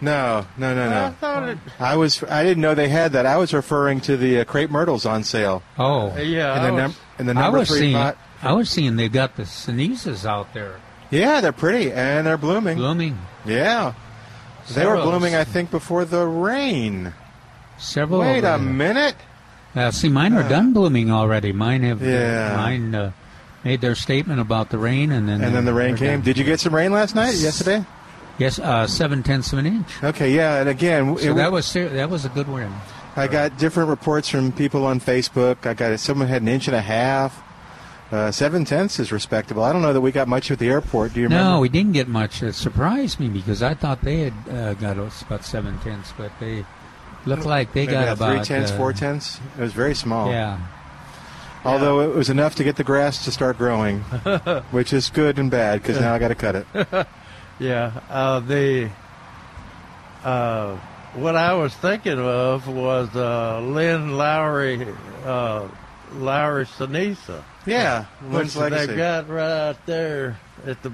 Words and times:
No, 0.00 0.44
no, 0.58 0.74
no, 0.74 0.90
no. 0.90 1.04
I 1.06 1.10
thought 1.10 1.48
it. 1.48 1.58
I 1.78 1.96
was. 1.96 2.22
I 2.24 2.42
didn't 2.42 2.60
know 2.60 2.74
they 2.74 2.88
had 2.88 3.12
that. 3.12 3.24
I 3.24 3.36
was 3.36 3.54
referring 3.54 4.00
to 4.02 4.16
the 4.16 4.40
uh, 4.40 4.44
crepe 4.44 4.68
myrtles 4.70 5.06
on 5.06 5.22
sale. 5.22 5.62
Oh, 5.78 6.16
Yeah. 6.18 6.54
and 6.54 6.60
I 6.62 6.66
the, 6.66 6.72
was- 6.72 6.82
num- 6.82 6.94
and 7.18 7.28
the 7.28 7.40
I 7.40 7.48
was 7.50 7.68
three 7.68 7.78
seeing. 7.78 7.94
pot. 7.94 8.16
I 8.42 8.52
was 8.52 8.68
seeing 8.68 8.96
they 8.96 9.08
got 9.08 9.36
the 9.36 9.46
sneezes 9.46 10.26
out 10.26 10.52
there 10.54 10.74
Yeah, 11.12 11.40
they're 11.40 11.52
pretty 11.52 11.92
and 11.92 12.26
they're 12.26 12.36
blooming. 12.36 12.76
blooming. 12.78 13.16
Yeah, 13.46 13.92
they 14.74 14.84
were 14.86 14.96
Several- 14.96 15.10
blooming. 15.10 15.34
I 15.34 15.44
think 15.44 15.70
before 15.70 16.04
the 16.04 16.26
rain. 16.26 17.12
Several. 17.78 18.20
Wait 18.20 18.44
a 18.44 18.58
minute. 18.58 19.16
Uh, 19.74 19.90
see, 19.90 20.08
mine 20.08 20.34
are 20.34 20.46
done 20.48 20.72
blooming 20.72 21.10
already. 21.10 21.52
Mine 21.52 21.82
have. 21.82 22.02
uh, 22.02 22.06
Yeah. 22.06 22.54
mine 22.56 22.94
uh, 22.94 23.10
made 23.64 23.80
their 23.80 23.94
statement 23.94 24.38
about 24.40 24.68
the 24.70 24.78
rain, 24.78 25.10
and 25.10 25.28
then. 25.28 25.42
And 25.42 25.54
then 25.54 25.64
the 25.64 25.72
rain 25.74 25.90
they're 25.96 26.10
came. 26.10 26.18
done. 26.18 26.24
Did 26.24 26.38
you 26.38 26.44
get 26.44 26.60
some 26.60 26.74
rain 26.74 26.92
last 26.92 27.14
night? 27.14 27.34
Yesterday? 27.34 27.84
Yes, 28.38 28.58
uh, 28.58 28.86
seven 28.86 29.22
tenths 29.22 29.52
of 29.52 29.58
an 29.58 29.66
inch. 29.66 29.88
Okay, 30.02 30.32
yeah. 30.34 30.60
And 30.60 30.68
again, 30.68 31.16
So 31.18 31.30
it- 31.32 31.34
that 31.36 31.52
was 31.52 31.66
ser- 31.66 31.88
that 31.90 32.10
was 32.10 32.24
a 32.24 32.28
good 32.30 32.48
win. 32.48 32.70
I 33.16 33.26
got 33.28 33.58
different 33.58 33.90
reports 33.90 34.28
from 34.28 34.52
people 34.52 34.86
on 34.86 35.00
Facebook. 35.00 35.66
I 35.66 35.74
got 35.74 35.98
someone 36.00 36.28
had 36.28 36.42
an 36.42 36.48
inch 36.48 36.66
and 36.66 36.74
a 36.76 36.80
half. 36.80 37.42
Uh, 38.12 38.30
seven 38.30 38.66
tenths 38.66 39.00
is 39.00 39.10
respectable. 39.10 39.64
I 39.64 39.72
don't 39.72 39.80
know 39.80 39.94
that 39.94 40.02
we 40.02 40.12
got 40.12 40.28
much 40.28 40.50
at 40.50 40.58
the 40.58 40.68
airport. 40.68 41.14
Do 41.14 41.20
you 41.20 41.26
remember? 41.26 41.50
No, 41.50 41.60
we 41.60 41.70
didn't 41.70 41.92
get 41.92 42.08
much. 42.08 42.42
It 42.42 42.52
surprised 42.52 43.18
me 43.18 43.28
because 43.28 43.62
I 43.62 43.72
thought 43.72 44.02
they 44.02 44.20
had 44.20 44.34
uh, 44.50 44.74
got 44.74 44.98
us 44.98 45.22
about 45.22 45.46
seven 45.46 45.78
tenths, 45.78 46.12
but 46.18 46.30
they 46.38 46.66
looked 47.24 47.46
like 47.46 47.72
they 47.72 47.86
Maybe 47.86 47.92
got 47.92 48.08
about 48.16 48.36
three 48.36 48.44
tenths, 48.44 48.70
uh, 48.70 48.76
four 48.76 48.92
tenths. 48.92 49.40
It 49.56 49.62
was 49.62 49.72
very 49.72 49.94
small. 49.94 50.30
Yeah, 50.30 50.60
Although 51.64 52.00
it 52.00 52.14
was 52.14 52.28
enough 52.28 52.56
to 52.56 52.64
get 52.64 52.76
the 52.76 52.84
grass 52.84 53.24
to 53.24 53.30
start 53.32 53.56
growing, 53.56 54.00
which 54.72 54.92
is 54.92 55.08
good 55.08 55.38
and 55.38 55.50
bad 55.50 55.80
because 55.80 55.98
now 55.98 56.12
I 56.12 56.18
got 56.18 56.28
to 56.28 56.34
cut 56.34 56.56
it. 56.56 57.06
Yeah. 57.58 58.00
Uh, 58.10 58.40
the. 58.40 58.90
Uh, 60.24 60.76
what 61.14 61.36
I 61.36 61.54
was 61.54 61.72
thinking 61.74 62.18
of 62.18 62.66
was 62.66 63.14
uh, 63.14 63.60
Lynn 63.60 64.16
Lowry, 64.16 64.84
Lowry 66.16 66.64
Sinisa. 66.66 67.42
Yeah, 67.66 68.04
which 68.28 68.56
legacy. 68.56 68.86
they've 68.86 68.96
got 68.96 69.28
right 69.28 69.68
out 69.68 69.86
there 69.86 70.38
at 70.66 70.82
the 70.82 70.92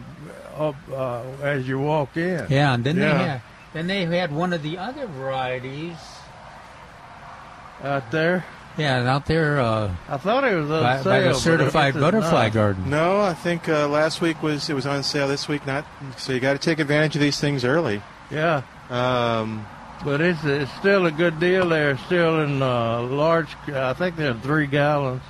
up 0.57 0.75
uh, 0.93 1.23
as 1.43 1.67
you 1.69 1.79
walk 1.79 2.17
in. 2.17 2.47
yeah, 2.51 2.75
and 2.75 2.85
then 2.85 2.97
Yeah. 2.97 3.13
they 3.19 3.25
had 3.25 3.41
then 3.73 3.87
they 3.87 4.05
had 4.19 4.33
one 4.35 4.53
of 4.53 4.63
the 4.63 4.79
other 4.79 5.07
varieties. 5.07 5.97
Out 7.83 8.11
there, 8.11 8.45
Yeah, 8.77 9.09
out 9.09 9.27
there 9.27 9.61
uh, 9.61 9.95
I 10.09 10.17
thought 10.17 10.43
it 10.43 10.55
was 10.57 10.69
on 10.69 10.83
by, 10.83 10.97
sale. 10.97 11.05
by 11.05 11.21
the 11.21 11.35
certified 11.35 11.95
it's 11.95 12.01
butterfly 12.03 12.45
not. 12.47 12.53
garden. 12.53 12.91
No, 12.91 13.21
I 13.21 13.33
think 13.35 13.69
uh, 13.69 13.87
last 13.87 14.21
week 14.21 14.43
was 14.43 14.69
it 14.69 14.75
was 14.75 14.85
on 14.85 15.05
sale. 15.05 15.29
This 15.29 15.47
week 15.47 15.65
not. 15.65 15.85
So 16.17 16.33
you 16.33 16.41
got 16.41 16.55
to 16.55 16.59
take 16.59 16.81
advantage 16.81 17.15
of 17.15 17.21
these 17.23 17.39
things 17.39 17.65
early. 17.65 18.03
Yeah, 18.33 18.63
Um, 18.91 19.65
but 20.05 20.21
it's 20.21 20.45
it's 20.45 20.73
still 20.75 21.07
a 21.07 21.11
good 21.11 21.41
deal. 21.41 21.69
They're 21.69 21.99
still 21.99 22.41
in 22.41 22.63
uh, 22.63 23.03
large. 23.03 23.49
I 23.69 23.93
think 23.95 24.17
they're 24.17 24.35
three 24.35 24.67
gallons, 24.67 25.23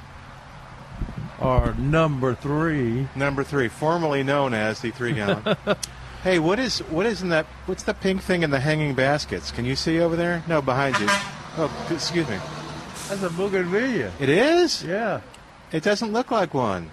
or 1.41 1.75
number 1.75 2.35
three. 2.35 3.09
number 3.15 3.45
three, 3.45 3.69
formerly 3.69 4.23
known 4.23 4.55
as 4.55 4.81
the 4.81 4.91
three 4.91 5.13
gallon. 5.13 5.57
hey, 6.23 6.39
what 6.39 6.59
is 6.59 6.81
what 6.81 7.07
is 7.07 7.23
in 7.23 7.31
that? 7.31 7.47
What's 7.67 7.83
the 7.83 7.95
pink 7.95 8.23
thing 8.23 8.43
in 8.43 8.51
the 8.51 8.61
hanging 8.61 8.95
baskets? 8.95 9.51
Can 9.51 9.65
you 9.65 9.77
see 9.77 10.01
over 10.01 10.17
there? 10.17 10.43
No, 10.49 10.61
behind 10.61 10.99
you. 10.99 11.07
Oh, 11.61 11.87
excuse 11.91 12.29
me. 12.29 12.39
That's 13.09 13.23
a 13.23 13.31
bougainvillea. 13.31 14.13
It 14.21 14.29
is. 14.29 14.85
Yeah, 14.85 15.23
It 15.73 15.83
doesn't 15.83 16.13
look 16.13 16.31
like 16.31 16.53
one. 16.53 16.91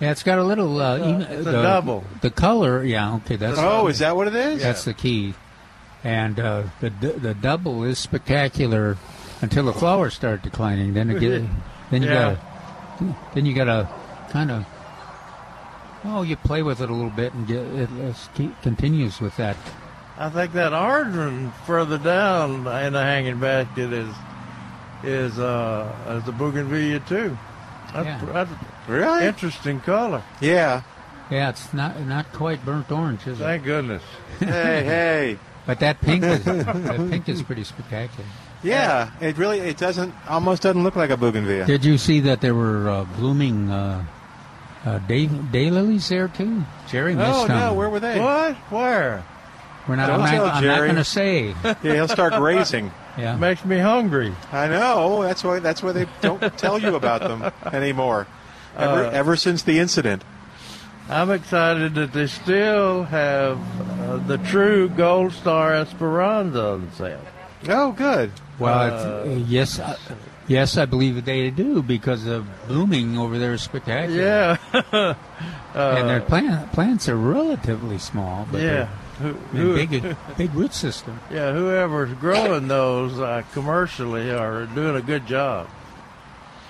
Yeah, 0.00 0.10
it's 0.12 0.22
got 0.22 0.38
a 0.38 0.42
little. 0.42 0.80
Uh, 0.80 0.96
em- 0.96 1.20
it's 1.20 1.46
a 1.46 1.50
the, 1.50 1.62
double. 1.62 2.04
The 2.22 2.30
color, 2.30 2.82
yeah, 2.82 3.16
okay, 3.16 3.36
that's 3.36 3.58
Oh, 3.58 3.88
is 3.88 3.98
that 3.98 4.16
what 4.16 4.26
it 4.28 4.34
is? 4.34 4.62
That's 4.62 4.84
the 4.84 4.94
key. 4.94 5.34
And 6.02 6.40
uh, 6.40 6.62
the 6.80 6.90
the 6.90 7.34
double 7.34 7.84
is 7.84 7.98
spectacular 7.98 8.96
until 9.42 9.64
the 9.66 9.72
flowers 9.72 10.14
start 10.14 10.42
declining. 10.42 10.94
Then 10.94 11.10
it 11.10 11.20
get, 11.20 11.42
then 11.90 12.02
you 12.02 12.08
Yeah. 12.08 12.36
gotta 13.00 13.16
then 13.34 13.46
you 13.46 13.54
gotta 13.54 13.88
kind 14.30 14.50
of 14.50 14.64
oh 16.04 16.22
you 16.22 16.36
play 16.36 16.62
with 16.62 16.80
it 16.80 16.88
a 16.90 16.92
little 16.94 17.10
bit 17.10 17.32
and 17.34 17.46
get 17.46 17.58
it 17.66 17.88
it 18.38 18.50
continues 18.62 19.20
with 19.20 19.36
that. 19.36 19.56
I 20.18 20.28
think 20.30 20.52
that 20.52 20.72
orange 20.72 21.16
one 21.16 21.52
further 21.66 21.98
down 21.98 22.66
in 22.66 22.92
the 22.92 23.02
hanging 23.02 23.38
basket 23.40 23.92
is 23.92 24.14
is 25.04 25.38
uh 25.38 25.90
is 26.18 26.24
the 26.24 26.32
bougainvillea 26.32 27.00
too. 27.06 27.36
That's, 27.92 28.06
Yeah. 28.06 28.32
that's 28.32 28.50
Really? 28.88 29.26
interesting 29.26 29.80
color. 29.80 30.22
Yeah. 30.40 30.82
Yeah, 31.30 31.50
it's 31.50 31.72
not 31.74 32.00
not 32.06 32.32
quite 32.32 32.64
burnt 32.64 32.90
orange, 32.90 33.26
is 33.26 33.40
it? 33.40 33.44
Thank 33.44 33.64
goodness. 33.64 34.02
hey, 34.40 34.46
hey. 34.84 35.38
But 35.70 35.78
that 35.78 36.00
pink 36.00 36.24
is 36.24 36.42
that 36.44 36.96
pink 37.10 37.28
is 37.28 37.42
pretty 37.42 37.62
spectacular. 37.62 38.24
Yeah, 38.64 39.12
it 39.20 39.38
really 39.38 39.60
it 39.60 39.76
doesn't 39.76 40.12
almost 40.28 40.62
doesn't 40.62 40.82
look 40.82 40.96
like 40.96 41.10
a 41.10 41.16
bougainvillea. 41.16 41.64
Did 41.64 41.84
you 41.84 41.96
see 41.96 42.18
that 42.26 42.40
there 42.40 42.56
were 42.56 42.90
uh, 42.90 43.04
blooming 43.04 43.70
uh, 43.70 44.04
uh, 44.84 44.98
day 44.98 45.28
daylilies 45.28 46.08
there 46.08 46.26
too? 46.26 46.64
Jerry 46.88 47.14
missed 47.14 47.30
Oh 47.30 47.46
them. 47.46 47.56
no, 47.56 47.74
where 47.74 47.88
were 47.88 48.00
they? 48.00 48.18
What? 48.18 48.56
Where? 48.72 49.24
We're 49.86 49.94
not. 49.94 50.08
Don't 50.08 50.22
I'm, 50.22 50.28
tell 50.34 50.46
not 50.46 50.54
I'm 50.56 50.64
not 50.66 50.78
going 50.80 50.96
to 50.96 51.04
say. 51.04 51.54
Yeah, 51.64 51.94
he'll 51.94 52.08
start 52.08 52.32
grazing. 52.32 52.90
Yeah. 53.16 53.36
Makes 53.36 53.64
me 53.64 53.78
hungry. 53.78 54.34
I 54.50 54.66
know. 54.66 55.22
That's 55.22 55.44
why. 55.44 55.60
That's 55.60 55.84
why 55.84 55.92
they 55.92 56.06
don't 56.20 56.40
tell 56.58 56.80
you 56.80 56.96
about 56.96 57.20
them 57.20 57.44
anymore. 57.72 58.26
Ever, 58.76 59.04
Uh, 59.04 59.10
ever 59.10 59.36
since 59.36 59.62
the 59.62 59.78
incident. 59.78 60.24
I'm 61.10 61.30
excited 61.32 61.94
that 61.96 62.12
they 62.12 62.26
still 62.28 63.02
have 63.04 63.58
uh, 64.08 64.16
the 64.18 64.38
true 64.38 64.88
Gold 64.88 65.32
Star 65.32 65.74
Esperanza 65.74 66.64
on 66.64 66.92
sale. 66.92 67.20
Oh, 67.68 67.92
good. 67.92 68.30
Well, 68.58 68.78
Uh, 68.94 69.24
uh, 69.24 69.24
yes, 69.46 69.78
uh, 69.78 69.96
Yes, 70.46 70.76
I 70.76 70.84
believe 70.84 71.24
they 71.24 71.50
do 71.50 71.80
because 71.82 72.24
the 72.24 72.44
blooming 72.66 73.16
over 73.18 73.38
there 73.38 73.52
is 73.52 73.62
spectacular. 73.62 74.20
Yeah. 74.20 74.56
and 75.74 76.08
their 76.08 76.20
plant, 76.20 76.72
plants 76.72 77.08
are 77.08 77.16
relatively 77.16 77.98
small, 77.98 78.46
but 78.50 78.60
yeah. 78.60 78.86
Who, 79.20 79.34
they're 79.52 79.62
who- 79.62 79.86
big, 79.86 80.16
big 80.36 80.54
root 80.54 80.74
system. 80.74 81.20
yeah, 81.30 81.52
whoever's 81.52 82.12
growing 82.14 82.66
those 82.68 83.18
uh, 83.20 83.42
commercially 83.52 84.30
are 84.32 84.66
doing 84.66 84.96
a 84.96 85.02
good 85.02 85.26
job. 85.26 85.68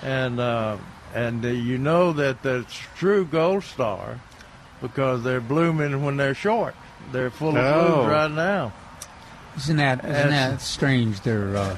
And 0.03 0.39
uh, 0.39 0.77
and 1.15 1.43
uh, 1.45 1.47
you 1.49 1.77
know 1.77 2.11
that 2.13 2.41
that's 2.43 2.73
true 2.97 3.23
gold 3.25 3.63
star 3.63 4.19
because 4.81 5.23
they're 5.23 5.41
blooming 5.41 6.03
when 6.03 6.17
they're 6.17 6.33
short. 6.35 6.75
They're 7.11 7.29
full 7.29 7.57
of 7.57 7.63
Oh. 7.63 7.95
blooms 7.95 8.07
right 8.11 8.31
now. 8.31 8.73
Isn't 9.57 9.77
that 9.77 9.99
isn't 9.99 10.11
That's- 10.11 10.51
that 10.51 10.61
strange? 10.61 11.21
Their 11.21 11.55
uh, 11.57 11.77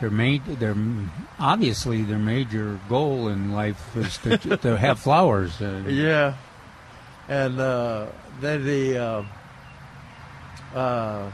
their 0.00 0.10
main 0.10 0.42
their 0.46 0.74
obviously 1.38 2.02
their 2.02 2.18
major 2.18 2.78
goal 2.88 3.28
in 3.28 3.52
life 3.52 3.96
is 3.96 4.18
to, 4.18 4.38
to 4.56 4.76
have 4.76 4.98
flowers. 4.98 5.60
Uh, 5.60 5.82
Yeah, 5.86 6.34
and 7.28 7.58
uh, 7.60 8.06
they 8.40 8.56
the 8.58 8.98
uh, 8.98 9.22
uh, 10.76 11.30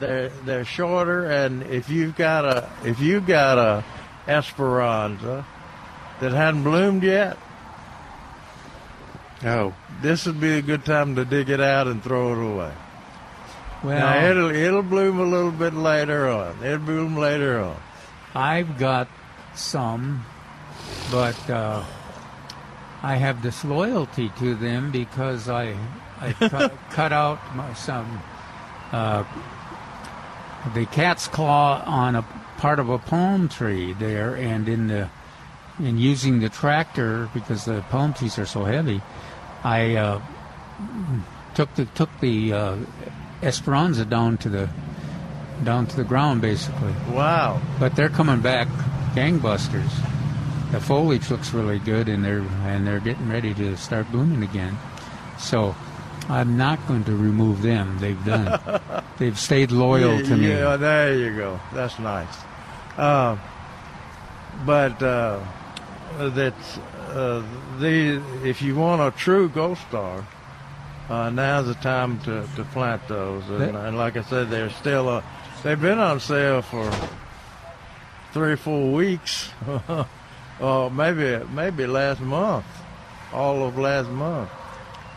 they're 0.00 0.28
they're 0.44 0.64
shorter, 0.64 1.26
and 1.26 1.62
if 1.64 1.90
you've 1.90 2.16
got 2.16 2.44
a 2.44 2.68
if 2.84 3.00
you've 3.00 3.26
got 3.26 3.58
a 3.58 3.84
Esperanza 4.28 5.44
that 6.20 6.30
hadn't 6.32 6.62
bloomed 6.62 7.02
yet, 7.02 7.36
Oh, 9.44 9.74
this 10.02 10.26
would 10.26 10.40
be 10.40 10.58
a 10.58 10.62
good 10.62 10.84
time 10.84 11.16
to 11.16 11.24
dig 11.24 11.48
it 11.48 11.60
out 11.60 11.86
and 11.86 12.02
throw 12.02 12.32
it 12.32 12.52
away. 12.52 12.72
Well, 13.82 13.98
now 13.98 14.28
it'll 14.28 14.54
it'll 14.54 14.82
bloom 14.82 15.18
a 15.18 15.24
little 15.24 15.50
bit 15.50 15.74
later 15.74 16.28
on. 16.28 16.62
It'll 16.62 16.78
bloom 16.78 17.16
later 17.16 17.60
on. 17.60 17.76
I've 18.34 18.78
got 18.78 19.08
some, 19.54 20.24
but 21.10 21.50
uh, 21.50 21.84
I 23.02 23.16
have 23.16 23.42
disloyalty 23.42 24.30
to 24.38 24.54
them 24.54 24.92
because 24.92 25.48
I 25.48 25.76
I 26.20 26.32
cut, 26.48 26.72
cut 26.90 27.12
out 27.12 27.40
my, 27.56 27.74
some 27.74 28.22
uh, 28.92 29.24
the 30.74 30.86
cat's 30.86 31.26
claw 31.26 31.82
on 31.84 32.14
a 32.14 32.22
part 32.58 32.78
of 32.78 32.88
a 32.88 32.98
palm 32.98 33.48
tree 33.48 33.94
there, 33.94 34.36
and 34.36 34.68
in 34.68 34.86
the 34.86 35.10
in 35.80 35.98
using 35.98 36.38
the 36.38 36.48
tractor 36.48 37.28
because 37.34 37.64
the 37.64 37.80
palm 37.90 38.14
trees 38.14 38.38
are 38.38 38.46
so 38.46 38.64
heavy, 38.64 39.02
I 39.64 39.96
uh, 39.96 40.22
took 41.54 41.74
the 41.74 41.84
took 41.86 42.10
the 42.20 42.52
uh, 42.52 42.76
Esperanza 43.42 44.04
down 44.04 44.38
to 44.38 44.48
the 44.48 44.68
down 45.64 45.86
to 45.86 45.96
the 45.96 46.04
ground 46.04 46.40
basically. 46.40 46.92
Wow. 47.10 47.60
But 47.78 47.96
they're 47.96 48.08
coming 48.08 48.40
back 48.40 48.68
gangbusters. 49.14 49.90
The 50.72 50.80
foliage 50.80 51.30
looks 51.30 51.52
really 51.52 51.78
good, 51.78 52.08
and 52.08 52.24
they're 52.24 52.44
and 52.64 52.86
they're 52.86 53.00
getting 53.00 53.28
ready 53.28 53.54
to 53.54 53.76
start 53.76 54.10
blooming 54.10 54.42
again. 54.42 54.78
So 55.38 55.74
I'm 56.28 56.56
not 56.56 56.86
going 56.86 57.04
to 57.04 57.16
remove 57.16 57.62
them. 57.62 57.98
They've 57.98 58.24
done. 58.24 58.58
They've 59.18 59.38
stayed 59.38 59.70
loyal 59.70 60.16
yeah, 60.16 60.28
to 60.28 60.36
me. 60.36 60.48
Yeah, 60.48 60.76
there 60.76 61.14
you 61.14 61.36
go. 61.36 61.60
That's 61.72 61.98
nice. 61.98 62.34
Uh, 62.96 63.36
but 64.64 65.02
uh, 65.02 65.40
that's 66.18 66.78
uh, 67.10 67.42
the 67.78 68.22
if 68.44 68.62
you 68.62 68.74
want 68.76 69.00
a 69.02 69.10
true 69.16 69.48
gold 69.48 69.78
star, 69.88 70.24
uh, 71.08 71.30
now's 71.30 71.66
the 71.66 71.74
time 71.74 72.18
to, 72.20 72.46
to 72.56 72.64
plant 72.64 73.06
those. 73.08 73.48
And, 73.48 73.60
That- 73.60 73.74
and 73.86 73.96
like 73.96 74.16
I 74.16 74.22
said, 74.22 74.50
they're 74.50 74.70
still 74.70 75.08
uh, 75.08 75.22
they've 75.62 75.80
been 75.80 75.98
on 75.98 76.20
sale 76.20 76.62
for 76.62 76.90
three 78.32 78.52
or 78.52 78.56
four 78.56 78.92
weeks, 78.92 79.50
or 80.60 80.90
maybe 80.90 81.44
maybe 81.52 81.86
last 81.86 82.20
month, 82.20 82.66
all 83.32 83.66
of 83.66 83.76
last 83.78 84.08
month. 84.10 84.50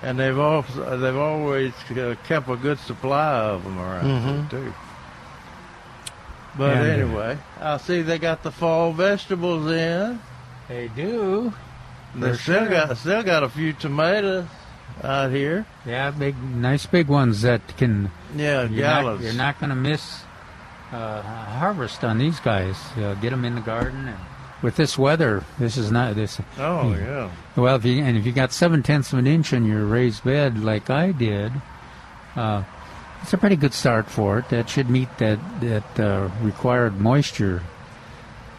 And 0.02 0.20
they've 0.20 0.38
also 0.38 0.98
they've 0.98 1.16
always 1.18 1.74
uh, 1.92 2.16
kept 2.28 2.50
a 2.50 2.56
good 2.58 2.78
supply 2.80 3.40
of 3.40 3.64
them 3.64 3.80
around 3.80 4.06
Mhm. 4.06 4.50
too. 4.50 4.74
But 6.58 6.78
uh, 6.78 6.82
anyway, 6.82 7.38
I 7.60 7.78
see 7.78 8.02
they 8.02 8.18
got 8.20 8.44
the 8.44 8.52
fall 8.52 8.92
vegetables 8.94 9.70
in. 9.72 10.20
They 10.68 10.88
do. 10.90 11.54
They 12.16 12.34
still 12.34 12.60
sure. 12.62 12.70
got 12.70 12.98
still 12.98 13.24
got 13.24 13.44
a 13.44 13.50
few 13.50 13.74
tomatoes 13.74 14.46
out 15.04 15.32
here. 15.32 15.66
Yeah, 15.86 16.12
big, 16.12 16.42
nice 16.42 16.86
big 16.86 17.08
ones 17.08 17.42
that 17.42 17.78
can. 17.78 18.12
Yeah, 18.36 18.64
You're 18.68 18.88
not, 18.88 19.22
you're 19.22 19.34
not 19.34 19.60
going 19.60 19.70
to 19.70 19.76
miss 19.76 20.22
uh, 20.92 21.22
harvest 21.22 22.04
on 22.04 22.18
these 22.18 22.40
guys. 22.40 22.78
Uh, 22.98 23.16
get 23.16 23.32
them 23.32 23.46
in 23.46 23.56
the 23.56 23.62
garden, 23.62 24.08
and 24.08 24.18
with 24.62 24.76
this 24.76 24.98
weather, 24.98 25.44
this 25.60 25.78
is 25.78 25.92
not 25.92 26.16
this. 26.16 26.40
Oh 26.58 26.94
yeah. 26.94 27.30
Well, 27.56 27.76
if 27.76 27.86
you 27.86 28.04
and 28.04 28.18
if 28.18 28.26
you 28.26 28.32
got 28.32 28.52
seven 28.52 28.82
tenths 28.82 29.14
of 29.14 29.20
an 29.20 29.28
inch 29.28 29.54
in 29.54 29.66
your 29.66 29.86
raised 29.86 30.24
bed 30.24 30.64
like 30.64 30.90
I 30.90 31.12
did, 31.12 31.52
uh, 32.36 32.64
it's 33.22 33.34
a 33.34 33.38
pretty 33.38 33.58
good 33.58 33.74
start 33.74 34.10
for 34.10 34.40
it. 34.40 34.50
That 34.50 34.70
should 34.70 34.90
meet 34.90 35.10
that 35.18 35.40
that 35.62 36.00
uh, 36.00 36.30
required 36.42 37.00
moisture. 37.00 37.62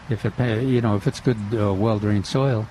If 0.09 0.25
it, 0.25 0.63
you 0.63 0.81
know, 0.81 0.95
if 0.95 1.05
it's 1.07 1.19
good, 1.19 1.37
uh, 1.53 1.73
well 1.73 1.99
drained 1.99 2.25
soil. 2.25 2.65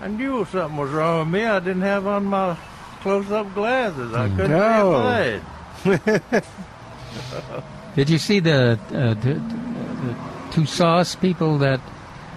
I 0.00 0.08
knew 0.08 0.44
something 0.46 0.76
was 0.76 0.90
wrong 0.90 1.18
with 1.20 1.28
me. 1.40 1.44
I 1.46 1.58
didn't 1.58 1.82
have 1.82 2.06
on 2.06 2.24
my 2.26 2.56
close-up 3.02 3.52
glasses. 3.54 4.14
I 4.14 4.28
Hmm. 4.28 4.36
couldn't 4.36 4.50
No. 4.52 5.40
see 5.84 5.90
a. 5.90 6.42
Did 7.96 8.08
you 8.08 8.18
see 8.18 8.40
the, 8.40 8.78
uh, 8.88 9.14
the, 9.14 9.34
the 9.34 10.14
two 10.52 10.64
sauce 10.66 11.14
people 11.16 11.58
that? 11.58 11.80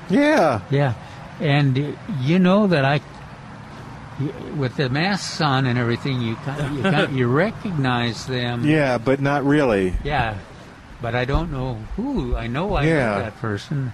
yeah. 0.10 0.62
Yeah, 0.72 0.94
and 1.40 1.78
uh, 1.78 1.92
you 2.22 2.40
know 2.40 2.68
that 2.68 2.84
I, 2.86 3.02
with 4.58 4.76
the 4.76 4.90
masks 4.90 5.40
on 5.42 5.66
and 5.68 5.78
everything, 5.78 6.22
you 6.22 6.36
kind 6.38 6.76
you, 6.76 6.82
kind 6.84 7.18
you 7.18 7.28
recognize 7.28 8.26
them. 8.26 8.66
Yeah, 8.66 8.98
but 8.98 9.22
not 9.22 9.46
really. 9.46 9.94
Yeah, 10.04 10.38
but 11.04 11.14
I 11.14 11.26
don't 11.26 11.52
know 11.52 11.76
who. 11.98 12.36
I 12.36 12.48
know 12.48 12.74
I 12.74 12.86
Yeah. 12.86 12.94
know 13.18 13.20
that 13.20 13.38
person. 13.40 13.94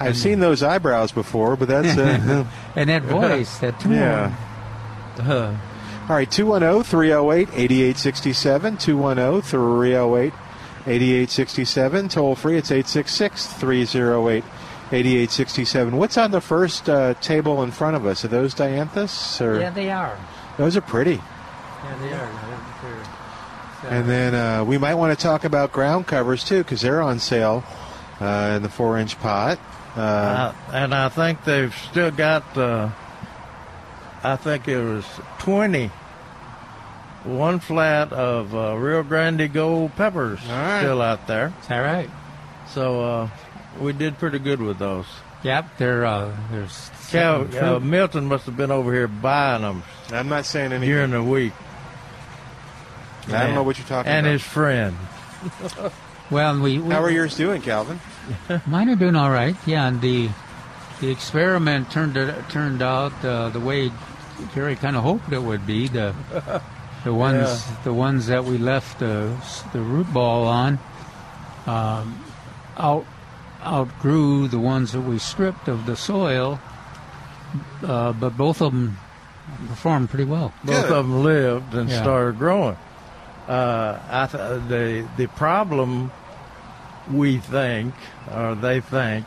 I've 0.00 0.16
seen 0.16 0.40
those 0.40 0.62
eyebrows 0.64 1.12
before, 1.12 1.54
but 1.56 1.68
that's. 1.68 1.96
Uh, 1.96 2.44
And 2.76 2.88
that 2.90 3.02
voice, 3.02 3.58
that 3.58 3.78
tone. 3.78 3.92
yeah. 3.92 4.34
Uh, 5.18 5.54
All 6.08 6.16
right, 6.16 6.30
210 6.30 6.82
308 6.84 7.48
8867. 7.54 8.76
210 8.78 9.42
308 9.42 10.32
8867. 10.86 12.08
Toll 12.08 12.34
free, 12.34 12.56
it's 12.56 12.70
866 12.70 13.46
308 13.54 14.44
8867. 14.90 15.96
What's 15.96 16.16
on 16.16 16.30
the 16.30 16.40
first 16.40 16.88
uh, 16.88 17.14
table 17.20 17.62
in 17.62 17.70
front 17.72 17.96
of 17.96 18.06
us? 18.06 18.24
Are 18.24 18.28
those 18.28 18.54
dianthus? 18.54 19.40
Or? 19.40 19.60
Yeah, 19.60 19.70
they 19.70 19.90
are. 19.90 20.16
Those 20.56 20.76
are 20.76 20.80
pretty. 20.80 21.20
Yeah, 21.84 21.98
they 22.00 22.12
are. 22.14 22.30
They're- 23.82 23.90
they're- 23.90 24.00
And 24.00 24.08
then 24.08 24.34
uh, 24.34 24.64
we 24.64 24.78
might 24.78 24.94
want 24.94 25.16
to 25.18 25.22
talk 25.22 25.44
about 25.44 25.72
ground 25.72 26.06
covers 26.06 26.44
too, 26.44 26.58
because 26.58 26.80
they're 26.80 27.00
on 27.02 27.18
sale 27.18 27.64
uh, 28.20 28.54
in 28.56 28.62
the 28.62 28.68
four 28.68 28.98
inch 28.98 29.18
pot. 29.20 29.58
Uh, 29.96 30.00
Uh, 30.00 30.52
and 30.72 30.94
I 30.94 31.08
think 31.08 31.44
they've 31.44 31.74
still 31.90 32.10
got, 32.10 32.56
uh, 32.56 32.90
I 34.22 34.36
think 34.36 34.68
it 34.68 34.82
was 34.82 35.04
20, 35.40 35.90
one 37.24 37.58
flat 37.60 38.12
of 38.12 38.54
uh, 38.54 38.74
Rio 38.76 39.02
Grande 39.02 39.52
Gold 39.52 39.94
peppers 39.96 40.40
All 40.48 40.52
right. 40.54 40.80
still 40.80 41.02
out 41.02 41.26
there. 41.26 41.52
Is 41.62 41.68
that 41.68 41.78
right? 41.80 42.10
So 42.68 43.02
uh, 43.02 43.28
we 43.80 43.92
did 43.92 44.18
pretty 44.18 44.38
good 44.38 44.60
with 44.60 44.78
those. 44.78 45.06
Yep, 45.42 45.78
they're 45.78 46.04
uh, 46.04 46.36
there's 46.50 46.90
Cal, 47.10 47.46
uh, 47.76 47.78
Milton 47.80 48.26
must 48.26 48.44
have 48.46 48.56
been 48.56 48.70
over 48.72 48.92
here 48.92 49.06
buying 49.08 49.62
them 49.62 49.82
I'm 50.12 50.28
not 50.28 50.44
saying 50.46 50.72
anything. 50.72 50.88
during 50.88 51.10
the 51.12 51.22
week. 51.22 51.52
I 53.32 53.46
don't 53.46 53.54
know 53.54 53.62
what 53.62 53.78
you're 53.78 53.86
talking 53.86 54.10
about. 54.10 54.18
And 54.18 54.26
about. 54.26 54.32
his 54.32 54.42
friend. 54.42 54.96
well, 56.30 56.60
we, 56.60 56.78
we 56.78 56.92
How 56.92 57.02
are 57.02 57.10
yours 57.10 57.36
doing, 57.36 57.62
Calvin? 57.62 58.00
Mine 58.66 58.88
are 58.90 58.96
doing 58.96 59.16
all 59.16 59.30
right. 59.30 59.56
Yeah, 59.66 59.86
and 59.88 60.00
the 60.00 60.28
the 61.00 61.10
experiment 61.10 61.90
turned 61.90 62.14
turned 62.50 62.82
out 62.82 63.12
uh, 63.24 63.50
the 63.50 63.60
way 63.60 63.90
Jerry 64.54 64.76
kind 64.76 64.96
of 64.96 65.02
hoped 65.02 65.32
it 65.32 65.42
would 65.42 65.66
be. 65.66 65.88
The 65.88 66.14
the 67.04 67.14
ones 67.14 67.64
the 67.84 67.92
ones 67.92 68.26
that 68.26 68.44
we 68.44 68.58
left 68.58 68.98
the 68.98 69.34
the 69.72 69.80
root 69.80 70.12
ball 70.12 70.46
on 70.46 70.78
um, 71.66 72.24
out 72.76 73.06
outgrew 73.64 74.48
the 74.48 74.58
ones 74.58 74.92
that 74.92 75.00
we 75.00 75.18
stripped 75.18 75.68
of 75.68 75.86
the 75.86 75.96
soil. 75.96 76.60
Uh, 77.82 78.12
but 78.12 78.36
both 78.36 78.60
of 78.60 78.72
them 78.72 78.98
performed 79.68 80.10
pretty 80.10 80.24
well. 80.24 80.52
Both 80.62 80.82
Good. 80.82 80.92
of 80.92 81.06
them 81.06 81.22
lived 81.22 81.74
and 81.74 81.88
Yeah. 81.88 82.02
started 82.02 82.38
growing. 82.38 82.76
Uh, 83.48 83.98
I 84.10 84.26
th- 84.26 84.68
the 84.68 85.08
the 85.16 85.26
problem 85.28 86.12
we 87.10 87.38
think, 87.38 87.94
or 88.32 88.54
they 88.54 88.80
think, 88.80 89.24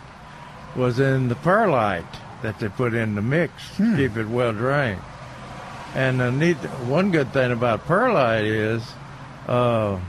was 0.75 1.00
in 1.00 1.28
the 1.28 1.36
perlite 1.36 2.06
that 2.44 2.60
they 2.60 2.70
put 2.70 2.94
in 2.94 3.16
the 3.16 3.22
mix 3.22 3.75
to 3.78 3.96
keep 3.96 4.18
it 4.18 4.28
well 4.28 4.54
drained. 4.54 5.01
And 5.96 6.20
the 6.20 6.32
neat, 6.32 6.58
one 6.88 7.12
good 7.12 7.34
thing 7.34 7.51
about 7.51 7.86
perlite 7.86 8.46
is, 8.46 8.84
uh, 9.48 10.00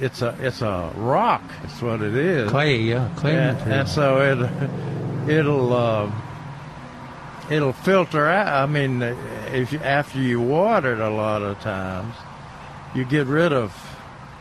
it's 0.00 0.22
a 0.22 0.34
it's 0.40 0.62
a 0.62 0.90
rock. 0.96 1.42
That's 1.62 1.82
what 1.82 2.00
it 2.00 2.14
is. 2.16 2.50
Clay, 2.50 2.78
yeah, 2.78 3.10
clay 3.16 3.36
and, 3.36 3.58
and 3.70 3.88
so 3.88 4.20
it 5.26 5.30
it'll 5.30 5.72
uh, 5.74 6.10
it'll 7.50 7.74
filter 7.74 8.26
out. 8.26 8.48
I 8.48 8.66
mean, 8.66 9.02
if 9.02 9.72
you, 9.72 9.78
after 9.80 10.18
you 10.18 10.40
water 10.40 10.94
it 10.94 11.00
a 11.00 11.10
lot 11.10 11.42
of 11.42 11.60
times, 11.60 12.14
you 12.94 13.04
get 13.04 13.26
rid 13.26 13.52
of 13.52 13.74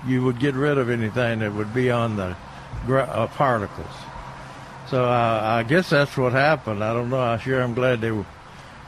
you 0.08 0.24
would 0.24 0.40
get 0.40 0.56
rid 0.56 0.78
of 0.78 0.90
anything 0.90 1.40
that 1.40 1.54
would 1.54 1.74
be 1.74 1.92
on 1.92 2.16
the 2.16 2.36
gra- 2.86 3.04
uh, 3.04 3.28
particles. 3.28 3.92
So 4.90 5.04
uh, 5.06 5.42
I 5.44 5.64
guess 5.64 5.90
that's 5.90 6.16
what 6.18 6.32
happened. 6.32 6.84
I 6.84 6.94
don't 6.94 7.10
know. 7.10 7.20
I 7.20 7.38
sure 7.38 7.62
I'm 7.62 7.74
glad 7.74 8.02
they 8.02 8.12
were, 8.12 8.26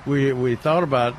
we 0.06 0.32
we 0.34 0.56
thought 0.56 0.84
about 0.84 1.16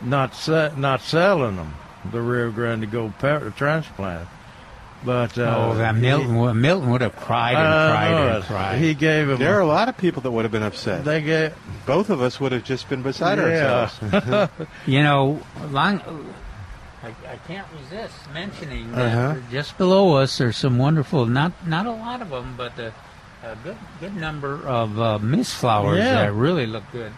not 0.00 0.34
se- 0.34 0.72
not 0.76 1.00
selling 1.00 1.56
them 1.56 1.74
the 2.10 2.20
Rio 2.20 2.50
Grande 2.50 2.90
Gold 2.90 3.18
per- 3.18 3.50
transplant, 3.50 4.28
but 5.04 5.36
uh, 5.38 5.54
oh, 5.72 5.74
that 5.76 5.96
Milton, 5.96 6.36
would- 6.36 6.54
Milton 6.54 6.90
would 6.90 7.00
have 7.00 7.16
cried 7.16 7.56
and 7.56 7.66
I 7.66 7.90
cried 7.90 8.10
know 8.10 8.36
and 8.36 8.44
cried. 8.44 8.78
He 8.78 8.94
gave 8.94 9.28
him. 9.28 9.38
There 9.38 9.54
are 9.56 9.60
a 9.60 9.66
lot 9.66 9.88
of 9.88 9.96
people 9.98 10.22
that 10.22 10.30
would 10.30 10.44
have 10.44 10.52
been 10.52 10.62
upset. 10.62 11.04
They 11.04 11.20
gave. 11.20 11.54
Both 11.84 12.08
of 12.10 12.22
us 12.22 12.38
would 12.40 12.52
have 12.52 12.64
just 12.64 12.88
been 12.88 13.02
beside 13.02 13.38
Yeah. 13.38 13.88
ourselves. 14.12 14.50
You 14.86 15.02
know, 15.02 15.40
long, 15.70 16.00
I, 17.04 17.32
I 17.34 17.36
can't 17.46 17.66
resist 17.78 18.14
mentioning 18.32 18.90
that 18.92 19.12
Uh-huh. 19.16 19.40
just 19.50 19.76
below 19.78 20.16
us 20.16 20.40
are 20.40 20.52
some 20.52 20.78
wonderful, 20.78 21.26
not 21.26 21.52
not 21.66 21.86
a 21.86 21.90
lot 21.92 22.22
of 22.22 22.30
them, 22.30 22.54
but 22.56 22.78
a, 22.78 22.92
a 23.42 23.56
good 23.62 23.76
good 24.00 24.16
number 24.16 24.66
of 24.66 24.98
uh, 24.98 25.18
mist 25.18 25.54
flowers 25.56 25.98
Yeah. 25.98 26.14
that 26.24 26.32
really 26.32 26.66
look 26.66 26.84
good. 26.92 27.12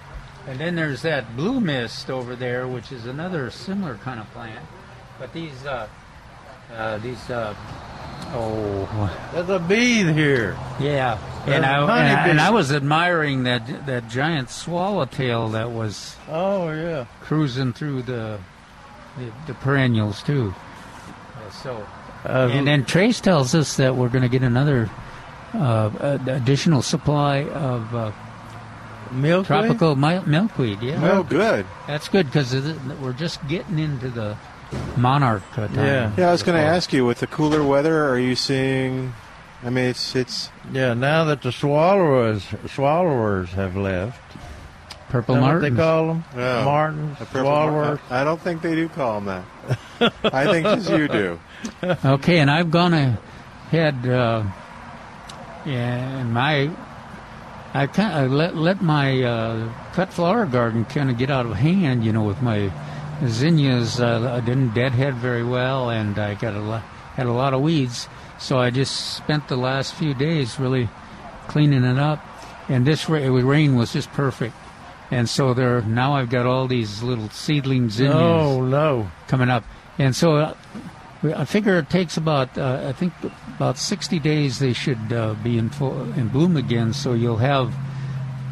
And 0.48 0.58
then 0.60 0.74
there's 0.76 1.02
that 1.02 1.36
blue 1.36 1.60
mist 1.60 2.10
over 2.10 2.34
there, 2.36 2.66
which 2.68 2.90
is 2.92 3.06
another 3.06 3.50
similar 3.50 3.96
kind 3.96 4.20
of 4.20 4.30
plant. 4.32 4.64
But 5.18 5.32
these 5.32 5.64
uh, 5.66 5.88
uh, 6.76 6.98
these 6.98 7.30
uh, 7.30 7.54
oh 8.34 9.10
There's 9.32 9.48
a 9.48 9.58
bee 9.58 10.02
here. 10.12 10.56
yeah, 10.80 11.18
and 11.46 11.64
I, 11.64 11.80
and 11.82 11.90
I 11.90 12.28
and 12.28 12.40
I 12.40 12.50
was 12.50 12.72
admiring 12.72 13.44
that 13.44 13.86
that 13.86 14.08
giant 14.08 14.50
swallowtail 14.50 15.48
that 15.50 15.70
was 15.70 16.16
Oh 16.28 16.70
yeah. 16.70 17.06
cruising 17.22 17.72
through 17.72 18.02
the 18.02 18.38
the, 19.18 19.32
the 19.46 19.54
perennials 19.54 20.22
too. 20.22 20.54
Uh, 21.36 21.50
so, 21.50 21.86
Uh, 22.24 22.48
and 22.50 22.66
then 22.66 22.84
Trace 22.84 23.20
tells 23.20 23.54
us 23.54 23.76
that 23.76 23.94
we're 23.96 24.08
going 24.08 24.22
to 24.22 24.28
get 24.28 24.42
another 24.42 24.90
uh, 25.54 25.58
uh, 25.58 26.18
additional 26.26 26.82
supply 26.82 27.44
of 27.44 27.94
uh, 27.94 28.10
milkweed? 29.12 29.46
tropical 29.46 29.94
mi- 29.96 30.20
milkweed. 30.26 30.82
Yeah, 30.82 31.00
Oh, 31.12 31.22
good. 31.22 31.64
that's 31.86 32.08
good 32.08 32.26
because 32.26 32.52
we're 33.00 33.12
just 33.12 33.46
getting 33.48 33.78
into 33.78 34.08
the 34.10 34.36
monarch 34.96 35.42
uh, 35.56 35.68
time. 35.68 35.76
Yeah. 35.76 36.12
Yeah, 36.16 36.28
I 36.28 36.32
was 36.32 36.42
going 36.42 36.58
to 36.60 36.66
ask 36.66 36.92
you, 36.92 37.06
with 37.06 37.20
the 37.20 37.26
cooler 37.28 37.62
weather, 37.62 38.08
are 38.08 38.18
you 38.18 38.34
seeing? 38.34 39.14
I 39.64 39.70
mean, 39.70 39.84
it's 39.86 40.14
it's 40.16 40.50
Yeah. 40.72 40.94
Now 40.94 41.24
that 41.24 41.42
the 41.42 41.52
swallowers 41.52 42.44
swallowers 42.66 43.50
have 43.52 43.76
left, 43.76 44.20
purple 45.22 45.36
Is 45.36 45.62
that 45.62 45.70
they 45.70 45.76
call 45.76 46.08
them? 46.08 46.24
Oh. 46.34 46.64
Martins, 46.64 47.20
a 47.20 47.24
purple 47.26 47.50
mar- 47.50 48.00
I 48.10 48.24
don't 48.24 48.40
think 48.40 48.62
they 48.62 48.74
do 48.74 48.88
call 48.88 49.20
them 49.20 49.44
that. 50.00 50.12
I 50.24 50.44
think 50.44 50.66
just 50.66 50.90
you 50.90 51.08
do. 51.08 51.40
Okay, 52.04 52.38
and 52.38 52.50
I've 52.50 52.70
gone 52.70 52.92
ahead. 52.92 54.06
Uh, 54.06 54.44
yeah, 55.64 56.20
and 56.20 56.32
my 56.32 56.70
I 57.74 57.86
kind 57.86 58.24
of 58.24 58.32
let 58.32 58.56
let 58.56 58.82
my 58.82 59.22
uh, 59.22 59.72
cut 59.92 60.12
flower 60.12 60.46
garden 60.46 60.84
kind 60.84 61.10
of 61.10 61.18
get 61.18 61.30
out 61.30 61.46
of 61.46 61.52
hand. 61.54 62.04
You 62.04 62.12
know, 62.12 62.24
with 62.24 62.40
my 62.40 62.70
zinnias, 63.26 64.00
uh, 64.00 64.36
I 64.36 64.40
didn't 64.44 64.74
deadhead 64.74 65.14
very 65.14 65.42
well, 65.44 65.90
and 65.90 66.18
I 66.18 66.34
got 66.34 66.54
a 66.54 66.60
lot, 66.60 66.82
had 67.16 67.26
a 67.26 67.32
lot 67.32 67.54
of 67.54 67.62
weeds. 67.62 68.08
So 68.38 68.58
I 68.58 68.70
just 68.70 69.16
spent 69.16 69.48
the 69.48 69.56
last 69.56 69.94
few 69.94 70.14
days 70.14 70.60
really 70.60 70.88
cleaning 71.48 71.84
it 71.84 71.98
up, 71.98 72.24
and 72.68 72.86
this 72.86 73.08
ra- 73.08 73.18
rain 73.20 73.76
was 73.76 73.92
just 73.92 74.12
perfect. 74.12 74.54
And 75.10 75.28
so 75.28 75.54
there 75.54 75.80
now 75.82 76.14
I've 76.14 76.30
got 76.30 76.46
all 76.46 76.66
these 76.66 77.02
little 77.02 77.28
seedling 77.30 77.90
zinnias 77.90 78.14
No, 78.14 78.60
no. 78.64 79.10
coming 79.28 79.48
up. 79.50 79.64
And 79.98 80.14
so 80.16 80.36
uh, 80.36 80.54
I 81.22 81.44
figure 81.44 81.78
it 81.78 81.88
takes 81.90 82.16
about, 82.16 82.56
uh, 82.58 82.84
I 82.88 82.92
think 82.92 83.12
about 83.56 83.78
60 83.78 84.18
days 84.18 84.58
they 84.58 84.72
should 84.72 85.12
uh, 85.12 85.34
be 85.34 85.58
in, 85.58 85.70
full, 85.70 86.00
in 86.14 86.28
bloom 86.28 86.56
again. 86.56 86.92
So 86.92 87.14
you'll 87.14 87.38
have 87.38 87.72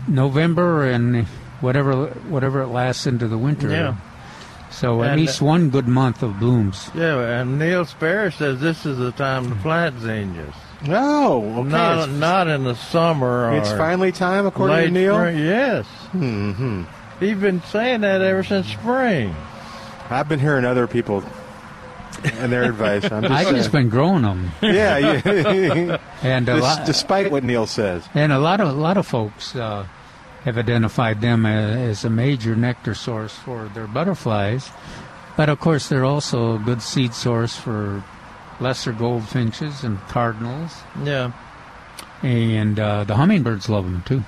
November 0.08 0.84
and 0.88 1.26
whatever 1.61 2.06
whatever 2.28 2.62
it 2.62 2.68
lasts 2.68 3.06
into 3.06 3.26
the 3.28 3.38
winter. 3.38 3.70
Yeah. 3.70 3.96
So 4.70 5.02
at 5.02 5.11
And, 5.12 5.20
least 5.20 5.40
one 5.40 5.70
good 5.70 5.87
month 5.88 6.23
of 6.23 6.38
blooms. 6.40 6.90
Yeah, 6.94 7.40
and 7.40 7.58
Neil 7.58 7.84
Sperry 7.84 8.32
says 8.32 8.61
this 8.61 8.84
is 8.84 8.99
the 8.99 9.12
time 9.12 9.49
to 9.49 9.54
plant 9.56 10.00
zinnias. 10.00 10.54
No, 10.86 11.42
okay. 11.60 11.68
Not 11.68 12.10
not 12.10 12.48
in 12.48 12.64
the 12.64 12.74
summer 12.74 13.56
it's 13.56 13.70
finally 13.72 14.12
time, 14.12 14.46
according 14.46 14.86
to 14.86 14.90
Neil. 14.90 15.14
spring. 15.16 15.38
Yes, 15.38 15.86
hmm 16.12 16.82
he's 17.20 17.36
been 17.38 17.62
saying 17.62 18.02
that 18.02 18.20
ever 18.20 18.42
since 18.42 18.66
spring. 18.68 19.34
I've 20.10 20.28
been 20.28 20.40
hearing 20.40 20.64
other 20.64 20.86
people 20.86 21.22
and 22.24 22.52
their 22.52 22.64
advice. 22.64 23.04
I'm 23.10 23.22
just 23.22 23.32
I've 23.34 23.44
saying. 23.44 23.56
just 23.56 23.72
been 23.72 23.88
growing 23.88 24.22
them, 24.22 24.50
yeah, 24.62 24.98
yeah. 24.98 25.98
and 26.22 26.48
a 26.48 26.54
Des- 26.56 26.60
lot, 26.60 26.86
despite 26.86 27.30
what 27.30 27.44
Neil 27.44 27.66
says. 27.66 28.06
and 28.14 28.32
a 28.32 28.38
lot 28.38 28.60
of 28.60 28.68
a 28.68 28.72
lot 28.72 28.96
of 28.96 29.06
folks 29.06 29.56
uh, 29.56 29.86
have 30.44 30.58
identified 30.58 31.20
them 31.22 31.46
as, 31.46 31.98
as 32.00 32.04
a 32.04 32.10
major 32.10 32.54
nectar 32.56 32.94
source 32.94 33.34
for 33.34 33.68
their 33.74 33.86
butterflies. 33.86 34.70
But 35.36 35.48
of 35.48 35.58
course, 35.58 35.88
they're 35.88 36.04
also 36.04 36.56
a 36.56 36.58
good 36.58 36.82
seed 36.82 37.14
source 37.14 37.56
for 37.56 38.04
lesser 38.61 38.92
goldfinches 38.92 39.84
and 39.84 39.99
cardinals, 40.08 40.73
Yeah, 41.02 41.32
and 42.23 42.78
uh, 42.78 43.04
the 43.04 43.16
hummingbirds 43.16 43.68
love 43.68 43.84
them 43.84 44.02
too. 44.06 44.23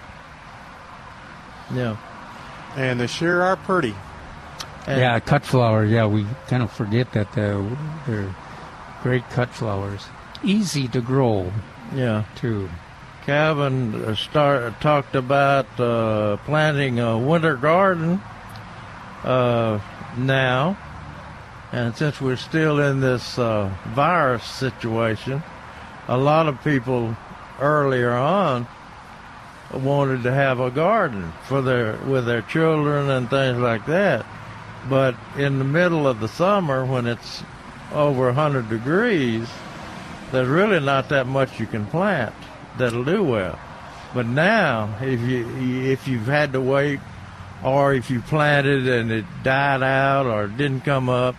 yeah. 1.74 1.96
And 2.76 3.00
they 3.00 3.06
sure 3.06 3.42
are 3.42 3.56
pretty. 3.56 3.94
And 4.86 5.00
yeah, 5.00 5.18
cut 5.20 5.44
flower. 5.44 5.84
Yeah, 5.84 6.06
we 6.06 6.26
kind 6.48 6.62
of 6.62 6.70
forget 6.70 7.12
that 7.12 7.28
uh, 7.38 7.64
they're 8.06 8.34
great 9.02 9.28
cut 9.30 9.48
flowers, 9.50 10.06
easy 10.44 10.86
to 10.88 11.00
grow 11.00 11.52
yeah. 11.94 12.24
too. 12.36 12.68
Calvin 13.24 13.94
uh, 14.04 14.14
start 14.14 14.80
talked 14.80 15.16
about 15.16 15.66
uh, 15.80 16.36
planting 16.44 17.00
a 17.00 17.18
winter 17.18 17.56
garden 17.56 18.20
uh, 19.24 19.80
now, 20.16 20.76
and 21.72 21.96
since 21.96 22.20
we're 22.20 22.36
still 22.36 22.80
in 22.80 23.00
this 23.00 23.38
uh, 23.38 23.72
virus 23.88 24.44
situation, 24.44 25.42
a 26.08 26.16
lot 26.16 26.46
of 26.46 26.62
people 26.62 27.16
earlier 27.60 28.12
on 28.12 28.66
wanted 29.72 30.22
to 30.22 30.32
have 30.32 30.60
a 30.60 30.70
garden 30.70 31.32
for 31.48 31.60
their 31.62 31.96
with 32.06 32.26
their 32.26 32.42
children 32.42 33.10
and 33.10 33.28
things 33.28 33.58
like 33.58 33.86
that. 33.86 34.24
But 34.88 35.16
in 35.36 35.58
the 35.58 35.64
middle 35.64 36.06
of 36.06 36.20
the 36.20 36.28
summer, 36.28 36.84
when 36.84 37.06
it's 37.06 37.42
over 37.92 38.26
100 38.26 38.68
degrees, 38.68 39.48
there's 40.30 40.48
really 40.48 40.80
not 40.80 41.08
that 41.08 41.26
much 41.26 41.58
you 41.58 41.66
can 41.66 41.86
plant 41.86 42.34
that'll 42.78 43.04
do 43.04 43.24
well. 43.24 43.58
But 44.14 44.26
now, 44.26 44.96
if 45.00 45.20
you 45.20 45.46
if 45.90 46.06
you've 46.06 46.26
had 46.26 46.52
to 46.52 46.60
wait, 46.60 47.00
or 47.64 47.92
if 47.92 48.10
you 48.10 48.20
planted 48.20 48.86
and 48.86 49.10
it 49.10 49.24
died 49.42 49.82
out 49.82 50.26
or 50.26 50.46
didn't 50.46 50.82
come 50.82 51.08
up, 51.08 51.34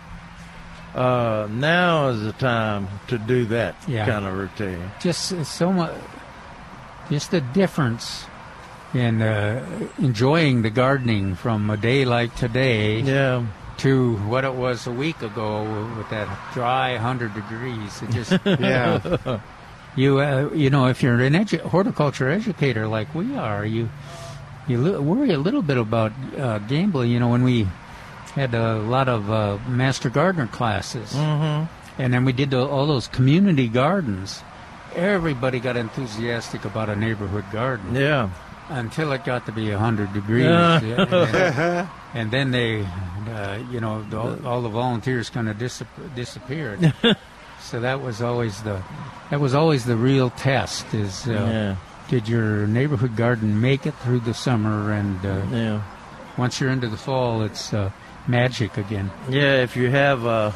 uh, 0.98 1.48
now 1.52 2.10
is 2.10 2.24
the 2.24 2.34
time 2.34 2.88
to 3.08 3.18
do 3.18 3.46
that 3.46 3.76
Yeah. 3.88 4.06
kind 4.06 4.26
of 4.26 4.34
routine. 4.34 4.92
Just 5.00 5.46
so 5.46 5.72
much, 5.72 5.94
just 7.10 7.32
the 7.32 7.42
difference 7.42 8.26
in 8.94 9.22
uh, 9.22 9.64
enjoying 10.00 10.62
the 10.64 10.70
gardening 10.70 11.36
from 11.36 11.70
a 11.70 11.78
day 11.78 12.06
like 12.06 12.36
today 12.36 13.02
Yeah, 13.02 13.46
to 13.78 14.16
what 14.28 14.44
it 14.44 14.56
was 14.56 14.88
a 14.88 14.92
week 14.92 15.22
ago 15.22 15.64
with 15.98 16.10
that 16.10 16.28
dry 16.54 16.94
100 16.94 17.34
degrees. 17.36 18.02
It 18.02 18.10
just 18.12 18.32
Yeah. 18.60 19.40
you 19.96 20.20
uh, 20.20 20.50
you 20.54 20.70
know 20.70 20.88
if 20.88 21.04
you're 21.04 21.20
an 21.22 21.34
edu- 21.34 21.62
horticulture 21.62 22.30
educator 22.30 22.88
like 22.88 23.14
we 23.14 23.36
are, 23.36 23.66
you 23.66 23.90
you 24.68 24.78
li- 24.80 24.98
worry 25.00 25.32
a 25.32 25.38
little 25.40 25.62
bit 25.62 25.78
about 25.78 26.12
uh, 26.38 26.60
gambling. 26.60 27.12
You 27.12 27.20
know 27.20 27.30
when 27.30 27.44
we 27.44 27.68
had 28.38 28.54
a 28.54 28.78
lot 28.80 29.10
of 29.10 29.30
uh, 29.30 29.58
master 29.68 30.10
gardener 30.10 30.48
classes, 30.48 31.14
hmm 31.14 31.66
and 32.00 32.14
then 32.14 32.26
we 32.26 32.32
did 32.32 32.52
the, 32.52 32.60
all 32.60 32.86
those 32.86 33.08
community 33.08 33.68
gardens. 33.68 34.44
Everybody 34.96 35.60
got 35.60 35.78
enthusiastic 35.78 36.64
about 36.66 36.90
a 36.90 36.96
neighborhood 36.96 37.46
garden 37.52 37.96
yeah, 37.96 38.30
until 38.70 39.12
it 39.14 39.26
got 39.26 39.46
to 39.48 39.52
be 39.52 39.70
100 39.72 40.14
degrees. 40.14 40.46
Yeah. 40.46 41.88
and, 42.14 42.14
and 42.14 42.32
then 42.32 42.52
they, 42.52 42.86
uh, 43.30 43.60
you 43.72 43.80
know, 43.80 44.04
the, 44.04 44.18
all, 44.18 44.48
all 44.48 44.62
the 44.62 44.70
volunteers 44.70 45.30
kind 45.30 45.50
of 45.50 45.58
dis- 45.58 45.84
disappeared. 46.16 46.94
so 47.62 47.80
that 47.80 48.02
was 48.02 48.22
always 48.22 48.62
the 48.64 48.82
that 49.30 49.40
was 49.40 49.54
always 49.54 49.86
the 49.86 49.98
real 49.98 50.30
test 50.32 50.94
is 50.94 51.28
uh, 51.28 51.32
yeah, 51.32 51.76
did 52.10 52.30
your 52.30 52.68
neighborhood 52.68 53.16
garden 53.16 53.60
make 53.60 53.86
it 53.86 53.94
through 53.96 54.20
the 54.22 54.34
summer 54.34 54.94
and 54.94 55.26
uh, 55.26 55.42
yeah. 55.52 55.82
once 56.38 56.62
you're 56.62 56.70
into 56.70 56.88
the 56.88 56.98
fall 56.98 57.42
it's 57.42 57.74
uh, 57.74 57.92
magic 58.28 58.78
again 58.78 59.10
Yeah, 59.30 59.64
if 59.64 59.76
you 59.76 59.90
have 59.90 60.26
a 60.26 60.54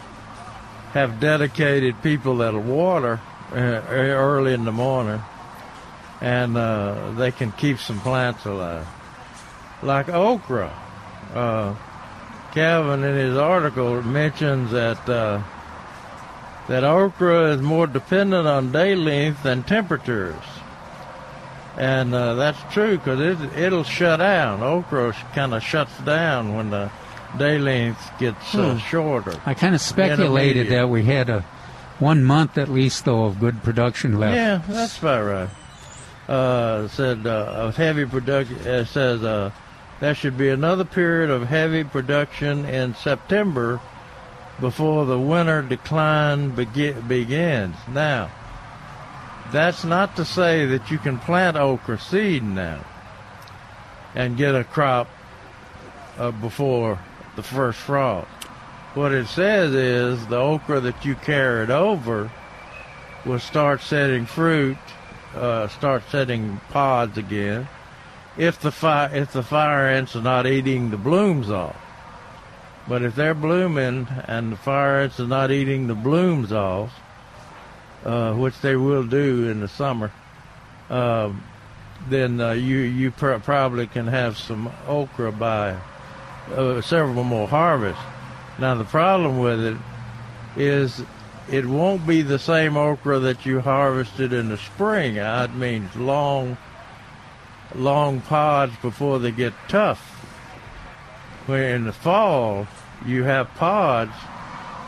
have 0.93 1.19
dedicated 1.21 2.01
people 2.03 2.37
that'll 2.37 2.61
water 2.61 3.21
uh, 3.51 3.55
early 3.55 4.53
in 4.53 4.65
the 4.65 4.71
morning, 4.71 5.21
and 6.19 6.57
uh, 6.57 7.11
they 7.11 7.31
can 7.31 7.51
keep 7.53 7.79
some 7.79 7.99
plants 8.01 8.45
alive, 8.45 8.87
like 9.81 10.09
okra. 10.09 10.67
Uh, 11.33 11.75
Calvin, 12.53 13.03
in 13.05 13.15
his 13.15 13.37
article, 13.37 14.01
mentions 14.01 14.71
that 14.71 15.07
uh, 15.07 15.41
that 16.67 16.83
okra 16.83 17.53
is 17.53 17.61
more 17.61 17.87
dependent 17.87 18.47
on 18.47 18.71
day 18.71 18.95
length 18.95 19.43
than 19.43 19.63
temperatures. 19.63 20.35
And 21.77 22.13
uh, 22.13 22.35
that's 22.35 22.61
true 22.73 22.97
because 22.97 23.21
it, 23.21 23.57
it'll 23.57 23.85
shut 23.85 24.19
down. 24.19 24.61
Okra 24.61 25.13
kind 25.33 25.53
of 25.53 25.63
shuts 25.63 25.97
down 25.99 26.53
when 26.53 26.69
the 26.69 26.91
day 27.37 27.57
length 27.57 28.11
gets 28.19 28.53
uh, 28.55 28.73
Hmm. 28.73 28.77
shorter. 28.79 29.39
I 29.45 29.53
kind 29.53 29.75
of 29.75 29.81
speculated 29.81 30.69
that 30.69 30.89
we 30.89 31.03
had 31.03 31.29
a 31.29 31.41
one 31.99 32.23
month 32.23 32.57
at 32.57 32.67
least, 32.69 33.05
though, 33.05 33.25
of 33.25 33.39
good 33.39 33.61
production 33.63 34.19
left. 34.19 34.35
Yeah, 34.35 34.61
that's 34.67 34.97
about 34.99 35.23
right. 35.23 35.49
Uh, 36.27 36.87
said 36.87 37.25
uh, 37.27 37.29
of 37.67 37.75
heavy 37.77 38.05
production. 38.05 38.57
It 38.65 38.85
says 38.85 39.23
uh, 39.23 39.51
there 39.99 40.15
should 40.15 40.37
be 40.37 40.49
another 40.49 40.83
period 40.85 41.29
of 41.29 41.47
heavy 41.47 41.83
production 41.83 42.65
in 42.65 42.95
September 42.95 43.79
before 44.59 45.05
the 45.05 45.19
winter 45.19 45.61
decline 45.61 46.51
begi- 46.55 47.07
begins. 47.07 47.75
Now, 47.91 48.29
that's 49.51 49.83
not 49.83 50.15
to 50.15 50.25
say 50.25 50.65
that 50.67 50.89
you 50.91 50.97
can 50.97 51.17
plant 51.19 51.57
okra 51.57 51.99
seed 51.99 52.43
now 52.43 52.79
and 54.15 54.37
get 54.37 54.55
a 54.55 54.63
crop 54.63 55.07
uh, 56.17 56.31
before 56.31 56.99
the 57.35 57.43
first 57.43 57.79
frost. 57.79 58.27
What 58.93 59.13
it 59.13 59.27
says 59.27 59.73
is 59.73 60.27
the 60.27 60.37
okra 60.37 60.81
that 60.81 61.05
you 61.05 61.15
carried 61.15 61.69
over 61.69 62.29
will 63.25 63.39
start 63.39 63.81
setting 63.81 64.25
fruit, 64.25 64.77
uh, 65.35 65.69
start 65.69 66.03
setting 66.09 66.59
pods 66.69 67.17
again, 67.17 67.67
if 68.37 68.59
the 68.59 68.71
fire 68.71 69.09
if 69.13 69.31
the 69.31 69.43
fire 69.43 69.87
ants 69.87 70.15
are 70.15 70.21
not 70.21 70.45
eating 70.45 70.89
the 70.89 70.97
blooms 70.97 71.49
off. 71.49 71.77
But 72.87 73.03
if 73.03 73.15
they're 73.15 73.33
blooming 73.33 74.07
and 74.27 74.51
the 74.51 74.57
fire 74.57 75.01
ants 75.01 75.19
are 75.19 75.27
not 75.27 75.51
eating 75.51 75.87
the 75.87 75.95
blooms 75.95 76.51
off, 76.51 76.91
uh, 78.03 78.33
which 78.33 78.59
they 78.59 78.75
will 78.75 79.03
do 79.03 79.49
in 79.49 79.61
the 79.61 79.67
summer, 79.67 80.11
uh, 80.89 81.31
then 82.09 82.39
you 82.39 82.79
you 82.79 83.11
pr- 83.11 83.35
probably 83.35 83.87
can 83.87 84.07
have 84.07 84.37
some 84.37 84.69
okra 84.87 85.31
by 85.31 85.77
uh, 86.51 86.81
several 86.81 87.23
more 87.23 87.47
harvests. 87.47 88.01
Now 88.59 88.75
the 88.75 88.83
problem 88.83 89.39
with 89.39 89.59
it 89.63 89.77
is 90.55 91.01
it 91.49 91.65
won't 91.65 92.05
be 92.05 92.21
the 92.21 92.39
same 92.39 92.77
okra 92.77 93.19
that 93.19 93.45
you 93.45 93.59
harvested 93.61 94.33
in 94.33 94.49
the 94.49 94.57
spring. 94.57 95.15
That 95.15 95.55
means 95.55 95.95
long, 95.95 96.57
long 97.75 98.21
pods 98.21 98.73
before 98.81 99.19
they 99.19 99.31
get 99.31 99.53
tough. 99.67 99.99
When 101.47 101.63
in 101.63 101.83
the 101.85 101.93
fall 101.93 102.67
you 103.05 103.23
have 103.23 103.53
pods, 103.55 104.13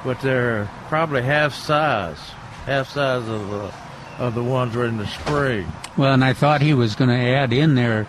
but 0.05 0.21
they're 0.21 0.69
probably 0.87 1.23
half 1.23 1.53
size, 1.53 2.19
half 2.65 2.89
size 2.89 3.27
of 3.27 3.49
the 3.49 3.73
of 4.19 4.35
the 4.35 4.43
ones 4.43 4.75
are 4.75 4.85
in 4.85 4.97
the 4.97 5.07
spring. 5.07 5.67
Well, 5.97 6.13
and 6.13 6.23
I 6.23 6.33
thought 6.33 6.61
he 6.61 6.73
was 6.73 6.95
going 6.95 7.09
to 7.09 7.15
add 7.15 7.51
in 7.51 7.75
there. 7.75 8.07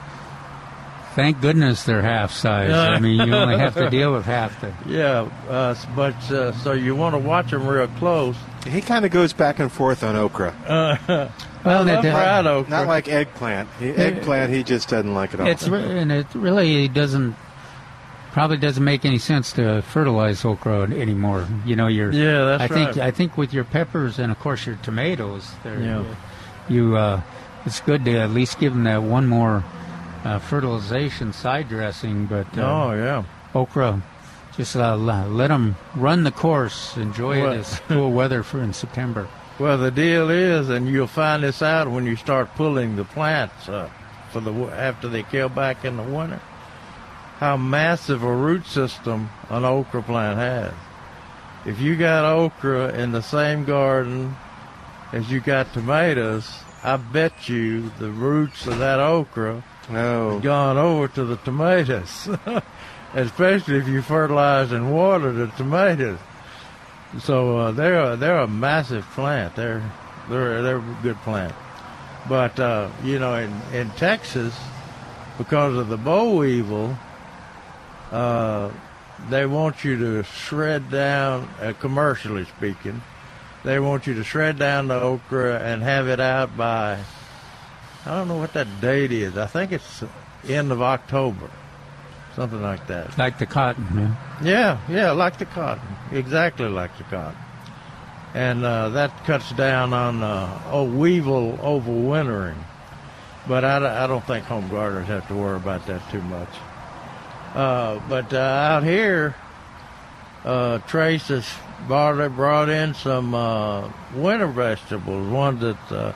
Thank 1.15 1.41
goodness 1.41 1.85
they're 1.85 2.03
half 2.03 2.33
size. 2.33 2.73
I 2.73 2.99
mean, 2.99 3.27
you 3.29 3.35
only 3.35 3.57
have 3.59 3.75
to 3.75 3.89
deal 3.89 4.13
with 4.13 4.25
half 4.27 4.61
the. 4.61 4.73
Yeah, 4.87 5.29
uh, 5.49 5.75
but 5.95 6.15
uh, 6.31 6.53
so 6.53 6.73
you 6.73 6.95
want 6.97 7.15
to 7.15 7.19
watch 7.19 7.51
them 7.51 7.67
real 7.67 7.87
close. 7.99 8.37
He 8.67 8.81
kind 8.81 9.05
of 9.05 9.11
goes 9.11 9.33
back 9.33 9.59
and 9.61 9.71
forth 9.71 10.03
on 10.03 10.17
okra. 10.17 10.51
Uh, 10.67 11.29
Well, 11.65 11.79
I 11.89 11.93
love 11.95 12.05
it- 12.05 12.11
fried 12.13 12.47
okra. 12.47 12.71
Not 12.71 12.87
like 12.89 13.09
eggplant. 13.09 13.71
He, 13.79 13.89
eggplant, 13.91 14.53
he 14.53 14.63
just 14.63 14.91
doesn't 14.91 15.15
like 15.15 15.33
it 15.33 15.41
all. 15.41 15.47
It's 15.47 15.67
re- 15.67 15.99
and 15.99 16.13
it 16.13 16.27
really 16.35 16.89
doesn't 16.89 17.35
probably 18.33 18.57
doesn't 18.59 18.83
make 18.85 19.05
any 19.07 19.19
sense 19.19 19.53
to 19.55 19.81
fertilize 19.83 20.45
okra 20.45 20.83
anymore. 20.91 21.47
You 21.65 21.77
know, 21.77 21.87
you're 21.87 22.11
Yeah, 22.13 22.45
that's 22.59 22.63
I 22.65 22.69
think. 22.69 22.97
I 22.99 23.11
think 23.13 23.39
with 23.39 23.55
your 23.55 23.65
peppers 23.65 24.19
and 24.19 24.31
of 24.33 24.39
course 24.41 24.67
your 24.67 24.77
tomatoes, 24.83 25.49
they're, 25.63 25.81
Yeah. 25.81 26.05
you 26.69 26.97
uh, 26.97 27.23
it's 27.65 27.81
good 27.81 28.05
to 28.05 28.17
at 28.19 28.31
least 28.31 28.59
give 28.59 28.75
them 28.75 28.85
that 28.85 29.03
one 29.03 29.27
more 29.27 29.65
uh, 30.25 30.39
fertilization 30.39 31.33
side 31.33 31.69
dressing. 31.69 32.27
But 32.27 32.47
uh, 32.57 32.63
oh 32.63 32.93
yeah. 32.95 33.25
okra, 33.55 34.03
just 34.57 34.77
uh, 34.77 34.97
let 34.97 35.49
them 35.49 35.77
run 35.95 36.25
the 36.25 36.33
course. 36.33 36.97
Enjoy 36.97 37.43
Well- 37.43 37.53
it 37.53 37.59
as 37.59 37.81
cool 37.89 38.11
weather 38.13 38.43
for 38.43 38.61
in 38.63 38.73
September. 38.73 39.29
Well, 39.59 39.79
the 39.79 39.93
deal 39.93 40.31
is, 40.31 40.69
and 40.69 40.89
you'll 40.89 41.07
find 41.07 41.45
this 41.45 41.63
out 41.63 41.89
when 41.89 42.07
you 42.07 42.17
start 42.17 42.57
pulling 42.57 42.97
the 42.97 43.05
plants 43.05 43.67
for 43.67 44.41
the 44.41 44.53
after 44.75 45.09
they 45.09 45.23
kill 45.23 45.49
back 45.49 45.85
in 45.85 45.97
the 45.97 46.03
winter. 46.03 46.41
How 47.39 47.57
massive 47.57 48.25
a 48.25 48.35
root 48.35 48.67
system 48.67 49.31
an 49.51 49.65
okra 49.65 50.03
plant 50.03 50.39
has. 50.39 50.73
If 51.67 51.81
you 51.81 51.95
got 51.97 52.25
okra 52.25 52.95
in 52.95 53.13
the 53.13 53.23
same 53.23 53.65
garden 53.65 54.35
as 55.13 55.31
you 55.31 55.41
got 55.41 55.73
tomatoes, 55.73 56.51
I 56.83 56.97
bet 56.97 57.49
you 57.49 57.91
the 57.99 58.11
roots 58.11 58.67
of 58.67 58.79
that 58.79 58.99
okra 58.99 59.63
no. 59.91 60.41
gone 60.41 60.77
over 60.77 61.09
to 61.09 61.25
the 61.25 61.37
tomatoes, 61.37 62.29
especially 63.15 63.79
if 63.79 63.89
you 63.89 64.03
fertilize 64.03 64.73
and 64.73 64.93
water 64.93 65.33
the 65.33 65.47
tomatoes. 65.49 66.19
So 67.21 67.59
uh, 67.59 67.71
they're 67.71 68.17
they're 68.17 68.41
a 68.41 68.49
massive 68.49 69.05
plant. 69.11 69.55
They're 69.57 69.83
they're 70.29 70.63
they're 70.63 70.79
a 70.79 70.99
good 71.03 71.17
plant. 71.19 71.55
But 72.29 72.59
uh, 72.59 72.91
you 73.03 73.19
know, 73.19 73.35
in 73.37 73.53
in 73.73 73.91
Texas, 73.91 74.55
because 75.39 75.77
of 75.77 75.89
the 75.89 75.97
boll 75.97 76.37
weevil, 76.37 76.97
uh, 78.11 78.71
they 79.29 79.47
want 79.47 79.85
you 79.85 79.99
to 79.99 80.23
shred 80.25 80.91
down, 80.91 81.49
uh, 81.61 81.73
commercially 81.79 82.45
speaking, 82.45 83.03
they 83.65 83.79
want 83.79 84.07
you 84.07 84.15
to 84.15 84.25
shred 84.25 84.59
down 84.59 84.89
the 84.89 85.01
okra 85.01 85.59
and 85.61 85.83
have 85.83 86.09
it 86.09 86.21
out 86.21 86.57
by 86.57 86.99
I 88.07 88.17
don't 88.17 88.29
know 88.29 88.37
what 88.37 88.53
that 88.53 88.81
date 88.81 89.13
is. 89.13 89.37
I 89.39 89.47
think 89.47 89.73
it's 89.73 90.05
end 90.47 90.73
of 90.73 90.83
October, 90.83 91.51
something 92.37 92.61
like 92.61 92.87
that. 92.89 93.17
Like 93.17 93.39
the 93.39 93.47
cotton, 93.47 93.87
yeah. 94.43 94.79
Yeah, 94.89 94.95
yeah, 94.95 95.11
like 95.13 95.39
the 95.39 95.47
cotton, 95.47 95.89
exactly 96.13 96.69
like 96.69 96.97
the 96.99 97.05
cotton, 97.05 97.39
and 98.35 98.65
uh, 98.65 98.91
that 98.91 99.25
cuts 99.25 99.51
down 99.53 99.95
on 99.95 100.23
uh, 100.23 100.63
oh, 100.71 100.85
weevil 100.85 101.59
overwintering. 101.59 102.59
But 103.47 103.65
I, 103.65 104.05
I 104.05 104.07
don't 104.07 104.25
think 104.27 104.45
home 104.47 104.69
gardeners 104.69 105.07
have 105.09 105.29
to 105.29 105.35
worry 105.35 105.57
about 105.57 105.87
that 105.87 106.11
too 106.11 106.23
much. 106.23 106.49
Uh, 107.55 108.01
but 108.09 108.33
uh, 108.33 108.39
out 108.39 108.83
here, 108.83 109.35
uh, 110.45 110.79
Trace 110.79 111.29
has 111.29 111.49
brought, 111.87 112.35
brought 112.35 112.69
in 112.69 112.95
some 112.95 113.35
uh, 113.35 113.89
winter 114.15 114.47
vegetables, 114.47 115.29
ones 115.31 115.61
that 115.61 115.93
uh, 115.93 116.13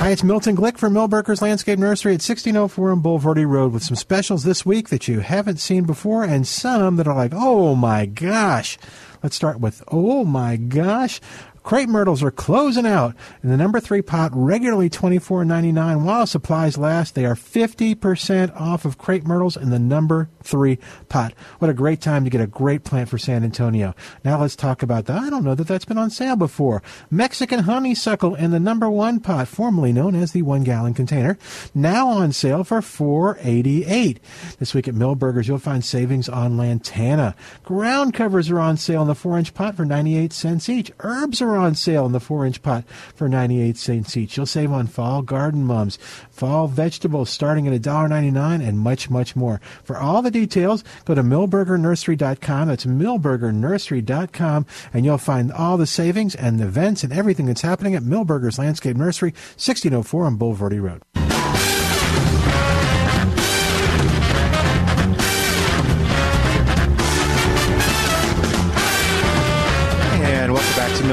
Hi, 0.09 0.13
it's 0.13 0.23
Milton 0.23 0.57
Glick 0.57 0.79
from 0.79 0.95
Milberger's 0.95 1.39
Landscape 1.39 1.77
Nursery 1.77 2.13
at 2.13 2.25
1604 2.27 2.89
on 2.89 3.03
Bulverde 3.03 3.47
Road 3.47 3.71
with 3.71 3.83
some 3.83 3.95
specials 3.95 4.43
this 4.43 4.65
week 4.65 4.89
that 4.89 5.07
you 5.07 5.19
haven't 5.19 5.59
seen 5.59 5.83
before 5.83 6.23
and 6.23 6.47
some 6.47 6.95
that 6.95 7.07
are 7.07 7.13
like, 7.13 7.31
oh 7.35 7.75
my 7.75 8.07
gosh. 8.07 8.79
Let's 9.21 9.35
start 9.35 9.59
with, 9.59 9.83
oh 9.89 10.25
my 10.25 10.55
gosh. 10.55 11.21
Crepe 11.69 11.88
myrtles 11.88 12.23
are 12.23 12.32
closing 12.32 12.88
out. 12.88 13.13
In 13.43 13.49
the 13.49 13.55
number 13.55 13.79
three 13.79 14.01
pot, 14.01 14.32
regularly 14.34 14.89
$24.99. 14.89 16.03
While 16.03 16.25
supplies 16.25 16.79
last, 16.79 17.13
they 17.13 17.25
are 17.25 17.36
50% 17.36 18.60
off 18.60 18.86
of 18.86 18.97
crepe 18.97 19.23
myrtles 19.23 19.55
in 19.55 19.69
the 19.69 19.77
number 19.77 20.29
three 20.41 20.79
pot. 21.10 21.36
What 21.60 21.69
a 21.69 21.75
great 21.75 22.01
time 22.01 22.23
to 22.23 22.32
get 22.32 22.41
a 22.41 22.47
great 22.47 22.84
plant 22.84 23.08
for 23.08 23.19
San 23.19 23.43
Antonio. 23.43 23.93
Now 24.25 24.41
let's 24.41 24.55
talk 24.55 24.82
about 24.82 25.05
that. 25.05 25.19
I 25.19 25.29
don't 25.29 25.43
know 25.43 25.53
that 25.53 25.67
that's 25.67 25.86
been 25.86 25.99
on 25.99 26.10
sale 26.10 26.36
before. 26.36 26.82
Mexican 27.12 27.60
honeysuckle 27.60 28.34
in 28.34 28.49
the 28.49 28.60
number 28.60 28.89
one 28.89 29.19
pot, 29.19 29.47
formerly 29.47 29.93
known 29.93 30.15
as 30.15 30.32
the 30.32 30.41
one 30.41 30.63
gallon 30.63 30.95
container, 30.95 31.38
now 31.75 32.08
on 32.08 32.32
sale 32.32 32.63
for 32.63 32.79
$4.88. 32.82 34.17
This 34.58 34.73
week 34.73 34.88
at 34.88 34.95
Milberger's, 34.95 35.47
you'll 35.47 35.60
find 35.60 35.86
savings 35.86 36.27
on 36.27 36.58
lantana. 36.58 37.36
Ground 37.63 38.15
covers 38.15 38.49
are 38.49 38.60
on 38.60 38.75
sale 38.77 39.03
in 39.03 39.08
the 39.08 39.13
four 39.13 39.38
inch 39.38 39.53
pot 39.53 39.75
for 39.75 39.86
98 39.86 40.34
cents 40.34 40.67
each. 40.67 40.91
Herbs 41.01 41.43
are 41.43 41.58
on 41.59 41.75
sale 41.75 42.05
in 42.05 42.11
the 42.11 42.19
four 42.19 42.45
inch 42.45 42.61
pot 42.61 42.85
for 43.15 43.29
98 43.29 43.77
cents 43.77 44.17
each. 44.17 44.37
You'll 44.37 44.45
save 44.45 44.71
on 44.71 44.87
fall 44.87 45.21
garden 45.21 45.63
mums, 45.63 45.97
fall 46.31 46.67
vegetables 46.67 47.29
starting 47.29 47.67
at 47.67 47.81
$1.99 47.81 48.67
and 48.67 48.79
much, 48.79 49.09
much 49.09 49.35
more. 49.35 49.61
For 49.83 49.97
all 49.97 50.21
the 50.21 50.31
details, 50.31 50.83
go 51.05 51.15
to 51.15 51.23
milbergernursery.com. 51.23 52.67
That's 52.67 52.85
milbergernursery.com 52.85 54.65
and 54.93 55.05
you'll 55.05 55.17
find 55.17 55.51
all 55.51 55.77
the 55.77 55.87
savings 55.87 56.35
and 56.35 56.59
the 56.59 56.65
events 56.65 57.03
and 57.03 57.13
everything 57.13 57.45
that's 57.45 57.61
happening 57.61 57.95
at 57.95 58.03
Milberger's 58.03 58.57
Landscape 58.57 58.95
Nursery, 58.95 59.31
1604 59.31 60.25
on 60.25 60.37
Bulverde 60.37 60.81
Road. 60.81 61.28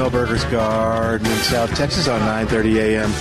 Milberger's 0.07 0.45
Garden 0.45 1.27
in 1.27 1.37
South 1.39 1.69
Texas 1.75 2.07
on 2.07 2.21
9:30 2.21 2.77
a.m. 2.77 3.11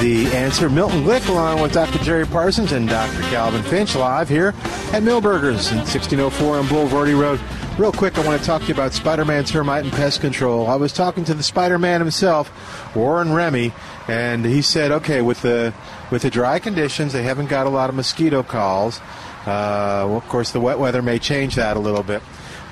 The 0.00 0.26
answer: 0.34 0.70
Milton 0.70 1.04
Glick, 1.04 1.28
along 1.28 1.60
with 1.60 1.72
Dr. 1.72 1.98
Jerry 1.98 2.26
Parsons 2.26 2.72
and 2.72 2.88
Dr. 2.88 3.20
Calvin 3.24 3.62
Finch, 3.64 3.94
live 3.94 4.26
here 4.26 4.54
at 4.94 5.02
Milberger's 5.02 5.70
in 5.70 5.76
1604 5.80 6.56
on 6.56 6.64
Bulverde 6.64 7.20
Road. 7.20 7.38
Real 7.78 7.92
quick, 7.92 8.16
I 8.16 8.26
want 8.26 8.40
to 8.40 8.46
talk 8.46 8.62
to 8.62 8.68
you 8.68 8.72
about 8.74 8.94
Spider-Man 8.94 9.44
termite 9.44 9.84
and 9.84 9.92
pest 9.92 10.22
control. 10.22 10.66
I 10.66 10.76
was 10.76 10.94
talking 10.94 11.24
to 11.24 11.34
the 11.34 11.42
Spider-Man 11.42 12.00
himself, 12.00 12.50
Warren 12.96 13.34
Remy, 13.34 13.74
and 14.08 14.42
he 14.46 14.62
said, 14.62 14.92
okay, 14.92 15.20
with 15.20 15.42
the 15.42 15.74
with 16.10 16.22
the 16.22 16.30
dry 16.30 16.58
conditions, 16.58 17.12
they 17.12 17.22
haven't 17.22 17.50
got 17.50 17.66
a 17.66 17.70
lot 17.70 17.90
of 17.90 17.96
mosquito 17.96 18.42
calls. 18.42 18.98
Uh, 19.42 20.08
well, 20.08 20.16
of 20.16 20.28
course, 20.28 20.52
the 20.52 20.60
wet 20.60 20.78
weather 20.78 21.02
may 21.02 21.18
change 21.18 21.56
that 21.56 21.76
a 21.76 21.80
little 21.80 22.02
bit. 22.02 22.22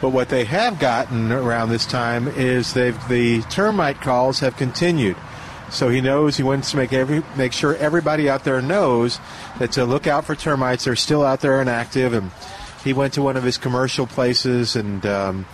But 0.01 0.11
what 0.11 0.29
they 0.29 0.45
have 0.45 0.79
gotten 0.79 1.33
around 1.33 1.71
this 1.71 1.87
time 1.87 2.29
is 2.29 2.73
they've 2.73 3.09
the 3.09 3.43
termite 3.43 4.01
calls 4.01 4.41
have 4.41 4.57
continued. 4.57 5.17
So 5.71 5.89
he 5.89 6.01
knows 6.01 6.37
he 6.37 6.43
wants 6.43 6.71
to 6.71 6.77
make 6.77 6.93
every 6.93 7.23
make 7.37 7.53
sure 7.53 7.77
everybody 7.77 8.29
out 8.29 8.45
there 8.45 8.63
knows 8.63 9.19
that 9.59 9.73
to 9.73 9.85
look 9.85 10.07
out 10.07 10.25
for 10.25 10.35
termites. 10.35 10.85
They're 10.85 10.97
still 10.97 11.25
out 11.25 11.41
there 11.41 11.61
and 11.61 11.69
active. 11.69 12.15
And 12.15 12.31
he 12.85 12.93
went 12.93 13.15
to 13.15 13.23
one 13.23 13.37
of 13.37 13.43
his 13.43 13.59
commercial 13.59 14.07
places 14.07 14.77
and 14.77 15.05
um, 15.05 15.47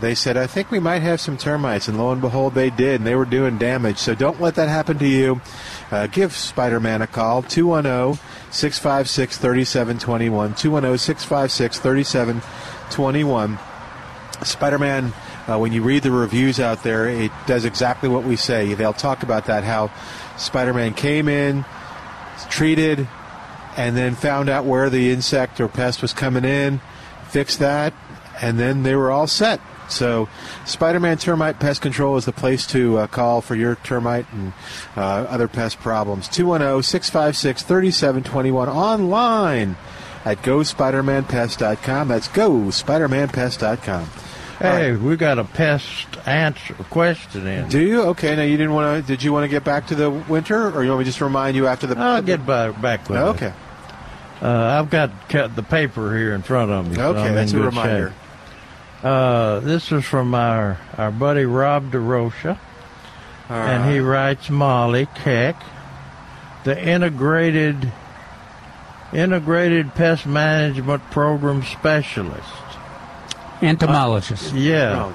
they 0.00 0.14
said, 0.14 0.36
"I 0.36 0.46
think 0.46 0.70
we 0.70 0.78
might 0.78 1.00
have 1.00 1.20
some 1.20 1.38
termites." 1.38 1.88
And 1.88 1.98
lo 1.98 2.12
and 2.12 2.20
behold, 2.20 2.54
they 2.54 2.68
did, 2.68 3.00
and 3.00 3.06
they 3.06 3.14
were 3.14 3.24
doing 3.24 3.56
damage. 3.56 3.96
So 3.96 4.14
don't 4.14 4.40
let 4.40 4.54
that 4.56 4.68
happen 4.68 4.98
to 4.98 5.08
you. 5.08 5.40
Uh, 5.90 6.06
give 6.06 6.36
Spider-Man 6.36 7.00
a 7.00 7.06
call 7.06 7.42
210 7.42 8.22
656 8.52 9.38
3721 9.38 10.54
210 10.54 10.98
656 10.98 11.78
3721 11.78 13.58
Spider-Man, 14.42 15.12
uh, 15.46 15.58
when 15.58 15.72
you 15.72 15.82
read 15.82 16.02
the 16.02 16.10
reviews 16.10 16.60
out 16.60 16.82
there, 16.82 17.08
it 17.08 17.32
does 17.46 17.64
exactly 17.64 18.08
what 18.08 18.24
we 18.24 18.36
say. 18.36 18.74
They'll 18.74 18.92
talk 18.92 19.22
about 19.22 19.46
that 19.46 19.64
how 19.64 19.90
Spider-Man 20.36 20.94
came 20.94 21.28
in, 21.28 21.64
treated, 22.48 23.08
and 23.76 23.96
then 23.96 24.14
found 24.14 24.48
out 24.48 24.64
where 24.64 24.90
the 24.90 25.10
insect 25.10 25.60
or 25.60 25.68
pest 25.68 26.02
was 26.02 26.12
coming 26.12 26.44
in, 26.44 26.80
fixed 27.28 27.60
that, 27.60 27.94
and 28.40 28.58
then 28.58 28.82
they 28.82 28.94
were 28.94 29.10
all 29.10 29.26
set. 29.26 29.60
So, 29.88 30.28
Spider-Man 30.66 31.16
Termite 31.16 31.60
Pest 31.60 31.80
Control 31.80 32.18
is 32.18 32.26
the 32.26 32.32
place 32.32 32.66
to 32.68 32.98
uh, 32.98 33.06
call 33.06 33.40
for 33.40 33.54
your 33.54 33.76
termite 33.76 34.26
and 34.32 34.52
uh, 34.96 35.00
other 35.00 35.48
pest 35.48 35.80
problems. 35.80 36.28
210-656-3721 36.28 38.68
online 38.68 39.76
at 40.24 40.42
GoSpiderManPest.com. 40.42 42.08
That's 42.08 42.28
GoSpiderManPest.com. 42.28 44.10
Hey, 44.58 44.96
we 44.96 45.16
got 45.16 45.38
a 45.38 45.44
pest 45.44 46.08
answer 46.26 46.74
question 46.74 47.46
in. 47.46 47.68
Do 47.68 47.80
you? 47.80 48.02
Okay. 48.06 48.34
Now 48.34 48.42
you 48.42 48.56
didn't 48.56 48.74
want 48.74 49.06
to. 49.06 49.06
Did 49.06 49.22
you 49.22 49.32
want 49.32 49.44
to 49.44 49.48
get 49.48 49.62
back 49.62 49.86
to 49.88 49.94
the 49.94 50.10
winter, 50.10 50.70
or 50.72 50.82
you 50.82 50.88
want 50.90 50.98
me 51.00 51.04
just 51.04 51.18
to 51.18 51.24
remind 51.24 51.56
you 51.56 51.68
after 51.68 51.86
the? 51.86 51.96
I'll 51.96 52.22
get 52.22 52.44
back, 52.44 52.80
back 52.80 53.08
with 53.08 53.18
it. 53.18 53.22
Okay. 53.22 53.52
Uh, 54.42 54.80
I've 54.80 54.90
got 54.90 55.28
cut 55.28 55.54
the 55.54 55.62
paper 55.62 56.16
here 56.16 56.34
in 56.34 56.42
front 56.42 56.70
of 56.70 56.88
me. 56.88 56.96
so 56.96 57.10
Okay, 57.10 57.28
I'm 57.28 57.34
that's 57.34 57.52
a 57.52 57.60
reminder. 57.60 58.12
Uh, 59.02 59.60
this 59.60 59.92
is 59.92 60.04
from 60.04 60.34
our, 60.34 60.78
our 60.96 61.12
buddy 61.12 61.44
Rob 61.44 61.92
DeRocha, 61.92 62.58
and 63.48 63.92
he 63.92 64.00
writes 64.00 64.50
Molly 64.50 65.06
Keck, 65.22 65.54
the 66.64 66.80
integrated 66.88 67.92
integrated 69.12 69.94
pest 69.94 70.26
management 70.26 71.02
program 71.10 71.62
specialist. 71.62 72.48
Entomologist. 73.62 74.54
Yeah, 74.54 75.12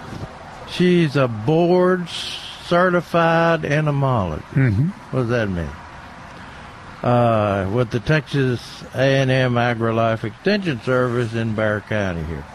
she's 0.69 1.15
a 1.15 1.27
board 1.27 2.09
certified 2.09 3.63
entomologist. 3.65 4.47
hmm 4.49 4.87
What 5.11 5.21
does 5.21 5.29
that 5.29 5.49
mean? 5.49 5.69
Uh, 7.03 7.69
with 7.73 7.91
the 7.91 7.99
Texas 7.99 8.83
A&M 8.93 9.53
AgriLife 9.55 10.23
Extension 10.23 10.79
Service 10.81 11.33
in 11.33 11.53
Bexar 11.53 11.81
County 11.89 12.23
here. 12.23 12.45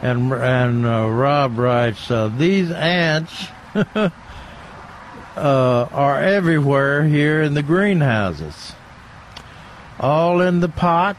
And 0.00 0.32
and 0.32 0.86
uh, 0.86 1.08
Rob 1.08 1.58
writes, 1.58 2.08
uh, 2.08 2.28
these 2.28 2.70
ants 2.70 3.46
uh, 3.74 4.10
are 5.36 6.20
everywhere 6.22 7.04
here 7.04 7.42
in 7.42 7.54
the 7.54 7.62
greenhouses. 7.64 8.72
All 10.00 10.40
in 10.40 10.60
the 10.60 10.68
pot, 10.68 11.16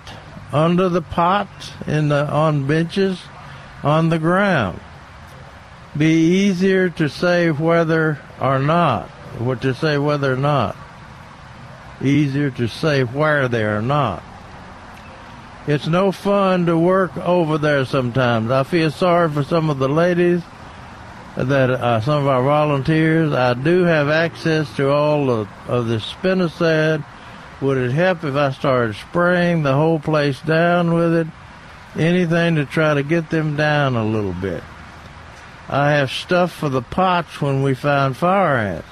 under 0.52 0.89
the 0.89 1.02
pot, 1.02 1.48
in 1.86 2.10
the 2.10 2.28
on 2.30 2.65
benches, 2.65 3.22
on 3.84 4.10
the 4.10 4.20
ground. 4.20 4.80
Be 5.98 6.48
easier 6.48 6.89
to 6.92 7.10
say 7.10 7.50
whether 7.52 8.20
or 8.39 8.60
not, 8.60 9.10
what 9.38 9.62
to 9.63 9.74
say 9.74 9.98
whether 9.98 10.34
or 10.34 10.38
not. 10.38 10.76
Easier 12.02 12.52
to 12.52 12.68
say 12.68 13.04
where 13.04 13.48
they 13.48 13.63
are 13.63 13.82
not. 13.82 14.24
It's 15.68 15.88
no 15.88 16.12
fun 16.12 16.65
to 16.68 16.78
work 16.78 17.15
over 17.18 17.58
there 17.58 17.86
sometimes. 17.86 18.50
I 18.50 18.63
feel 18.63 18.92
sorry 18.92 19.30
for 19.30 19.44
some 19.44 19.70
of 19.70 19.78
the 19.78 19.89
ladies 19.89 20.42
that 21.36 21.70
uh, 21.70 22.02
some 22.02 22.24
of 22.24 22.28
our 22.28 22.44
volunteers. 22.44 23.34
I 23.34 23.54
do 23.54 23.84
have 23.84 24.10
access 24.10 24.74
to 24.78 24.89
all 24.89 25.30
of, 25.30 25.48
of 25.68 25.88
the 25.88 25.98
spinosad. 25.98 27.04
Would 27.62 27.78
it 27.78 27.91
help 27.91 28.24
if 28.24 28.36
I 28.36 28.52
started 28.52 28.95
spraying 28.95 29.63
the 29.63 29.74
whole 29.74 30.00
place 30.00 30.39
down 30.41 30.93
with 30.93 31.13
it? 31.13 31.28
Anything 31.98 32.56
to 32.56 32.65
try 32.65 32.93
to 32.93 33.04
get 33.04 33.30
them 33.30 33.56
down 33.58 33.95
a 33.95 34.06
little 34.06 34.34
bit. 34.34 34.63
I 35.67 35.91
have 35.91 36.10
stuff 36.12 36.52
for 36.54 36.69
the 36.69 36.82
pots 36.82 37.41
when 37.41 37.62
we 37.62 37.74
find 37.76 38.15
fire 38.15 38.58
ants. 38.58 38.88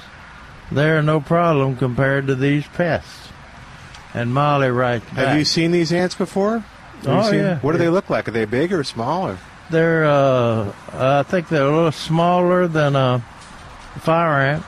They're 0.71 1.01
no 1.01 1.21
problem 1.21 1.77
compared 1.77 2.27
to 2.27 2.35
these 2.35 2.67
pests. 2.67 3.29
And 4.13 4.33
Molly 4.33 4.69
writes 4.69 5.05
back. 5.05 5.27
Have 5.27 5.37
you 5.37 5.45
seen 5.45 5.71
these 5.71 5.93
ants 5.93 6.15
before? 6.15 6.63
Oh, 7.05 7.29
seen- 7.29 7.39
yeah. 7.39 7.59
What 7.59 7.71
do 7.73 7.77
they 7.77 7.89
look 7.89 8.09
like? 8.09 8.27
Are 8.27 8.31
they 8.31 8.45
big 8.45 8.73
or 8.73 8.83
small? 8.83 9.29
Or? 9.29 9.37
They're, 9.69 10.05
uh, 10.05 10.71
I 10.93 11.23
think 11.23 11.49
they're 11.49 11.67
a 11.67 11.75
little 11.75 11.91
smaller 11.91 12.67
than 12.67 12.95
a 12.95 13.23
fire 13.99 14.41
ant, 14.41 14.63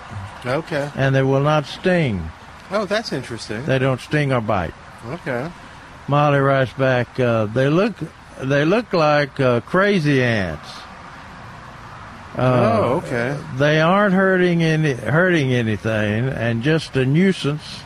Okay. 0.45 0.89
and 0.95 1.15
they 1.15 1.23
will 1.23 1.39
not 1.41 1.65
sting. 1.65 2.29
Oh, 2.71 2.86
that's 2.86 3.12
interesting. 3.12 3.65
They 3.65 3.79
don't 3.79 3.99
sting 3.99 4.32
or 4.32 4.41
bite. 4.41 4.73
Okay. 5.08 5.49
Molly 6.08 6.39
writes 6.39 6.73
back, 6.73 7.19
uh, 7.19 7.45
they 7.45 7.69
look, 7.69 7.93
they 8.41 8.65
look 8.65 8.93
like 8.93 9.39
uh, 9.39 9.62
crazy 9.62 10.23
ants. 10.23 10.69
Uh, 12.38 12.79
oh, 12.82 13.01
okay. 13.03 13.38
They 13.58 13.82
aren't 13.82 14.13
hurting 14.13 14.63
any, 14.63 14.93
hurting 14.93 15.51
anything, 15.51 16.29
and 16.29 16.63
just 16.63 16.95
a 16.95 17.05
nuisance. 17.05 17.82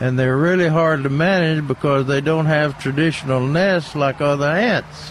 And 0.00 0.18
they're 0.18 0.36
really 0.36 0.68
hard 0.68 1.02
to 1.02 1.10
manage 1.10 1.66
because 1.66 2.06
they 2.06 2.20
don't 2.20 2.46
have 2.46 2.80
traditional 2.80 3.40
nests 3.40 3.94
like 3.94 4.20
other 4.20 4.46
ants. 4.46 5.10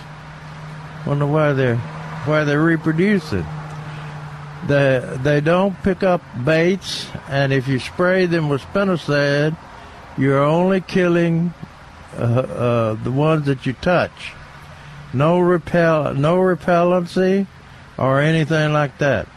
Wonder 1.06 1.28
why 1.28 1.54
they're 1.54 1.78
why 2.26 2.44
they're 2.44 2.62
reproducing. 2.62 3.46
They 4.68 5.18
they 5.24 5.42
don't 5.42 5.82
pick 5.84 6.04
up 6.04 6.22
baits, 6.44 7.08
and 7.30 7.54
if 7.54 7.68
you 7.68 7.80
spray 7.80 8.26
them 8.26 8.50
with 8.50 8.62
spinosad, 8.62 9.58
you're 10.18 10.44
only 10.44 10.82
killing 10.82 11.54
uh, 12.18 12.24
uh, 12.24 12.94
the 12.96 13.12
ones 13.12 13.46
that 13.46 13.66
you 13.66 13.74
touch. 13.74 14.34
No 15.14 15.40
repel, 15.40 16.14
no 16.14 16.38
repellency, 16.38 17.48
or 17.98 18.20
anything 18.20 18.74
like 18.74 18.98
that. 19.00 19.28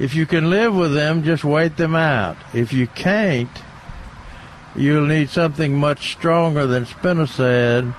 if 0.00 0.14
you 0.14 0.26
can 0.26 0.50
live 0.50 0.74
with 0.74 0.94
them, 0.94 1.22
just 1.22 1.44
wait 1.44 1.76
them 1.76 1.94
out. 1.94 2.36
If 2.52 2.72
you 2.72 2.86
can't, 2.88 3.50
you'll 4.74 5.06
need 5.06 5.30
something 5.30 5.74
much 5.76 6.12
stronger 6.12 6.66
than 6.66 6.86
spinosad 6.86 7.94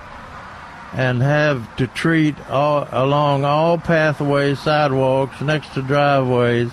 and 0.94 1.20
have 1.20 1.76
to 1.76 1.86
treat 1.88 2.34
all, 2.48 2.86
along 2.92 3.44
all 3.44 3.78
pathways, 3.78 4.60
sidewalks, 4.60 5.40
next 5.40 5.74
to 5.74 5.82
driveways, 5.82 6.70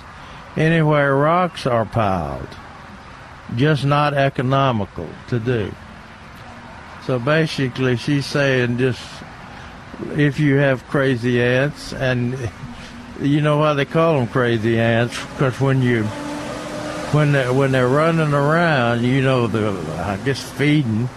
anywhere 0.55 1.15
rocks 1.15 1.65
are 1.65 1.85
piled. 1.85 2.47
Just 3.55 3.83
not 3.83 4.13
economical 4.13 5.09
to 5.29 5.39
do. 5.39 5.73
So 7.05 7.17
basically, 7.17 7.97
she's 7.97 8.25
saying 8.25 8.77
just 8.77 9.01
if 10.15 10.39
you 10.39 10.55
have 10.55 10.87
crazy 10.87 11.41
ants, 11.41 11.93
and 11.93 12.37
you 13.19 13.41
know 13.41 13.57
why 13.57 13.73
they 13.73 13.85
call 13.85 14.19
them 14.19 14.27
crazy 14.27 14.79
ants, 14.79 15.19
because 15.31 15.59
when 15.59 15.81
you 15.81 16.03
when 17.11 17.31
they, 17.33 17.49
when 17.49 17.71
they're 17.71 17.87
running 17.87 18.33
around, 18.33 19.03
you 19.03 19.21
know 19.21 19.47
the 19.47 19.71
I 19.99 20.17
guess 20.23 20.41
feeding, 20.51 21.09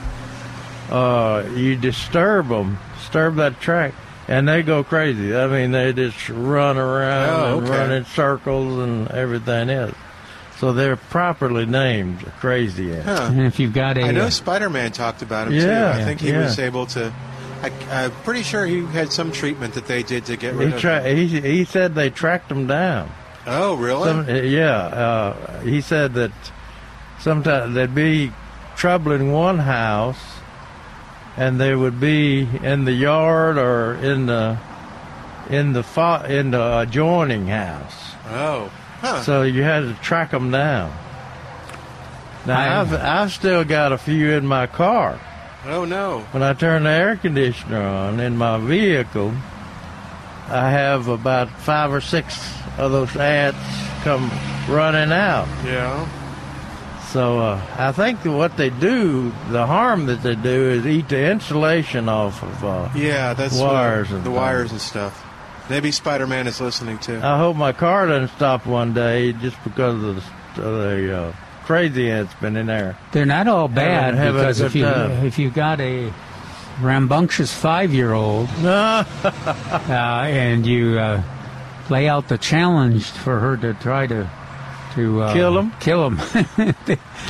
uh, 0.90 1.46
you 1.54 1.76
disturb 1.76 2.48
them, 2.48 2.78
disturb 3.14 3.36
that 3.36 3.60
track, 3.60 3.94
and 4.26 4.48
they 4.48 4.62
go 4.62 4.82
crazy. 4.82 5.36
I 5.36 5.46
mean, 5.46 5.70
they 5.70 5.92
just 5.92 6.28
run 6.28 6.76
around 6.76 7.30
Oh, 7.30 7.58
and 7.58 7.66
okay. 7.68 7.78
run 7.78 7.92
in 7.92 8.04
circles 8.06 8.78
and 8.80 9.08
everything 9.12 9.70
else. 9.70 9.94
So 10.58 10.72
they're 10.72 10.96
properly 10.96 11.64
named 11.66 12.20
crazy 12.40 12.92
ants. 12.92 13.06
Huh. 13.06 13.28
And 13.30 13.42
if 13.42 13.58
you've 13.60 13.72
got 13.72 13.98
a 13.98 14.02
I 14.02 14.10
know 14.12 14.24
uh, 14.24 14.30
Spider-Man 14.30 14.92
talked 14.92 15.22
about 15.22 15.46
him 15.48 15.54
Yeah, 15.54 15.92
too. 15.92 16.00
I 16.00 16.04
think 16.04 16.20
he 16.20 16.30
yeah. 16.30 16.40
was 16.42 16.58
able 16.58 16.86
to. 16.86 17.12
I, 17.62 17.70
I'm 17.90 18.10
pretty 18.24 18.42
sure 18.42 18.66
he 18.66 18.84
had 18.86 19.12
some 19.12 19.30
treatment 19.32 19.74
that 19.74 19.86
they 19.86 20.02
did 20.02 20.26
to 20.26 20.36
get 20.36 20.54
rid 20.54 20.68
He, 20.68 20.74
of. 20.74 20.80
tra- 20.80 21.02
them. 21.02 21.16
he 21.16 21.40
he 21.40 21.64
said 21.64 21.94
they 21.94 22.10
tracked 22.10 22.48
them 22.48 22.66
down. 22.66 23.10
oh, 23.46 23.74
really? 23.76 24.08
Some, 24.08 24.28
yeah, 24.28 24.76
uh, 24.76 25.60
he 25.60 25.80
said 25.80 26.14
that 26.14 26.32
sometimes 27.20 27.74
they'd 27.74 27.94
be 27.94 28.32
troubling 28.76 29.32
one 29.32 29.58
house, 29.58 30.18
and 31.36 31.60
they 31.60 31.74
would 31.74 31.98
be 32.00 32.48
in 32.62 32.84
the 32.84 32.92
yard 32.92 33.58
or 33.58 33.94
in 33.94 34.26
the 34.26 34.58
in 35.50 35.72
the 35.72 35.82
fa- 35.82 36.24
in 36.28 36.50
the 36.52 36.78
adjoining 36.80 37.46
house. 37.46 38.12
oh, 38.28 38.70
huh. 39.00 39.22
So 39.22 39.42
you 39.42 39.62
had 39.62 39.80
to 39.80 39.94
track 40.02 40.30
them 40.30 40.50
down. 40.50 40.92
Now 42.46 42.58
I- 42.58 42.80
I've 42.80 42.92
I've 42.94 43.32
still 43.32 43.64
got 43.64 43.92
a 43.92 43.98
few 43.98 44.32
in 44.32 44.46
my 44.46 44.66
car. 44.66 45.18
oh 45.66 45.84
no. 45.84 46.20
When 46.32 46.42
I 46.42 46.52
turn 46.54 46.84
the 46.84 46.90
air 46.90 47.16
conditioner 47.16 47.82
on 47.82 48.20
in 48.20 48.36
my 48.36 48.58
vehicle, 48.58 49.32
I 50.48 50.70
have 50.70 51.08
about 51.08 51.48
five 51.50 51.92
or 51.92 52.00
six 52.02 52.38
of 52.78 52.92
those 52.92 53.16
ants 53.16 53.58
come 54.02 54.30
running 54.68 55.10
out. 55.12 55.48
Yeah. 55.64 56.06
So 57.14 57.38
uh, 57.38 57.64
I 57.78 57.92
think 57.92 58.24
that 58.24 58.32
what 58.32 58.56
they 58.56 58.70
do, 58.70 59.30
the 59.50 59.64
harm 59.64 60.06
that 60.06 60.24
they 60.24 60.34
do, 60.34 60.70
is 60.70 60.84
eat 60.84 61.08
the 61.08 61.30
insulation 61.30 62.08
off 62.08 62.42
of. 62.42 62.64
Uh, 62.64 62.88
Yeah, 62.92 63.34
that's 63.34 63.56
Wires 63.56 64.08
what, 64.08 64.16
and 64.16 64.24
the 64.24 64.30
things. 64.30 64.36
wires 64.36 64.72
and 64.72 64.80
stuff. 64.80 65.24
Maybe 65.70 65.92
Spider-Man 65.92 66.48
is 66.48 66.60
listening 66.60 66.98
too. 66.98 67.20
I 67.22 67.38
hope 67.38 67.54
my 67.56 67.70
car 67.70 68.08
doesn't 68.08 68.36
stop 68.36 68.66
one 68.66 68.94
day 68.94 69.32
just 69.32 69.62
because 69.62 70.02
of 70.02 70.16
the, 70.56 70.62
of 70.62 70.74
the 70.82 71.16
uh, 71.16 71.32
crazy 71.66 72.10
ants 72.10 72.34
been 72.40 72.56
in 72.56 72.66
there. 72.66 72.98
They're 73.12 73.26
not 73.26 73.46
all 73.46 73.68
bad 73.68 74.14
having 74.14 74.32
because 74.34 74.60
if 74.60 74.74
you 74.74 74.82
time. 74.82 75.24
if 75.24 75.38
you 75.38 75.50
got 75.50 75.80
a 75.80 76.12
rambunctious 76.80 77.54
five 77.54 77.94
year 77.94 78.12
old 78.12 78.48
uh, 78.64 79.04
and 79.88 80.66
you 80.66 80.98
uh, 80.98 81.22
lay 81.90 82.08
out 82.08 82.26
the 82.26 82.38
challenge 82.38 83.06
for 83.06 83.38
her 83.38 83.56
to 83.58 83.72
try 83.74 84.08
to 84.08 84.28
to 84.94 85.22
uh, 85.22 85.32
Kill 85.32 85.58
'em? 85.58 85.72
kill 85.80 86.10
them. 86.10 86.20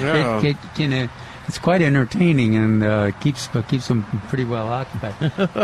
Yeah. 0.01 0.39
it, 0.41 0.45
it, 0.45 0.57
can, 0.75 0.93
uh, 0.93 1.09
it's 1.47 1.59
quite 1.59 1.83
entertaining 1.83 2.57
and 2.57 2.83
uh, 2.83 3.11
keeps 3.21 3.49
uh, 3.55 3.63
keeps 3.63 3.89
them 3.89 4.05
pretty 4.29 4.45
well 4.45 4.69
occupied. 4.69 5.15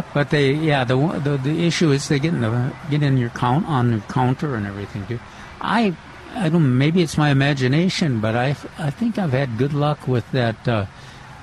but 0.14 0.30
they, 0.30 0.52
yeah, 0.52 0.84
the, 0.84 0.96
the 1.24 1.36
the 1.38 1.66
issue 1.66 1.90
is 1.90 2.08
they 2.08 2.18
get 2.18 2.34
in 2.34 2.40
the 2.42 2.72
get 2.90 3.02
in 3.02 3.16
your 3.18 3.30
count 3.30 3.66
on 3.66 3.90
your 3.90 4.00
counter 4.08 4.54
and 4.56 4.66
everything 4.66 5.06
too. 5.06 5.18
I 5.60 5.94
I 6.34 6.48
don't. 6.48 6.76
Maybe 6.78 7.02
it's 7.02 7.16
my 7.18 7.30
imagination, 7.30 8.20
but 8.20 8.36
I 8.36 8.56
I 8.78 8.90
think 8.90 9.18
I've 9.18 9.32
had 9.32 9.56
good 9.58 9.72
luck 9.72 10.06
with 10.06 10.30
that. 10.32 10.66
Uh, 10.68 10.86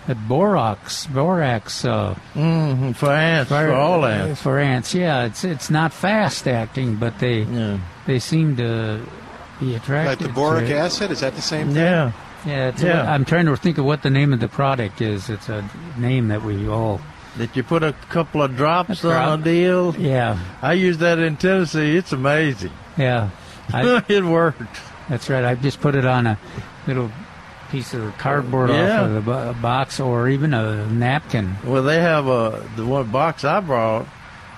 that 0.07 0.25
borax, 0.25 1.05
borax, 1.07 1.83
uh, 1.83 2.15
Mhm, 2.33 2.95
for 2.95 3.11
ants, 3.11 3.49
for 3.49 3.73
all 3.73 4.05
ants. 4.05 4.41
for 4.41 4.57
ants. 4.57 4.93
Yeah, 4.95 5.25
it's 5.25 5.43
it's 5.43 5.69
not 5.69 5.91
fast 5.91 6.47
acting, 6.47 6.95
but 6.95 7.19
they 7.19 7.41
Yeah, 7.41 7.77
they 8.05 8.19
seem 8.19 8.55
to 8.55 9.01
be 9.59 9.75
attracted. 9.75 10.09
like 10.09 10.19
the 10.19 10.33
boric 10.33 10.67
to 10.67 10.73
it. 10.73 10.77
acid, 10.77 11.11
is 11.11 11.19
that 11.21 11.35
the 11.35 11.41
same 11.41 11.67
thing? 11.67 11.77
yeah. 11.77 12.11
Yeah, 12.45 12.67
it's 12.69 12.81
Yeah. 12.83 13.11
I'm 13.11 13.25
trying 13.25 13.47
to 13.47 13.55
think 13.57 13.77
of 13.77 13.85
what 13.85 14.03
the 14.03 14.09
name 14.09 14.31
of 14.31 14.39
the 14.39 14.47
product 14.47 15.01
is. 15.01 15.29
It's 15.29 15.49
a 15.49 15.67
name 15.97 16.27
that 16.29 16.43
we 16.43 16.67
all. 16.69 17.01
That 17.37 17.55
you 17.55 17.63
put 17.63 17.83
a 17.83 17.93
couple 18.09 18.41
of 18.41 18.55
drops 18.55 18.99
A 18.99 19.09
drop. 19.09 19.27
on 19.27 19.41
a 19.41 19.43
deal? 19.43 19.95
Yeah, 19.97 20.37
I 20.61 20.73
use 20.73 20.99
that 20.99 21.19
in 21.19 21.35
Tennessee. 21.37 21.97
It's 21.97 22.11
amazing. 22.13 22.71
yeah. 22.97 23.29
I, 23.73 24.01
it 24.07 24.23
worked. 24.23 24.61
that's 25.09 25.29
right. 25.29 25.43
I 25.43 25.55
just 25.55 25.81
put 25.81 25.93
it 25.95 26.05
on 26.05 26.25
a 26.25 26.37
little 26.87 27.11
piece 27.69 27.93
of 27.93 28.17
cardboard 28.17 28.69
Yeah. 28.69 29.01
off 29.01 29.05
of 29.07 29.13
the 29.15 29.21
bo- 29.21 29.53
box, 29.61 29.99
or 29.99 30.29
even 30.29 30.53
a 30.53 30.85
napkin. 30.87 31.57
Well, 31.65 31.83
they 31.83 31.99
have 31.99 32.27
a 32.27 32.63
the 32.77 32.85
one 32.85 33.11
box 33.11 33.43
I 33.43 33.59
brought. 33.59 34.07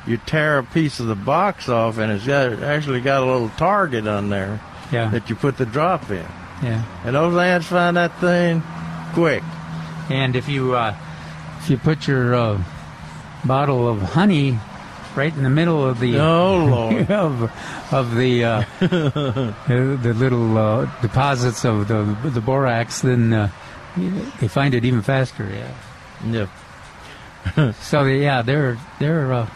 You 0.05 0.17
tear 0.17 0.59
a 0.59 0.63
piece 0.63 0.99
of 0.99 1.07
the 1.07 1.15
box 1.15 1.67
off, 1.69 1.97
and 1.97 2.12
it's 2.12 2.25
got 2.27 2.62
actually 2.62 3.01
got 3.01 3.23
a 3.23 3.25
little 3.25 3.49
target 3.57 4.05
on 4.07 4.29
there 4.29 4.59
Yeah, 4.91 5.10
that 5.10 5.30
you 5.30 5.36
put 5.36 5.58
the 5.58 5.65
drop 5.65 6.10
in. 6.10 6.25
yeah. 6.63 6.84
And 7.06 7.15
those 7.15 7.38
ants 7.38 7.67
find 7.67 7.95
that 7.97 8.19
thing 8.19 8.63
quick. 9.13 9.43
And 10.10 10.36
if 10.36 10.49
you 10.49 10.75
uh, 10.75 10.95
if 11.60 11.69
you 11.69 11.78
put 11.78 12.08
your 12.08 12.34
uh, 12.36 12.62
bottle 13.45 13.88
of 13.88 14.02
honey 14.02 14.58
right 15.15 15.34
in 15.36 15.43
the 15.43 15.49
middle 15.49 15.86
of 15.86 15.99
the 15.99 16.17
Oh 16.19 16.97
of, 17.10 17.52
of 17.93 18.15
the 18.15 18.43
uh, 18.43 18.63
the 18.80 19.99
the 20.02 20.13
little 20.13 20.58
uh, 20.58 20.86
deposits 21.02 21.63
of 21.65 21.88
the 21.88 22.17
the 22.30 22.41
borax, 22.41 23.02
then 23.02 23.32
uh, 23.34 23.49
they 24.39 24.47
find 24.47 24.73
it 24.73 24.86
even 24.86 25.02
faster. 25.02 25.47
Yeah. 25.49 26.47
yeah. 27.56 27.73
So 27.82 28.04
yeah, 28.06 28.41
they're 28.41 28.78
they're 28.99 29.32
uh, 29.32 29.49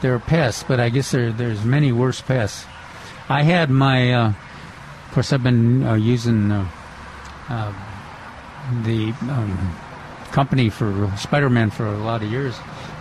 they're 0.00 0.18
pests, 0.18 0.64
but 0.66 0.78
I 0.80 0.88
guess 0.90 1.10
there 1.10 1.32
there's 1.32 1.64
many 1.64 1.92
worse 1.92 2.20
pests. 2.20 2.66
I 3.28 3.42
had 3.42 3.70
my, 3.70 4.12
uh, 4.12 4.28
of 4.28 5.10
course, 5.12 5.32
I've 5.32 5.42
been 5.42 5.82
uh, 5.84 5.94
using 5.94 6.52
uh, 6.52 6.68
uh, 7.48 7.72
the 8.84 9.12
um, 9.22 9.76
company 10.32 10.70
for 10.70 11.10
Spider-Man 11.16 11.70
for 11.70 11.86
a 11.86 11.98
lot 11.98 12.22
of 12.22 12.30
years, 12.30 12.56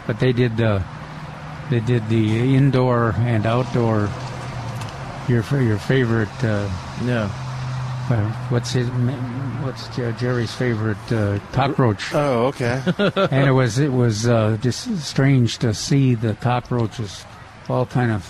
but 0.07 0.19
they 0.19 0.33
did 0.33 0.59
uh, 0.61 0.79
they 1.69 1.79
did 1.79 2.07
the 2.09 2.55
indoor 2.55 3.13
and 3.19 3.45
outdoor. 3.45 4.09
Your 5.27 5.43
your 5.59 5.77
favorite. 5.79 6.29
Uh, 6.43 6.69
Yeah. 7.03 7.27
what's 8.49 8.71
his? 8.73 8.87
What's 8.89 9.87
Jerry's 10.19 10.53
favorite 10.53 11.11
uh, 11.11 11.39
cockroach? 11.51 12.13
Oh, 12.13 12.47
okay. 12.47 12.81
and 13.31 13.47
it 13.47 13.51
was 13.51 13.79
it 13.79 13.91
was 13.91 14.27
uh, 14.27 14.57
just 14.61 14.97
strange 14.99 15.57
to 15.59 15.73
see 15.73 16.13
the 16.13 16.35
cockroaches 16.35 17.25
all 17.67 17.87
kind 17.87 18.11
of 18.11 18.23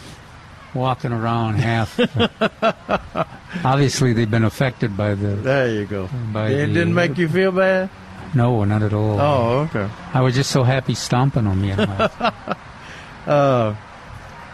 walking 0.75 1.11
around 1.11 1.55
half. 1.55 1.99
Obviously, 3.65 4.13
they've 4.13 4.29
been 4.29 4.43
affected 4.43 4.95
by 4.95 5.15
the. 5.15 5.27
There 5.35 5.69
you 5.69 5.85
go. 5.85 6.09
By 6.33 6.49
it 6.49 6.67
the- 6.67 6.73
didn't 6.73 6.93
make 6.93 7.17
you 7.17 7.27
feel 7.27 7.51
bad. 7.51 7.89
No, 8.35 8.63
not 8.65 8.83
at 8.83 8.93
all. 8.93 9.19
Oh, 9.19 9.59
okay. 9.69 9.89
I 10.13 10.19
was 10.21 10.35
just 10.35 10.51
so 10.51 10.63
happy 10.63 10.93
stomping 10.93 11.47
on 11.47 11.61
know. 11.61 12.09
Uh, 13.25 13.75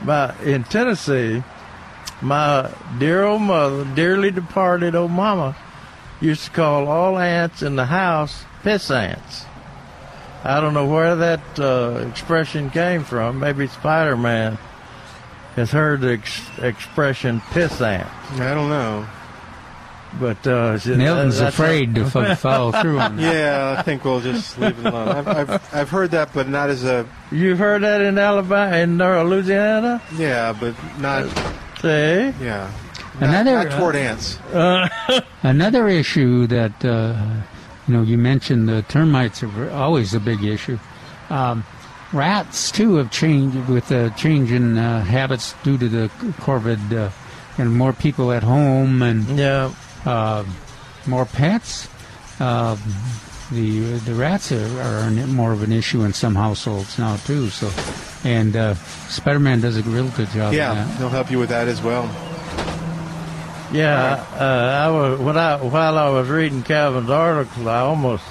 my 0.02 0.34
in 0.44 0.64
Tennessee, 0.64 1.44
my 2.22 2.72
dear 3.00 3.24
old 3.26 3.42
mother, 3.42 3.84
dearly 3.96 4.32
departed 4.32 4.96
old 4.96 5.12
mama, 5.12 5.58
used 6.22 6.46
to 6.46 6.52
call 6.52 6.88
all 6.88 7.20
ants 7.20 7.62
in 7.62 7.76
the 7.76 7.86
house 7.88 8.46
piss 8.64 8.90
ants. 8.90 9.44
I 10.46 10.62
don't 10.62 10.74
know 10.74 10.88
where 10.88 11.18
that 11.18 11.60
uh, 11.60 12.06
expression 12.10 12.70
came 12.70 13.04
from. 13.04 13.40
Maybe 13.42 13.68
Spider 13.68 14.16
Man 14.16 14.58
has 15.56 15.72
heard 15.72 16.02
the 16.02 16.14
ex- 16.14 16.42
expression 16.60 17.42
piss 17.52 17.82
ant. 17.82 18.08
I 18.40 18.54
don't 18.54 18.70
know. 18.70 19.06
But 20.20 20.46
uh, 20.46 20.78
Milton's 20.86 21.38
that's- 21.38 21.54
afraid 21.54 21.96
to 21.96 22.02
f- 22.02 22.40
follow 22.40 22.72
through 22.74 23.00
on 23.00 23.16
that. 23.16 23.34
Yeah, 23.36 23.76
I 23.78 23.82
think 23.82 24.04
we'll 24.04 24.20
just 24.20 24.60
leave 24.60 24.78
it 24.80 24.86
alone. 24.86 25.08
I've, 25.08 25.28
I've, 25.28 25.74
I've 25.74 25.90
heard 25.90 26.12
that, 26.12 26.34
but 26.34 26.50
not 26.50 26.70
as 26.70 26.84
a 26.84 27.08
You've 27.32 27.60
heard 27.60 27.82
that 27.84 28.02
in 28.02 28.18
Alabama, 28.18 28.76
in 28.78 29.00
uh, 29.00 29.24
Louisiana? 29.24 30.02
yeah, 30.18 30.52
but 30.58 30.76
not 31.00 31.28
See? 31.82 31.88
yeah. 32.44 32.70
Another, 33.20 33.54
not, 33.54 33.68
not 33.70 33.78
toward 33.80 33.96
ants. 33.96 34.38
Another 35.44 35.88
issue 35.88 36.48
that 36.48 36.84
uh, 36.84 37.16
you 37.88 37.94
know 37.94 38.02
you 38.02 38.18
mentioned 38.18 38.68
the 38.68 38.82
termites 38.84 39.44
are 39.44 39.70
always 39.72 40.14
a 40.14 40.20
big 40.20 40.44
issue. 40.44 40.78
Um, 41.30 41.64
rats 42.14 42.72
too 42.72 42.96
have 42.96 43.12
changed 43.12 43.68
with 43.70 43.88
the 43.88 44.14
change 44.18 44.52
in 44.52 44.78
uh, 44.78 45.04
habits 45.04 45.54
due 45.64 45.78
to 45.78 45.88
the 45.90 46.08
COVID 46.42 46.94
uh, 46.94 47.10
and 47.58 47.76
more 47.76 47.94
people 47.94 48.32
at 48.32 48.44
home 48.44 49.02
and 49.02 49.26
Yeah. 49.38 49.72
uh, 50.06 50.44
more 51.08 51.26
pets. 51.26 51.88
Uh, 52.40 52.76
the 53.52 53.80
the 54.06 54.14
rats 54.14 54.52
are, 54.52 54.82
are 54.82 55.10
more 55.28 55.52
of 55.52 55.62
an 55.64 55.72
issue 55.74 56.04
in 56.04 56.14
some 56.14 56.36
households 56.36 56.98
now 56.98 57.18
too. 57.18 57.50
So, 57.50 57.70
and 58.24 58.56
uh, 58.56 58.76
Spider-Man 59.10 59.60
does 59.62 59.78
a 59.78 59.84
real 59.84 60.08
good 60.10 60.30
job. 60.30 60.54
Yeah, 60.54 60.72
of 60.72 60.76
that. 60.88 61.00
they'll 61.00 61.10
help 61.10 61.30
you 61.32 61.38
with 61.40 61.50
that 61.50 61.68
as 61.68 61.82
well. 61.82 62.04
Yeah, 63.74 64.26
uh, 64.38 64.88
I 64.88 64.90
was 64.90 65.20
when 65.20 65.38
I 65.38 65.56
while 65.58 65.98
I 65.98 66.10
was 66.10 66.28
reading 66.30 66.62
Calvin's 66.64 67.10
article, 67.10 67.70
I 67.70 67.80
almost 67.80 68.24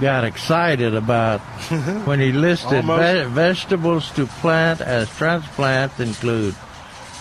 got 0.00 0.24
excited 0.24 0.94
about 0.94 1.40
when 2.06 2.20
he 2.20 2.32
listed 2.32 2.84
ve- 2.84 3.24
vegetables 3.24 4.10
to 4.12 4.26
plant 4.26 4.80
as 4.80 5.08
transplants 5.16 6.00
include 6.00 6.54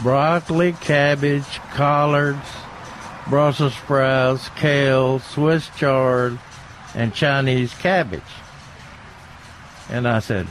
broccoli, 0.02 0.74
cabbage, 0.74 1.60
collards, 1.74 2.48
Brussels 3.28 3.76
sprouts, 3.76 4.50
kale, 4.56 5.20
Swiss 5.20 5.70
chard, 5.78 6.40
and 6.96 7.14
Chinese 7.14 7.74
cabbage. 7.76 8.22
And 9.90 10.08
I 10.08 10.20
said, 10.20 10.48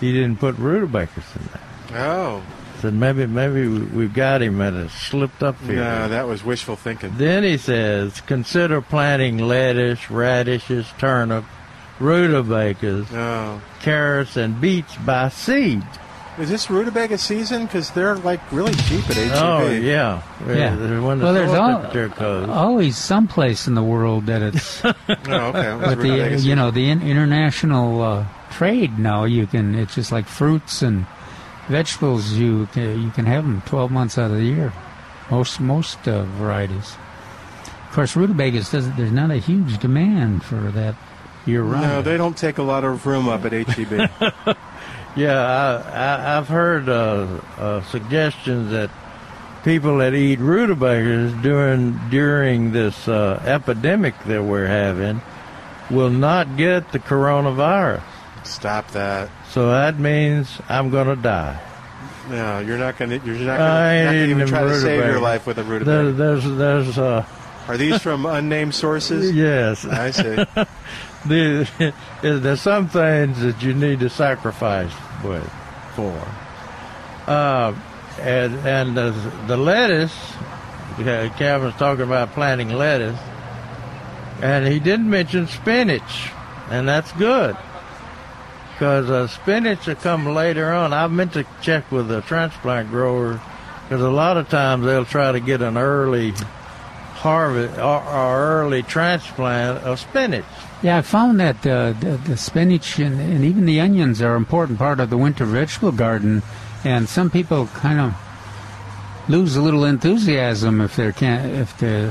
he 0.00 0.12
didn't 0.12 0.36
put 0.36 0.56
rutabagas 0.56 1.24
in 1.36 1.48
there. 1.52 2.00
Oh, 2.06 2.42
said 2.80 2.94
maybe 2.94 3.26
maybe 3.26 3.66
we- 3.68 3.78
we've 3.86 4.14
got 4.14 4.40
him 4.42 4.60
and 4.60 4.76
it 4.76 4.90
slipped 4.90 5.42
up 5.42 5.56
here. 5.66 5.76
no, 5.76 6.08
that 6.08 6.26
was 6.26 6.44
wishful 6.44 6.76
thinking. 6.76 7.12
Then 7.16 7.42
he 7.42 7.56
says, 7.56 8.20
consider 8.22 8.80
planting 8.80 9.38
lettuce, 9.38 10.10
radishes, 10.10 10.86
turnip, 10.98 11.44
rutabagas, 12.00 13.10
No. 13.12 13.60
carrots, 13.82 14.36
and 14.36 14.60
beets 14.60 14.94
by 14.96 15.28
seed. 15.28 15.82
Is 16.38 16.48
this 16.48 16.70
rutabaga 16.70 17.18
season? 17.18 17.66
Because 17.66 17.90
they're 17.90 18.14
like 18.14 18.40
really 18.52 18.72
cheap 18.72 19.08
at 19.10 19.16
HEB. 19.16 19.32
Oh 19.34 19.68
yeah, 19.72 20.20
Yeah. 20.48 20.76
When 21.00 21.18
the 21.18 21.24
Well, 21.24 21.34
there's 21.34 21.50
soil 21.50 21.60
al- 21.62 21.80
temperature 21.82 22.08
goes. 22.16 22.48
always 22.48 22.96
some 22.96 23.26
place 23.26 23.66
in 23.66 23.74
the 23.74 23.82
world 23.82 24.26
that 24.26 24.42
it's 24.42 24.84
Oh, 24.84 24.94
okay. 25.08 25.72
It 25.72 25.78
was 25.80 25.88
with 25.88 25.98
the 26.02 26.10
rutabaga 26.10 26.38
you 26.38 26.54
know 26.54 26.70
the 26.70 26.90
international 26.90 28.02
uh, 28.02 28.24
trade 28.52 29.00
now. 29.00 29.24
You 29.24 29.48
can 29.48 29.74
it's 29.74 29.96
just 29.96 30.12
like 30.12 30.26
fruits 30.26 30.80
and 30.80 31.06
vegetables. 31.68 32.32
You 32.32 32.66
can, 32.72 33.02
you 33.02 33.10
can 33.10 33.26
have 33.26 33.44
them 33.44 33.62
12 33.66 33.90
months 33.90 34.18
out 34.18 34.30
of 34.30 34.36
the 34.36 34.44
year. 34.44 34.72
Most 35.30 35.60
most 35.60 36.08
uh, 36.08 36.24
varieties. 36.24 36.96
Of 37.88 37.92
course, 37.92 38.16
rutabagas 38.16 38.70
doesn't. 38.70 38.96
There's 38.96 39.12
not 39.12 39.30
a 39.30 39.36
huge 39.36 39.78
demand 39.78 40.42
for 40.42 40.70
that 40.72 40.94
year 41.46 41.62
round. 41.62 41.82
No, 41.82 42.02
they 42.02 42.16
don't 42.16 42.36
take 42.36 42.58
a 42.58 42.62
lot 42.62 42.84
of 42.84 43.04
room 43.06 43.28
up 43.28 43.44
at 43.44 43.52
E 43.52 43.64
HEB. 43.64 44.56
Yeah, 45.16 45.40
I, 45.40 45.98
I, 45.98 46.38
I've 46.38 46.46
heard 46.46 46.88
uh, 46.88 47.40
uh, 47.56 47.82
suggestions 47.82 48.70
that 48.70 48.88
people 49.64 49.98
that 49.98 50.14
eat 50.14 50.38
rutabagas 50.38 51.32
during 51.42 51.98
during 52.08 52.70
this 52.70 53.08
uh, 53.08 53.42
epidemic 53.44 54.14
that 54.26 54.44
we're 54.44 54.68
having 54.68 55.20
will 55.90 56.10
not 56.10 56.56
get 56.56 56.92
the 56.92 57.00
coronavirus. 57.00 58.02
Stop 58.44 58.92
that. 58.92 59.28
So 59.48 59.70
that 59.70 59.98
means 59.98 60.60
I'm 60.68 60.90
gonna 60.90 61.16
die. 61.16 61.60
No, 62.28 62.58
you're 62.60 62.76
not 62.78 62.98
gonna. 62.98 63.16
You're 63.24 63.36
not 63.36 63.58
gonna, 63.58 63.88
ain't 63.90 64.04
not 64.04 64.10
gonna 64.12 64.16
eating 64.24 64.30
even 64.30 64.48
try 64.48 64.62
to 64.64 64.80
save 64.80 65.04
your 65.06 65.20
life 65.20 65.46
with 65.46 65.58
a 65.58 65.62
There, 65.62 65.72
rutabaga. 65.72 66.12
there's 66.12 66.44
there's 66.44 66.98
uh, 66.98 67.24
Are 67.66 67.76
these 67.78 67.98
from 68.02 68.26
unnamed 68.26 68.74
sources? 68.74 69.34
yes, 69.34 69.84
I 69.86 70.10
see. 70.10 70.22
the, 71.26 71.92
there's 72.20 72.60
some 72.60 72.88
things 72.88 73.40
that 73.40 73.62
you 73.62 73.72
need 73.72 74.00
to 74.00 74.10
sacrifice 74.10 74.92
with 75.24 75.48
for. 75.94 76.12
Uh, 77.26 77.74
and 78.20 78.54
and 78.66 78.96
the, 78.96 79.10
the 79.46 79.56
lettuce, 79.56 80.14
Calvin's 80.98 81.74
talking 81.76 82.04
about 82.04 82.32
planting 82.32 82.68
lettuce, 82.70 83.18
and 84.42 84.66
he 84.66 84.78
didn't 84.80 85.08
mention 85.08 85.46
spinach, 85.46 86.30
and 86.70 86.86
that's 86.86 87.12
good. 87.12 87.56
Because 88.78 89.10
uh, 89.10 89.26
spinach 89.26 89.88
will 89.88 89.96
come 89.96 90.24
later 90.24 90.72
on. 90.72 90.92
I 90.92 91.08
meant 91.08 91.32
to 91.32 91.44
check 91.60 91.90
with 91.90 92.06
the 92.06 92.20
transplant 92.20 92.90
grower 92.90 93.40
because 93.82 94.00
a 94.00 94.08
lot 94.08 94.36
of 94.36 94.48
times 94.48 94.84
they'll 94.84 95.04
try 95.04 95.32
to 95.32 95.40
get 95.40 95.62
an 95.62 95.76
early 95.76 96.32
harvest 97.14 97.76
or, 97.78 98.04
or 98.04 98.62
early 98.62 98.84
transplant 98.84 99.82
of 99.82 99.98
spinach. 99.98 100.44
Yeah, 100.80 100.98
I 100.98 101.02
found 101.02 101.40
that 101.40 101.66
uh, 101.66 101.92
the, 101.92 102.20
the 102.24 102.36
spinach 102.36 103.00
and, 103.00 103.20
and 103.20 103.44
even 103.44 103.66
the 103.66 103.80
onions 103.80 104.22
are 104.22 104.36
an 104.36 104.42
important 104.42 104.78
part 104.78 105.00
of 105.00 105.10
the 105.10 105.18
winter 105.18 105.44
vegetable 105.44 105.90
garden, 105.90 106.44
and 106.84 107.08
some 107.08 107.30
people 107.30 107.66
kind 107.66 107.98
of 107.98 108.14
lose 109.28 109.56
a 109.56 109.62
little 109.62 109.84
enthusiasm 109.84 110.80
if 110.80 110.94
they 110.94 111.10
can't 111.10 111.50
if 111.52 111.76
they 111.78 112.04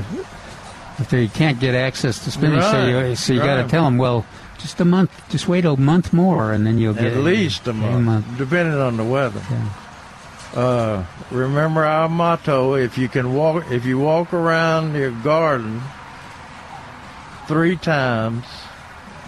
if 0.98 1.08
they 1.08 1.28
can't 1.28 1.58
get 1.60 1.74
access 1.74 2.22
to 2.24 2.30
spinach. 2.30 2.62
So 2.64 2.86
you, 2.86 3.16
so 3.16 3.32
you 3.32 3.38
got 3.38 3.62
to 3.62 3.68
tell 3.68 3.84
them, 3.84 3.96
well, 3.96 4.26
just 4.58 4.80
a 4.80 4.84
month, 4.84 5.10
just 5.30 5.48
wait 5.48 5.64
a 5.64 5.76
month 5.76 6.12
more, 6.12 6.52
and 6.52 6.66
then 6.66 6.78
you'll 6.78 6.94
get 6.94 7.12
At 7.12 7.18
least 7.18 7.66
a 7.66 7.72
month, 7.72 8.26
depending 8.36 8.78
on 8.78 8.96
the 8.96 9.04
weather. 9.04 9.42
Yeah. 9.50 9.68
Uh, 10.54 11.06
remember 11.30 11.84
our 11.84 12.08
motto: 12.08 12.74
if 12.74 12.98
you 12.98 13.08
can 13.08 13.34
walk, 13.34 13.70
if 13.70 13.84
you 13.84 13.98
walk 13.98 14.32
around 14.32 14.94
your 14.94 15.10
garden 15.10 15.82
three 17.46 17.76
times, 17.76 18.44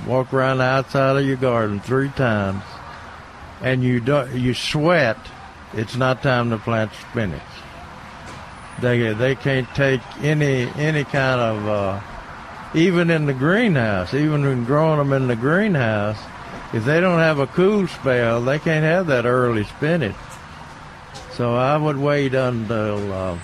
walk 0.06 0.32
around 0.32 0.58
the 0.58 0.64
outside 0.64 1.16
of 1.16 1.24
your 1.26 1.36
garden 1.36 1.80
three 1.80 2.08
times, 2.10 2.62
and 3.62 3.82
you 3.82 4.00
don't, 4.00 4.34
you 4.34 4.54
sweat, 4.54 5.18
it's 5.74 5.96
not 5.96 6.22
time 6.22 6.50
to 6.50 6.58
plant 6.58 6.90
spinach. 7.10 7.40
They 8.80 9.12
they 9.12 9.34
can't 9.34 9.68
take 9.74 10.00
any 10.22 10.68
any 10.76 11.04
kind 11.04 11.40
of 11.40 11.68
uh, 11.68 12.00
even 12.74 13.10
in 13.10 13.26
the 13.26 13.32
greenhouse, 13.34 14.14
even 14.14 14.44
when 14.44 14.64
growing 14.64 14.98
them 14.98 15.12
in 15.12 15.26
the 15.28 15.36
greenhouse, 15.36 16.18
if 16.72 16.84
they 16.84 17.00
don't 17.00 17.18
have 17.18 17.38
a 17.38 17.46
cool 17.48 17.86
spell, 17.88 18.40
they 18.42 18.58
can't 18.58 18.84
have 18.84 19.06
that 19.08 19.26
early 19.26 19.64
spinach. 19.64 20.14
So 21.32 21.54
I 21.56 21.76
would 21.76 21.96
wait 21.96 22.34
until 22.34 23.12
uh, 23.12 23.38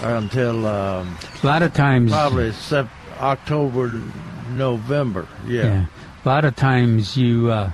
until 0.00 0.66
um, 0.66 1.16
A 1.42 1.46
lot 1.46 1.62
of 1.62 1.72
times, 1.72 2.10
probably 2.12 2.52
sep- 2.52 2.88
October, 3.20 3.92
November. 4.50 5.26
Yeah. 5.46 5.62
yeah, 5.62 5.86
a 6.24 6.28
lot 6.28 6.44
of 6.44 6.56
times 6.56 7.16
you 7.16 7.50
uh, 7.50 7.70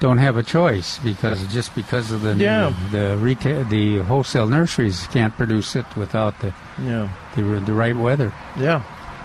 don't 0.00 0.18
have 0.18 0.36
a 0.36 0.42
choice 0.42 0.98
because 0.98 1.46
just 1.52 1.74
because 1.74 2.10
of 2.10 2.22
the 2.22 2.34
Yeah. 2.34 2.72
the 2.90 3.16
retail 3.18 3.64
the 3.64 3.98
wholesale 3.98 4.46
nurseries 4.46 5.06
can't 5.08 5.36
produce 5.36 5.76
it 5.76 5.86
without 5.96 6.40
the 6.40 6.54
yeah. 6.82 7.08
the, 7.36 7.42
the 7.42 7.72
right 7.72 7.96
weather. 7.96 8.32
Yeah. 8.58 8.82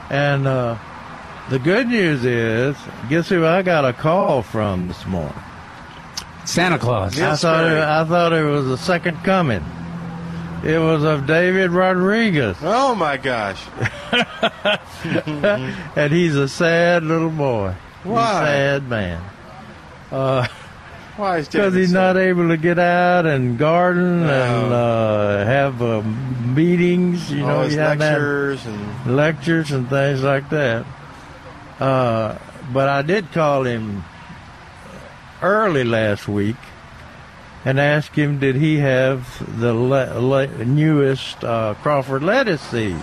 And 0.10 0.46
uh, 0.48 0.78
the 1.50 1.60
good 1.60 1.88
news 1.88 2.24
is, 2.26 2.76
guess 3.10 3.30
who 3.30 3.46
I 3.46 3.62
got 3.62 3.86
a 3.86 3.94
call 3.94 4.42
from 4.44 4.88
this 4.88 5.06
morning? 5.06 5.34
Santa 6.46 6.78
Claus. 6.78 7.18
Yeah. 7.18 7.26
I 7.26 7.30
Yes, 7.32 7.42
thought 7.42 7.72
it, 7.72 7.78
I 7.80 8.04
thought 8.06 8.34
it 8.34 8.44
was 8.44 8.66
the 8.68 8.78
second 8.78 9.18
coming. 9.24 9.64
It 10.64 10.78
was 10.80 11.04
of 11.04 11.26
David 11.28 11.72
Rodriguez, 11.72 12.56
Oh 12.62 12.96
my 12.96 13.18
gosh! 13.18 13.62
and 15.96 16.12
he's 16.14 16.36
a 16.36 16.48
sad 16.48 17.04
little 17.04 17.30
boy. 17.30 17.76
He's 18.04 18.12
a 18.12 18.14
Why? 18.16 18.44
sad 18.46 18.90
man. 18.90 19.22
Uh, 20.12 20.48
Why 21.18 21.38
is 21.40 21.48
Because 21.50 21.74
he's 21.76 21.92
so- 21.92 22.00
not 22.02 22.18
able 22.18 22.48
to 22.50 22.58
get 22.58 22.80
out 22.80 23.26
and 23.26 23.58
garden 23.58 24.22
No. 24.22 24.30
and 24.64 24.74
uh, 24.74 25.46
have 25.46 25.82
uh, 25.82 26.02
meetings, 26.56 27.32
you 27.32 27.40
know, 27.40 27.68
had 27.68 28.00
lectures 28.00 28.66
and 28.66 29.16
lectures 29.16 29.72
and 29.72 29.90
things 29.90 30.24
like 30.24 30.50
that. 30.50 30.86
Uh, 31.80 32.38
but 32.72 32.88
I 32.90 33.02
did 33.02 33.32
call 33.32 33.64
him 33.64 34.04
early 35.42 35.84
last 35.84 36.28
week 36.28 36.56
and 37.66 37.80
ask 37.80 38.14
him 38.14 38.40
did 38.40 38.56
he 38.56 38.78
have 38.78 39.28
the 39.60 39.74
le- 39.74 40.20
le- 40.20 40.66
newest 40.66 41.44
uh, 41.44 41.76
Crawford 41.76 42.24
lettuce 42.24 42.62
seed. 42.62 42.98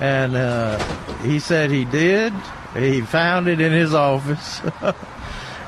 And 0.00 0.34
uh, 0.34 0.78
he 1.22 1.38
said 1.38 1.70
he 1.70 1.84
did. 1.84 2.32
He 2.74 3.02
found 3.02 3.48
it 3.48 3.60
in 3.60 3.72
his 3.72 3.92
office. 4.10 4.60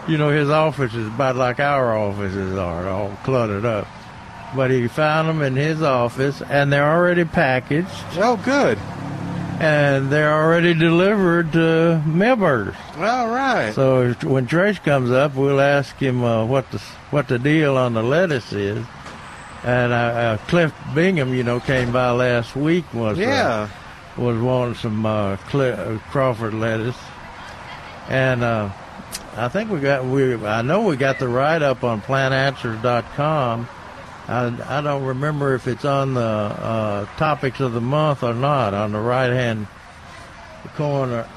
you 0.08 0.16
know, 0.16 0.30
his 0.30 0.48
office 0.48 0.94
is 0.94 1.06
about 1.06 1.36
like 1.36 1.60
our 1.60 1.96
offices 1.96 2.56
are, 2.56 2.88
all 2.88 3.16
cluttered 3.24 3.64
up. 3.64 3.86
But 4.54 4.70
he 4.70 4.86
found 4.86 5.28
them 5.28 5.40
in 5.42 5.56
his 5.56 5.80
office, 5.82 6.42
and 6.42 6.72
they're 6.72 6.90
already 6.90 7.24
packaged, 7.24 7.88
oh, 8.18 8.36
good. 8.44 8.76
and 9.60 10.10
they're 10.10 10.32
already 10.32 10.74
delivered 10.74 11.52
to 11.52 12.02
Milberger's. 12.06 12.76
All 12.98 13.28
right. 13.28 13.72
So 13.74 14.12
when 14.24 14.46
Trish 14.46 14.82
comes 14.84 15.10
up, 15.10 15.34
we'll 15.34 15.60
ask 15.60 15.96
him 15.96 16.22
uh, 16.22 16.44
what 16.44 16.70
the 16.70 16.78
what 17.10 17.28
the 17.28 17.38
deal 17.38 17.78
on 17.78 17.94
the 17.94 18.02
lettuce 18.02 18.52
is. 18.52 18.84
And 19.64 19.92
uh, 19.92 19.96
uh, 19.96 20.36
Cliff 20.48 20.74
Bingham, 20.94 21.32
you 21.32 21.44
know, 21.44 21.60
came 21.60 21.92
by 21.92 22.10
last 22.10 22.54
week. 22.54 22.84
Was 22.92 23.18
uh, 23.18 23.22
yeah. 23.22 23.68
was 24.18 24.38
wanting 24.38 24.74
some 24.74 25.06
uh, 25.06 25.38
Cl- 25.50 25.80
uh, 25.80 25.98
Crawford 26.10 26.52
lettuce, 26.52 26.98
and 28.08 28.42
uh, 28.42 28.70
I 29.36 29.48
think 29.48 29.70
we 29.70 29.80
got 29.80 30.04
we 30.04 30.34
I 30.44 30.60
know 30.60 30.82
we 30.82 30.96
got 30.96 31.18
the 31.20 31.28
write 31.28 31.62
up 31.62 31.84
on 31.84 32.02
PlantAnswers.com 32.02 33.68
I, 34.28 34.78
I 34.78 34.80
don't 34.80 35.04
remember 35.04 35.54
if 35.54 35.66
it's 35.66 35.84
on 35.84 36.14
the 36.14 36.20
uh, 36.20 37.06
topics 37.16 37.60
of 37.60 37.72
the 37.72 37.80
month 37.80 38.22
or 38.22 38.34
not. 38.34 38.72
On 38.74 38.92
the 38.92 39.00
right 39.00 39.30
hand 39.30 39.66
corner, 40.76 41.28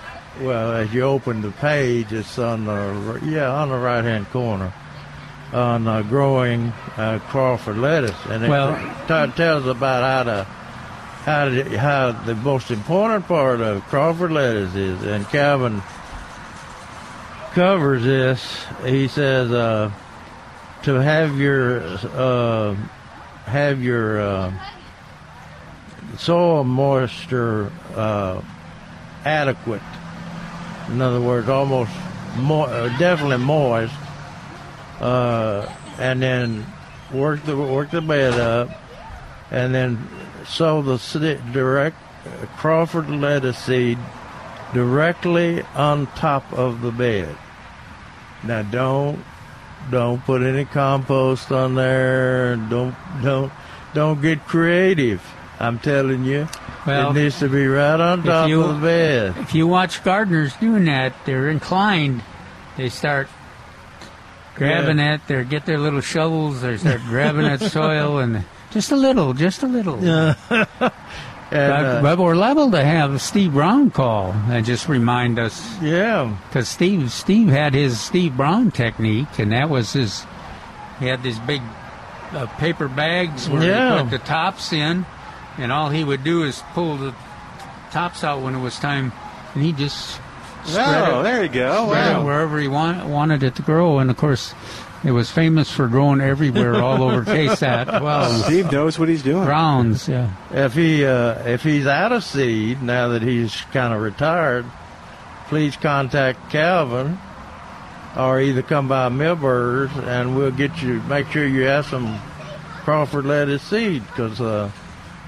well, 0.41 0.73
as 0.73 0.93
you 0.93 1.01
open 1.03 1.41
the 1.41 1.51
page, 1.51 2.13
it's 2.13 2.37
on 2.37 2.65
the 2.65 3.19
yeah 3.25 3.49
on 3.51 3.69
the 3.69 3.77
right 3.77 4.03
hand 4.03 4.29
corner 4.29 4.71
on 5.53 5.87
uh, 5.87 6.01
growing 6.03 6.67
uh, 6.97 7.19
Crawford 7.29 7.77
lettuce, 7.77 8.15
and 8.29 8.43
it 8.43 8.49
Well- 8.49 8.75
t- 9.07 9.33
tells 9.35 9.65
about 9.67 10.03
how 10.03 10.23
to 10.23 10.43
how 10.43 11.45
to, 11.45 11.77
how 11.79 12.11
the 12.11 12.35
most 12.35 12.69
important 12.69 13.27
part 13.27 13.59
of 13.61 13.81
Crawford 13.87 14.31
lettuce 14.31 14.75
is, 14.75 15.01
and 15.03 15.27
Calvin 15.29 15.81
covers 17.53 18.03
this. 18.03 18.65
He 18.83 19.07
says 19.07 19.51
uh, 19.51 19.91
to 20.85 21.01
have 21.01 21.39
your 21.39 21.81
uh, 22.13 22.75
have 23.45 23.81
your 23.81 24.21
uh, 24.21 24.53
soil 26.15 26.63
moisture 26.63 27.71
uh, 27.95 28.39
adequate. 29.25 29.81
In 30.89 31.01
other 31.01 31.19
words, 31.19 31.49
almost 31.49 31.91
mo- 32.37 32.65
uh, 32.65 32.95
definitely 32.99 33.43
moist, 33.43 33.95
uh, 34.99 35.67
and 35.97 36.21
then 36.21 36.63
work 37.11 37.43
the 37.45 37.57
work 37.57 37.89
the 37.89 38.01
bed 38.01 38.39
up, 38.39 38.69
and 39.49 39.73
then 39.73 40.07
sow 40.45 40.83
the 40.83 40.97
direct 41.51 41.97
Crawford 42.57 43.09
lettuce 43.09 43.57
seed 43.57 43.97
directly 44.71 45.63
on 45.73 46.05
top 46.13 46.53
of 46.53 46.81
the 46.81 46.91
bed. 46.91 47.35
Now 48.43 48.61
don't 48.61 49.23
don't 49.91 50.23
put 50.25 50.41
any 50.41 50.65
compost 50.65 51.51
on 51.51 51.75
there. 51.75 52.55
Don't 52.55 52.95
don't 53.23 53.51
don't 53.93 54.21
get 54.21 54.45
creative. 54.47 55.21
I'm 55.59 55.79
telling 55.79 56.25
you, 56.25 56.47
Well, 56.85 57.11
it 57.11 57.13
needs 57.13 57.39
to 57.39 57.47
be 57.47 57.65
right 57.65 57.99
on 57.99 58.23
top 58.23 58.49
you- 58.49 58.61
of 58.63 58.81
the 58.81 58.85
bed. 58.87 59.35
If 59.39 59.55
you 59.55 59.67
watch 59.67 60.03
gardeners 60.03 60.53
doing 60.57 60.85
that, 60.85 61.13
they're 61.25 61.49
inclined. 61.49 62.21
They 62.75 62.89
start 62.89 63.29
grabbing 64.55 64.97
Yeah. 64.99 65.13
at 65.13 65.27
their 65.27 65.43
get 65.45 65.65
their 65.65 65.77
little 65.79 66.01
shovels. 66.01 66.61
They 66.61 66.75
start 66.77 67.01
grabbing 67.07 67.45
at 67.45 67.61
soil 67.71 68.17
and 68.19 68.43
just 68.71 68.91
a 68.91 68.95
little, 68.97 69.33
just 69.33 69.63
a 69.63 69.67
little. 69.67 69.97
And, 71.55 71.71
But, 71.71 71.85
uh, 71.85 72.01
but 72.01 72.19
we're 72.19 72.35
level 72.35 72.71
to 72.71 72.83
have 72.83 73.21
Steve 73.21 73.53
Brown 73.53 73.89
call 73.91 74.31
and 74.49 74.65
just 74.65 74.87
remind 74.89 75.39
us 75.39 75.61
yeah, 75.81 76.35
because 76.49 76.67
Steve 76.67 77.11
Steve 77.11 77.47
had 77.49 77.73
his 77.73 77.99
Steve 77.99 78.35
Brown 78.37 78.71
technique, 78.71 79.39
and 79.39 79.51
that 79.51 79.69
was 79.69 79.93
his. 79.93 80.25
He 80.99 81.07
had 81.07 81.23
these 81.23 81.39
big 81.39 81.61
uh, 82.31 82.47
paper 82.57 82.87
bags 82.87 83.49
where 83.49 83.63
Yeah. 83.63 83.97
he 83.97 84.01
put 84.03 84.11
the 84.11 84.19
tops 84.19 84.73
in, 84.73 85.05
and 85.57 85.71
all 85.71 85.89
he 85.89 86.03
would 86.03 86.23
do 86.23 86.43
is 86.43 86.61
pull 86.73 86.97
the 86.97 87.13
tops 87.91 88.23
out 88.23 88.41
when 88.41 88.55
it 88.55 88.59
was 88.61 88.77
time, 88.79 89.11
and 89.53 89.63
he 89.63 89.71
just 89.71 90.19
spread 90.65 91.09
Oh, 91.11 91.19
it, 91.19 91.23
there 91.23 91.43
you 91.43 91.49
go. 91.49 91.87
spread 91.87 92.17
it 92.19 92.23
wherever 92.23 92.59
he 92.59 92.67
want, 92.67 93.05
wanted 93.05 93.43
it 93.43 93.55
to 93.55 93.61
grow, 93.61 93.99
and 93.99 94.09
of 94.09 94.17
course, 94.17 94.53
it 95.05 95.11
was 95.11 95.29
famous 95.29 95.71
for 95.71 95.87
growing 95.87 96.19
everywhere, 96.19 96.75
all 96.81 97.03
over 97.03 97.23
KSAT. 97.31 98.01
Well, 98.01 98.29
Steve 98.43 98.71
knows 98.71 98.97
what 98.97 99.07
he's 99.07 99.23
doing. 99.23 99.45
Browns, 99.45 100.09
yeah. 100.09 100.31
if 100.51 100.73
he 100.73 101.05
uh, 101.05 101.43
if 101.47 101.63
he's 101.63 101.85
out 101.85 102.11
of 102.11 102.23
seed 102.23 102.81
now 102.81 103.09
that 103.09 103.21
he's 103.21 103.55
kind 103.71 103.93
of 103.93 104.01
retired, 104.01 104.65
please 105.47 105.75
contact 105.75 106.49
Calvin, 106.49 107.19
or 108.17 108.41
either 108.41 108.63
come 108.63 108.87
by 108.87 109.09
Milberger's 109.09 109.95
and 110.07 110.35
we'll 110.35 110.51
get 110.51 110.81
you. 110.81 111.01
Make 111.03 111.27
sure 111.27 111.45
you 111.45 111.61
have 111.63 111.85
some 111.85 112.19
Crawford 112.83 113.25
lettuce 113.25 113.61
seed 113.63 114.05
because 114.07 114.41
uh, 114.41 114.71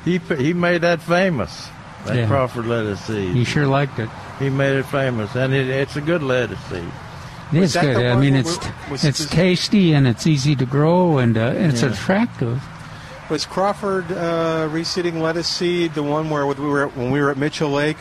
he 0.03 0.17
he 0.17 0.53
made 0.53 0.81
that 0.81 1.01
famous. 1.01 1.69
That 2.05 2.15
Yeah. 2.15 2.27
Crawford 2.27 2.65
lettuce 2.65 3.01
seed. 3.01 3.35
He 3.35 3.43
sure 3.43 3.67
liked 3.67 3.99
it. 3.99 4.09
He 4.39 4.49
made 4.49 4.77
it 4.77 4.83
famous, 4.85 5.35
and 5.35 5.53
it, 5.53 5.67
it's 5.67 5.95
a 5.95 6.01
good 6.01 6.23
lettuce 6.23 6.59
seed. 6.65 6.91
It 7.53 7.63
is 7.63 7.73
that 7.73 7.81
good. 7.83 8.05
I 8.05 8.15
mean, 8.19 8.35
it's 8.35 8.57
was 8.91 9.03
it's 9.05 9.25
tasty 9.27 9.93
and 9.93 10.07
it's 10.07 10.27
easy 10.27 10.55
to 10.57 10.65
grow 10.65 11.17
and, 11.17 11.37
uh, 11.37 11.41
and 11.55 11.71
it's 11.71 11.81
Yeah. 11.81 11.91
attractive. 11.91 12.61
Was 13.29 13.45
Crawford 13.45 14.11
uh, 14.11 14.69
reseeding 14.71 15.21
lettuce 15.21 15.47
seed 15.47 15.93
the 15.93 16.03
one 16.03 16.29
where 16.29 16.45
we 16.45 16.53
were 16.55 16.87
when 16.87 17.11
we 17.11 17.19
were 17.21 17.29
at 17.29 17.37
Mitchell 17.37 17.69
Lake? 17.69 17.97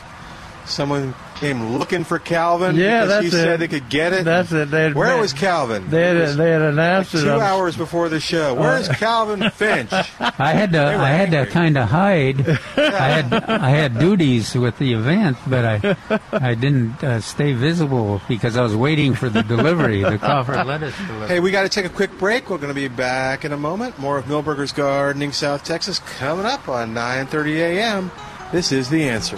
Someone 0.65 1.15
came 1.37 1.77
looking 1.79 2.05
for 2.05 2.19
Calvin. 2.19 2.77
Yeah, 2.77 3.05
because 3.05 3.25
he 3.25 3.31
that's 3.31 3.43
said 3.43 3.61
they 3.61 3.69
could 3.69 3.89
get 3.89 4.13
it. 4.13 4.25
That's 4.25 4.53
it. 4.53 4.71
They'd 4.71 4.95
Where 4.95 5.09
met- 5.09 5.21
was 5.21 5.33
Calvin? 5.33 5.89
They 5.89 6.03
had, 6.03 6.17
was 6.17 6.37
they 6.37 6.51
had 6.51 6.63
announced 6.63 7.15
it 7.15 7.23
two 7.23 7.31
hours 7.31 7.77
before 7.77 8.09
the 8.09 8.21
show. 8.21 8.55
Where's 8.61 8.89
Calvin 8.89 9.51
Finch? 9.51 9.93
I 9.93 10.53
had 10.53 10.73
to 10.73 10.85
I 10.85 11.11
had 11.11 11.31
to 11.33 11.47
kind 11.47 11.77
of 11.77 11.89
hide. 11.89 12.49
I 12.77 13.09
had 13.21 13.33
I 13.33 13.69
had 13.71 13.99
duties 13.99 14.55
with 14.55 14.79
the 14.79 14.93
event, 14.95 15.37
but 15.47 15.65
I 15.65 15.97
I 16.33 16.55
didn't 16.55 17.03
uh, 17.03 17.21
stay 17.21 17.53
visible 17.53 18.21
because 18.29 18.57
I 18.57 18.63
was 18.63 18.75
waiting 18.75 19.15
for 19.15 19.29
the 19.29 19.43
delivery, 19.43 20.03
the 20.03 20.19
Crawford 20.27 20.67
lettuce 20.67 20.97
delivery. 20.97 21.29
Hey, 21.29 21.41
we 21.41 21.51
got 21.51 21.63
to 21.63 21.69
take 21.69 21.85
a 21.85 21.95
quick 21.95 22.17
break. 22.19 22.51
We're 22.51 22.59
going 22.59 22.69
to 22.69 22.75
be 22.75 22.89
back 22.89 23.45
in 23.45 23.53
a 23.53 23.57
moment. 23.57 23.99
More 23.99 24.19
of 24.19 24.25
Milberger's 24.27 24.73
Gardening 24.73 25.33
South 25.33 25.65
Texas 25.65 25.99
coming 26.19 26.47
up 26.47 26.69
on 26.69 26.95
9:30 26.95 27.57
a.m. 27.57 28.11
This 28.53 28.73
is 28.73 28.89
the 28.89 29.09
answer. 29.09 29.37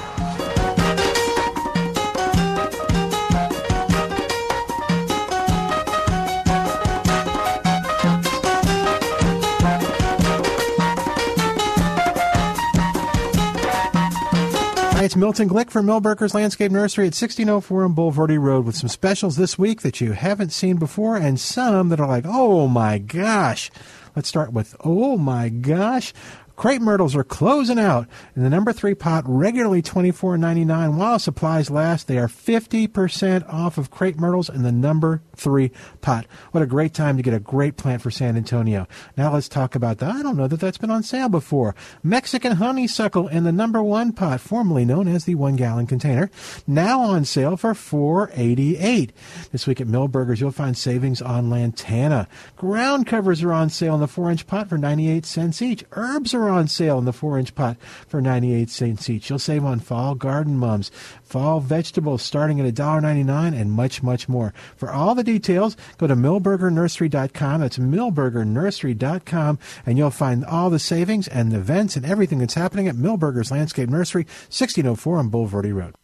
It's 15.08 15.16
Milton 15.16 15.48
Glick 15.48 15.70
from 15.70 15.86
Milberger's 15.86 16.34
Landscape 16.34 16.70
Nursery 16.70 17.04
at 17.04 17.16
1604 17.16 17.84
on 17.84 17.94
Bulverde 17.94 18.38
Road 18.38 18.66
with 18.66 18.76
some 18.76 18.90
specials 18.90 19.36
this 19.36 19.58
week 19.58 19.80
that 19.80 20.02
you 20.02 20.12
haven't 20.12 20.52
seen 20.52 20.76
before 20.76 21.16
and 21.16 21.40
some 21.40 21.88
that 21.88 21.98
are 21.98 22.06
like, 22.06 22.26
oh 22.26 22.68
my 22.68 22.98
gosh. 22.98 23.70
Let's 24.14 24.28
start 24.28 24.52
with, 24.52 24.76
oh 24.84 25.16
my 25.16 25.48
gosh. 25.48 26.12
Crepe 26.58 26.82
myrtles 26.82 27.14
are 27.14 27.22
closing 27.22 27.78
out. 27.78 28.08
In 28.34 28.42
the 28.42 28.50
number 28.50 28.72
three 28.72 28.96
pot, 28.96 29.22
regularly 29.28 29.80
$24.99. 29.80 30.96
While 30.96 31.20
supplies 31.20 31.70
last, 31.70 32.08
they 32.08 32.18
are 32.18 32.26
50% 32.26 33.48
off 33.48 33.78
of 33.78 33.92
crepe 33.92 34.18
myrtles 34.18 34.48
in 34.48 34.64
the 34.64 34.72
number 34.72 35.22
three 35.36 35.70
pot. 36.00 36.26
What 36.50 36.64
a 36.64 36.66
great 36.66 36.94
time 36.94 37.16
to 37.16 37.22
get 37.22 37.32
a 37.32 37.38
great 37.38 37.76
plant 37.76 38.02
for 38.02 38.10
San 38.10 38.36
Antonio. 38.36 38.88
Now 39.16 39.32
let's 39.32 39.48
talk 39.48 39.76
about 39.76 39.98
that. 39.98 40.10
I 40.10 40.20
don't 40.20 40.36
know 40.36 40.48
that 40.48 40.58
that's 40.58 40.78
been 40.78 40.90
on 40.90 41.04
sale 41.04 41.28
before. 41.28 41.76
Mexican 42.02 42.56
honeysuckle 42.56 43.28
in 43.28 43.44
the 43.44 43.52
number 43.52 43.80
one 43.80 44.10
pot, 44.12 44.40
formerly 44.40 44.84
known 44.84 45.06
as 45.06 45.26
the 45.26 45.36
one 45.36 45.54
gallon 45.54 45.86
container, 45.86 46.28
now 46.66 47.00
on 47.00 47.24
sale 47.24 47.56
for 47.56 47.72
$4.88. 47.72 49.12
This 49.52 49.68
week 49.68 49.80
at 49.80 49.86
Milberger's, 49.86 50.40
you'll 50.40 50.50
find 50.50 50.76
savings 50.76 51.22
on 51.22 51.50
lantana. 51.50 52.26
Ground 52.56 53.06
covers 53.06 53.44
are 53.44 53.52
on 53.52 53.70
sale 53.70 53.94
in 53.94 54.00
the 54.00 54.08
four 54.08 54.28
inch 54.28 54.44
pot 54.48 54.68
for 54.68 54.76
98 54.76 55.24
cents 55.24 55.62
each. 55.62 55.84
Herbs 55.92 56.34
are 56.34 56.47
on 56.48 56.68
sale 56.68 56.98
in 56.98 57.04
the 57.04 57.12
four 57.12 57.38
inch 57.38 57.54
pot 57.54 57.76
for 58.06 58.20
98 58.20 58.70
cents 58.70 59.10
each. 59.10 59.30
You'll 59.30 59.38
save 59.38 59.64
on 59.64 59.80
fall 59.80 60.14
garden 60.14 60.56
mums, 60.56 60.90
fall 61.22 61.60
vegetables 61.60 62.22
starting 62.22 62.60
at 62.60 62.74
$1.99 62.74 63.58
and 63.58 63.72
much, 63.72 64.02
much 64.02 64.28
more. 64.28 64.52
For 64.76 64.90
all 64.90 65.14
the 65.14 65.24
details, 65.24 65.76
go 65.98 66.06
to 66.06 66.16
milbergernursery.com. 66.16 67.60
That's 67.60 67.78
milbergernursery.com 67.78 69.58
and 69.86 69.98
you'll 69.98 70.10
find 70.10 70.44
all 70.44 70.70
the 70.70 70.78
savings 70.78 71.28
and 71.28 71.52
the 71.52 71.58
events 71.58 71.96
and 71.96 72.04
everything 72.06 72.38
that's 72.38 72.54
happening 72.54 72.88
at 72.88 72.96
Milberger's 72.96 73.50
Landscape 73.50 73.88
Nursery, 73.88 74.24
1604 74.48 75.18
on 75.18 75.30
Bulverde 75.30 75.74
Road. 75.74 75.94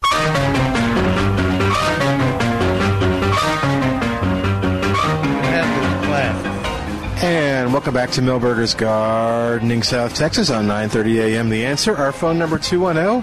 And 7.64 7.72
welcome 7.72 7.94
back 7.94 8.10
to 8.10 8.20
Milberger's 8.20 8.74
Gardening 8.74 9.82
South 9.82 10.14
Texas 10.14 10.50
on 10.50 10.66
9:30 10.66 11.16
a.m. 11.16 11.48
The 11.48 11.64
answer. 11.64 11.96
Our 11.96 12.12
phone 12.12 12.38
number 12.38 12.58
210 12.58 13.22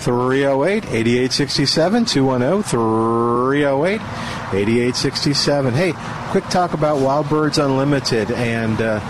308 0.00 0.86
8867 0.86 2.06
210 2.06 2.62
308 2.62 4.00
8867. 4.00 5.74
Hey, 5.74 5.92
quick 6.30 6.48
talk 6.48 6.72
about 6.72 7.02
Wild 7.02 7.28
Birds 7.28 7.58
Unlimited 7.58 8.30
and 8.30 8.80
uh, 8.80 9.00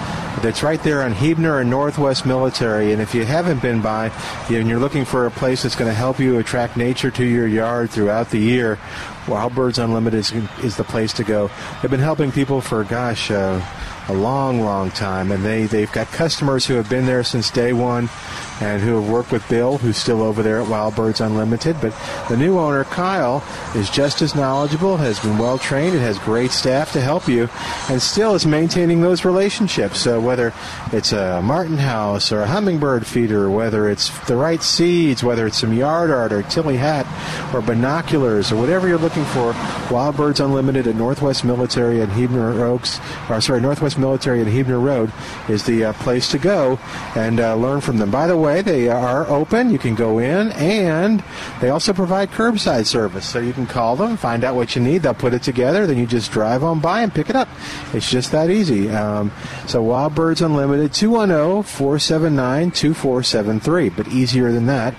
that's 0.43 0.65
right 0.65 0.83
there 0.83 1.03
on 1.03 1.13
Huebner 1.13 1.61
and 1.61 1.71
Northwest 1.71 2.27
Military. 2.27 2.93
And 2.93 3.01
if 3.01 3.15
you 3.15 3.25
haven't 3.25 3.63
been 3.63 3.81
by 3.81 4.11
and 4.51 4.69
you're 4.69 4.81
looking 4.81 5.05
for 5.05 5.27
a 5.27 5.31
place 5.31 5.63
that's 5.63 5.77
going 5.77 5.89
to 5.89 5.95
help 5.95 6.19
you 6.19 6.39
attract 6.39 6.77
nature 6.77 7.13
to 7.13 7.25
your 7.25 7.47
yard 7.47 7.91
throughout 7.91 8.31
the 8.31 8.39
year, 8.39 8.81
Wild 9.29 9.55
Birds 9.55 9.79
Unlimited 9.79 10.19
is, 10.19 10.33
is 10.65 10.77
the 10.77 10.85
place 10.85 11.13
to 11.15 11.23
go. 11.23 11.49
They've 11.81 11.91
been 11.91 12.01
helping 12.01 12.33
people 12.33 12.61
for, 12.61 12.83
gosh, 12.83 13.31
uh, 13.31 13.65
a 14.09 14.13
long, 14.13 14.61
long 14.61 14.91
time, 14.91 15.33
and 15.33 15.45
they, 15.45 15.67
they've 15.67 15.93
got 15.93 16.07
customers 16.09 16.67
who 16.67 16.75
have 16.75 16.89
been 16.89 17.07
there 17.07 17.25
since 17.25 17.51
day 17.51 17.73
one 17.73 18.09
and 18.61 18.81
who 18.83 19.01
have 19.01 19.11
worked 19.11 19.33
with 19.33 19.47
Bill, 19.49 19.79
who's 19.79 19.97
still 19.97 20.23
over 20.23 20.43
there 20.43 20.61
at 20.61 20.69
Wild 20.69 20.95
Birds 20.95 21.21
Unlimited. 21.21 21.77
But 21.81 21.93
the 22.29 22.37
new 22.37 22.59
owner, 22.59 22.85
Kyle, 22.85 23.43
is 23.75 23.91
just 23.91 24.23
as 24.23 24.35
knowledgeable, 24.35 24.97
has 24.97 25.19
been 25.19 25.39
well 25.39 25.59
trained, 25.59 25.95
and 25.95 26.01
has 26.01 26.19
great 26.21 26.51
staff 26.51 26.93
to 26.93 27.01
help 27.01 27.27
you, 27.27 27.49
and 27.89 28.01
still 28.01 28.35
is 28.35 28.47
maintaining 28.47 29.01
those 29.01 29.25
relationships. 29.25 29.99
So 29.99 30.21
whether 30.21 30.53
it's 30.93 31.13
a 31.13 31.43
Martin 31.43 31.79
house 31.79 32.31
or 32.31 32.43
a 32.43 32.47
hummingbird 32.47 33.07
feeder, 33.07 33.51
whether 33.51 33.89
it's 33.89 34.11
the 34.27 34.37
right 34.37 34.63
seeds, 34.63 35.25
whether 35.25 35.47
it's 35.47 35.59
some 35.59 35.73
yard 35.73 36.11
art 36.11 36.33
or 36.33 36.43
Tilly 36.45 36.77
hat 36.77 37.07
or 37.53 37.61
binoculars 37.61 38.53
or 38.53 38.57
whatever 38.57 38.87
you're 38.87 38.99
looking 38.99 39.25
for, 39.25 39.53
Wild 39.91 40.17
Birds 40.17 40.41
Unlimited 40.41 40.87
at 40.87 40.95
Northwest 40.95 41.45
Military 41.45 42.01
and 42.01 42.13
Huebner 42.13 42.65
Oaks, 42.65 43.01
or 43.29 43.41
sorry, 43.41 43.61
Northwest 43.61 43.94
Military 43.99 44.41
and 44.41 44.49
Huebner 44.49 44.81
Road 44.81 45.13
is 45.49 45.65
the 45.65 45.87
uh, 45.87 45.93
place 45.95 46.31
to 46.31 46.39
go 46.39 46.79
and 47.15 47.41
uh, 47.41 47.55
learn 47.55 47.81
from 47.81 47.99
them. 47.99 48.11
By 48.11 48.27
the 48.27 48.37
way, 48.37 48.63
they 48.63 48.89
are 48.89 49.27
open. 49.29 49.71
You 49.71 49.79
can 49.79 49.95
go 49.95 50.19
in, 50.19 50.53
and 50.53 51.23
they 51.61 51.71
also 51.71 51.93
provide 51.93 52.31
curbside 52.31 52.87
service. 52.87 53.29
So 53.29 53.39
you 53.39 53.53
can 53.53 53.67
call 53.67 53.97
them, 53.97 54.17
find 54.17 54.45
out 54.45 54.55
what 54.55 54.77
you 54.77 54.83
need. 54.83 55.03
They'll 55.03 55.15
put 55.15 55.35
it 55.35 55.43
together. 55.43 55.87
Then 55.87 55.99
you 55.99 56.07
just 56.07 56.33
drive 56.33 56.65
on 56.65 56.81
by 56.81 57.03
and 57.03 57.15
pick 57.15 57.31
it 57.31 57.37
up. 57.37 57.49
It's 57.93 58.11
just 58.11 58.33
that 58.33 58.51
easy. 58.51 58.91
Um, 58.91 59.33
so 59.67 59.83
Wild 59.83 60.15
Birds 60.15 60.43
Unlimited, 60.43 60.93
210 60.93 61.63
479 61.63 62.71
2473. 62.71 63.89
But 63.91 64.09
easier 64.09 64.53
than 64.53 64.67
that, 64.67 64.95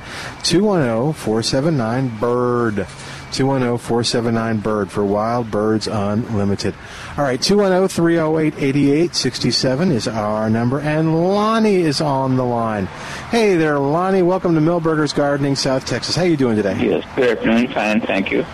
210 3.36 3.78
479 3.78 4.58
BIRD. 4.60 4.90
For 4.92 5.04
Wild 5.04 5.52
Birds 5.52 5.88
Unlimited. 5.88 6.74
All 7.18 7.24
right, 7.26 7.40
210-308-8867 7.40 9.92
is 9.92 10.08
our 10.08 10.50
number, 10.50 10.80
and 10.80 11.16
Lonnie 11.34 11.76
is 11.82 12.00
on 12.02 12.38
the 12.38 12.46
line. 12.46 12.86
Hey 13.30 13.56
there, 13.56 13.78
Lonnie. 13.80 14.22
Welcome 14.22 14.54
to 14.56 14.62
Milberger's 14.62 15.12
Gardening, 15.14 15.56
South 15.56 15.86
Texas. 15.86 16.16
How 16.16 16.24
you 16.24 16.38
doing 16.38 16.56
today? 16.56 16.78
Yes, 16.82 17.04
good 17.16 17.38
afternoon. 17.38 17.68
Fine, 17.74 18.02
thank 18.02 18.32
you. 18.32 18.46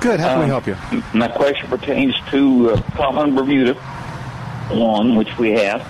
Good. 0.00 0.20
How 0.20 0.30
can 0.34 0.38
we 0.40 0.44
Um, 0.44 0.50
help 0.50 0.66
you? 0.66 0.76
My 1.12 1.28
question 1.28 1.68
pertains 1.68 2.14
to 2.30 2.70
uh, 2.72 2.80
common 2.96 3.34
Bermuda 3.34 3.74
lawn, 4.72 5.14
which 5.16 5.36
we 5.38 5.50
have, 5.52 5.80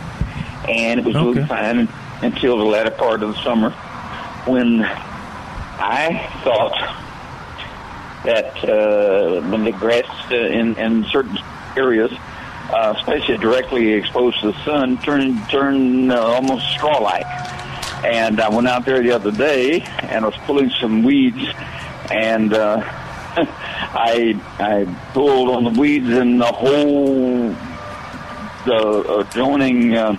and 0.69 1.01
it 1.01 1.07
was 1.07 1.15
doing 1.15 1.39
Okay. 1.39 1.47
fine 1.49 1.89
until 2.23 2.57
the 2.59 2.65
latter 2.65 2.91
part 2.93 3.23
of 3.23 3.35
the 3.35 3.43
summer, 3.43 3.71
when 4.47 4.83
I 5.81 6.29
thought 6.45 6.75
that 8.25 8.65
uh, 8.65 9.41
when 9.49 9.65
the 9.65 9.73
grass 9.73 10.07
uh, 10.31 10.37
in, 10.37 10.77
in 10.77 11.05
certain 11.05 11.39
areas, 11.77 12.13
uh, 12.71 12.95
especially 12.97 13.39
directly 13.39 13.93
exposed 13.93 14.41
to 14.41 14.53
the 14.53 14.65
sun, 14.65 14.99
turned 14.99 15.49
turned 15.49 16.13
uh, 16.13 16.21
almost 16.21 16.67
straw-like. 16.73 17.27
And 18.05 18.41
I 18.41 18.49
went 18.49 18.69
out 18.69 18.85
there 18.85 19.03
the 19.03 19.13
other 19.13 19.33
day 19.33 19.81
and 19.81 20.25
I 20.25 20.29
was 20.29 20.37
pulling 20.47 20.71
some 20.81 21.03
weeds, 21.03 21.45
and 22.11 22.53
uh, 22.53 22.81
I 22.85 24.41
I 24.59 25.11
pulled 25.13 25.51
on 25.51 25.65
the 25.65 25.81
weeds, 25.81 26.09
and 26.09 26.41
the 26.41 26.47
whole 26.47 27.55
the 28.65 29.19
adjoining 29.21 29.97
uh, 29.97 30.17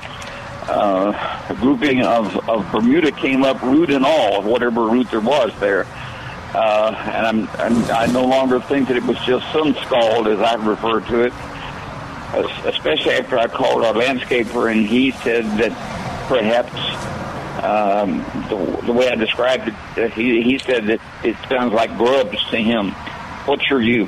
uh, 0.70 1.54
grouping 1.56 2.04
of, 2.04 2.50
of 2.50 2.72
Bermuda 2.72 3.12
came 3.12 3.43
up, 3.43 3.62
root 3.62 3.89
and 3.89 4.06
all, 4.06 4.41
whatever 4.43 4.82
root 4.86 5.10
there 5.12 5.20
was 5.20 5.52
there. 5.60 5.86
Uh, 6.54 6.93
and 7.14 7.28
I'm, 7.28 7.50
I'm 7.60 7.91
I 7.91 8.06
no 8.08 8.26
longer 8.26 8.60
think 8.60 8.88
that 8.88 8.97
it 8.97 9.04
was 9.04 9.18
just 9.20 9.45
sun 9.54 9.76
scald, 9.86 10.28
as 10.28 10.39
I 10.39 10.56
refer 10.56 11.00
to 11.00 11.22
it. 11.24 11.34
Especially 12.66 13.14
after 13.14 13.38
I 13.38 13.47
called 13.47 13.84
our 13.84 13.93
landscaper, 13.93 14.72
and 14.72 14.86
he 14.86 15.12
said 15.12 15.45
that 15.58 15.72
perhaps 16.28 16.74
um, 17.64 18.20
the, 18.50 18.86
the 18.86 18.93
way 18.93 19.10
I 19.10 19.16
described 19.16 19.68
it, 19.68 19.74
uh, 19.97 20.10
he, 20.10 20.41
he 20.43 20.60
said 20.60 20.88
that 20.88 21.02
it 21.24 21.36
sounds 21.50 21.74
like 21.74 21.97
grubs 21.97 22.38
to 22.52 22.58
him. 22.58 22.91
What's 23.45 23.68
your 23.70 23.80
view? 23.80 24.08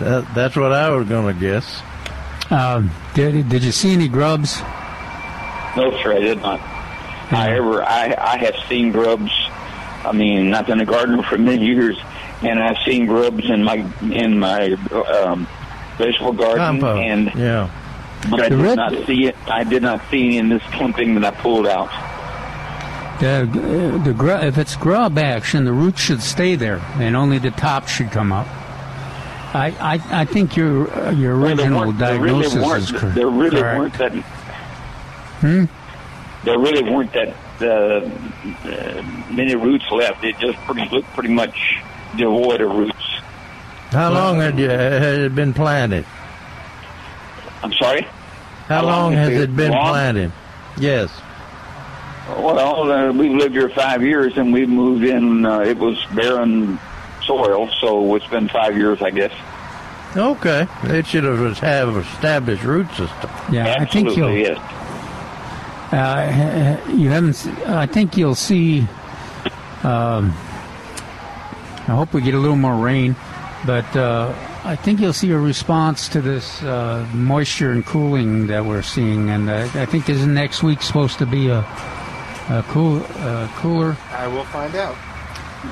That, 0.00 0.32
that's 0.34 0.56
what 0.56 0.72
I 0.72 0.90
was 0.90 1.08
going 1.08 1.34
to 1.34 1.40
guess. 1.40 1.82
Um, 2.50 2.90
did, 3.14 3.48
did 3.48 3.64
you 3.64 3.72
see 3.72 3.92
any 3.92 4.08
grubs? 4.08 4.60
No, 5.76 5.90
sir, 6.02 6.14
I 6.14 6.20
did 6.20 6.40
not. 6.40 6.60
However, 6.60 7.82
I, 7.82 8.14
I 8.16 8.38
have 8.38 8.54
seen 8.68 8.92
grubs. 8.92 9.30
I 10.08 10.12
mean, 10.12 10.54
I've 10.54 10.66
been 10.66 10.80
a 10.80 10.84
gardener 10.86 11.22
for 11.22 11.38
many 11.38 11.66
years, 11.66 11.96
and 12.42 12.58
I've 12.62 12.78
seen 12.84 13.06
grubs 13.06 13.48
in 13.48 13.62
my 13.62 13.76
in 14.02 14.38
my 14.38 14.72
um, 15.22 15.46
vegetable 15.98 16.32
garden, 16.32 16.58
Compost. 16.80 16.98
and 17.02 17.34
yeah. 17.34 17.70
but 18.30 18.40
I 18.40 18.48
The 18.48 18.56
did 18.56 18.64
red- 18.64 18.76
not 18.76 19.06
see 19.06 19.26
it. 19.26 19.36
I 19.46 19.64
did 19.64 19.82
not 19.82 20.00
see 20.10 20.26
any 20.28 20.38
in 20.38 20.48
this 20.48 20.62
clumping 20.72 21.14
that 21.20 21.24
I 21.24 21.30
pulled 21.40 21.66
out. 21.66 21.88
The, 23.20 24.00
the 24.04 24.14
gru- 24.14 24.30
if 24.38 24.58
it's 24.58 24.76
grub 24.76 25.18
action, 25.18 25.64
the 25.64 25.72
roots 25.72 26.00
should 26.00 26.22
stay 26.22 26.54
there, 26.54 26.80
and 27.00 27.16
only 27.16 27.38
the 27.38 27.50
top 27.50 27.88
should 27.88 28.12
come 28.12 28.32
up. 28.32 28.46
I, 29.54 29.74
I, 29.80 30.20
I 30.20 30.24
think 30.24 30.56
your 30.56 30.88
uh, 30.90 31.10
your 31.10 31.36
original 31.36 31.80
weren't- 31.86 31.98
there 31.98 32.18
really 32.20 32.42
diagnosis 32.48 32.64
weren't- 32.66 32.82
is 32.84 32.90
cor- 32.92 33.10
There 33.10 33.26
really 33.28 33.60
correct. 33.60 33.78
weren't 33.78 33.94
that. 33.94 34.12
Hmm? 35.40 35.64
There 36.44 36.58
really 36.58 36.82
weren't 36.88 37.12
that 37.14 37.34
uh, 37.62 38.10
uh, 38.64 39.02
many 39.30 39.54
roots 39.54 39.90
left. 39.90 40.24
It 40.24 40.38
just 40.38 40.58
pretty 40.60 40.88
looked 40.90 41.08
pretty 41.14 41.32
much 41.32 41.78
devoid 42.16 42.60
of 42.60 42.70
roots. 42.74 43.20
How 43.90 44.12
long 44.12 44.36
had 44.40 44.58
you 44.58 44.68
had 44.68 45.02
it 45.18 45.34
been 45.34 45.54
planted? 45.54 46.04
I'm 47.62 47.72
sorry. 47.72 48.02
How, 48.02 48.80
How 48.80 48.82
long 48.82 48.92
long 48.92 49.12
has 49.14 49.28
it 49.30 49.40
it 49.40 49.56
been 49.56 49.72
long? 49.72 49.88
planted? 49.88 50.32
Yes. 50.78 51.10
Well, 52.28 52.90
uh, 52.92 53.12
we've 53.12 53.32
lived 53.32 53.54
here 53.54 53.70
five 53.70 54.02
years, 54.02 54.36
and 54.36 54.52
we 54.52 54.66
moved 54.66 55.04
in. 55.04 55.46
Uh, 55.46 55.60
it 55.60 55.78
was 55.78 55.96
barren 56.14 56.78
soil, 57.24 57.68
so 57.80 58.14
it's 58.14 58.26
been 58.26 58.48
five 58.48 58.76
years, 58.76 59.00
I 59.00 59.10
guess. 59.10 59.32
Okay. 60.14 60.66
It 60.84 61.06
should 61.06 61.24
have 61.24 61.58
have 61.58 61.96
established 61.96 62.64
root 62.64 62.88
system. 62.90 63.30
Yeah, 63.50 63.76
I 63.78 63.84
think 63.86 64.16
you'll. 64.16 64.32
Yes. 64.36 64.58
Uh, 65.90 66.78
you 66.94 67.08
haven't. 67.08 67.46
I 67.66 67.86
think 67.86 68.16
you'll 68.16 68.34
see. 68.34 68.80
Um, 69.82 70.34
I 71.88 71.94
hope 71.94 72.12
we 72.12 72.20
get 72.20 72.34
a 72.34 72.38
little 72.38 72.56
more 72.56 72.76
rain, 72.76 73.16
but 73.64 73.96
uh, 73.96 74.34
I 74.64 74.76
think 74.76 75.00
you'll 75.00 75.14
see 75.14 75.30
a 75.30 75.38
response 75.38 76.08
to 76.10 76.20
this 76.20 76.62
uh, 76.62 77.08
moisture 77.14 77.72
and 77.72 77.86
cooling 77.86 78.48
that 78.48 78.64
we're 78.66 78.82
seeing, 78.82 79.30
and 79.30 79.48
uh, 79.48 79.68
I 79.74 79.86
think 79.86 80.10
isn't 80.10 80.34
next 80.34 80.62
week 80.62 80.82
supposed 80.82 81.18
to 81.20 81.26
be 81.26 81.48
a, 81.48 81.60
a 81.60 82.64
cool, 82.68 83.02
uh, 83.20 83.48
cooler? 83.56 83.96
I 84.12 84.26
will 84.26 84.44
find 84.44 84.74
out. 84.74 84.96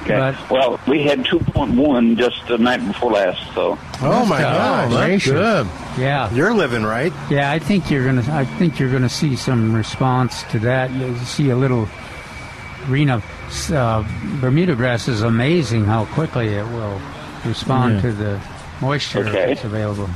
Okay. 0.03 0.17
But- 0.19 0.51
well, 0.51 0.81
we 0.89 1.03
had 1.05 1.25
2.1 1.25 2.17
just 2.17 2.47
the 2.49 2.59
night 2.59 2.85
before 2.87 3.13
last, 3.13 3.41
so 3.55 3.79
Oh 4.03 4.25
my 4.27 4.41
God. 4.41 4.91
God! 4.91 5.11
that's 5.11 5.25
good. 5.25 5.67
Yeah, 5.99 6.33
You're 6.35 6.53
living 6.55 6.83
right. 6.85 7.13
yeah. 7.31 7.51
I 7.53 7.59
think 7.59 7.91
you're 7.91 8.05
gonna. 8.05 8.25
I 8.37 8.45
think 8.45 8.79
you're 8.79 8.91
gonna 8.93 9.09
see 9.09 9.37
some 9.37 9.75
response 9.75 10.43
to 10.51 10.59
that. 10.61 10.91
You'll 10.93 11.17
see 11.19 11.51
a 11.51 11.57
little. 11.57 11.89
Rena, 12.89 13.23
uh, 13.73 14.05
Bermuda 14.41 14.75
grass 14.77 15.09
is 15.09 15.23
amazing 15.23 15.85
how 15.87 16.05
quickly 16.07 16.49
it 16.49 16.65
will 16.67 17.01
respond 17.45 17.95
Yeah. 17.97 18.01
to 18.03 18.13
the 18.13 18.41
moisture 18.81 19.21
Okay. 19.27 19.47
that's 19.55 19.65
available. 19.65 20.09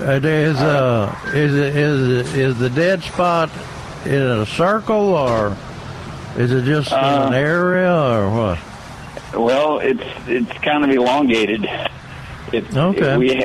Uh, 0.00 0.20
is 0.22 0.56
uh 0.60 1.14
is 1.34 1.54
it 1.54 1.76
is 1.76 2.34
is 2.34 2.58
the 2.58 2.68
dead 2.70 3.02
spot 3.02 3.48
in 4.04 4.20
a 4.20 4.44
circle 4.46 5.14
or 5.14 5.56
is 6.36 6.50
it 6.52 6.64
just 6.64 6.90
in 6.92 6.98
Uh, 6.98 7.26
an 7.28 7.34
area 7.34 7.92
or 7.94 8.28
what? 8.30 8.58
Well, 9.36 9.78
it's 9.78 10.04
it's 10.26 10.52
kind 10.64 10.84
of 10.84 10.90
elongated. 10.90 11.64
It, 12.52 12.76
Okay. 12.76 13.14
It, 13.14 13.18
we, 13.18 13.44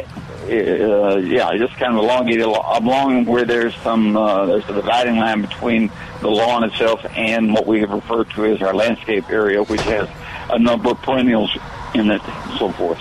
uh, 0.50 1.18
yeah, 1.18 1.56
just 1.58 1.74
kind 1.76 1.96
of 1.96 2.04
elongated 2.04 2.46
along 2.46 3.26
where 3.26 3.46
there's 3.46 3.76
some 3.78 4.18
uh, 4.18 4.46
there's 4.46 4.68
a 4.70 4.74
dividing 4.74 5.18
line 5.18 5.42
between 5.42 5.92
the 6.22 6.30
lawn 6.30 6.64
itself 6.64 7.06
and 7.16 7.54
what 7.54 7.68
we 7.68 7.82
have 7.82 7.92
referred 7.92 8.30
to 8.32 8.46
as 8.46 8.62
our 8.62 8.74
landscape 8.74 9.30
area, 9.30 9.64
which 9.64 9.82
has 9.82 10.10
a 10.50 10.60
number 10.60 10.90
of 10.92 11.02
perennials 11.02 11.56
in 11.94 12.10
it, 12.10 12.22
and 12.24 12.58
so 12.58 12.72
forth. 12.72 13.00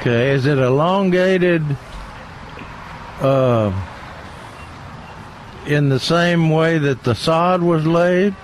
Okay, 0.00 0.30
is 0.32 0.46
it 0.46 0.58
elongated 0.58 1.64
uh, 3.20 3.72
in 5.66 5.88
the 5.88 6.00
same 6.00 6.50
way 6.50 6.78
that 6.78 7.04
the 7.04 7.14
sod 7.14 7.62
was 7.62 7.86
laid? 7.86 8.34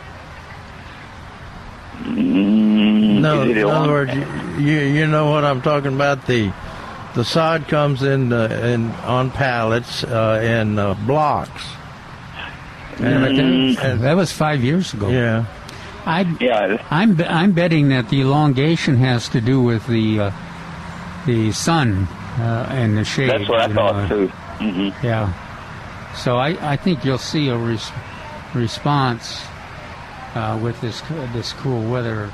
Mm, 2.03 3.16
No, 3.35 3.43
in 3.43 3.51
other 3.51 3.61
elong- 3.61 3.89
words, 3.89 4.15
you, 4.15 4.65
you 4.65 4.79
you 4.81 5.07
know 5.07 5.31
what 5.31 5.45
I'm 5.45 5.61
talking 5.63 5.95
about. 5.95 6.27
The 6.27 6.53
the 7.15 7.25
sod 7.25 7.67
comes 7.69 8.03
in 8.03 8.33
uh, 8.33 8.47
in 8.49 8.91
on 9.05 9.31
pallets 9.31 10.05
uh, 10.05 10.41
in 10.43 10.79
uh, 10.79 10.95
blocks. 11.07 11.65
Yeah, 13.01 13.21
but 13.21 13.33
Mm. 13.33 13.77
that, 13.77 14.01
that 14.01 14.17
was 14.17 14.33
five 14.33 14.65
years 14.65 14.95
ago. 14.95 15.09
Yeah. 15.11 15.45
I, 16.07 16.21
yeah, 16.41 16.79
I'm 16.91 17.21
I'm 17.21 17.53
betting 17.53 17.89
that 17.91 18.09
the 18.09 18.21
elongation 18.23 18.97
has 18.97 19.29
to 19.31 19.41
do 19.41 19.61
with 19.61 19.87
the 19.87 20.21
uh, 20.21 20.31
the 21.27 21.51
sun 21.53 22.07
uh, 22.39 22.69
and 22.71 22.97
the 22.97 23.05
shade. 23.05 23.29
That's 23.31 23.49
what 23.49 23.61
I 23.61 23.67
you 23.67 23.75
know, 23.75 23.89
thought 23.89 24.09
too. 24.09 24.29
hmm 24.29 24.91
Yeah. 25.05 25.33
So 26.15 26.37
I, 26.39 26.73
I 26.73 26.77
think 26.77 27.05
you'll 27.05 27.19
see 27.19 27.49
a 27.51 27.57
res- 27.59 27.91
response 28.55 29.43
uh, 30.35 30.59
with 30.63 30.81
this 30.81 31.03
this 31.35 31.53
cool 31.55 31.83
weather. 31.91 32.31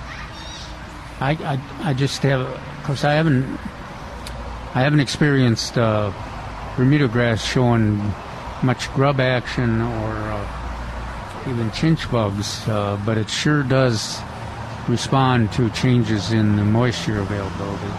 I, 1.22 1.30
I, 1.54 1.90
I 1.90 1.94
just 1.94 2.22
have, 2.22 2.40
of 2.40 2.82
course, 2.84 3.04
I 3.04 3.12
haven't 3.14 3.44
I 4.74 4.80
haven't 4.80 5.00
experienced 5.00 5.76
uh, 5.78 6.10
Bermuda 6.76 7.06
grass 7.06 7.44
showing 7.44 7.98
much 8.62 8.92
grub 8.94 9.20
action 9.20 9.80
or 9.82 10.12
uh, 10.14 11.48
even 11.48 11.70
chinch 11.70 12.10
bugs, 12.10 12.66
uh, 12.68 12.98
but 13.04 13.18
it 13.18 13.28
sure 13.28 13.62
does 13.62 14.20
respond 14.88 15.52
to 15.52 15.68
changes 15.70 16.32
in 16.32 16.56
the 16.56 16.64
moisture 16.64 17.20
availability. 17.20 17.92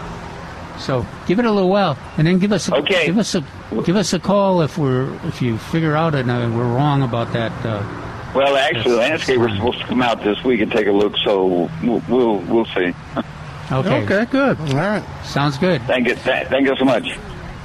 So 0.78 1.06
give 1.26 1.38
it 1.38 1.44
a 1.46 1.52
little 1.52 1.70
while, 1.70 1.96
and 2.18 2.26
then 2.26 2.38
give 2.40 2.50
us 2.52 2.68
a, 2.68 2.74
Okay. 2.76 3.06
give 3.06 3.18
us 3.18 3.34
a 3.36 3.44
give 3.84 3.96
us 3.96 4.12
a 4.12 4.18
call 4.18 4.60
if 4.60 4.76
we're 4.76 5.14
if 5.24 5.40
you 5.40 5.56
figure 5.56 5.94
out 5.96 6.14
and 6.14 6.30
uh, 6.30 6.50
we're 6.52 6.64
wrong 6.74 7.02
about 7.02 7.32
that. 7.32 7.52
Well, 8.34 8.56
actually, 8.56 8.82
the 8.92 8.98
Yes, 8.98 9.10
landscaper's 9.10 9.46
fine. 9.52 9.56
supposed 9.58 9.80
to 9.80 9.86
come 9.86 10.02
out 10.02 10.22
this 10.24 10.42
week 10.44 10.60
and 10.60 10.70
take 10.72 10.86
a 10.88 10.92
look, 10.92 11.16
so 11.18 11.68
we'll 11.82 12.02
we'll, 12.08 12.38
we'll 12.40 12.64
see. 12.66 12.92
okay. 13.72 14.02
Okay, 14.02 14.24
good. 14.26 14.58
All 14.60 14.66
right. 14.74 15.04
sounds 15.24 15.56
good. 15.58 15.80
Thank 15.82 16.08
you. 16.08 16.14
Th- 16.16 16.48
thank 16.48 16.66
you 16.66 16.74
so 16.76 16.84
much. 16.84 17.06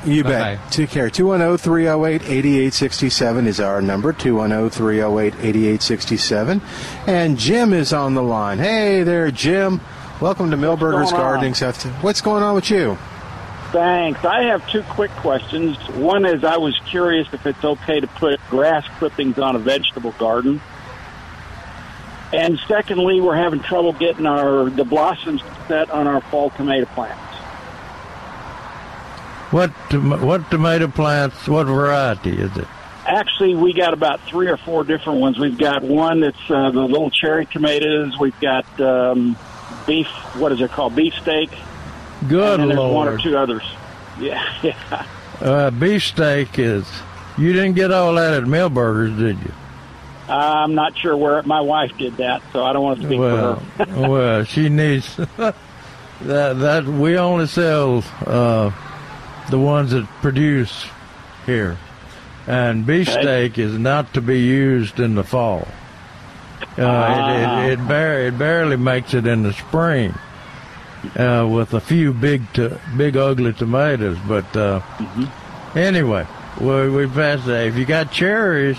You 0.06 0.24
Bye-bye. 0.24 0.56
bet. 0.56 0.72
Take 0.72 0.92
care. 0.92 1.08
oh, 1.08 1.10
210 1.10 1.58
308 1.58 2.22
8867 2.22 3.48
is 3.48 3.60
our 3.60 3.82
number. 3.82 4.10
oh, 4.10 4.14
210 4.14 4.70
308 4.70 5.34
8867. 5.44 6.62
And 7.08 7.38
Jim 7.38 7.74
is 7.74 7.92
on 7.92 8.14
the 8.14 8.24
line. 8.24 8.60
Hey 8.60 9.04
there, 9.04 9.30
Jim. 9.32 9.82
Welcome 10.22 10.52
to 10.52 10.58
Milberger's? 10.58 11.12
Gardening 11.12 11.54
South. 11.54 11.84
What's 12.04 12.22
going 12.22 12.44
on 12.44 12.56
with 12.56 12.70
you? 12.70 12.98
Thanks. 13.72 14.26
I 14.26 14.44
have 14.46 14.68
two 14.72 14.82
quick 14.84 15.12
questions. 15.12 15.78
One 15.90 16.26
is 16.26 16.44
I 16.44 16.58
was 16.58 16.80
curious 16.88 17.28
if 17.34 17.46
it's 17.46 17.64
okay 17.64 18.00
to 18.00 18.08
put 18.08 18.40
grass 18.50 18.88
clippings 18.98 19.38
on 19.38 19.56
a 19.56 19.60
vegetable 19.60 20.12
garden. 20.14 20.60
And 22.34 22.60
secondly, 22.68 23.22
we're 23.22 23.36
having 23.36 23.60
trouble 23.62 23.94
getting 23.94 24.26
our 24.26 24.70
the 24.70 24.84
blossoms 24.84 25.42
set 25.68 25.90
on 25.92 26.08
our 26.08 26.22
fall 26.22 26.50
tomato 26.52 26.86
plants. 26.88 27.22
What 29.52 29.72
tom- 29.90 30.22
what 30.26 30.50
tomato 30.50 30.88
plants? 30.88 31.48
What 31.48 31.66
variety 31.66 32.40
is 32.40 32.56
it? 32.58 32.68
Actually, 33.06 33.56
we 33.56 33.74
got 33.74 33.94
about 33.94 34.20
three 34.22 34.48
or 34.48 34.58
four 34.58 34.84
different 34.84 35.20
ones. 35.20 35.40
We've 35.40 35.58
got 35.58 35.82
one 35.82 36.22
that's 36.22 36.52
uh, 36.52 36.70
the 36.70 36.82
little 36.82 37.10
cherry 37.10 37.48
tomatoes. 37.48 38.18
We've 38.20 38.40
got 38.40 38.66
um, 38.80 39.36
beef. 39.88 40.08
What 40.36 40.52
is 40.52 40.62
it 40.62 40.70
called? 40.72 40.96
Beefsteak. 40.96 41.50
Good 42.28 42.60
and 42.60 42.70
then 42.70 42.78
there's 42.78 42.94
one 42.94 43.08
or 43.08 43.18
two 43.18 43.38
others. 43.38 43.64
Yeah, 44.20 44.44
yeah. 44.62 45.06
Uh, 45.40 45.72
beefsteak 45.72 46.60
is. 46.60 46.86
You 47.38 47.54
didn't 47.54 47.76
get 47.76 47.90
all 47.94 48.16
that 48.16 48.34
at 48.34 48.44
Milberger's, 48.44 49.18
did 49.18 49.40
you? 49.40 49.54
I'm 50.28 50.76
not 50.76 50.98
sure 50.98 51.16
where 51.16 51.42
my 51.44 51.62
wife 51.62 51.98
did 51.98 52.18
that, 52.18 52.42
so 52.52 52.66
I 52.66 52.74
don't 52.74 52.84
want 52.84 53.00
to 53.00 53.06
speak 53.08 53.18
well, 53.18 53.56
for 53.78 53.86
her. 53.86 54.10
well, 54.10 54.44
she 54.44 54.68
needs 54.68 55.16
that. 55.38 55.56
That 56.22 56.84
we 56.86 57.18
only 57.18 57.48
sell 57.48 58.04
uh, 58.26 58.72
the 59.50 59.58
ones 59.58 59.92
that 59.92 60.06
produce 60.22 60.86
here, 61.46 61.78
and 62.46 62.86
beefsteak 62.86 63.58
is 63.58 63.78
not 63.78 64.14
to 64.16 64.22
be 64.22 64.42
used 64.42 65.00
in 65.00 65.16
the 65.16 65.24
fall. 65.24 65.66
Uh, 66.78 66.82
Ah. 66.84 67.62
it, 67.62 67.70
it, 67.70 67.80
it, 67.80 67.88
bar- 67.88 68.20
it 68.20 68.38
barely 68.38 68.76
makes 68.76 69.14
it 69.14 69.26
in 69.26 69.44
the 69.44 69.54
spring 69.54 70.14
uh, 71.16 71.48
with 71.50 71.74
a 71.74 71.80
few 71.80 72.14
big, 72.14 72.52
to, 72.54 72.80
big 72.98 73.18
ugly 73.18 73.54
tomatoes. 73.54 74.18
But 74.28 74.56
uh, 74.56 74.82
anyway, 75.76 76.28
we, 76.60 76.90
we 76.90 77.08
passed 77.08 77.46
that. 77.46 77.68
If 77.68 77.78
you 77.78 77.86
got 77.86 78.12
cherries, 78.12 78.78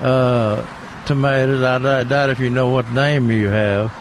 uh, 0.00 0.66
tomatoes, 1.06 1.62
I, 1.62 2.00
I 2.00 2.04
doubt 2.04 2.30
if 2.30 2.40
you 2.40 2.50
know 2.50 2.70
what 2.70 2.90
name 2.90 3.30
you 3.30 3.48
have 3.48 3.92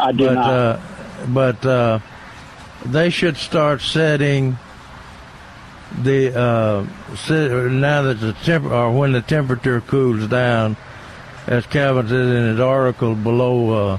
I 0.00 0.12
do 0.12 0.26
but 0.26 0.34
not. 0.34 0.50
uh, 0.50 0.80
but 1.28 1.66
uh, 1.66 1.98
they 2.84 3.10
should 3.10 3.36
start 3.36 3.80
setting 3.82 4.58
the 6.02 6.38
uh, 6.38 6.86
now 7.68 8.02
that 8.02 8.20
the 8.20 8.32
temp 8.44 8.64
or 8.64 8.90
when 8.92 9.12
the 9.12 9.20
temperature 9.20 9.80
cools 9.80 10.26
down, 10.28 10.76
as 11.46 11.66
Calvin 11.66 12.08
said 12.08 12.18
in 12.18 12.44
his 12.50 12.60
article, 12.60 13.14
below 13.14 13.94
uh, 13.94 13.98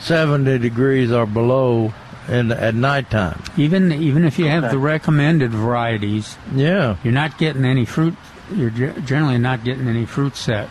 70 0.00 0.58
degrees 0.58 1.10
or 1.10 1.26
below 1.26 1.92
in 2.28 2.50
at 2.52 2.74
nighttime. 2.74 3.42
Even 3.56 3.92
even 3.92 4.24
if 4.24 4.38
you 4.38 4.46
have 4.46 4.70
the 4.70 4.78
recommended 4.78 5.50
varieties, 5.52 6.36
Yeah, 6.54 6.96
you're 7.04 7.12
not 7.12 7.38
getting 7.38 7.64
any 7.64 7.84
fruit. 7.84 8.14
You're 8.54 8.70
generally 8.70 9.38
not 9.38 9.64
getting 9.64 9.88
any 9.88 10.04
fruit 10.06 10.36
set, 10.36 10.68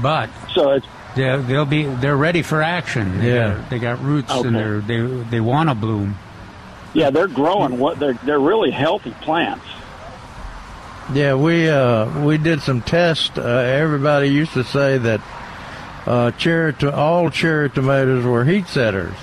but 0.00 0.30
so 0.54 0.70
it's 0.72 0.86
they'll, 1.16 1.42
they'll 1.42 1.64
be 1.64 1.84
they're 1.84 2.16
ready 2.16 2.42
for 2.42 2.62
action. 2.62 3.18
They 3.18 3.34
Yeah. 3.34 3.54
got, 3.54 3.70
they 3.70 3.78
got 3.78 4.02
roots 4.02 4.30
Okay. 4.32 4.46
and 4.48 4.56
they're, 4.56 4.80
they 4.80 5.00
they 5.30 5.40
want 5.40 5.68
to 5.68 5.74
bloom. 5.74 6.16
yeah, 6.94 7.10
they're 7.10 7.26
growing. 7.28 7.78
What 7.78 7.98
they're 7.98 8.14
they're 8.24 8.38
really 8.40 8.70
healthy 8.70 9.10
plants. 9.22 9.64
yeah. 11.12 11.34
We 11.34 11.68
uh, 11.68 12.24
we 12.24 12.38
did 12.38 12.60
some 12.62 12.80
tests. 12.82 13.36
Uh, 13.36 13.42
everybody 13.42 14.28
used 14.28 14.52
to 14.54 14.64
say 14.64 14.98
that 14.98 15.20
uh, 16.06 16.30
cherry 16.32 16.72
to 16.74 16.94
all 16.94 17.30
cherry 17.30 17.70
tomatoes 17.70 18.24
were 18.24 18.44
heat 18.44 18.66
setters. 18.68 19.14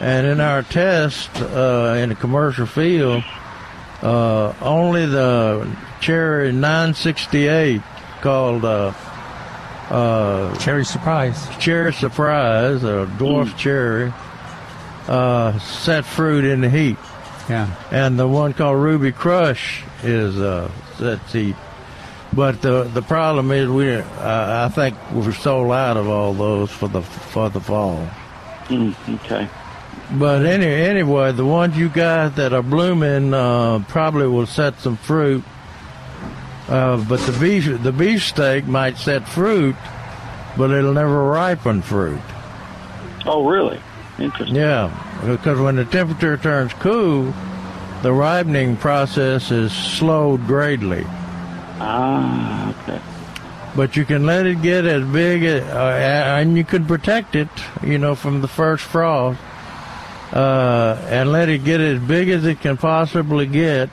And 0.00 0.26
in 0.26 0.40
our 0.40 0.62
test 0.62 1.30
uh, 1.40 1.94
in 1.98 2.08
the 2.10 2.14
commercial 2.14 2.66
field, 2.66 3.22
uh, 4.02 4.52
only 4.60 5.06
the 5.06 5.68
cherry 6.00 6.52
968 6.52 7.80
called 8.20 8.64
uh, 8.64 8.92
uh, 9.90 10.56
Cherry 10.58 10.84
surprise. 10.84 11.46
cherry 11.58 11.92
surprise 11.92 12.82
a 12.84 13.06
dwarf 13.18 13.56
cherry 13.56 14.12
uh, 15.08 15.58
set 15.58 16.04
fruit 16.04 16.44
in 16.44 16.62
the 16.62 16.70
heat, 16.70 16.96
Yeah. 17.48 17.68
and 17.90 18.18
the 18.18 18.26
one 18.26 18.52
called 18.54 18.78
Ruby 18.82 19.12
Crush 19.12 19.82
is 20.02 20.38
uh, 20.40 20.70
sets 20.98 21.32
heat. 21.32 21.56
But 22.32 22.62
the 22.62 22.84
the 22.84 23.02
problem 23.02 23.50
is 23.52 23.68
we 23.68 23.94
uh, 23.94 24.02
I 24.66 24.68
think 24.74 24.96
we're 25.12 25.32
sold 25.32 25.70
out 25.72 25.96
of 25.96 26.08
all 26.08 26.32
those 26.32 26.70
for 26.70 26.88
the 26.88 27.02
for 27.02 27.48
the 27.50 27.60
fall. 27.60 28.08
Mm, 28.68 28.94
okay. 29.24 29.46
But 30.12 30.44
any, 30.44 30.66
anyway, 30.66 31.32
the 31.32 31.46
ones 31.46 31.76
you 31.76 31.88
got 31.88 32.36
that 32.36 32.52
are 32.52 32.62
blooming 32.62 33.32
uh, 33.32 33.84
probably 33.88 34.28
will 34.28 34.46
set 34.46 34.78
some 34.80 34.96
fruit. 34.96 35.42
Uh, 36.68 37.02
but 37.08 37.20
the 37.20 37.32
beef, 37.38 37.82
the 37.82 37.92
beefsteak 37.92 38.66
might 38.66 38.96
set 38.96 39.28
fruit, 39.28 39.76
but 40.56 40.70
it'll 40.70 40.92
never 40.92 41.24
ripen 41.24 41.82
fruit. 41.82 42.20
Oh, 43.26 43.46
really? 43.46 43.80
Interesting. 44.18 44.56
Yeah, 44.56 44.92
because 45.26 45.58
when 45.58 45.76
the 45.76 45.84
temperature 45.84 46.36
turns 46.36 46.72
cool, 46.74 47.34
the 48.02 48.12
ripening 48.12 48.76
process 48.76 49.50
is 49.50 49.72
slowed 49.72 50.46
greatly. 50.46 51.04
Ah, 51.80 52.74
okay. 52.82 53.00
But 53.74 53.96
you 53.96 54.04
can 54.04 54.24
let 54.24 54.46
it 54.46 54.62
get 54.62 54.84
as 54.84 55.04
big, 55.04 55.42
as, 55.42 55.62
uh, 55.64 56.36
and 56.38 56.56
you 56.56 56.64
can 56.64 56.86
protect 56.86 57.34
it, 57.34 57.48
you 57.82 57.98
know, 57.98 58.14
from 58.14 58.40
the 58.40 58.48
first 58.48 58.84
frost, 58.84 59.40
uh, 60.32 60.98
and 61.08 61.30
let 61.30 61.48
it 61.48 61.64
get 61.64 61.80
as 61.80 62.00
big 62.00 62.28
as 62.28 62.44
it 62.44 62.60
can 62.60 62.76
possibly 62.76 63.46
get. 63.46 63.90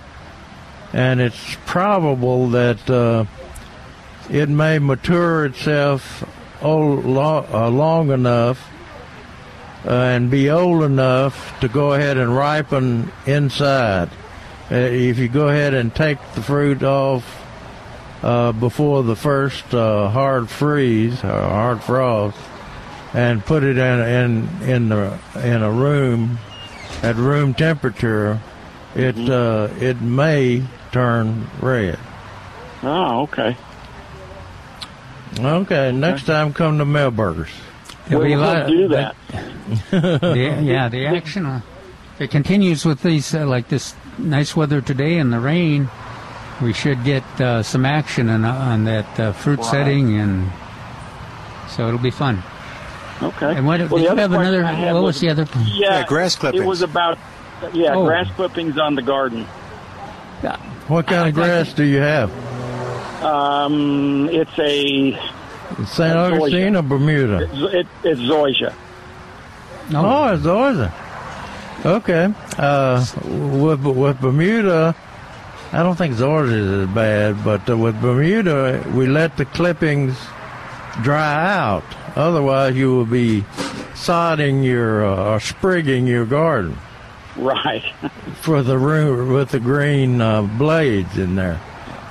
And 0.93 1.21
it's 1.21 1.55
probable 1.65 2.49
that 2.49 2.89
uh, 2.89 3.25
it 4.29 4.49
may 4.49 4.79
mature 4.79 5.45
itself 5.45 6.23
old, 6.61 7.05
lo- 7.05 7.45
uh, 7.51 7.69
long 7.69 8.11
enough 8.11 8.67
uh, 9.85 9.91
and 9.91 10.29
be 10.29 10.49
old 10.49 10.83
enough 10.83 11.59
to 11.61 11.67
go 11.67 11.93
ahead 11.93 12.17
and 12.17 12.35
ripen 12.35 13.11
inside. 13.25 14.09
Uh, 14.69 14.75
if 14.75 15.17
you 15.17 15.27
go 15.27 15.47
ahead 15.47 15.73
and 15.73 15.93
take 15.93 16.17
the 16.33 16.41
fruit 16.41 16.83
off 16.83 17.37
uh, 18.23 18.51
before 18.51 19.03
the 19.03 19.15
first 19.15 19.65
hard 19.71 20.49
freeze 20.49 21.23
or 21.23 21.41
hard 21.41 21.81
frost, 21.81 22.37
and 23.13 23.43
put 23.45 23.63
it 23.63 23.77
in 23.77 23.99
in 23.99 24.69
in 24.69 24.89
the 24.89 25.17
in 25.43 25.61
a 25.61 25.71
room 25.71 26.39
at 27.03 27.15
room 27.15 27.53
temperature, 27.53 28.39
it 28.95 29.17
uh, 29.29 29.67
it 29.79 30.01
may 30.01 30.63
turn 30.91 31.47
red. 31.61 31.99
Oh, 32.83 33.21
okay. 33.23 33.55
Okay, 35.39 35.91
next 35.91 36.25
time 36.25 36.53
come 36.53 36.77
to 36.77 36.85
Milberger's. 36.85 37.49
There'll 38.07 38.23
We'll 38.25 38.39
lot- 38.39 38.67
do 38.67 38.87
that. 38.89 39.15
the, 39.91 40.59
yeah, 40.63 40.89
the 40.89 41.05
action. 41.05 41.45
Uh, 41.45 41.61
it 42.19 42.29
continues 42.31 42.83
with 42.85 43.01
these 43.01 43.33
uh, 43.33 43.45
like 43.45 43.69
this 43.69 43.95
nice 44.17 44.55
weather 44.55 44.81
today 44.81 45.17
and 45.19 45.31
the 45.31 45.39
rain. 45.39 45.89
We 46.61 46.73
should 46.73 47.03
get 47.03 47.23
uh, 47.41 47.63
some 47.63 47.85
action 47.85 48.29
on, 48.29 48.43
on 48.45 48.83
that 48.83 49.19
uh, 49.19 49.31
fruit 49.31 49.59
Right. 49.59 49.65
setting, 49.71 50.19
and 50.19 50.51
so 51.69 51.87
it'll 51.87 51.99
be 51.99 52.11
fun. 52.11 52.43
Okay. 53.21 53.55
And 53.55 53.65
what 53.67 53.79
Well, 53.79 53.87
did 53.87 53.89
the 53.89 54.01
you 54.03 54.09
other 54.09 54.21
have 54.21 54.31
another? 54.33 54.63
I 54.65 54.93
What 54.93 55.03
was 55.03 55.19
the 55.19 55.29
other? 55.29 55.47
Yeah, 55.65 55.99
Yeah, 55.99 56.05
grass 56.07 56.35
clippings. 56.35 56.63
It 56.63 56.67
was 56.67 56.81
about 56.81 57.17
Yeah, 57.73 57.93
Oh. 57.93 58.05
grass 58.05 58.27
clippings 58.35 58.77
on 58.79 58.95
the 58.95 59.03
garden. 59.03 59.45
Yeah. 60.43 60.57
What 60.87 61.05
kind 61.07 61.21
of 61.21 61.27
I'd 61.27 61.35
like 61.35 61.35
grass 61.35 61.73
do 61.73 61.83
you 61.83 61.99
have? 61.99 62.31
Um, 63.23 64.29
it's 64.31 64.57
a 64.57 65.13
St. 65.85 66.15
Uh, 66.15 66.31
Augustine 66.33 66.75
or 66.75 66.81
Bermuda? 66.81 67.47
it, 67.77 67.87
it's 68.03 68.19
zoysia. 68.21 68.73
No. 69.91 70.03
Oh, 70.05 70.33
it's 70.33 70.43
zoysia. 70.43 70.91
Okay. 71.85 72.33
Uh, 72.57 73.05
with, 73.59 73.83
with 73.85 74.19
Bermuda, 74.19 74.95
I 75.71 75.83
don't 75.83 75.95
think 75.95 76.15
zoysia 76.15 76.51
is 76.51 76.89
as 76.89 76.95
bad, 76.95 77.43
but 77.45 77.69
uh, 77.69 77.77
with 77.77 78.01
Bermuda, 78.01 78.83
we 78.95 79.05
let 79.05 79.37
the 79.37 79.45
clippings 79.45 80.17
dry 81.03 81.55
out. 81.57 81.83
Otherwise, 82.15 82.75
you 82.75 82.93
will 82.95 83.05
be 83.05 83.41
sodding 83.93 84.63
your 84.63 85.05
uh, 85.05 85.33
or 85.35 85.39
sprigging 85.39 86.07
your 86.07 86.25
garden 86.25 86.77
Right. 87.37 87.83
for 88.41 88.61
the 88.61 88.77
root 88.77 89.31
with 89.33 89.49
the 89.49 89.59
green 89.59 90.19
uh, 90.21 90.41
blades 90.41 91.17
in 91.17 91.35
there. 91.35 91.59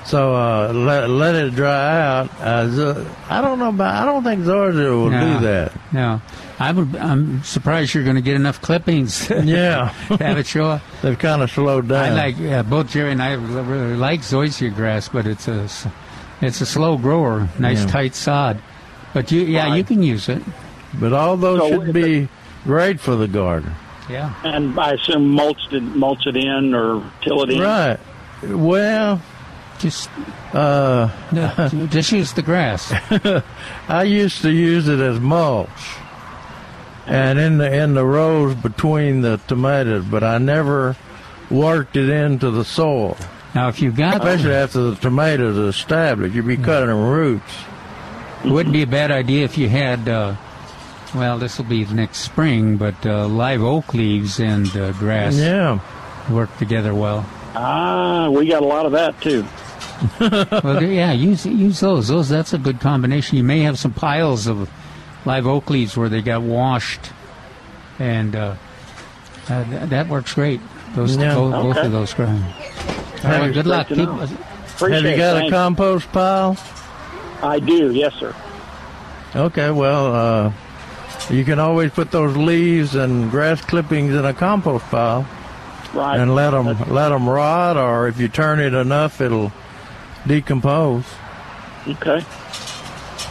So 0.07 0.35
uh, 0.35 0.73
let 0.73 1.11
let 1.11 1.35
it 1.35 1.55
dry 1.55 2.01
out. 2.01 2.31
Uh, 2.41 2.69
Z- 2.69 3.07
I 3.29 3.43
don't 3.43 3.59
know 3.59 3.69
about. 3.69 4.03
I 4.03 4.07
don't 4.07 4.25
think 4.25 4.43
zoysia 4.45 4.91
will 4.91 5.11
No. 5.11 5.39
do 5.39 5.45
that. 5.47 5.73
No, 5.93 6.23
I 6.59 6.73
would. 6.73 6.97
I'm 6.97 7.43
surprised 7.45 7.93
you're 7.95 8.03
going 8.03 8.17
to 8.17 8.23
get 8.23 8.35
enough 8.35 8.63
clippings. 8.63 9.29
Yeah, 9.45 9.89
have 10.19 10.39
it 10.39 10.47
show 10.47 10.65
up. 10.69 10.83
they've 11.03 11.19
kind 11.19 11.43
of 11.43 11.51
slowed 11.51 11.89
down. 11.89 12.05
I 12.19 12.31
like 12.31 12.41
uh, 12.41 12.63
both 12.63 12.89
Jerry 12.91 13.13
and 13.13 13.23
I 13.23 13.35
really 13.35 13.95
like 13.97 14.21
zoysia 14.23 14.75
grass, 14.75 15.09
but 15.11 15.27
it's 15.27 15.47
a 15.49 15.69
it's 16.41 16.61
a 16.63 16.67
slow 16.67 16.97
grower, 16.97 17.47
nice 17.59 17.81
Yeah. 17.85 17.87
tight 17.91 18.15
sod. 18.15 18.61
But 19.13 19.31
you, 19.33 19.43
yeah, 19.43 19.75
you 19.75 19.85
can 19.85 20.03
use 20.03 20.29
it. 20.29 20.43
But 20.95 21.13
all 21.13 21.37
those 21.37 21.61
So 21.61 21.69
should 21.69 21.89
if 21.89 21.95
be 21.95 22.29
great 22.65 23.01
for 23.01 23.17
the 23.17 23.29
garden. 23.29 23.73
Yeah. 24.09 24.35
And 24.45 24.79
I 24.79 24.93
assume 24.93 25.29
mulch 25.29 25.61
it, 25.73 25.83
mulch 25.83 26.27
it 26.27 26.37
in 26.37 26.75
or 26.75 27.09
till 27.23 27.43
it 27.43 27.51
in. 27.51 27.61
Right. 27.61 27.99
Well, 28.43 29.21
Just 29.79 30.11
uh, 30.53 31.09
no, 31.33 31.87
just 31.89 32.13
use 32.13 32.33
the 32.33 32.43
grass. 32.43 32.93
I 33.89 34.03
used 34.03 34.43
to 34.43 34.51
use 34.51 34.89
it 34.89 34.99
as 35.01 35.19
mulch, 35.21 35.69
and 37.07 37.39
in 37.39 37.59
the 37.59 37.73
in 37.73 37.95
the 37.95 38.05
rows 38.05 38.55
between 38.57 39.23
the 39.23 39.39
tomatoes, 39.49 40.05
but 40.05 40.23
I 40.23 40.39
never 40.39 40.97
worked 41.51 41.97
it 41.97 42.09
into 42.09 42.51
the 42.51 42.65
soil. 42.65 43.17
Now, 43.55 43.69
if 43.69 43.81
you 43.81 43.91
got, 43.91 44.17
Especially 44.17 44.55
after 44.55 44.91
the 44.91 44.97
tomatoes 44.97 45.57
are 45.59 45.69
established, 45.69 46.35
you'd 46.35 46.47
be 46.47 46.57
cutting 46.57 46.89
them 46.89 47.03
roots. 47.09 47.53
It 48.45 48.51
wouldn't 48.51 48.73
be 48.73 48.83
a 48.83 48.87
bad 48.87 49.11
idea 49.11 49.45
if 49.45 49.57
you 49.59 49.69
had. 49.69 50.09
Uh, 50.09 50.37
well, 51.15 51.39
this 51.39 51.59
will 51.59 51.65
be 51.65 51.85
next 51.87 52.19
spring, 52.19 52.77
but 52.77 52.95
uh, 53.05 53.27
live 53.27 53.63
oak 53.63 53.95
leaves 53.95 54.39
and 54.39 54.69
uh, 54.77 54.93
grass 54.93 55.35
Yeah. 55.37 55.81
work 56.31 56.57
together 56.59 56.95
well. 56.95 57.27
Ah, 57.55 58.31
we 58.31 58.47
got 58.47 58.63
a 58.63 58.67
lot 58.67 58.87
of 58.87 58.93
that 58.93 59.21
too. 59.21 59.45
well, 60.65 60.83
yeah, 60.83 61.13
use 61.13 61.45
use 61.45 61.81
those. 61.81 62.09
Those 62.09 62.29
that's 62.29 62.53
a 62.55 62.59
good 62.59 62.81
combination. 62.81 63.37
You 63.37 63.45
may 63.45 63.61
have 63.61 63.79
some 63.79 63.93
piles 63.93 64.47
of 64.47 64.71
live 65.27 65.47
oak 65.47 65.69
leaves 65.69 65.97
where 65.97 66.09
they 66.09 66.23
got 66.23 66.43
washed, 66.43 67.11
and 67.99 68.35
uh, 68.37 68.55
uh, 69.49 69.65
th- 69.65 69.89
that 69.91 70.09
works 70.09 70.33
great. 70.35 70.61
Those 70.95 71.17
Yeah. 71.17 71.35
both, 71.35 71.53
both 71.53 71.77
of 71.85 71.93
those 71.93 72.15
grow. 72.15 72.27
Have 72.27 73.53
good 73.53 73.67
luck. 73.67 73.89
Keep. 73.89 74.09
Have 74.09 74.31
you 74.81 75.17
got 75.17 75.43
it. 75.45 75.49
a 75.49 75.51
compost 75.51 76.11
pile? 76.13 76.57
I 77.43 77.59
do. 77.59 77.93
Yes, 77.93 78.15
sir. 78.15 78.35
Okay, 79.35 79.71
well, 79.71 80.15
uh, 80.15 80.53
you 81.31 81.45
can 81.45 81.59
always 81.59 81.93
put 81.93 82.11
those 82.11 82.37
leaves 82.37 82.95
and 82.95 83.31
grass 83.31 83.61
clippings 83.61 84.15
in 84.15 84.25
a 84.25 84.35
compost 84.35 84.85
pile. 84.87 85.27
Right. 85.93 86.21
and 86.21 86.37
let 86.37 86.51
them 86.51 86.67
let 86.89 87.09
them 87.09 87.29
rot, 87.29 87.77
or 87.77 88.07
if 88.07 88.21
you 88.21 88.29
turn 88.29 88.61
it 88.61 88.75
enough, 88.75 89.21
it'll 89.21 89.53
decompose. 90.25 91.05
Okay. 91.87 92.25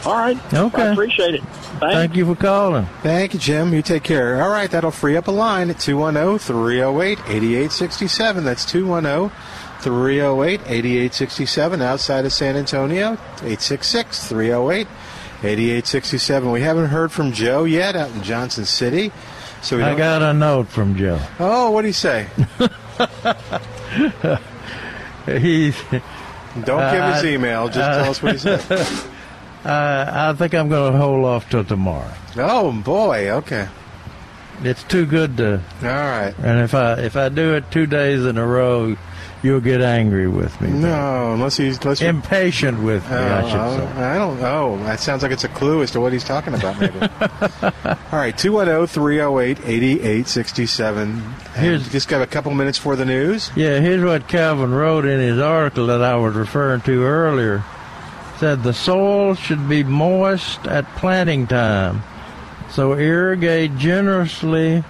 All 0.04 0.12
right. 0.14 0.36
Okay. 0.52 0.82
I 0.82 0.92
appreciate 0.92 1.36
it. 1.36 1.42
Thanks. 1.42 1.94
Thank 1.94 2.16
you 2.16 2.26
for 2.26 2.34
calling. 2.34 2.86
Thank 3.02 3.32
you, 3.32 3.40
Jim. 3.40 3.72
You 3.72 3.80
take 3.80 4.02
care. 4.02 4.42
All 4.42 4.50
right, 4.50 4.70
that'll 4.70 4.90
free 4.90 5.16
up 5.16 5.28
a 5.28 5.30
line 5.30 5.70
at 5.70 5.78
210 5.78 6.38
308 6.38 7.18
8867. 7.20 8.44
That's 8.44 8.64
210 8.66 9.30
308 9.80 10.60
8867 10.66 11.82
outside 11.82 12.24
of 12.24 12.32
San 12.32 12.56
Antonio. 12.56 13.12
866 13.42 14.28
308 14.28 14.86
8867. 15.42 16.50
We 16.50 16.60
haven't 16.60 16.86
heard 16.86 17.10
from 17.12 17.32
Joe 17.32 17.64
yet 17.64 17.96
out 17.96 18.10
in 18.10 18.22
Johnson 18.22 18.64
City. 18.64 19.10
So 19.62 19.76
we 19.76 19.82
I 19.82 19.94
got 19.96 20.22
a 20.22 20.32
note 20.32 20.68
from 20.68 20.96
Joe. 20.96 21.20
Oh, 21.38 21.70
what 21.70 21.82
do 21.82 21.88
you 21.88 21.92
say? 21.92 22.26
He's, 25.26 25.76
Don't 26.64 26.92
give 26.92 27.04
his 27.14 27.22
Uh, 27.24 27.26
email. 27.26 27.66
Just 27.68 27.78
uh, 27.78 28.02
tell 28.02 28.10
us 28.10 28.22
what 28.22 28.32
he 28.32 28.38
said. 28.38 28.60
uh, 29.64 30.28
I 30.30 30.34
think 30.36 30.54
I'm 30.54 30.68
going 30.68 30.92
to 30.92 30.98
hold 30.98 31.24
off 31.24 31.48
till 31.50 31.64
tomorrow. 31.64 32.10
Oh 32.36 32.72
boy. 32.72 33.30
Okay. 33.30 33.68
It's 34.62 34.82
too 34.84 35.06
good 35.06 35.36
to, 35.38 35.54
All 35.82 35.88
right. 35.88 36.34
and 36.42 36.60
if 36.60 36.74
I 36.74 36.92
if 37.00 37.16
I 37.16 37.30
do 37.30 37.54
it 37.54 37.70
two 37.70 37.86
days 37.86 38.26
in 38.26 38.36
a 38.36 38.46
row, 38.46 38.94
you'll 39.42 39.60
get 39.60 39.80
angry 39.80 40.28
with 40.28 40.60
me. 40.60 40.68
No, 40.70 41.32
unless 41.32 41.56
he's 41.56 41.78
unless 41.78 42.00
Impatient 42.02 42.82
with 42.82 43.02
me, 43.10 43.16
I 43.16 43.48
should 43.48 43.58
Oh, 43.60 43.76
say. 43.78 44.02
I 44.02 44.18
don't 44.18 44.40
know. 44.40 44.76
That 44.84 45.00
sounds 45.00 45.22
like 45.22 45.32
it's 45.32 45.44
a 45.44 45.48
clue 45.48 45.82
as 45.82 45.90
to 45.92 46.00
what 46.00 46.12
he's 46.12 46.24
talking 46.24 46.54
about, 46.54 46.78
maybe. 46.80 46.98
All 48.12 48.18
right, 48.18 48.36
210 48.36 48.86
308 48.86 49.58
8867. 49.64 51.20
Here's- 51.56 51.88
Just 51.90 52.08
got 52.08 52.22
a 52.22 52.26
couple 52.26 52.52
minutes 52.54 52.78
for 52.78 52.96
the 52.96 53.04
news. 53.04 53.50
Yeah, 53.56 53.80
here's 53.80 54.04
what 54.04 54.28
Calvin 54.28 54.72
wrote 54.72 55.04
in 55.04 55.20
his 55.20 55.38
article 55.38 55.86
that 55.86 56.02
I 56.02 56.16
was 56.16 56.34
referring 56.34 56.80
to 56.82 57.02
earlier. 57.04 57.62
Said 58.38 58.62
the 58.62 58.72
soil 58.72 59.34
should 59.34 59.68
be 59.68 59.84
moist 59.84 60.66
at 60.66 60.86
planting 60.96 61.46
time, 61.46 62.02
so 62.70 62.94
irrigate 62.94 63.76
generously 63.76 64.82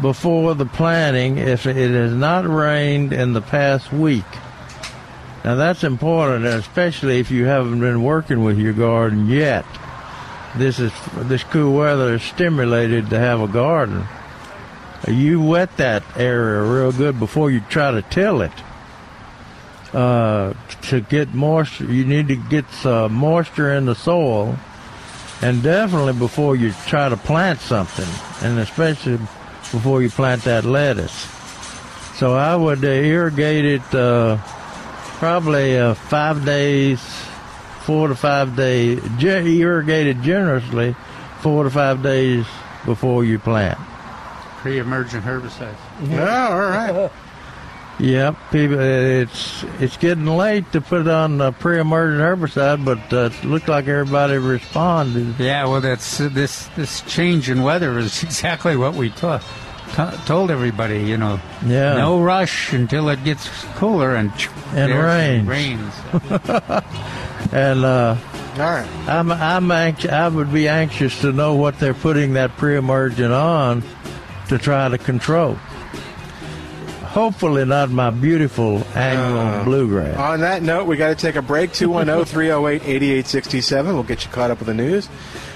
before 0.00 0.54
the 0.54 0.66
planting 0.66 1.38
if 1.38 1.66
it 1.66 1.90
has 1.90 2.12
not 2.12 2.46
rained 2.46 3.12
in 3.12 3.32
the 3.32 3.40
past 3.40 3.92
week. 3.92 4.24
Now 5.44 5.54
that's 5.54 5.84
important, 5.84 6.44
especially 6.44 7.18
if 7.18 7.30
you 7.30 7.46
haven't 7.46 7.80
been 7.80 8.02
working 8.02 8.44
with 8.44 8.58
your 8.58 8.72
garden 8.72 9.26
yet. 9.26 9.64
This 10.56 10.78
is 10.78 10.92
this 11.14 11.44
cool 11.44 11.76
weather 11.76 12.14
is 12.14 12.22
stimulated 12.22 13.10
to 13.10 13.18
have 13.18 13.40
a 13.40 13.48
garden. 13.48 14.06
You 15.08 15.40
wet 15.40 15.76
that 15.78 16.02
area 16.16 16.62
real 16.62 16.92
good 16.92 17.18
before 17.18 17.50
you 17.50 17.60
try 17.60 17.90
to 17.90 18.02
till 18.02 18.42
it. 18.42 18.52
Uh, 19.94 20.52
to 20.82 21.00
get 21.00 21.34
moisture, 21.34 21.84
you 21.84 22.04
need 22.04 22.28
to 22.28 22.36
get 22.36 22.64
uh, 22.86 23.08
moisture 23.08 23.72
in 23.72 23.86
the 23.86 23.94
soil, 23.94 24.56
and 25.42 25.62
definitely 25.62 26.12
before 26.12 26.54
you 26.54 26.72
try 26.86 27.08
to 27.08 27.16
plant 27.16 27.60
something, 27.60 28.06
and 28.46 28.58
especially 28.60 29.18
before 29.72 30.02
you 30.02 30.10
plant 30.10 30.42
that 30.44 30.64
lettuce. 30.64 31.28
So 32.16 32.34
I 32.34 32.54
would 32.56 32.84
uh, 32.84 32.88
irrigate 32.88 33.64
it 33.64 33.94
uh, 33.94 34.36
probably 35.18 35.78
uh, 35.78 35.94
five 35.94 36.44
days, 36.44 37.00
four 37.82 38.08
to 38.08 38.14
five 38.14 38.56
days, 38.56 39.00
ge- 39.18 39.24
irrigate 39.60 40.06
it 40.06 40.20
generously, 40.20 40.94
four 41.40 41.64
to 41.64 41.70
five 41.70 42.02
days 42.02 42.44
before 42.84 43.24
you 43.24 43.38
plant. 43.38 43.78
Pre-emergent 44.58 45.24
herbicides. 45.24 45.74
Oh, 46.10 46.52
all 46.52 46.58
right. 46.58 47.10
Yep, 48.00 48.36
people, 48.50 48.80
it's 48.80 49.62
it's 49.78 49.96
getting 49.98 50.24
late 50.24 50.72
to 50.72 50.80
put 50.80 51.06
on 51.06 51.38
a 51.42 51.52
pre-emergent 51.52 52.20
herbicide, 52.20 52.82
but 52.82 53.12
uh, 53.12 53.26
it 53.30 53.44
looks 53.44 53.68
like 53.68 53.88
everybody 53.88 54.38
responded. 54.38 55.34
Yeah, 55.38 55.66
well, 55.66 55.82
that's 55.82 56.18
uh, 56.18 56.30
this 56.32 56.66
this 56.76 57.02
change 57.02 57.50
in 57.50 57.62
weather 57.62 57.98
is 57.98 58.22
exactly 58.28 58.74
what 58.74 58.94
we 58.94 59.10
ta- 59.10 59.42
t- 59.94 60.16
told 60.26 60.50
everybody. 60.50 61.00
You 61.02 61.18
know, 61.18 61.38
Yeah, 61.66 61.98
no 61.98 62.22
rush 62.22 62.72
until 62.72 63.10
it 63.10 63.22
gets 63.22 63.48
cooler 63.76 64.14
and 64.16 64.32
And 64.74 64.94
rains. 64.94 65.46
rains. 65.46 65.92
and 67.52 67.84
uh, 67.84 68.16
All 68.54 68.58
right. 68.60 68.88
I'm 69.08 69.30
I'm 69.30 69.70
anxious. 69.70 70.10
I 70.10 70.28
would 70.28 70.52
be 70.52 70.68
anxious 70.68 71.20
to 71.20 71.32
know 71.32 71.54
what 71.54 71.78
they're 71.78 71.92
putting 71.92 72.32
that 72.32 72.56
pre-emergent 72.56 73.32
on 73.34 73.82
to 74.48 74.56
try 74.56 74.88
to 74.88 74.96
control. 74.96 75.58
Hopefully, 77.10 77.64
not 77.64 77.90
my 77.90 78.10
beautiful 78.10 78.82
annual 78.94 79.38
Uh, 79.38 79.64
bluegrass. 79.64 80.16
On 80.16 80.40
that 80.40 80.62
note, 80.62 80.86
we 80.86 80.96
got 80.96 81.08
to 81.08 81.16
take 81.16 81.34
a 81.34 81.42
break. 81.42 81.72
210 81.72 82.24
308 82.24 82.82
8867. 82.84 83.92
We'll 83.94 84.04
get 84.04 84.24
you 84.24 84.30
caught 84.30 84.50
up 84.52 84.58
with 84.60 84.66
the 84.68 84.74
news. 84.74 85.08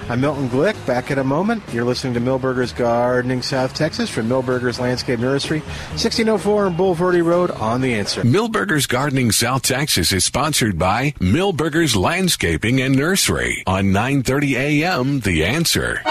I'm 0.09 0.21
Milton 0.21 0.51
Glick. 0.51 0.75
Back 0.85 1.11
in 1.13 1.19
a 1.19 1.25
moment. 1.25 1.63
You're 1.73 1.85
listening 1.85 2.13
to 2.15 2.21
Milberger's 2.21 2.73
Gardening, 2.73 3.41
South 3.41 3.73
Texas, 3.73 4.11
from 4.11 4.29
Milberger's 4.29 4.79
Landscape 4.81 5.19
Nursery, 5.21 5.61
1604 5.61 6.67
on 6.67 6.77
Bulverde 6.77 7.25
Road 7.25 7.51
on 7.53 7.81
The 7.81 7.95
Answer. 7.95 8.23
Milberger's 8.23 8.87
Gardening 8.87 9.31
South 9.31 9.63
Texas 9.63 10.13
is 10.13 10.25
sponsored 10.25 10.77
by 10.79 11.15
Milberger's 11.21 11.95
Landscaping 11.97 12.81
and 12.83 12.97
Nursery 12.97 13.63
on 13.67 13.93
9:30 13.93 14.57
a.m. 14.57 15.21
The 15.21 15.45
Answer. 15.45 16.03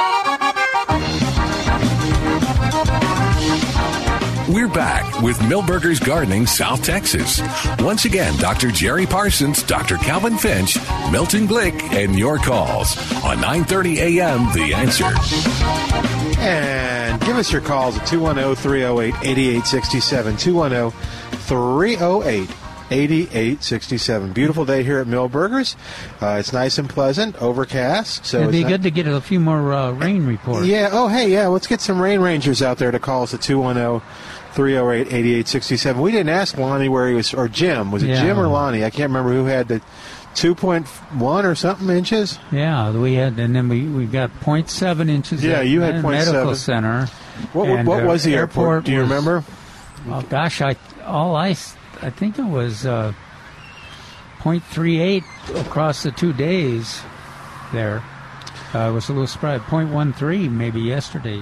We're 4.53 4.67
back 4.67 5.19
with 5.23 5.35
Milberger's 5.39 5.99
Gardening 5.99 6.45
South 6.45 6.83
Texas. 6.83 7.41
Once 7.79 8.05
again, 8.05 8.37
Dr. 8.37 8.69
Jerry 8.69 9.07
Parsons, 9.07 9.63
Dr. 9.63 9.97
Calvin 9.97 10.37
Finch, 10.37 10.77
Milton 11.11 11.47
Glick, 11.47 11.81
and 11.91 12.19
your 12.19 12.37
calls 12.37 12.95
on 13.23 13.37
9:30 13.37 13.97
a.m. 13.97 14.53
The 14.53 14.75
Answer. 14.75 15.11
And 16.39 17.19
give 17.21 17.35
us 17.35 17.51
your 17.51 17.61
calls 17.61 17.97
at 17.97 18.05
210 18.05 18.55
308 18.55 19.15
8867. 19.27 20.37
210 20.37 20.91
308 21.39 22.49
8867. 22.91 24.33
Beautiful 24.33 24.65
day 24.65 24.83
here 24.83 24.99
at 24.99 25.07
Milberger's. 25.07 25.75
Uh, 26.21 26.37
it's 26.39 26.53
nice 26.53 26.77
and 26.77 26.87
pleasant, 26.87 27.41
overcast. 27.41 28.23
So 28.23 28.41
It'd 28.41 28.51
be 28.51 28.57
it's 28.59 28.63
not- 28.65 28.69
good 28.69 28.83
to 28.83 28.91
get 28.91 29.07
a 29.07 29.19
few 29.19 29.39
more 29.39 29.73
uh, 29.73 29.91
rain 29.93 30.27
reports. 30.27 30.67
Yeah. 30.67 30.89
Oh, 30.91 31.07
hey, 31.07 31.31
yeah. 31.31 31.47
Let's 31.47 31.65
get 31.65 31.81
some 31.81 31.99
rain 31.99 32.19
rangers 32.19 32.61
out 32.61 32.77
there 32.77 32.91
to 32.91 32.99
call 32.99 33.23
us 33.23 33.33
at 33.33 33.41
210 33.41 34.07
308 34.53 35.07
8867. 35.07 36.01
We 36.01 36.11
didn't 36.11 36.29
ask 36.29 36.57
Lonnie 36.57 36.89
where 36.89 37.07
he 37.07 37.13
was, 37.15 37.33
or 37.33 37.47
Jim. 37.47 37.91
Was 37.91 38.03
it 38.03 38.09
Yeah. 38.09 38.21
Jim 38.21 38.39
or 38.39 38.47
Lonnie? 38.47 38.83
I 38.85 38.89
can't 38.89 39.09
remember 39.09 39.31
who 39.33 39.45
had 39.45 39.67
the 39.67 39.81
2.1 40.35 41.43
or 41.43 41.55
something 41.55 41.89
inches. 41.89 42.39
Yeah, 42.51 42.91
we 42.91 43.13
had, 43.15 43.37
and 43.39 43.55
then 43.55 43.69
we, 43.69 43.87
we 43.87 44.05
got 44.05 44.31
0.7 44.41 45.09
inches. 45.09 45.43
Yeah, 45.43 45.61
you 45.61 45.81
had 45.81 45.95
the 45.95 45.99
0.7. 46.01 46.11
medical 46.11 46.55
center. 46.55 47.05
What, 47.53 47.85
what 47.85 48.03
uh, 48.03 48.07
was 48.07 48.23
the 48.23 48.35
airport? 48.35 48.85
Do 48.85 48.91
you 48.91 48.99
was- 49.01 49.09
remember? 49.09 49.43
Oh 50.09 50.21
gosh, 50.23 50.61
I 50.61 50.75
all 51.05 51.35
I, 51.35 51.49
I 52.01 52.09
think 52.09 52.37
it 52.37 52.45
was 52.45 52.85
uh, 52.85 53.13
0.38 54.39 55.23
across 55.65 56.03
the 56.03 56.11
two 56.11 56.33
days. 56.33 57.01
There, 57.71 58.03
uh, 58.75 58.79
I 58.79 58.89
was 58.89 59.09
a 59.09 59.13
little 59.13 59.27
surprised. 59.27 59.63
0.13 59.63 60.51
maybe 60.51 60.81
yesterday. 60.81 61.41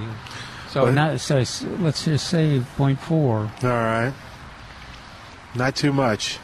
So 0.72 0.86
Well- 0.86 0.94
not 0.94 1.20
so 1.20 1.44
let's 1.80 2.06
just 2.06 2.28
say 2.28 2.62
0.4. 2.78 3.52
All 3.62 3.70
right. 3.70 4.14
Not 5.54 5.76
too 5.76 5.92
much. 5.92 6.40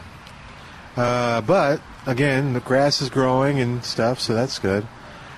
Uh, 0.98 1.40
but, 1.42 1.80
again, 2.06 2.52
the 2.54 2.60
grass 2.60 3.02
is 3.02 3.10
growing 3.10 3.60
and 3.62 3.86
stuff, 3.86 4.20
so 4.20 4.34
that's 4.34 4.60
good. 4.60 4.86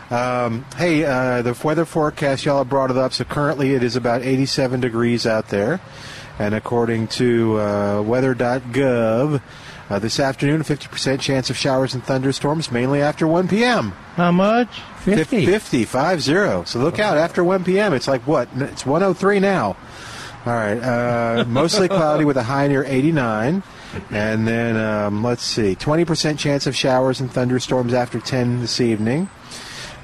Um, 0.10 0.66
hey, 0.76 1.06
uh, 1.06 1.44
the 1.44 1.56
weather 1.64 1.86
forecast, 1.86 2.46
y'all 2.46 2.60
have 2.60 2.70
brought 2.70 2.90
it 2.90 2.98
up. 2.98 3.14
So 3.14 3.26
currently 3.26 3.76
it 3.76 3.84
is 3.84 3.96
about 3.96 4.24
87 4.24 4.80
degrees 4.80 5.28
out 5.28 5.50
there. 5.50 5.80
And 6.40 6.56
according 6.56 7.10
to 7.10 7.60
uh, 7.60 8.02
weather.gov, 8.02 9.42
uh, 9.90 10.00
this 10.00 10.20
afternoon, 10.20 10.62
50% 10.62 11.20
chance 11.20 11.50
of 11.50 11.58
showers 11.58 11.94
and 11.94 12.04
thunderstorms, 12.04 12.72
mainly 12.72 13.02
after 13.02 13.28
1 13.28 13.48
p.m. 13.48 13.92
How 14.16 14.32
much? 14.32 14.82
50. 15.00 15.46
50, 15.46 15.86
5 15.86 16.22
0. 16.22 16.64
So 16.66 16.80
look 16.80 17.00
out, 17.00 17.18
after 17.18 17.44
1 17.44 17.64
p.m., 17.64 17.94
it's 17.94 18.08
like 18.08 18.22
what? 18.28 18.50
It's 18.56 18.86
103 18.86 19.40
now. 19.40 19.76
All 20.46 20.54
right. 20.54 20.80
Uh, 20.80 21.46
mostly 21.48 21.88
cloudy 21.88 22.26
with 22.26 22.38
a 22.38 22.44
high 22.44 22.68
near 22.68 22.84
89. 22.84 23.64
And 24.12 24.48
then, 24.48 24.78
um, 24.78 25.24
let's 25.24 25.44
see, 25.44 25.76
20% 25.76 26.38
chance 26.38 26.68
of 26.68 26.76
showers 26.76 27.20
and 27.20 27.32
thunderstorms 27.32 27.94
after 27.94 28.20
10 28.20 28.62
this 28.62 28.80
evening. 28.80 29.30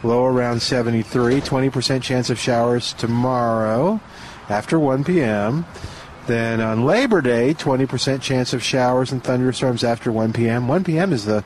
Low 0.04 0.26
around 0.26 0.62
73. 0.62 1.42
20% 1.42 2.02
chance 2.02 2.30
of 2.30 2.40
showers 2.40 2.94
tomorrow 2.94 4.00
after 4.50 4.80
1 4.80 5.04
p.m. 5.04 5.66
Then 6.28 6.60
on 6.60 6.86
Labor 6.86 7.22
Day, 7.22 7.54
20% 7.54 8.22
chance 8.22 8.54
of 8.54 8.64
showers 8.64 9.12
and 9.12 9.24
thunderstorms 9.24 9.84
after 9.84 10.12
1 10.12 10.34
p.m. 10.34 10.68
1 10.68 10.84
p.m. 10.84 11.14
is 11.14 11.26
the, 11.26 11.44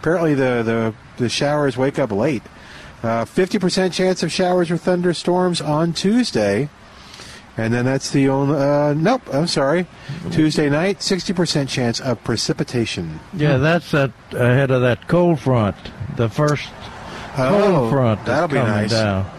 apparently 0.00 0.34
the, 0.34 0.62
the, 0.62 0.94
the 1.22 1.28
showers 1.28 1.76
wake 1.76 1.98
up 1.98 2.10
late. 2.10 2.42
Uh, 3.02 3.24
50% 3.24 3.92
chance 3.92 4.22
of 4.22 4.32
showers 4.32 4.70
or 4.70 4.76
thunderstorms 4.76 5.60
on 5.60 5.92
Tuesday. 5.92 6.70
And 7.56 7.74
then 7.74 7.84
that's 7.84 8.10
the 8.10 8.30
only, 8.30 8.56
uh, 8.56 8.94
nope, 8.94 9.22
I'm 9.30 9.46
sorry. 9.46 9.86
Tuesday 10.30 10.70
night, 10.70 11.00
60% 11.00 11.68
chance 11.68 12.00
of 12.00 12.22
precipitation. 12.24 13.20
Yeah, 13.34 13.58
that's 13.58 13.90
that 13.90 14.12
ahead 14.30 14.70
of 14.70 14.80
that 14.80 15.06
cold 15.08 15.40
front. 15.40 15.76
The 16.16 16.30
first 16.30 16.70
cold 17.36 17.90
front. 17.90 18.24
that's 18.24 18.30
Oh, 18.30 18.32
that'll 18.32 18.48
be 18.48 18.54
coming 18.54 18.72
nice. 18.72 18.90
Down. 18.92 19.30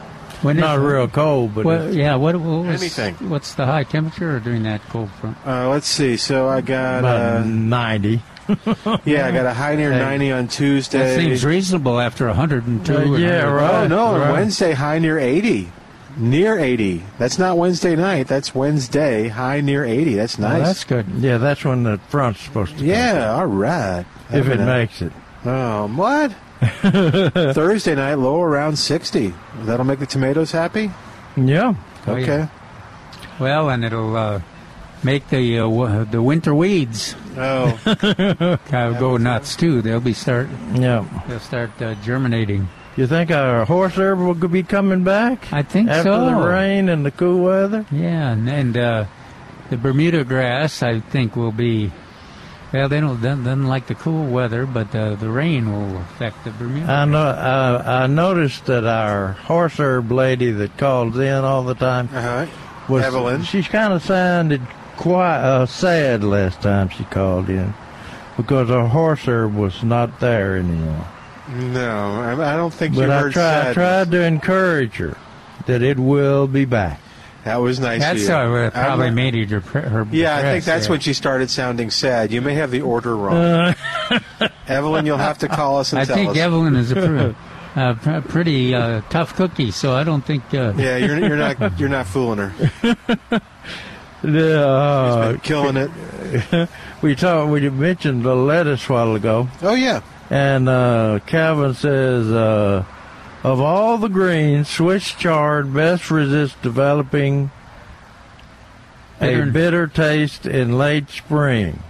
When 0.44 0.58
Not 0.58 0.78
is- 0.78 0.84
real 0.86 1.08
cold, 1.08 1.56
but 1.56 1.66
Well, 1.66 1.82
it's- 1.82 1.96
yeah. 1.96 2.16
What, 2.16 2.36
what 2.36 2.66
was 2.66 2.82
Anything. 2.82 3.16
What's 3.30 3.56
the 3.56 3.66
high 3.66 3.84
temperature 3.84 4.40
during 4.40 4.64
that 4.64 4.82
cold 4.90 5.10
front? 5.20 5.38
Uh, 5.46 5.70
let's 5.70 5.88
see. 5.88 6.18
So 6.18 6.48
I 6.48 6.62
got, 6.62 7.00
about 7.00 7.42
uh, 7.42 7.44
90. 7.46 8.22
yeah, 9.06 9.26
I 9.28 9.32
got 9.32 9.46
a 9.46 9.54
high 9.54 9.76
near 9.76 9.92
Hey. 9.94 10.00
90 10.00 10.32
on 10.34 10.48
Tuesday. 10.50 11.00
That 11.00 11.20
seems 11.20 11.46
reasonable 11.46 12.00
after 12.00 12.28
102. 12.28 12.94
Uh, 12.94 13.18
yeah, 13.18 13.46
100. 13.46 13.54
right. 13.56 13.84
Oh, 13.84 13.88
no, 13.88 14.18
right. 14.20 14.32
Wednesday, 14.34 14.74
high 14.74 15.00
near 15.00 15.18
80. 15.18 15.72
Near 16.18 16.60
80. 16.60 17.04
That's 17.18 17.40
not 17.40 17.58
Wednesday 17.58 17.96
night. 17.96 18.28
That's 18.28 18.54
Wednesday, 18.54 19.30
high 19.30 19.62
near 19.62 19.84
80. 19.86 20.14
That's 20.16 20.38
Well, 20.38 20.50
nice. 20.50 20.68
that's 20.68 20.84
good. 20.84 21.08
Yeah, 21.20 21.38
that's 21.40 21.64
when 21.66 21.84
the 21.84 21.98
front's 22.10 22.42
supposed 22.42 22.74
to 22.74 22.78
come. 22.80 22.86
yeah, 22.86 23.32
all 23.34 23.48
right. 23.48 24.06
If 24.30 24.36
it 24.36 24.44
Having 24.46 24.60
a- 24.62 24.66
makes 24.66 25.02
it. 25.02 25.12
Oh, 25.46 25.88
what? 25.88 26.32
Thursday 27.54 27.96
night, 27.96 28.16
low 28.16 28.42
around 28.42 28.78
60. 28.78 29.34
That'll 29.64 29.86
make 29.86 30.00
the 30.00 30.06
tomatoes 30.06 30.52
happy? 30.52 30.92
Yeah. 31.36 31.74
Oh, 32.08 32.14
okay. 32.14 32.26
yeah. 32.26 32.48
Well, 33.40 33.70
and 33.70 33.84
it'll 33.84 34.16
uh, 34.16 34.42
make 35.04 35.28
the 35.30 35.60
uh, 35.60 35.64
w- 35.64 36.06
the 36.06 36.22
winter 36.22 36.54
weeds 36.56 37.16
Oh, 37.36 37.78
kind 38.68 38.94
of 38.94 39.00
go 39.00 39.18
nuts 39.18 39.56
too. 39.56 39.82
They'll 39.82 40.00
be 40.00 40.14
start 40.14 40.48
Yeah. 40.76 41.04
they'll 41.28 41.40
start 41.40 41.72
uh, 41.82 41.96
germinating. 41.96 42.70
You 42.96 43.08
think 43.08 43.32
our 43.32 43.66
horse 43.66 43.96
herb 43.98 44.20
will 44.20 44.36
be 44.36 44.62
coming 44.62 45.04
back 45.04 45.52
I 45.52 45.64
think 45.64 45.90
after 45.90 46.12
so. 46.12 46.26
the 46.26 46.36
rain 46.48 46.90
and 46.90 47.04
the 47.04 47.10
cool 47.12 47.44
weather? 47.44 47.86
Yeah, 47.92 48.32
and, 48.34 48.48
and 48.48 48.78
uh, 48.78 49.06
the 49.72 49.78
Bermuda 49.78 50.24
grass, 50.24 50.84
I 50.84 51.00
think, 51.00 51.36
will 51.36 51.52
be. 51.52 51.92
Well, 52.74 52.90
they 52.90 53.00
don't 53.00 53.22
doesn't, 53.22 53.44
doesn't 53.44 53.68
like 53.68 53.86
the 53.86 53.94
cool 53.94 54.26
weather, 54.26 54.66
but 54.66 54.94
uh, 54.96 55.14
the 55.14 55.30
rain 55.30 55.72
will 55.72 55.98
affect 56.02 56.44
the 56.44 56.50
Bermuda. 56.50 56.92
I 56.92 57.06
know. 57.06 57.24
I, 57.24 58.04
I 58.04 58.08
noticed 58.08 58.66
that 58.66 58.84
our 58.84 59.34
horse 59.34 59.80
herb 59.80 60.12
lady 60.12 60.50
that 60.50 60.76
calls 60.80 61.18
in 61.20 61.44
all 61.44 61.64
the 61.64 61.76
time 61.76 62.10
uh-huh. 62.12 62.48
was 62.90 63.04
Evelyn. 63.04 63.44
She 63.44 63.62
kind 63.62 63.94
of 63.94 64.02
sounded 64.04 64.62
quite 64.98 65.38
uh, 65.38 65.68
sad 65.68 66.24
last 66.24 66.64
time 66.64 66.90
she 66.90 67.04
called 67.04 67.48
in 67.48 67.76
because 68.38 68.72
our 68.72 68.88
horse 68.88 69.28
herb 69.28 69.54
was 69.54 69.84
not 69.84 70.20
there 70.20 70.58
anymore. 70.58 71.08
No, 71.50 72.22
I, 72.22 72.54
I 72.54 72.56
don't 72.56 72.74
think 72.74 72.96
But 72.96 73.06
you 73.06 73.12
I 73.12 73.20
heard 73.20 73.34
tried, 73.34 73.52
sadness. 73.52 73.76
tried 73.76 74.12
to 74.12 74.24
encourage 74.24 74.96
her 74.96 75.16
that 75.68 75.84
it 75.84 76.00
will 76.00 76.48
be 76.48 76.66
back. 76.66 77.00
That 77.46 77.58
was 77.58 77.80
nice 77.80 78.00
That's 78.00 78.22
you. 78.28 78.34
uh, 78.34 78.70
probably 78.72 79.06
I'm- 79.08 79.16
made 79.16 79.34
her, 79.36 79.60
depre- 79.60 79.84
her 79.90 80.08
Yeah, 80.12 80.38
I 80.38 80.42
think 80.44 80.64
that's 80.66 80.86
yeah. 80.86 80.92
when 80.92 81.00
she 81.02 81.14
started 81.14 81.50
sounding 81.50 81.90
sad. 81.92 82.32
You 82.32 82.42
may 82.42 82.54
have 82.56 82.72
the 82.72 82.82
order 82.82 83.16
wrong. 83.18 83.76
Evelyn, 84.68 85.06
you'll 85.06 85.18
have 85.18 85.40
to 85.40 85.50
call 85.50 85.78
us 85.80 85.92
and 85.92 86.00
I 86.02 86.06
tell 86.06 86.16
think. 86.16 86.38
Evelyn 86.38 86.76
is 86.78 86.92
a 86.94 87.36
uh, 87.76 88.22
pretty 88.30 88.74
uh, 88.74 89.02
tough 89.10 89.36
cookie, 89.36 89.72
so 89.72 89.94
I 89.94 90.04
don't 90.06 90.26
think. 90.26 90.44
Uh, 90.54 90.74
yeah, 90.78 90.96
you're, 90.98 91.18
you're 91.20 91.36
not 91.36 91.80
you're 91.80 91.90
not 91.90 92.08
fooling 92.08 92.38
her. 92.50 92.96
Yeah, 94.24 94.42
uh, 94.62 95.38
killing 95.40 95.76
it. 95.76 96.70
we 97.02 97.14
talked. 97.16 97.52
We 97.52 97.70
mentioned 97.70 98.24
the 98.24 98.36
lettuce 98.36 98.88
a 98.88 98.94
while 98.94 99.16
ago, 99.16 99.50
Oh 99.62 99.74
yeah. 99.74 100.00
and 100.30 100.70
uh, 100.70 101.20
Calvin 101.26 101.74
says 101.74 102.32
uh, 102.32 102.86
of 103.44 103.60
all 103.60 103.98
the 103.98 104.08
greens, 104.08 104.70
Swiss 104.70 105.12
chard 105.12 105.74
best 105.74 106.10
resists 106.10 106.56
developing 106.62 107.52
a 109.22 109.42
bitter 109.46 109.88
taste 109.88 110.46
in 110.46 110.78
late 110.78 111.10
spring, 111.10 111.82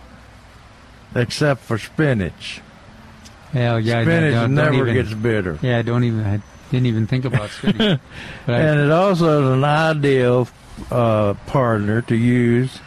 except 1.15 1.61
for 1.61 1.77
spinach. 1.77 2.61
Hell, 3.51 3.79
yeah, 3.79 3.99
I 3.99 4.03
spinach 4.03 4.33
don't- 4.33 4.55
don't 4.55 4.71
never 4.73 4.87
even- 4.89 4.93
gets 4.95 5.13
bitter. 5.13 5.59
Yeah, 5.61 5.77
I 5.79 5.81
don't 5.83 6.03
even. 6.03 6.25
I 6.25 6.41
didn't 6.71 6.87
even 6.87 7.05
think 7.07 7.25
about 7.25 7.49
spinach. 7.57 7.99
but 8.45 8.55
I, 8.55 8.59
and 8.59 8.79
it 8.79 8.91
also 8.91 9.43
is 9.43 9.57
an 9.57 9.63
ideal 9.63 10.47
uh, 10.91 11.35
partner 11.47 12.01
to 12.03 12.15
use 12.15 12.79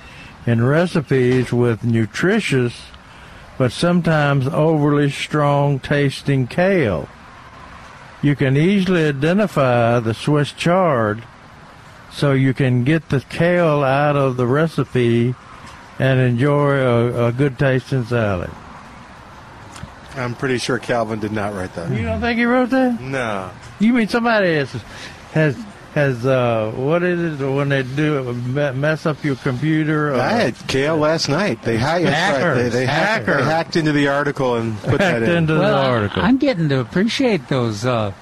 in 0.44 0.64
recipes 0.64 1.52
with 1.52 1.84
nutritious 1.84 2.82
but 3.58 3.72
sometimes 3.72 4.46
overly 4.48 5.08
strong 5.10 5.78
tasting 5.78 6.46
kale. 6.46 7.08
You 8.26 8.34
can 8.34 8.56
easily 8.56 9.06
identify 9.06 10.00
the 10.00 10.12
Swiss 10.12 10.50
chard 10.50 11.22
so 12.10 12.32
you 12.32 12.54
can 12.54 12.82
get 12.82 13.08
the 13.08 13.20
kale 13.20 13.84
out 13.84 14.16
of 14.16 14.36
the 14.36 14.48
recipe 14.48 15.36
and 16.00 16.18
enjoy 16.18 16.72
a, 16.72 17.28
a 17.28 17.30
good 17.32 17.56
tasting 17.56 18.04
salad. 18.04 18.50
I'm 20.16 20.34
pretty 20.34 20.58
sure 20.58 20.80
Calvin 20.80 21.20
did 21.20 21.30
not 21.30 21.54
write 21.54 21.72
that. 21.76 21.88
You 21.92 22.02
don't 22.02 22.20
think 22.20 22.36
he 22.36 22.46
wrote 22.46 22.70
that? 22.70 23.00
No. 23.00 23.48
You 23.78 23.92
mean 23.92 24.08
somebody 24.08 24.56
has 24.56 24.72
has 25.30 25.56
has 25.97 26.26
uh 26.26 26.70
what 26.76 27.03
is 27.03 27.40
it 27.40 27.44
when 27.51 27.70
they 27.70 27.82
do 27.82 28.32
me- 28.34 28.70
mess 28.72 29.07
up 29.07 29.24
your 29.24 29.36
computer? 29.36 30.12
Or 30.14 30.20
I 30.20 30.28
had 30.32 30.55
kale 30.68 30.97
last 30.99 31.28
night. 31.28 31.62
They, 31.62 31.78
hi- 31.78 32.03
that's 32.03 32.42
right. 32.44 32.55
they, 32.55 32.68
they, 32.68 32.86
hacked, 32.86 33.26
Hackers. 33.26 33.44
they 33.47 33.51
hacked 33.51 33.76
into 33.76 33.92
the 33.92 34.09
article 34.09 34.57
and 34.57 34.78
put 34.82 34.99
that 34.99 35.22
in. 35.22 35.30
into 35.30 35.55
well, 35.59 35.82
the 35.82 35.88
article. 35.88 36.22
I'm 36.22 36.36
getting 36.36 36.68
to 36.68 36.80
appreciate 36.80 37.49
those. 37.49 37.84
Uh, 37.86 38.12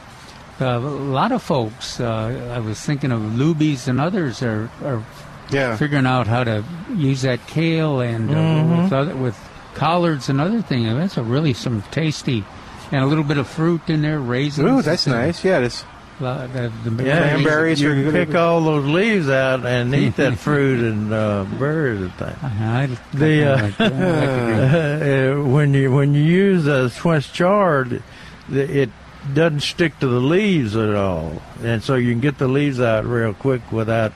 uh, 0.60 0.64
a 0.64 0.78
lot 0.78 1.32
of 1.32 1.42
folks. 1.42 1.98
Uh, 1.98 2.52
I 2.54 2.60
was 2.60 2.80
thinking 2.80 3.10
of 3.10 3.20
Lubies 3.20 3.88
and 3.88 4.00
others 4.00 4.40
are 4.40 4.70
are 4.84 5.04
Yeah. 5.50 5.76
figuring 5.76 6.06
out 6.06 6.28
how 6.28 6.44
to 6.44 6.62
use 6.94 7.22
that 7.22 7.44
kale 7.48 8.00
and 8.00 8.30
uh, 8.30 8.34
Mm-hmm. 8.34 8.82
with, 8.84 8.92
other, 8.92 9.16
with 9.16 9.36
collards 9.74 10.28
and 10.28 10.40
other 10.40 10.62
things. 10.62 10.86
That's 10.94 11.16
a 11.16 11.24
really 11.24 11.54
some 11.54 11.82
tasty, 11.90 12.44
and 12.92 13.02
a 13.02 13.06
little 13.08 13.24
bit 13.24 13.36
of 13.38 13.48
fruit 13.48 13.82
in 13.90 14.02
there, 14.02 14.20
raisins. 14.20 14.68
Ooh, 14.70 14.80
that's 14.80 15.08
nice. 15.08 15.44
Yeah, 15.44 15.58
it's 15.58 15.84
uh, 16.20 16.46
the, 16.48 16.72
the 16.88 17.04
Yeah, 17.04 17.20
Cranberries 17.32 17.80
you 17.80 17.90
can 17.92 18.12
pick 18.12 18.34
all 18.34 18.60
those 18.60 18.84
leaves 18.86 19.28
out 19.28 19.64
and 19.66 19.94
eat 19.94 20.16
that 20.16 20.38
fruit 20.38 20.80
and 20.80 21.12
uh, 21.12 21.44
berries 21.58 22.00
and 22.02 22.12
things. 22.14 22.36
I, 22.42 22.82
I, 22.82 22.86
The, 23.16 23.44
uh, 23.52 23.62
like 23.62 23.76
that. 23.78 23.92
I 23.92 24.26
could 24.26 24.52
agree. 24.52 25.34
Uh, 25.44 25.48
when 25.48 25.74
you 25.74 25.92
when 25.92 26.14
you 26.14 26.22
use 26.22 26.66
a 26.66 26.88
Swiss 26.90 27.30
chard, 27.30 28.02
the- 28.48 28.82
it 28.82 28.90
doesn't 29.32 29.60
stick 29.60 29.98
to 30.00 30.06
the 30.06 30.20
leaves 30.20 30.76
at 30.76 30.94
all, 30.94 31.40
and 31.62 31.82
so 31.82 31.94
you 31.94 32.12
can 32.12 32.20
get 32.20 32.38
the 32.38 32.48
leaves 32.48 32.80
out 32.80 33.04
real 33.06 33.32
quick 33.34 33.72
without 33.72 34.12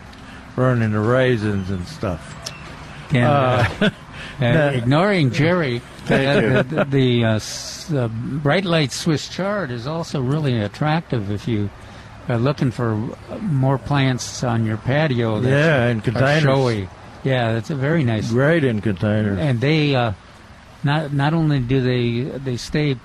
burning 0.55 0.93
the 0.93 1.01
raisins 1.01 1.71
and 1.71 1.87
stuff. 1.89 2.35
And, 3.15 3.25
uh, 3.25 3.65
Uh, 3.81 3.91
uh, 4.45 4.71
ignoring 4.75 5.31
Jerry, 5.31 5.81
uh, 6.11 6.63
the, 6.63 6.87
the, 6.91 7.25
uh, 7.25 7.35
s- 7.37 7.87
the 7.89 8.09
bright 8.09 8.65
light 8.67 8.93
Swiss 8.93 9.29
chard 9.29 9.71
is 9.71 9.87
also 9.87 10.21
really 10.21 10.61
attractive 10.61 11.31
if 11.31 11.49
you 11.49 11.71
are 12.29 12.39
looking 12.39 12.70
for 12.70 12.97
more 13.41 13.79
plants 13.79 14.45
on 14.45 14.66
your 14.66 14.76
patio. 14.76 15.41
that 15.41 15.49
Yeah, 15.49 15.85
and 15.87 16.05
containers. 16.05 16.43
showy. 16.43 16.89
Yeah, 17.24 17.53
that's 17.55 17.70
a 17.70 17.74
very 17.74 18.05
nice. 18.05 18.31
Great 18.31 18.64
in 18.64 18.81
containers. 18.81 19.39
And 19.39 19.61
they 19.61 19.95
uh, 19.95 20.12
not 20.85 21.12
not 21.12 21.35
only 21.35 21.59
do 21.61 21.81
they 21.81 22.39
they 22.39 22.57
stay 22.57 22.97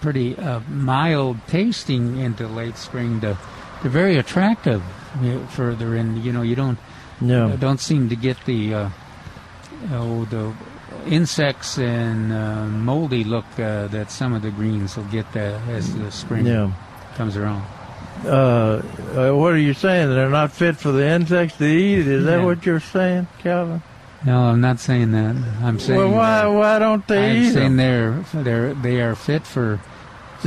pretty 0.00 0.36
uh, 0.38 0.60
mild 0.70 1.36
tasting 1.46 2.16
into 2.18 2.46
late 2.48 2.76
spring, 2.76 3.20
to, 3.20 3.36
they're 3.82 3.90
very 3.90 4.16
attractive 4.16 4.82
you 5.22 5.34
know, 5.34 5.46
further 5.48 5.94
in. 5.94 6.22
You 6.22 6.32
know, 6.32 6.42
you 6.42 6.54
don't 6.56 6.78
Yeah. 7.20 7.54
don't 7.60 7.80
seem 7.80 8.08
to 8.08 8.16
get 8.16 8.36
the 8.46 8.74
uh, 8.74 8.88
oh, 9.92 10.24
the 10.24 10.52
insects 11.06 11.78
and 11.78 12.32
uh, 12.32 12.64
moldy 12.66 13.24
look 13.24 13.44
uh, 13.58 13.88
that 13.88 14.10
some 14.10 14.32
of 14.34 14.42
the 14.42 14.50
greens 14.50 14.96
will 14.96 15.04
get 15.12 15.26
uh, 15.36 15.58
as 15.68 15.94
the 15.96 16.10
spring 16.10 16.46
Yeah. 16.46 16.70
comes 17.16 17.36
around. 17.36 17.62
Uh, 18.24 18.82
uh, 19.16 19.32
what 19.32 19.52
are 19.52 19.58
you 19.58 19.72
saying? 19.74 20.10
They're 20.10 20.28
not 20.28 20.52
fit 20.52 20.76
for 20.76 20.92
the 20.92 21.06
insects 21.06 21.56
to 21.58 21.64
eat? 21.64 22.06
Is 22.06 22.24
that 22.26 22.40
Yeah. 22.40 22.44
what 22.44 22.66
you're 22.66 22.80
saying, 22.80 23.26
Calvin? 23.42 23.82
No, 24.26 24.38
I'm 24.42 24.60
not 24.60 24.78
saying 24.80 25.12
that. 25.12 25.34
I'm 25.62 25.78
saying 25.78 25.98
well, 25.98 26.10
why 26.10 26.46
why 26.46 26.78
don't 26.78 27.06
they 27.08 27.30
I'm 27.30 27.36
eat 27.42 27.52
saying 27.52 27.76
them? 27.76 28.24
they're 28.34 28.42
they're 28.44 28.74
they 28.74 29.00
are 29.00 29.14
fit 29.14 29.46
for 29.46 29.80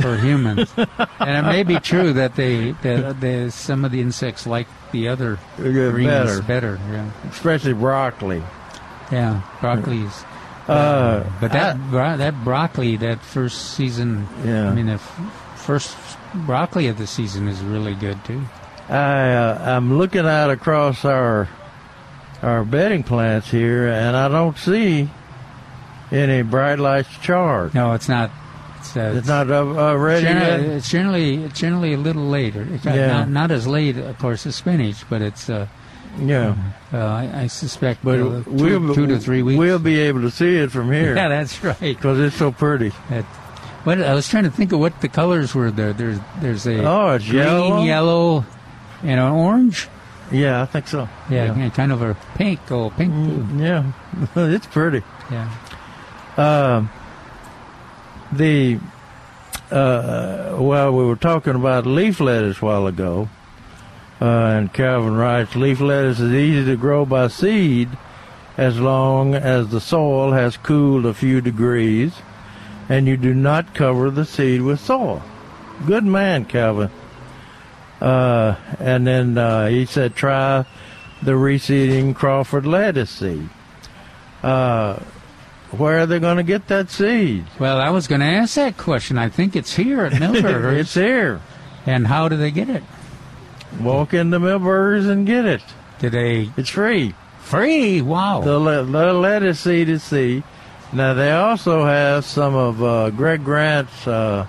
for 0.00 0.16
humans, 0.16 0.72
and 0.76 1.46
it 1.46 1.50
may 1.50 1.62
be 1.64 1.80
true 1.80 2.12
that 2.12 2.36
they 2.36 2.70
that 2.82 3.20
they, 3.20 3.50
some 3.50 3.84
of 3.84 3.90
the 3.90 4.00
insects 4.00 4.46
like 4.46 4.68
the 4.92 5.08
other 5.08 5.38
greens 5.56 6.06
better. 6.06 6.42
better. 6.42 6.80
Yeah, 6.92 7.10
Especially 7.30 7.72
broccoli. 7.72 8.42
yeah, 9.10 9.40
broccoli's. 9.60 10.24
Uh, 10.68 11.24
but 11.40 11.50
that 11.52 11.76
bro- 11.90 12.16
that 12.16 12.44
broccoli 12.44 12.96
that 12.98 13.20
first 13.22 13.74
season, 13.74 14.28
Yeah. 14.44 14.68
I 14.70 14.72
mean 14.72 14.86
the 14.86 14.92
f- 14.94 15.20
first 15.56 15.96
broccoli 16.46 16.88
of 16.88 16.98
the 16.98 17.06
season 17.06 17.48
is 17.48 17.60
really 17.60 17.94
good 17.94 18.22
too. 18.24 18.42
I 18.88 19.32
uh, 19.32 19.76
I'm 19.76 19.96
looking 19.98 20.26
out 20.26 20.50
across 20.50 21.04
our 21.04 21.48
our 22.42 22.64
bedding 22.64 23.02
plants 23.02 23.50
here, 23.50 23.88
and 23.88 24.16
I 24.16 24.28
don't 24.28 24.58
see 24.58 25.08
any 26.12 26.42
bright 26.42 26.78
lights 26.78 27.08
chard. 27.22 27.74
No, 27.74 27.92
it's 27.94 28.08
not. 28.08 28.30
It's, 28.80 28.94
uh, 28.96 29.14
It's 29.16 29.26
not 29.28 29.50
uh, 29.50 29.60
uh, 29.92 29.94
ready 29.96 30.26
generally, 30.26 30.66
yet. 30.66 30.76
it's 30.76 30.90
generally 30.90 31.44
it's 31.44 31.58
generally 31.58 31.94
a 31.94 31.98
little 31.98 32.26
later. 32.28 32.66
It's 32.70 32.84
not- 32.84 32.94
Yeah. 32.96 33.06
not, 33.20 33.28
not 33.30 33.50
as 33.50 33.66
late, 33.66 33.96
of 33.96 34.18
course, 34.18 34.44
as 34.46 34.56
spinach, 34.56 35.08
but 35.08 35.22
it's. 35.22 35.48
Uh, 35.48 35.66
Yeah, 36.20 36.54
uh, 36.92 36.98
I, 36.98 37.30
I 37.42 37.46
suspect 37.48 38.04
but 38.04 38.20
uh, 38.20 38.44
two, 38.44 38.78
we'll 38.78 38.94
two 38.94 39.06
to 39.08 39.18
three 39.18 39.42
weeks. 39.42 39.58
We'll 39.58 39.80
be 39.80 39.98
able 40.00 40.20
to 40.20 40.30
see 40.30 40.58
it 40.58 40.70
from 40.70 40.92
here 40.92 41.16
Yeah, 41.20 41.26
that's 41.28 41.58
right. 41.64 41.80
because 41.80 42.20
it's 42.20 42.36
so 42.36 42.52
pretty. 42.52 42.92
What 43.84 44.00
I 44.02 44.14
was 44.14 44.28
trying 44.28 44.44
to 44.44 44.50
think 44.50 44.72
of 44.72 44.80
what 44.80 45.00
the 45.00 45.08
colors 45.08 45.54
were 45.54 45.70
there. 45.70 45.92
There's 45.92 46.18
there's 46.40 46.66
a 46.66 46.84
Oh, 46.84 47.18
green, 47.18 47.34
yellow. 47.34 47.82
yellow, 47.84 48.44
and 49.02 49.20
an 49.20 49.32
orange. 49.32 49.88
Yeah, 50.32 50.62
I 50.62 50.66
think 50.66 50.88
so. 50.88 51.08
Yeah, 51.30 51.52
and 51.52 51.72
kind 51.74 51.92
of 51.92 52.02
a 52.02 52.16
pink. 52.36 52.60
Oh, 52.70 52.90
pink. 52.90 53.12
Mm, 53.12 53.60
yeah, 53.60 53.92
it's 54.54 54.66
pretty. 54.66 55.02
Yeah. 55.30 55.50
Um, 56.36 56.90
the 58.32 58.78
uh, 59.70 60.56
well, 60.58 60.92
we 60.92 61.04
were 61.04 61.16
talking 61.16 61.54
about 61.54 61.86
leaf 61.86 62.20
lettuce 62.20 62.60
a 62.60 62.64
while 62.64 62.86
ago, 62.86 63.28
uh, 64.20 64.24
and 64.24 64.72
Calvin 64.72 65.14
writes 65.16 65.54
leaf 65.54 65.80
lettuce 65.80 66.20
is 66.20 66.32
easy 66.32 66.64
to 66.64 66.76
grow 66.76 67.04
by 67.04 67.28
seed 67.28 67.88
as 68.56 68.78
long 68.80 69.34
as 69.34 69.68
the 69.68 69.80
soil 69.80 70.32
has 70.32 70.56
cooled 70.56 71.04
a 71.06 71.12
few 71.14 71.40
degrees, 71.40 72.14
and 72.88 73.06
you 73.06 73.16
do 73.16 73.32
not 73.34 73.74
cover 73.74 74.10
the 74.10 74.24
seed 74.24 74.62
with 74.62 74.80
soil. 74.80 75.22
Good 75.86 76.04
man, 76.04 76.44
Calvin. 76.44 76.90
Uh, 78.00 78.56
and 78.78 79.06
then 79.06 79.38
uh, 79.38 79.68
he 79.68 79.86
said, 79.86 80.14
try 80.14 80.64
the 81.22 81.32
reseeding 81.32 82.14
Crawford 82.14 82.66
lettuce 82.66 83.10
seed. 83.10 83.48
Uh, 84.42 84.98
where 85.70 86.00
are 86.00 86.06
they 86.06 86.18
going 86.20 86.36
to 86.36 86.42
get 86.42 86.68
that 86.68 86.90
seed? 86.90 87.46
Well, 87.58 87.78
I 87.80 87.90
was 87.90 88.06
going 88.06 88.20
to 88.20 88.26
ask 88.26 88.54
that 88.56 88.76
question. 88.76 89.16
I 89.18 89.28
think 89.28 89.56
it's 89.56 89.74
here 89.74 90.04
at 90.04 90.12
Milberger's. 90.20 90.80
it's 90.80 90.94
here. 90.94 91.40
and 91.86 92.06
how 92.06 92.28
do 92.28 92.36
they 92.36 92.50
get 92.50 92.68
it? 92.68 92.82
Walk 93.80 94.14
into 94.14 94.38
Milberger's 94.38 95.06
and 95.06 95.26
get 95.26 95.46
it. 95.46 95.62
Do 95.98 96.10
they 96.10 96.50
It's 96.56 96.68
free. 96.70 97.14
free? 97.40 98.02
Wow. 98.02 98.42
The, 98.42 98.58
le- 98.58 98.84
the 98.84 99.12
lettuce 99.14 99.60
seed 99.60 99.88
is 99.88 100.02
seed. 100.02 100.44
Now 100.94 101.14
they 101.14 101.32
also 101.32 101.84
have 101.84 102.24
some 102.24 102.54
of 102.54 102.82
uh, 102.82 103.10
Greg 103.10 103.44
Grant's 103.44 104.06
uh, 104.06 104.46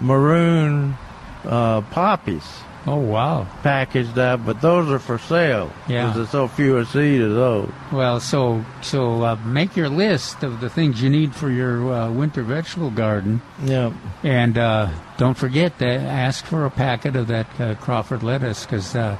maroon 0.00 0.96
uh, 1.44 1.80
poppies 1.82 2.44
oh 2.86 2.96
wow. 2.96 3.46
packaged 3.62 4.18
up, 4.18 4.44
but 4.44 4.60
those 4.60 4.90
are 4.90 4.98
for 4.98 5.18
sale. 5.18 5.72
Yeah. 5.88 6.04
Because 6.06 6.16
there's 6.16 6.30
so 6.30 6.48
few 6.48 6.78
a 6.78 6.86
seed 6.86 7.20
of 7.20 7.34
those. 7.34 7.70
Well, 7.92 8.20
so 8.20 8.64
so 8.82 9.22
uh, 9.22 9.36
make 9.44 9.76
your 9.76 9.88
list 9.88 10.42
of 10.42 10.60
the 10.60 10.70
things 10.70 11.02
you 11.02 11.10
need 11.10 11.34
for 11.34 11.50
your 11.50 11.92
uh, 11.92 12.10
winter 12.10 12.42
vegetable 12.42 12.90
garden, 12.90 13.42
Yeah. 13.64 13.92
and 14.22 14.56
uh, 14.58 14.88
don't 15.18 15.36
forget 15.36 15.78
to 15.78 15.86
ask 15.88 16.44
for 16.44 16.64
a 16.64 16.70
packet 16.70 17.16
of 17.16 17.26
that 17.28 17.60
uh, 17.60 17.74
Crawford 17.76 18.22
lettuce 18.22 18.64
because 18.64 18.94
uh, 18.94 19.16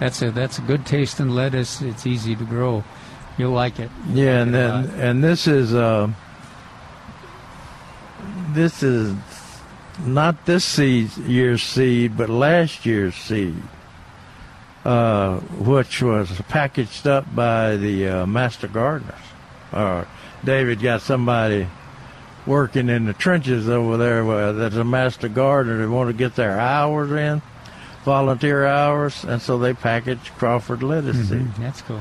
that's 0.00 0.22
a 0.22 0.30
that's 0.30 0.58
a 0.58 0.62
good 0.62 0.86
tasting 0.86 1.30
lettuce. 1.30 1.82
It's 1.82 2.06
easy 2.06 2.36
to 2.36 2.44
grow. 2.44 2.84
You'll 3.38 3.52
like 3.52 3.78
it. 3.78 3.90
You'll 4.08 4.18
Yeah, 4.18 4.38
like 4.38 4.46
and 4.46 4.48
it 4.48 4.52
then 4.52 5.00
and 5.00 5.24
this 5.24 5.46
is 5.46 5.74
uh, 5.74 6.10
this 8.52 8.82
is 8.82 9.14
not 10.04 10.46
this 10.46 10.64
seed 10.64 11.16
year's 11.18 11.62
seed, 11.62 12.16
but 12.16 12.28
last 12.28 12.84
year's 12.86 13.14
seed, 13.14 13.62
uh, 14.84 15.38
which 15.38 16.02
was 16.02 16.30
packaged 16.48 17.06
up 17.06 17.34
by 17.34 17.76
the 17.76 18.08
uh, 18.08 18.26
master 18.26 18.68
gardeners. 18.68 19.14
Uh, 19.72 20.04
David 20.44 20.80
got 20.80 21.00
somebody 21.02 21.66
working 22.46 22.88
in 22.88 23.06
the 23.06 23.12
trenches 23.12 23.68
over 23.68 23.96
there 23.96 24.24
where 24.24 24.52
that's 24.52 24.76
a 24.76 24.84
master 24.84 25.28
gardener. 25.28 25.78
They 25.78 25.86
want 25.86 26.08
to 26.08 26.14
get 26.14 26.36
their 26.36 26.58
hours 26.58 27.10
in, 27.10 27.42
volunteer 28.04 28.66
hours, 28.66 29.24
and 29.24 29.42
so 29.42 29.58
they 29.58 29.74
package 29.74 30.30
Crawford 30.38 30.82
lettuce 30.82 31.28
seed. 31.28 31.40
Mhm, 31.40 31.56
that's 31.56 31.82
cool. 31.82 32.00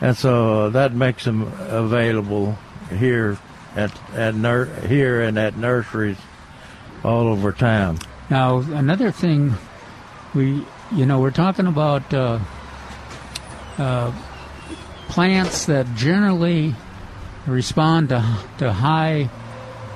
And 0.00 0.16
so 0.16 0.70
that 0.70 0.92
makes 0.92 1.24
them 1.24 1.42
available 1.68 2.58
here 2.90 3.38
at 3.74 3.98
at 4.14 4.34
nur- 4.34 4.66
here 4.86 5.22
and 5.22 5.38
at 5.38 5.56
nurseries 5.56 6.18
all 7.04 7.28
over 7.28 7.52
town. 7.52 7.98
Now, 8.28 8.58
another 8.58 9.10
thing, 9.10 9.54
we, 10.34 10.64
you 10.92 11.06
know, 11.06 11.20
we're 11.20 11.30
talking 11.30 11.66
about 11.66 12.12
uh, 12.12 12.40
uh, 13.78 14.12
plants 15.08 15.66
that 15.66 15.86
generally 15.94 16.74
respond 17.46 18.08
to, 18.08 18.38
to 18.58 18.72
high 18.72 19.30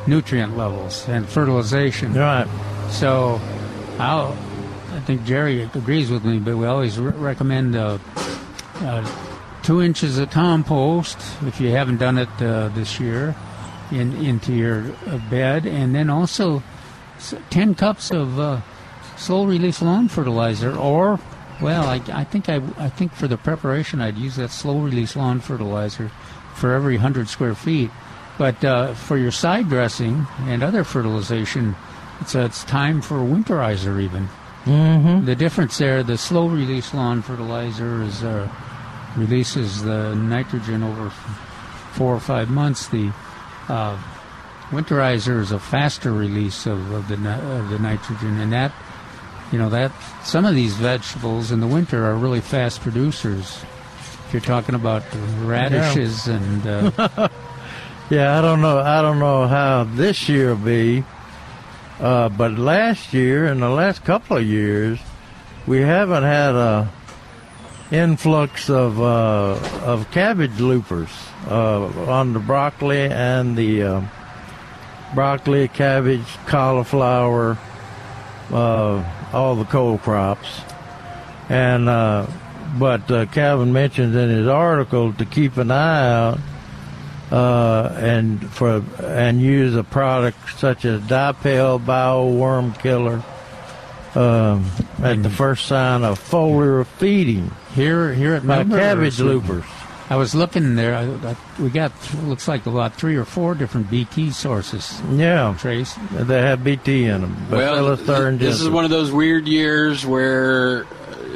nutrient 0.07 0.57
levels 0.57 1.09
and 1.09 1.29
fertilization. 1.29 2.15
Right. 2.15 2.47
So, 2.91 3.41
I'll, 3.99 4.37
I 4.93 5.01
think 5.01 5.25
Jerry 5.25 5.63
agrees 5.63 6.11
with 6.11 6.25
me, 6.25 6.39
but 6.39 6.57
we 6.57 6.67
always 6.67 6.99
re- 6.99 7.13
recommend 7.13 7.75
uh, 7.75 7.99
uh, 8.77 9.30
two 9.71 9.81
inches 9.81 10.19
of 10.19 10.29
compost 10.31 11.17
if 11.47 11.61
you 11.61 11.71
haven't 11.71 11.99
done 11.99 12.19
it 12.19 12.29
uh, 12.43 12.67
this 12.71 12.99
year 12.99 13.37
in, 13.93 14.13
into 14.17 14.53
your 14.53 14.83
uh, 15.07 15.17
bed, 15.31 15.65
and 15.65 15.95
then 15.95 16.11
also 16.11 16.61
10 17.51 17.77
cups 17.77 18.11
of 18.11 18.41
uh, 18.41 18.61
slow 19.17 19.45
release 19.45 19.81
lawn 19.81 20.09
fertilizer 20.09 20.77
or 20.77 21.21
well 21.63 21.85
I, 21.85 22.03
I 22.13 22.25
think 22.25 22.49
I, 22.49 22.57
I 22.79 22.89
think 22.89 23.13
for 23.13 23.29
the 23.29 23.37
preparation 23.37 24.01
I'd 24.01 24.19
use 24.19 24.35
that 24.37 24.51
slow 24.51 24.81
release 24.81 25.15
lawn 25.15 25.39
fertilizer 25.39 26.11
for 26.57 26.73
every 26.73 26.95
100 26.95 27.29
square 27.29 27.55
feet. 27.55 27.93
But 28.39 28.65
uh, 28.65 28.95
for 28.95 29.19
your 29.19 29.31
side 29.31 29.69
dressing 29.69 30.27
and 30.49 30.65
other 30.65 30.83
fertilization 30.83 31.77
it's, 32.21 32.35
uh, 32.35 32.41
it's 32.41 32.65
time 32.65 33.01
for 33.03 33.21
a 33.21 33.25
winterizer 33.25 34.03
even. 34.03 34.29
Mm-hmm. 34.65 35.25
the 35.25 35.37
difference 35.37 35.79
there 35.79 36.03
the 36.03 36.19
slow 36.19 36.47
release 36.49 36.93
lawn 36.93 37.23
fertilizer 37.23 38.03
is 38.03 38.23
uh, 38.23 38.47
releases 39.17 39.83
the 39.83 40.15
nitrogen 40.15 40.83
over 40.83 41.07
f- 41.07 41.91
four 41.93 42.15
or 42.15 42.21
five 42.21 42.51
months. 42.51 42.89
The 42.89 43.13
uh, 43.69 43.99
winterizer 44.71 45.41
is 45.41 45.53
a 45.53 45.59
faster 45.59 46.13
release 46.13 46.67
of, 46.67 46.93
of 46.93 47.09
the 47.09 47.15
of 47.31 47.71
the 47.71 47.79
nitrogen, 47.79 48.39
and 48.41 48.53
that 48.53 48.73
you 49.53 49.59
know 49.59 49.69
that 49.71 49.93
some 50.25 50.45
of 50.45 50.55
these 50.55 50.75
vegetables 50.75 51.51
in 51.51 51.61
the 51.61 51.67
winter 51.67 52.07
are 52.07 52.15
really 52.15 52.41
fast 52.41 52.81
producers. 52.81 53.63
If 54.27 54.35
you're 54.35 54.41
talking 54.41 54.75
about 54.77 55.03
radishes 55.43 56.29
and 56.29 56.67
uh, 56.67 57.29
Yeah, 58.11 58.37
I 58.37 58.43
don't 58.43 58.61
know. 58.61 58.79
I 58.81 59.03
don't 59.03 59.21
know 59.21 59.47
how 59.47 59.85
this 59.85 60.29
year 60.29 60.49
will 60.49 60.65
be, 60.65 61.05
uh, 62.01 62.29
but 62.29 62.59
last 62.59 63.15
year 63.15 63.47
and 63.47 63.63
the 63.63 63.69
last 63.69 64.05
couple 64.05 64.37
of 64.37 64.45
years, 64.45 64.99
we 65.65 65.81
haven't 65.83 66.25
had 66.25 66.57
a 66.57 66.91
influx 67.91 68.71
of 68.71 69.01
uh, 69.01 69.59
of 69.83 70.11
cabbage 70.11 70.61
loopers 70.61 71.11
uh, 71.49 71.87
on 72.09 72.33
the 72.33 72.39
broccoli 72.39 73.03
and 73.03 73.57
the 73.57 73.83
uh, 73.83 74.03
broccoli, 75.15 75.67
cabbage, 75.69 76.27
cauliflower, 76.47 77.59
uh, 78.53 79.05
all 79.33 79.57
the 79.57 79.65
cold 79.65 80.01
crops, 80.03 80.61
and 81.49 81.89
uh, 81.89 82.27
but 82.79 83.11
uh, 83.11 83.27
Calvin 83.27 83.73
mentions 83.73 84.15
in 84.15 84.29
his 84.29 84.47
article 84.47 85.13
to 85.15 85.25
keep 85.25 85.57
an 85.57 85.71
eye 85.71 86.13
out 86.13 86.39
and 87.33 88.49
for 88.51 88.85
and 89.01 89.41
use 89.41 89.75
a 89.75 89.85
product 89.85 90.59
such 90.59 90.85
as 90.85 91.01
Dipel 91.03 91.85
Bio 91.85 92.29
Worm 92.29 92.73
Killer 92.75 93.23
um, 94.15 94.71
at 95.03 95.23
the 95.23 95.31
first 95.31 95.67
sign 95.67 96.05
of 96.05 96.19
foliar 96.19 96.87
feeding 96.87 97.51
here 97.75 98.13
here 98.13 98.35
at 98.35 98.45
my 98.45 98.65
Milberger's, 98.65 98.79
cabbage 98.79 99.21
loopers. 99.21 99.65
I 100.11 100.17
was 100.17 100.35
looking 100.35 100.75
there. 100.75 100.97
I, 100.97 101.05
I, 101.31 101.37
we 101.61 101.71
got 101.71 101.93
looks 102.25 102.49
like 102.49 102.67
about 102.67 102.97
three 102.97 103.15
or 103.15 103.25
four 103.25 103.55
different 103.55 103.89
BT 103.91 104.33
sources. 104.33 105.01
Yeah, 105.13 105.55
Trace. 105.59 105.95
they 106.11 106.43
have 106.43 106.65
BT 106.65 107.05
in 107.05 107.21
them. 107.21 107.51
Well, 107.51 107.97
this 107.97 108.61
is 108.61 108.69
one 108.69 108.85
of 108.85 108.91
those 108.91 109.13
weird 109.13 109.47
years 109.47 110.05
where 110.05 110.85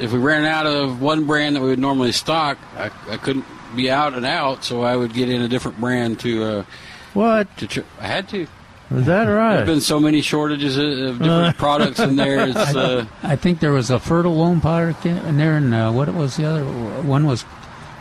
if 0.01 0.13
we 0.13 0.19
ran 0.19 0.45
out 0.45 0.67
of 0.67 1.01
one 1.01 1.25
brand 1.27 1.55
that 1.55 1.63
we 1.63 1.69
would 1.69 1.79
normally 1.79 2.11
stock, 2.11 2.59
I, 2.77 2.91
I 3.09 3.17
couldn't 3.17 3.45
be 3.77 3.91
out 3.91 4.15
and 4.15 4.27
out, 4.27 4.65
so 4.65 4.83
I 4.83 4.97
would 4.97 5.15
get 5.15 5.29
in 5.29 5.43
a 5.43 5.49
different 5.49 5.79
brand 5.79 6.21
to 6.21 6.45
uh, 6.45 6.65
What 7.13 7.57
to. 7.59 7.67
Tr- 7.67 7.81
I 8.01 8.07
had 8.07 8.29
to. 8.31 8.47
Is 8.91 9.07
that 9.07 9.25
right? 9.25 9.57
There've 9.57 9.67
been 9.67 9.81
so 9.81 9.99
many 9.99 10.21
shortages 10.21 10.77
of 10.77 11.19
different 11.19 11.57
products 11.59 11.99
in 12.01 12.17
there. 12.17 12.41
Uh, 12.55 13.07
I 13.23 13.35
think 13.37 13.61
there 13.61 13.73
was 13.73 13.91
a 13.91 13.97
Fertilome 13.99 14.61
product 14.61 15.07
in, 15.07 15.17
in 15.19 15.37
there, 15.37 15.57
and 15.57 15.75
uh, 15.75 15.91
what 15.91 16.13
was 16.15 16.37
the 16.37 16.45
other 16.45 16.65
one? 16.65 17.27
Was 17.27 17.43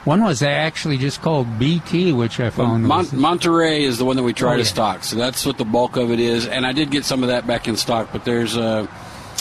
one 0.04 0.22
was 0.24 0.44
actually 0.44 0.98
just 0.98 1.22
called 1.22 1.58
BT, 1.58 2.12
which 2.12 2.40
I 2.42 2.50
found. 2.50 2.84
Mon- 2.84 2.98
was, 3.00 3.14
Monterey 3.14 3.84
is 3.84 3.98
the 3.98 4.06
one 4.06 4.18
that 4.18 4.24
we 4.24 4.34
try 4.34 4.52
Oh, 4.54 4.58
to 4.58 4.60
yeah. 4.64 4.68
stock, 4.68 5.04
so 5.06 5.16
that's 5.16 5.46
what 5.46 5.58
the 5.58 5.64
bulk 5.66 5.96
of 5.96 6.12
it 6.12 6.20
is. 6.20 6.46
And 6.48 6.66
I 6.66 6.74
did 6.74 6.92
get 6.92 7.06
some 7.06 7.24
of 7.24 7.30
that 7.30 7.48
back 7.48 7.68
in 7.70 7.78
stock, 7.78 8.10
but 8.12 8.26
there's 8.26 8.58
uh, 8.58 8.86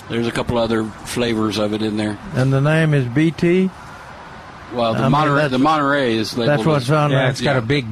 there's 0.09 0.29
a 0.29 0.33
couple 0.33 0.59
other 0.59 0.85
flavors 0.85 1.59
of 1.59 1.73
it 1.75 1.83
in 1.83 1.97
there. 1.97 2.19
And 2.35 2.53
the 2.53 2.61
name 2.61 2.95
is 2.95 3.05
BT. 3.09 3.69
Well, 4.73 4.95
the 4.95 5.01
I 5.03 5.09
Monterey, 5.09 5.35
that's- 5.35 5.51
the 5.51 5.59
Monterey 5.59 6.15
is 6.15 6.39
labeled 6.39 6.59
That's 6.61 6.67
what's 6.67 6.91
on 6.91 7.11
yeah, 7.11 7.29
it's 7.29 7.41
got 7.43 7.53
yeah. 7.53 7.59
a 7.59 7.63
big 7.63 7.85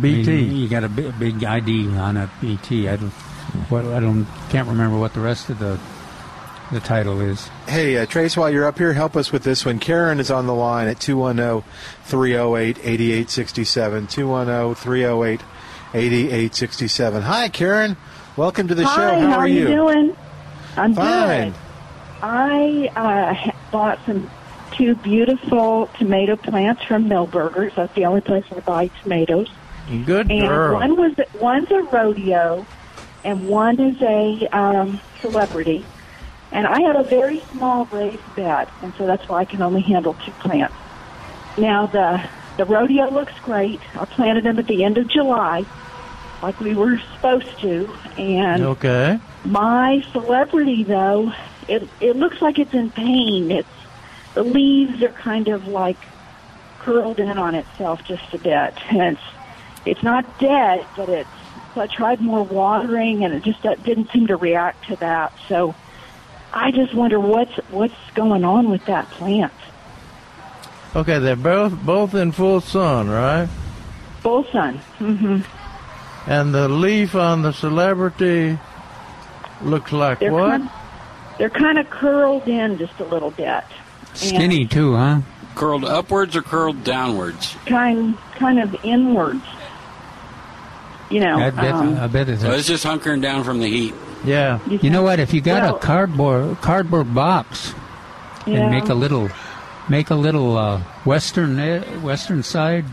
BT. 0.00 0.44
You 0.44 0.68
got 0.68 0.84
a 0.84 0.88
big, 0.88 1.18
big 1.18 1.44
ID 1.44 1.88
on 1.96 2.16
it, 2.16 2.28
BT. 2.40 2.88
I 2.88 2.96
don't, 2.96 3.10
what, 3.70 3.84
I 3.86 4.00
don't, 4.00 4.26
can't 4.50 4.68
remember 4.68 4.98
what 4.98 5.14
the 5.14 5.20
rest 5.20 5.48
of 5.50 5.58
the 5.58 5.78
the 6.72 6.80
title 6.80 7.20
is. 7.20 7.48
Hey, 7.66 7.96
uh, 7.96 8.06
Trace, 8.06 8.36
while 8.36 8.50
you're 8.50 8.66
up 8.66 8.78
here, 8.78 8.92
help 8.92 9.16
us 9.16 9.32
with 9.32 9.42
this 9.42 9.64
one. 9.64 9.78
Karen 9.78 10.20
is 10.20 10.30
on 10.30 10.46
the 10.46 10.54
line 10.54 10.88
at 10.88 11.00
210 11.00 11.62
308 12.04 12.78
8867. 12.78 14.06
210 14.06 14.74
308 14.74 15.40
8867. 15.94 17.22
Hi, 17.22 17.48
Karen. 17.48 17.96
Welcome 18.36 18.68
to 18.68 18.74
the 18.74 18.84
Hi, 18.84 18.94
show. 18.94 19.20
How, 19.20 19.30
how 19.30 19.38
are 19.38 19.48
you? 19.48 19.66
doing? 19.66 20.16
I'm 20.76 20.94
Fine. 20.94 21.50
good. 21.50 21.58
I 22.22 22.90
uh, 22.94 23.52
bought 23.70 23.98
some 24.04 24.30
two 24.72 24.94
beautiful 24.96 25.88
tomato 25.98 26.36
plants 26.36 26.84
from 26.84 27.08
Milberger's. 27.08 27.74
That's 27.74 27.94
the 27.94 28.04
only 28.04 28.20
place 28.20 28.44
I 28.54 28.60
buy 28.60 28.88
tomatoes. 29.02 29.48
Good 30.04 30.30
And 30.30 30.40
girl. 30.48 30.74
one 30.74 30.96
was 30.96 31.14
one's 31.40 31.70
a 31.70 31.82
rodeo, 31.82 32.66
and 33.24 33.48
one 33.48 33.80
is 33.80 34.00
a 34.02 34.46
um, 34.56 35.00
celebrity. 35.20 35.84
And 36.52 36.66
I 36.66 36.80
have 36.82 36.96
a 36.96 37.02
very 37.04 37.40
small 37.52 37.86
raised 37.86 38.34
bed, 38.36 38.68
and 38.82 38.92
so 38.96 39.06
that's 39.06 39.28
why 39.28 39.40
I 39.40 39.44
can 39.44 39.62
only 39.62 39.82
handle 39.82 40.14
two 40.24 40.32
plants. 40.32 40.74
Now 41.56 41.86
the 41.86 42.22
the 42.56 42.64
rodeo 42.64 43.10
looks 43.10 43.32
great. 43.40 43.80
I 43.94 44.04
planted 44.04 44.44
them 44.44 44.58
at 44.58 44.66
the 44.66 44.84
end 44.84 44.98
of 44.98 45.08
July, 45.08 45.64
like 46.42 46.58
we 46.60 46.74
were 46.74 46.98
supposed 47.14 47.58
to, 47.60 47.88
and 48.16 48.62
Okay. 48.62 49.18
my 49.44 50.02
celebrity, 50.12 50.84
though, 50.84 51.32
it 51.66 51.88
it 52.00 52.16
looks 52.16 52.40
like 52.42 52.58
it's 52.58 52.74
in 52.74 52.90
pain. 52.90 53.50
It's 53.50 53.68
the 54.34 54.42
leaves 54.42 55.02
are 55.02 55.08
kind 55.12 55.48
of 55.48 55.66
like 55.68 55.98
curled 56.80 57.18
in 57.20 57.38
on 57.38 57.54
itself 57.54 58.04
just 58.04 58.32
a 58.34 58.38
bit, 58.38 58.74
and 58.90 59.16
it's 59.16 59.22
it's 59.90 60.02
not 60.02 60.38
dead, 60.38 60.86
but 60.96 61.08
it's. 61.08 61.28
So 61.74 61.82
I 61.82 61.86
tried 61.86 62.20
more 62.20 62.42
watering, 62.42 63.24
and 63.24 63.34
it 63.34 63.42
just 63.42 63.62
didn't 63.62 64.10
seem 64.10 64.26
to 64.28 64.36
react 64.36 64.86
to 64.88 64.96
that. 64.96 65.32
So 65.48 65.74
I 66.52 66.70
just 66.70 66.94
wonder 66.94 67.20
what's 67.20 67.54
what's 67.70 67.94
going 68.14 68.44
on 68.44 68.70
with 68.70 68.84
that 68.86 69.08
plant. 69.10 69.52
Okay, 70.96 71.18
they're 71.18 71.36
both 71.36 71.74
both 71.82 72.14
in 72.14 72.32
full 72.32 72.60
sun, 72.60 73.08
right? 73.08 73.48
Full 74.20 74.44
sun. 74.44 74.80
Mm-hmm. 74.98 76.30
And 76.30 76.54
the 76.54 76.68
leaf 76.68 77.14
on 77.14 77.42
the 77.42 77.52
celebrity 77.52 78.58
looks 79.62 79.92
like 79.92 80.20
They're 80.20 80.32
what? 80.32 80.50
kind 80.50 80.70
they're 81.38 81.50
kind 81.50 81.78
of 81.78 81.88
curled 81.90 82.48
in 82.48 82.78
just 82.78 82.98
a 83.00 83.04
little 83.04 83.30
bit. 83.30 83.64
Skinny 84.14 84.66
too, 84.66 84.96
huh? 84.96 85.20
curled 85.58 85.84
upwards 85.84 86.36
or 86.36 86.42
curled 86.42 86.84
downwards. 86.84 87.56
kind 87.66 88.16
kind 88.36 88.60
of 88.60 88.76
inwards. 88.84 89.44
You 91.10 91.20
know, 91.20 91.38
I 91.38 91.50
bet, 91.50 91.72
um, 91.74 91.96
I 91.96 92.06
bet 92.06 92.28
it's. 92.28 92.42
So 92.42 92.50
it's 92.52 92.66
just 92.68 92.84
hunkering 92.84 93.22
down 93.22 93.42
from 93.44 93.60
the 93.60 93.68
heat. 93.68 93.94
Yeah. 94.24 94.58
you 94.68 94.90
know 94.90 95.02
what? 95.02 95.20
If 95.20 95.32
you 95.32 95.40
got 95.40 95.62
Well- 95.62 95.76
a 95.76 95.78
cardboard 95.78 96.60
cardboard 96.60 97.14
box 97.14 97.72
yeah. 98.46 98.58
and 98.60 98.70
make 98.70 98.88
a 98.88 98.94
little, 98.94 99.30
make 99.88 100.10
a 100.10 100.14
little 100.14 100.56
uh, 100.58 100.80
western 101.04 101.58
eh, 101.58 101.80
western 102.00 102.42
side, 102.42 102.84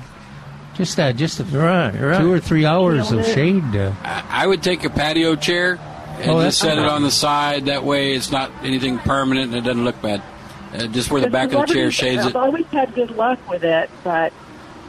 just 0.76 0.96
that, 0.98 1.16
just 1.18 1.40
a 1.40 1.44
Right, 1.46 1.94
right. 2.00 2.20
two 2.20 2.32
or 2.32 2.40
three 2.40 2.66
hours 2.66 3.10
You 3.10 3.18
know, 3.18 3.22
of 3.24 3.28
shade. 3.28 3.76
Uh, 3.76 3.92
I, 4.04 4.24
I 4.44 4.48
would 4.48 4.62
take 4.64 4.84
a 4.86 4.90
patio 4.90 5.36
chair 5.36 5.80
and 6.20 6.32
Oh, 6.32 6.42
just 6.44 6.62
that's- 6.62 6.78
set 6.78 6.78
it 6.78 6.86
on 6.90 7.02
the 7.04 7.12
side. 7.12 7.66
That 7.66 7.84
way, 7.84 8.14
it's 8.14 8.32
not 8.32 8.52
anything 8.64 9.00
permanent 9.00 9.48
and 9.48 9.56
it 9.56 9.62
doesn't 9.68 9.84
look 9.84 10.02
bad. 10.02 10.22
Uh, 10.74 10.88
just 10.88 11.10
where 11.12 11.22
the 11.22 11.30
back 11.30 11.52
of 11.54 11.68
the 11.68 11.74
chair 11.74 11.92
celebrities- 11.92 11.96
shades 11.96 12.22
I've 12.24 12.30
it. 12.30 12.36
always 12.36 12.66
had 12.68 12.94
good 12.96 13.12
luck 13.18 13.40
with 13.50 13.64
it, 13.64 13.90
but 14.04 14.32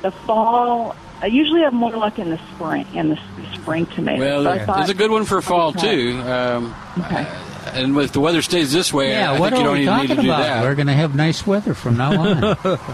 the 0.03 0.11
fall, 0.11 0.95
I 1.27 1.29
usually 1.29 1.63
have 1.63 1.73
more 1.73 1.91
luck 1.91 2.21
in 2.21 2.31
the 2.31 2.39
spring, 2.55 2.87
in 2.95 3.09
the 3.09 3.19
spring 3.55 3.87
tomatoes. 3.87 4.21
Well, 4.21 4.45
So 4.61 4.65
thought- 4.67 4.77
there's 4.77 4.91
a 4.91 4.95
good 4.95 5.11
one 5.11 5.25
for 5.25 5.43
fall 5.43 5.71
Okay. 5.71 5.81
too. 6.13 6.23
Um, 6.23 6.73
Okay. 7.01 7.27
and 7.75 7.97
if 7.99 8.13
the 8.13 8.21
weather 8.21 8.43
stays 8.43 8.73
this 8.73 8.93
way, 8.93 9.11
yeah, 9.11 9.33
I 9.33 9.41
what 9.41 9.51
think 9.51 9.55
you 9.55 9.61
are 9.63 9.65
don't 9.65 9.73
we 9.75 9.83
even 9.83 9.95
need 9.97 10.01
talking 10.03 10.17
to 10.19 10.23
do 10.23 10.29
about? 10.29 10.43
that. 10.45 10.63
We're 10.63 10.75
going 10.77 10.87
to 10.87 10.93
have 10.93 11.17
nice 11.17 11.45
weather 11.45 11.75
from 11.75 11.97
now 11.97 12.13
on. 12.21 12.79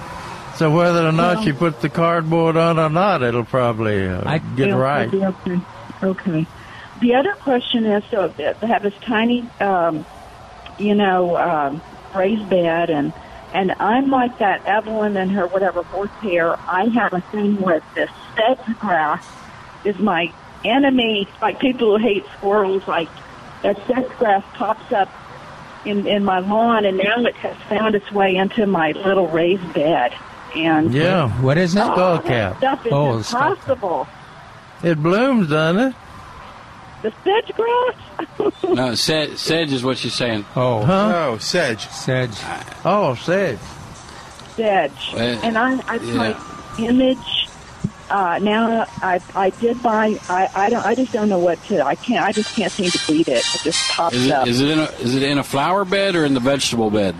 So 0.57 0.70
whether 0.70 1.07
or 1.07 1.12
not 1.12 1.37
Well- 1.37 1.45
she 1.45 1.53
puts 1.53 1.80
the 1.83 1.89
cardboard 1.89 2.57
on 2.59 2.78
or 2.78 2.89
not, 2.91 3.22
it'll 3.22 3.43
probably 3.45 4.07
uh, 4.09 4.20
I- 4.24 4.39
get 4.39 4.68
Yeah, 4.68 4.74
right. 4.76 5.09
it'll 5.12 5.33
be 5.45 5.53
Okay. 5.53 5.61
okay. 6.30 6.47
The 7.01 7.14
other 7.16 7.33
question 7.43 7.85
is, 7.87 8.03
so 8.11 8.28
they 8.37 8.53
have 8.66 8.82
this 8.82 8.93
tiny, 9.05 9.44
um, 9.61 10.05
you 10.78 10.94
know, 10.94 11.36
um, 11.36 11.81
raised 12.15 12.48
bed, 12.51 12.90
and 12.90 13.12
and 13.53 13.73
I'm 13.79 14.11
like 14.11 14.39
that 14.39 14.65
Evelyn 14.66 15.16
and 15.16 15.31
her 15.33 15.47
whatever 15.47 15.83
horsehair. 15.83 16.57
I 16.69 16.87
have 16.87 17.12
a 17.12 17.20
thing 17.20 17.61
with 17.61 17.83
this 17.95 18.11
sedge 18.37 18.79
grass 18.79 19.27
is 19.85 19.99
my 19.99 20.33
enemy. 20.65 21.29
Like 21.41 21.59
people 21.61 21.99
who 21.99 22.03
hate 22.05 22.24
squirrels, 22.39 22.87
like 22.89 23.09
that 23.62 23.77
sedge 23.87 24.09
grass 24.19 24.45
pops 24.55 24.91
up 24.93 25.11
in 25.85 26.07
in 26.07 26.24
my 26.24 26.39
lawn, 26.39 26.85
and 26.85 26.97
now 26.99 27.24
it 27.24 27.35
has 27.37 27.57
found 27.69 27.95
its 27.95 28.11
way 28.12 28.37
into 28.37 28.66
my 28.66 28.93
little 28.93 29.29
raised 29.29 29.73
bed. 29.74 30.12
And 30.55 30.93
Yeah. 30.93 31.29
what 31.41 31.57
is 31.59 31.74
it? 31.74 31.79
Skull 31.81 32.16
that 32.16 32.24
cap. 32.27 32.57
stuff 32.59 32.87
is 32.87 32.93
Oh, 32.93 33.16
the 33.19 33.24
skull 33.24 33.51
impossible. 33.53 34.09
It 34.83 35.03
blooms, 35.03 35.49
doesn't 35.49 35.81
it? 35.91 35.95
The 37.03 37.12
sedge 37.24 37.53
grass. 37.55 38.53
No, 38.74 38.95
sedge, 38.95 39.37
sedge 39.37 39.73
is 39.73 39.83
what 39.85 39.99
she's 39.99 40.15
saying. 40.15 40.45
Oh, 40.57 40.83
Huh? 40.85 41.12
Oh, 41.33 41.39
sedge. 41.39 41.87
sedge. 41.89 42.31
Oh, 42.85 43.15
sedge. 43.16 43.59
sedge. 44.57 45.11
Well, 45.15 45.41
and 45.43 45.59
I, 45.59 45.79
I 45.89 45.95
yeah. 45.97 46.15
tried 46.15 46.37
image. 46.89 47.49
Uh, 48.11 48.39
now 48.43 48.87
I, 49.03 49.20
I 49.35 49.51
did 49.51 49.83
buy. 49.83 50.19
I, 50.29 50.49
I 50.55 50.70
don't. 50.70 50.85
I 50.85 50.95
just 50.95 51.12
don't 51.12 51.29
know 51.29 51.39
what 51.39 51.62
to. 51.65 51.85
I 51.85 51.95
can't. 51.95 52.24
I 52.24 52.33
just 52.33 52.55
can't 52.55 52.70
seem 52.70 52.91
to 52.91 53.01
beat 53.07 53.27
it. 53.29 53.39
It 53.55 53.61
just 53.65 53.91
pops 53.91 54.15
Is 54.15 54.27
it, 54.27 54.33
up. 54.33 54.47
is 54.47 54.61
it 54.61 54.69
in 54.70 54.79
a 54.79 54.85
is 55.01 55.15
it 55.15 55.23
in 55.23 55.39
a 55.39 55.43
flower 55.45 55.85
bed 55.85 56.15
or 56.15 56.24
in 56.24 56.35
the 56.35 56.41
vegetable 56.41 56.91
bed? 56.91 57.16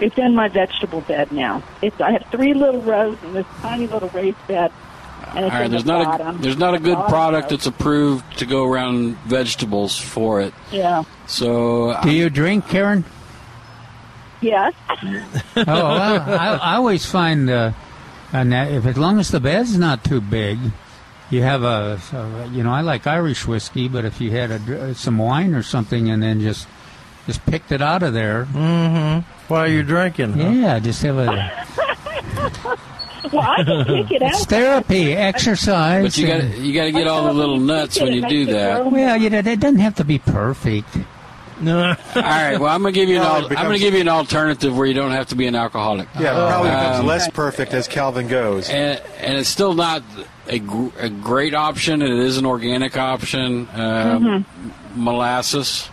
It's 0.00 0.18
in 0.18 0.34
my 0.34 0.48
vegetable 0.48 1.00
bed 1.02 1.32
now. 1.32 1.62
It's 1.80 1.98
I 2.00 2.10
have 2.12 2.26
three 2.30 2.52
little 2.52 2.82
rows 2.82 3.16
in 3.22 3.32
this 3.32 3.46
tiny 3.62 3.86
little 3.86 4.10
raised 4.10 4.36
bed, 4.46 4.70
and 4.70 4.93
All 5.36 5.44
it's 5.44 5.52
right, 5.52 5.70
there's 5.70 5.84
the 5.84 5.92
not 5.98 6.18
bottom. 6.18 6.36
a 6.38 6.42
there's 6.42 6.56
not 6.56 6.74
a 6.74 6.78
good 6.78 6.94
bottom 6.94 7.10
product 7.10 7.48
that's 7.50 7.66
approved 7.66 8.38
to 8.38 8.46
go 8.46 8.64
around 8.64 9.16
vegetables 9.26 9.98
for 9.98 10.40
it. 10.40 10.54
Yeah. 10.72 11.04
So 11.26 11.96
Do 12.02 12.10
you 12.10 12.30
drink, 12.30 12.68
Karen? 12.68 13.04
Yes. 14.40 14.74
oh, 14.92 15.64
well, 15.66 16.20
I, 16.20 16.58
I 16.62 16.74
always 16.76 17.06
find, 17.06 17.48
uh, 17.48 17.72
and 18.32 18.52
that 18.52 18.70
if 18.72 18.84
as 18.86 18.98
long 18.98 19.18
as 19.18 19.30
the 19.30 19.40
bed's 19.40 19.78
not 19.78 20.04
too 20.04 20.20
big, 20.20 20.58
you 21.30 21.40
have 21.42 21.62
a, 21.62 21.98
so, 22.10 22.48
you 22.52 22.62
know, 22.62 22.70
I 22.70 22.82
like 22.82 23.06
Irish 23.06 23.46
whiskey, 23.46 23.88
but 23.88 24.04
if 24.04 24.20
you 24.20 24.30
had 24.32 24.50
a, 24.50 24.94
some 24.94 25.16
wine 25.18 25.54
or 25.54 25.62
something 25.62 26.10
and 26.10 26.22
then 26.22 26.40
just 26.40 26.68
just 27.26 27.44
picked 27.46 27.72
it 27.72 27.80
out 27.80 28.02
of 28.02 28.12
there, 28.12 28.44
Mm-hmm. 28.52 29.20
While 29.48 29.66
you're 29.68 29.82
drinking. 29.82 30.34
huh? 30.34 30.50
yeah, 30.50 30.78
just 30.78 31.00
have 31.02 31.16
a 31.16 31.26
Well, 33.32 33.42
I 33.42 33.64
can 33.64 33.84
take 33.86 34.10
it 34.12 34.22
out. 34.22 34.30
it's 34.32 34.44
therapy, 34.46 35.12
exercise. 35.14 36.04
but 36.04 36.18
you 36.18 36.26
got 36.26 36.58
you 36.58 36.74
got 36.74 36.84
to 36.84 36.92
get 36.92 37.06
all 37.06 37.24
the 37.24 37.32
little 37.34 37.58
nuts 37.58 38.00
when 38.00 38.12
you 38.12 38.26
do 38.28 38.46
that. 38.46 38.84
well, 38.90 39.16
you 39.16 39.30
know, 39.30 39.38
it 39.38 39.60
doesn't 39.60 39.78
have 39.80 39.94
to 39.96 40.04
be 40.04 40.18
perfect. 40.18 40.88
No. 41.60 41.78
All 42.16 42.22
right. 42.22 42.58
Well, 42.58 42.66
I'm 42.74 42.82
gonna 42.82 42.90
give 42.90 43.08
you 43.08 43.14
an 43.16 43.22
Well, 43.22 43.46
it 43.46 43.52
al- 43.52 43.58
I'm 43.58 43.64
gonna 43.66 43.78
give 43.78 43.94
you 43.94 44.00
an 44.00 44.08
alternative 44.08 44.76
where 44.76 44.86
you 44.86 44.92
don't 44.94 45.12
have 45.12 45.28
to 45.28 45.36
be 45.36 45.46
an 45.46 45.54
alcoholic. 45.54 46.08
Yeah, 46.18 46.32
it 46.32 46.48
probably 46.50 46.70
becomes 46.70 46.98
Um, 46.98 47.06
less 47.06 47.30
perfect 47.30 47.72
as 47.74 47.86
Calvin 47.86 48.26
goes. 48.26 48.68
and, 48.68 49.00
and 49.20 49.38
it's 49.38 49.48
still 49.48 49.72
not 49.72 50.02
a, 50.48 50.58
gr- 50.58 50.88
a 50.98 51.08
great 51.08 51.54
option. 51.54 52.02
It 52.02 52.10
is 52.10 52.38
an 52.38 52.44
organic 52.44 52.96
option. 52.96 53.68
Um, 53.72 54.44
Molasses 54.96 55.88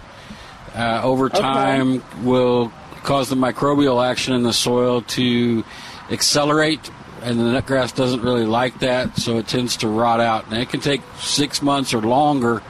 uh, 0.76 1.02
over 1.04 1.30
time 1.30 2.04
will 2.24 2.74
cause 3.04 3.30
the 3.30 3.36
microbial 3.36 4.04
action 4.06 4.34
in 4.34 4.42
the 4.44 4.54
soil 4.54 5.02
to 5.04 5.64
accelerate, 6.10 6.90
and 7.22 7.40
the 7.40 7.44
nutgrass 7.44 7.96
doesn't 7.96 8.22
really 8.22 8.46
like 8.46 8.80
that, 8.80 9.18
so 9.18 9.38
it 9.38 9.48
tends 9.48 9.78
to 9.78 9.88
rot 9.88 10.20
out. 10.20 10.46
And 10.48 10.58
it 10.58 10.70
can 10.70 10.80
take 10.80 11.02
six 11.20 11.62
months 11.62 11.94
or 11.94 12.02
longer 12.02 12.62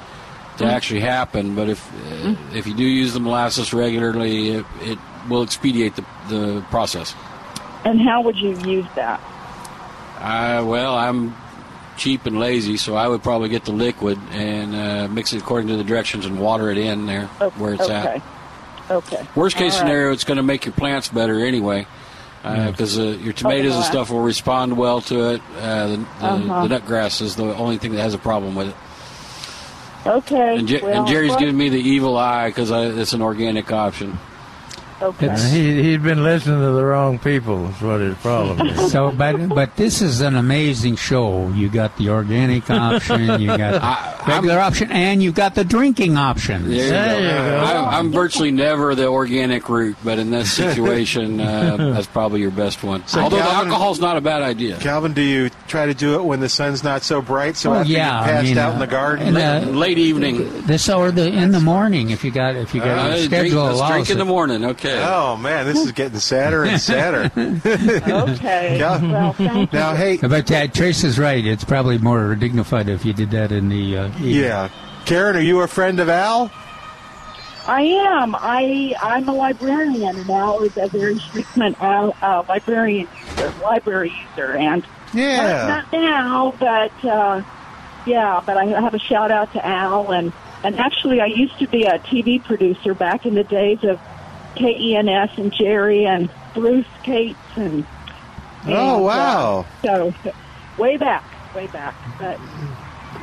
to 0.58 0.66
actually 0.66 1.02
happen. 1.02 1.56
But 1.56 1.70
if 1.70 1.92
uh, 1.94 2.36
if 2.54 2.68
you 2.68 2.74
do 2.76 2.84
use 2.84 3.14
the 3.14 3.20
molasses 3.20 3.74
regularly, 3.74 4.50
it, 4.50 4.66
it 4.82 5.00
will 5.30 5.44
expedite 5.44 5.96
the, 5.96 6.06
the 6.30 6.66
process. 6.70 7.16
And 7.86 8.02
how 8.02 8.22
would 8.22 8.38
you 8.38 8.58
use 8.60 8.86
that? 8.96 9.20
Uh, 10.18 10.64
well, 10.66 10.96
I'm 10.96 11.36
cheap 11.98 12.26
and 12.26 12.40
lazy, 12.40 12.78
so 12.78 12.96
I 12.96 13.08
would 13.08 13.24
probably 13.24 13.50
get 13.50 13.66
the 13.66 13.72
liquid 13.72 14.20
and 14.32 14.76
uh, 14.76 15.08
mix 15.08 15.34
it 15.34 15.42
according 15.42 15.68
to 15.70 15.78
the 15.78 15.84
directions 15.84 16.26
and 16.26 16.40
water 16.40 16.70
it 16.70 16.78
in 16.78 17.06
there 17.06 17.30
O- 17.40 17.50
where 17.52 17.74
it's 17.74 17.84
okay. 17.84 17.94
at. 17.94 18.22
Okay. 18.92 19.26
Worst 19.36 19.56
case 19.56 19.74
right. 19.74 19.80
scenario, 19.80 20.12
it's 20.12 20.24
going 20.24 20.38
to 20.38 20.44
make 20.44 20.66
your 20.66 20.74
plants 20.74 21.10
better 21.10 21.40
anyway, 21.46 21.88
because 22.44 22.98
uh, 22.98 23.04
your 23.22 23.34
tomatoes 23.34 23.76
and 23.76 23.84
stuff 23.86 24.10
will 24.10 24.22
respond 24.22 24.76
well 24.78 25.02
to 25.02 25.30
it. 25.36 25.42
Uh, 25.58 25.88
the, 25.88 25.98
the, 25.98 26.04
Uh-huh. 26.22 26.62
the 26.64 26.70
nut 26.70 26.86
grass 26.86 27.22
is 27.22 27.36
the 27.36 27.56
only 27.56 27.78
thing 27.78 27.92
that 27.92 28.02
has 28.02 28.14
a 28.14 28.18
problem 28.18 28.56
with 28.56 28.70
it. 28.70 28.76
Okay. 30.08 30.58
And, 30.58 30.68
Je- 30.68 30.82
well, 30.82 31.00
and 31.00 31.08
Jerry's 31.08 31.30
well, 31.32 31.40
giving 31.40 31.58
me 31.58 31.70
the 31.70 31.80
evil 31.80 32.18
eye 32.18 32.50
because 32.50 32.72
it's 32.72 33.14
an 33.14 33.22
organic 33.22 33.72
option. 33.72 34.18
Okay. 35.02 35.28
Uh, 35.30 35.38
he, 35.38 35.82
he'd 35.84 36.04
been 36.04 36.24
listening 36.24 36.60
to 36.60 36.72
the 36.72 36.84
wrong 36.86 37.18
people. 37.20 37.68
Is 37.70 37.82
what 37.82 38.02
his 38.02 38.16
problem 38.18 38.68
is. 38.68 38.92
So, 38.92 39.12
but 39.12 39.48
but 39.50 39.76
this 39.78 40.02
is 40.02 40.22
an 40.22 40.36
amazing 40.36 40.96
show. 40.98 41.50
You 41.50 41.70
got 41.70 41.98
the 41.98 42.10
organic 42.10 42.70
option, 42.70 43.40
you 43.42 43.48
got 43.48 43.82
I- 43.82 44.18
the 44.26 44.32
regular 44.32 44.60
option, 44.60 44.92
and 44.92 45.24
you 45.24 45.32
got 45.32 45.56
the 45.56 45.64
drinking 45.64 46.18
option. 46.18 46.70
There 46.70 46.84
you 46.84 46.90
There 46.90 47.16
go. 47.16 47.20
you 47.20 47.28
go. 47.52 47.58
I, 47.66 47.98
I'm 47.98 48.12
virtually 48.12 48.52
never 48.52 48.94
the 48.96 49.08
organic 49.08 49.68
route, 49.70 49.96
but 50.04 50.20
in 50.20 50.30
this 50.30 50.52
situation, 50.66 51.40
uh, 51.40 51.78
that's 51.94 52.08
probably 52.08 52.42
your 52.42 52.52
best 52.52 52.84
one. 52.84 53.06
So 53.08 53.22
Although 53.22 53.38
the 53.38 53.42
Calvin- 53.44 53.72
alcohol's 53.72 54.00
not 54.00 54.18
a 54.18 54.22
bad 54.22 54.42
idea. 54.42 54.78
Calvin, 54.78 55.14
do 55.14 55.22
you 55.22 55.50
try 55.68 55.86
to 55.86 55.94
do 55.94 56.16
it 56.16 56.24
when 56.24 56.40
the 56.42 56.50
sun's 56.50 56.84
not 56.84 57.02
so 57.02 57.22
bright? 57.22 57.56
So 57.56 57.72
Oh, 57.72 57.76
after 57.78 57.92
yeah, 57.92 58.18
you 58.20 58.24
I 58.24 58.28
passed 58.28 58.44
mean, 58.48 58.58
out 58.58 58.74
in 58.74 58.80
the 58.80 58.86
uh, 58.86 58.90
garden? 58.90 59.36
and, 59.38 59.38
uh, 59.70 59.72
Late 59.72 59.98
evening. 59.98 60.62
This 60.68 60.90
or 60.90 61.12
the 61.12 61.28
in 61.32 61.52
the 61.52 61.60
morning 61.62 62.10
if 62.12 62.24
you 62.24 62.32
got 62.32 62.56
if 62.56 62.76
you 62.76 62.82
got 62.82 62.90
Uh, 62.90 63.16
your 63.16 63.28
drink, 63.30 63.32
schedule 63.32 63.64
let's 63.64 63.78
allows 63.78 63.92
drink 63.92 64.10
in 64.10 64.16
it. 64.16 64.20
the 64.20 64.26
morning. 64.26 64.66
Okay. 64.66 64.91
Oh 65.00 65.38
man, 65.38 65.66
this 65.66 65.78
is 65.80 65.92
getting 65.92 66.20
sadder 66.20 66.64
and 66.64 66.80
sadder. 66.80 67.32
Okay. 68.12 68.78
Yeah. 68.80 69.02
Well, 69.12 69.34
thank 69.34 69.74
now, 69.74 69.96
hey, 69.96 70.18
But 70.18 70.52
uh, 70.52 70.68
Trace 70.68 71.04
is 71.04 71.18
right. 71.20 71.46
It's 71.46 71.64
probably 71.64 71.98
more 71.98 72.36
dignified 72.36 72.90
if 72.90 73.06
you 73.06 73.14
did 73.14 73.32
that 73.32 73.52
in 73.52 73.70
the 73.70 73.98
uh, 73.98 74.18
yeah, 74.20 74.70
Karen, 75.06 75.36
are 75.36 75.42
you 75.42 75.62
a 75.62 75.68
friend 75.68 76.00
of 76.00 76.10
Al? 76.10 76.52
I 77.68 77.82
am. 77.84 78.36
I 78.36 78.96
I'm 79.02 79.30
a 79.30 79.34
librarian, 79.34 80.16
and 80.16 80.30
Al 80.30 80.62
is 80.64 80.76
a 80.78 80.88
very 80.88 81.20
frequent 81.20 81.80
uh, 81.82 82.12
uh, 82.22 82.44
librarian 82.50 83.08
user, 83.30 83.54
library 83.62 84.12
user, 84.32 84.54
and 84.54 84.84
Yeah. 85.14 85.68
not, 85.68 85.92
not 85.92 86.02
now, 86.02 86.54
but 86.60 87.06
uh, 87.08 87.42
yeah. 88.06 88.42
But 88.46 88.58
I 88.58 88.66
have 88.66 88.94
a 88.96 89.00
shout 89.00 89.30
out 89.32 89.54
to 89.54 89.66
Al, 89.66 90.12
and 90.12 90.34
and 90.64 90.80
actually, 90.80 91.22
I 91.22 91.28
used 91.28 91.58
to 91.60 91.68
be 91.68 91.84
a 91.84 92.00
TV 92.00 92.44
producer 92.44 92.94
back 92.96 93.26
in 93.28 93.36
the 93.36 93.44
days 93.44 93.84
of 93.84 94.00
KENS 94.56 95.32
and 95.38 95.52
Jerry 95.54 96.06
and 96.06 96.30
Bruce 96.54 96.86
Cates 97.04 97.38
and. 97.56 97.86
and, 98.64 98.74
Oh 98.74 98.98
uh, 98.98 99.08
wow. 99.08 99.66
so, 99.84 100.14
way 100.78 100.98
back, 100.98 101.24
way 101.56 101.68
back, 101.68 101.96
but. 102.20 102.40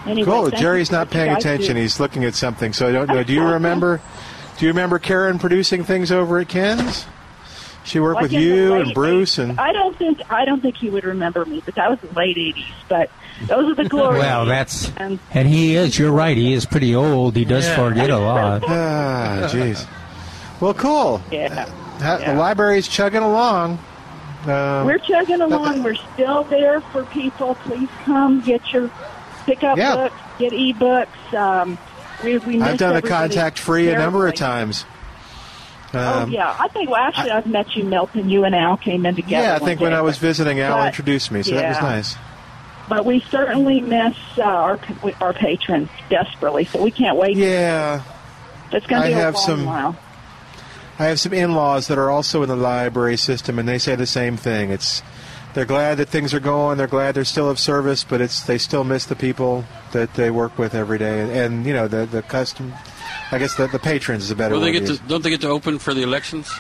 Anyway, 0.07 0.25
Cool. 0.31 0.51
Jerry's 0.51 0.91
not 0.93 1.11
paying 1.11 1.33
guys 1.35 1.43
do. 1.43 1.49
attention. 1.51 1.77
He's 1.77 1.99
looking 2.01 2.25
at 2.25 2.35
something. 2.35 2.73
So 2.73 2.89
I 2.89 2.93
don't 2.93 3.09
know. 3.09 3.23
Do 3.25 3.33
you 3.33 3.43
remember? 3.45 4.01
Do 4.57 4.65
you 4.65 4.71
remember 4.71 4.99
Karen 4.99 5.39
producing 5.39 5.85
things 5.85 6.11
over 6.13 6.39
at 6.39 6.49
KENS? 6.49 7.07
She 7.85 8.01
worked 8.01 8.17
Like 8.17 8.23
with 8.25 8.33
you 8.33 8.73
late 8.73 8.83
and 8.87 8.95
Bruce 8.95 9.39
and. 9.39 9.59
I 9.59 9.73
don't 9.73 9.97
think 9.97 10.21
I 10.31 10.45
don't 10.45 10.61
think 10.61 10.77
he 10.77 10.89
would 10.91 11.05
remember 11.05 11.45
me, 11.47 11.63
but 11.65 11.75
that 11.77 11.89
was 11.91 11.99
the 12.01 12.13
late 12.19 12.37
'80s. 12.37 12.65
But 12.89 13.11
those 13.47 13.73
are 13.73 13.83
the 13.83 13.89
glory. 13.89 14.19
Well, 14.19 14.45
that's 14.47 14.93
and 14.97 15.19
and 15.33 15.49
he 15.49 15.75
is. 15.77 15.99
You're 15.99 16.13
right. 16.13 16.37
He 16.37 16.53
is 16.53 16.65
pretty 16.67 16.95
old. 16.95 17.35
He 17.37 17.45
does 17.45 17.67
Yeah. 17.67 17.77
forget 17.77 18.11
a 18.11 18.19
lot. 18.19 18.63
Ah, 18.67 19.49
jeez. 19.51 19.87
Well, 20.61 20.75
cool. 20.75 21.21
yeah, 21.31 21.67
Ha- 22.01 22.17
The 22.19 22.23
Yeah. 22.23 22.39
library's 22.39 22.87
chugging 22.89 23.23
along. 23.23 23.79
Um, 24.47 24.87
we're 24.87 24.99
chugging 24.99 25.41
along. 25.41 25.83
We're 25.83 25.97
still 26.15 26.45
there 26.45 26.81
for 26.81 27.03
people. 27.05 27.57
Please 27.65 27.89
come 28.05 28.41
get 28.41 28.73
your 28.73 28.89
pick 29.47 29.65
up 29.65 29.77
Yeah. 29.77 29.97
books, 29.97 30.15
get 30.39 30.53
ebooks. 30.53 31.35
Um, 31.37 31.77
we, 32.23 32.39
we 32.39 32.61
I've 32.63 32.79
done 32.79 32.91
the 32.91 32.99
everybody 32.99 33.09
contact 33.09 33.59
free 33.59 33.89
a 33.91 33.99
number 33.99 34.27
of 34.29 34.35
times. 34.35 34.85
Oh 35.95 36.23
Um, 36.23 36.31
yeah, 36.31 36.55
I 36.59 36.69
think. 36.69 36.91
Well, 36.91 37.01
actually, 37.01 37.31
I, 37.31 37.37
have 37.37 37.47
met 37.47 37.75
you, 37.75 37.83
Milton. 37.85 38.29
You 38.29 38.45
and 38.45 38.55
Al 38.55 38.77
came 38.77 39.07
in 39.07 39.17
together. 39.17 39.43
Yeah, 39.47 39.55
I 39.55 39.59
think 39.59 39.81
when 39.81 39.91
day, 39.93 39.97
I 39.97 40.03
was 40.03 40.19
visiting, 40.19 40.61
Al 40.61 40.77
but- 40.77 40.87
introduced 40.89 41.31
me, 41.33 41.43
so 41.43 41.55
that 41.55 41.69
was 41.69 41.81
nice. 41.81 42.17
But 42.89 43.05
we 43.05 43.21
certainly 43.31 43.81
miss 43.81 44.15
uh, 44.39 44.43
our 44.43 44.79
our 45.21 45.33
patrons 45.33 45.89
desperately. 46.11 46.65
So 46.67 46.83
we 46.83 46.91
can't 46.91 47.17
wait. 47.17 47.37
Yeah, 47.37 48.03
It's 48.71 48.87
going 48.87 49.03
to 49.03 49.09
be 49.09 49.15
have 49.15 49.35
a 49.35 49.37
long 49.39 49.47
some- 49.47 49.65
while. 49.67 49.97
I 50.99 51.07
have 51.07 51.21
some 51.21 51.33
in-laws 51.33 51.87
that 51.89 51.99
are 51.99 52.11
also 52.11 52.43
in 52.43 52.49
the 52.49 52.57
library 52.57 53.17
system, 53.17 53.59
and 53.59 53.69
they 53.69 53.79
say 53.79 53.95
the 53.95 54.07
same 54.07 54.37
thing. 54.37 54.71
It's 54.71 55.03
they're 55.55 55.65
glad 55.65 55.99
that 55.99 56.09
things 56.09 56.35
are 56.35 56.41
going. 56.41 56.77
They're 56.79 56.87
glad 56.87 57.15
they're 57.15 57.25
still 57.25 57.49
of 57.49 57.59
service, 57.59 58.05
but 58.05 58.21
it's 58.21 58.43
they 58.43 58.59
still 58.59 58.85
miss 58.85 59.07
the 59.07 59.17
people 59.17 59.65
that 59.93 60.15
they 60.15 60.31
work 60.31 60.59
with 60.59 60.75
every 60.75 60.99
day, 60.99 61.21
and, 61.21 61.31
and 61.31 61.67
you 61.67 61.73
know 61.73 61.89
the 61.89 62.07
the 62.07 62.23
custom. 62.23 62.73
I 63.31 63.39
guess 63.39 63.55
the, 63.57 63.67
the 63.67 63.79
patrons 63.79 64.25
is 64.25 64.31
a 64.31 64.37
better 64.37 64.55
Will 64.55 64.61
they 64.63 64.73
word. 64.73 64.81
get 64.81 64.87
to 64.87 64.97
to, 64.99 65.03
don't 65.09 65.23
they 65.23 65.31
get 65.31 65.43
to 65.43 65.49
open 65.49 65.79
for 65.79 65.95
the 65.95 66.03
elections? 66.03 66.51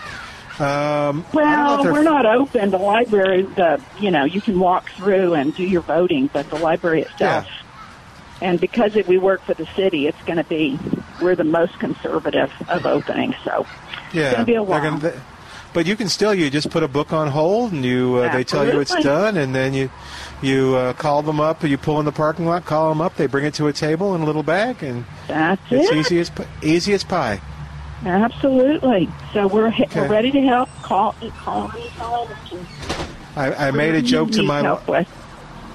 Um, 0.59 0.61
I 0.61 1.13
don't 1.33 1.35
know 1.35 1.83
Well, 1.85 1.93
we're 1.93 2.03
not 2.03 2.27
open. 2.27 2.71
The 2.71 2.79
library, 2.79 3.43
the 3.43 3.81
you 4.01 4.11
know, 4.11 4.25
you 4.25 4.41
can 4.41 4.59
walk 4.59 4.91
through 4.91 5.35
and 5.35 5.55
do 5.55 5.63
your 5.63 5.83
voting, 5.83 6.29
but 6.33 6.51
the 6.51 6.57
library 6.57 7.03
itself. 7.03 7.47
And 8.41 8.61
because 8.61 8.95
it, 8.97 9.07
we 9.09 9.19
work 9.19 9.43
for 9.43 9.55
the 9.55 9.67
city, 9.67 10.07
it's 10.07 10.23
going 10.25 10.37
to 10.37 10.45
be 10.45 10.79
we're 11.21 11.35
the 11.35 11.45
most 11.45 11.79
conservative 11.81 12.53
of 12.69 12.87
openings. 12.87 13.35
So 13.45 13.67
Yeah, 14.13 14.33
gonna 14.33 14.45
be 14.45 14.55
a 14.55 14.63
while. 14.63 14.83
gonna- 14.83 14.99
they- 15.01 15.15
but 15.75 15.85
you 15.87 15.97
can 15.97 16.09
still 16.09 16.35
you 16.35 16.49
just 16.51 16.71
put 16.71 16.83
a 16.83 16.89
book 16.89 17.13
on 17.13 17.29
hold 17.29 17.73
and 17.73 17.85
you 17.85 18.17
uh, 18.17 18.33
they 18.33 18.43
tell 18.43 18.67
you 18.67 18.81
it's 18.81 18.95
done 19.03 19.37
and 19.37 19.55
then 19.55 19.75
you 19.75 19.91
you 20.41 20.75
uh, 20.75 20.93
call 20.95 21.23
them 21.23 21.41
up 21.41 21.63
you 21.63 21.77
pull 21.77 22.01
in 22.01 22.07
the 22.07 22.11
parking 22.13 22.47
lot 22.47 22.65
call 22.65 22.89
them 22.89 23.03
up 23.03 23.15
they 23.17 23.27
bring 23.27 23.45
it 23.45 23.53
to 23.55 23.67
a 23.67 23.73
table 23.73 24.15
in 24.15 24.23
a 24.23 24.25
little 24.25 24.43
bag 24.43 24.83
and 24.83 25.05
that's 25.29 25.61
it's 25.71 25.91
it. 25.91 25.97
easy 25.97 26.19
as 26.21 26.31
easy 26.63 26.93
as 26.95 27.05
pie. 27.05 27.41
Absolutely. 28.05 29.09
So 29.33 29.47
we're 29.47 29.69
Okay. 29.69 29.87
we're 29.95 30.09
ready 30.09 30.31
to 30.33 30.41
help. 30.41 30.69
Call 30.83 31.15
call 31.39 31.71
anytime. 31.77 32.67
I, 33.37 33.69
I 33.69 33.71
made 33.71 33.95
a 33.95 34.03
joke 34.03 34.31
to 34.33 34.43
my 34.43 34.63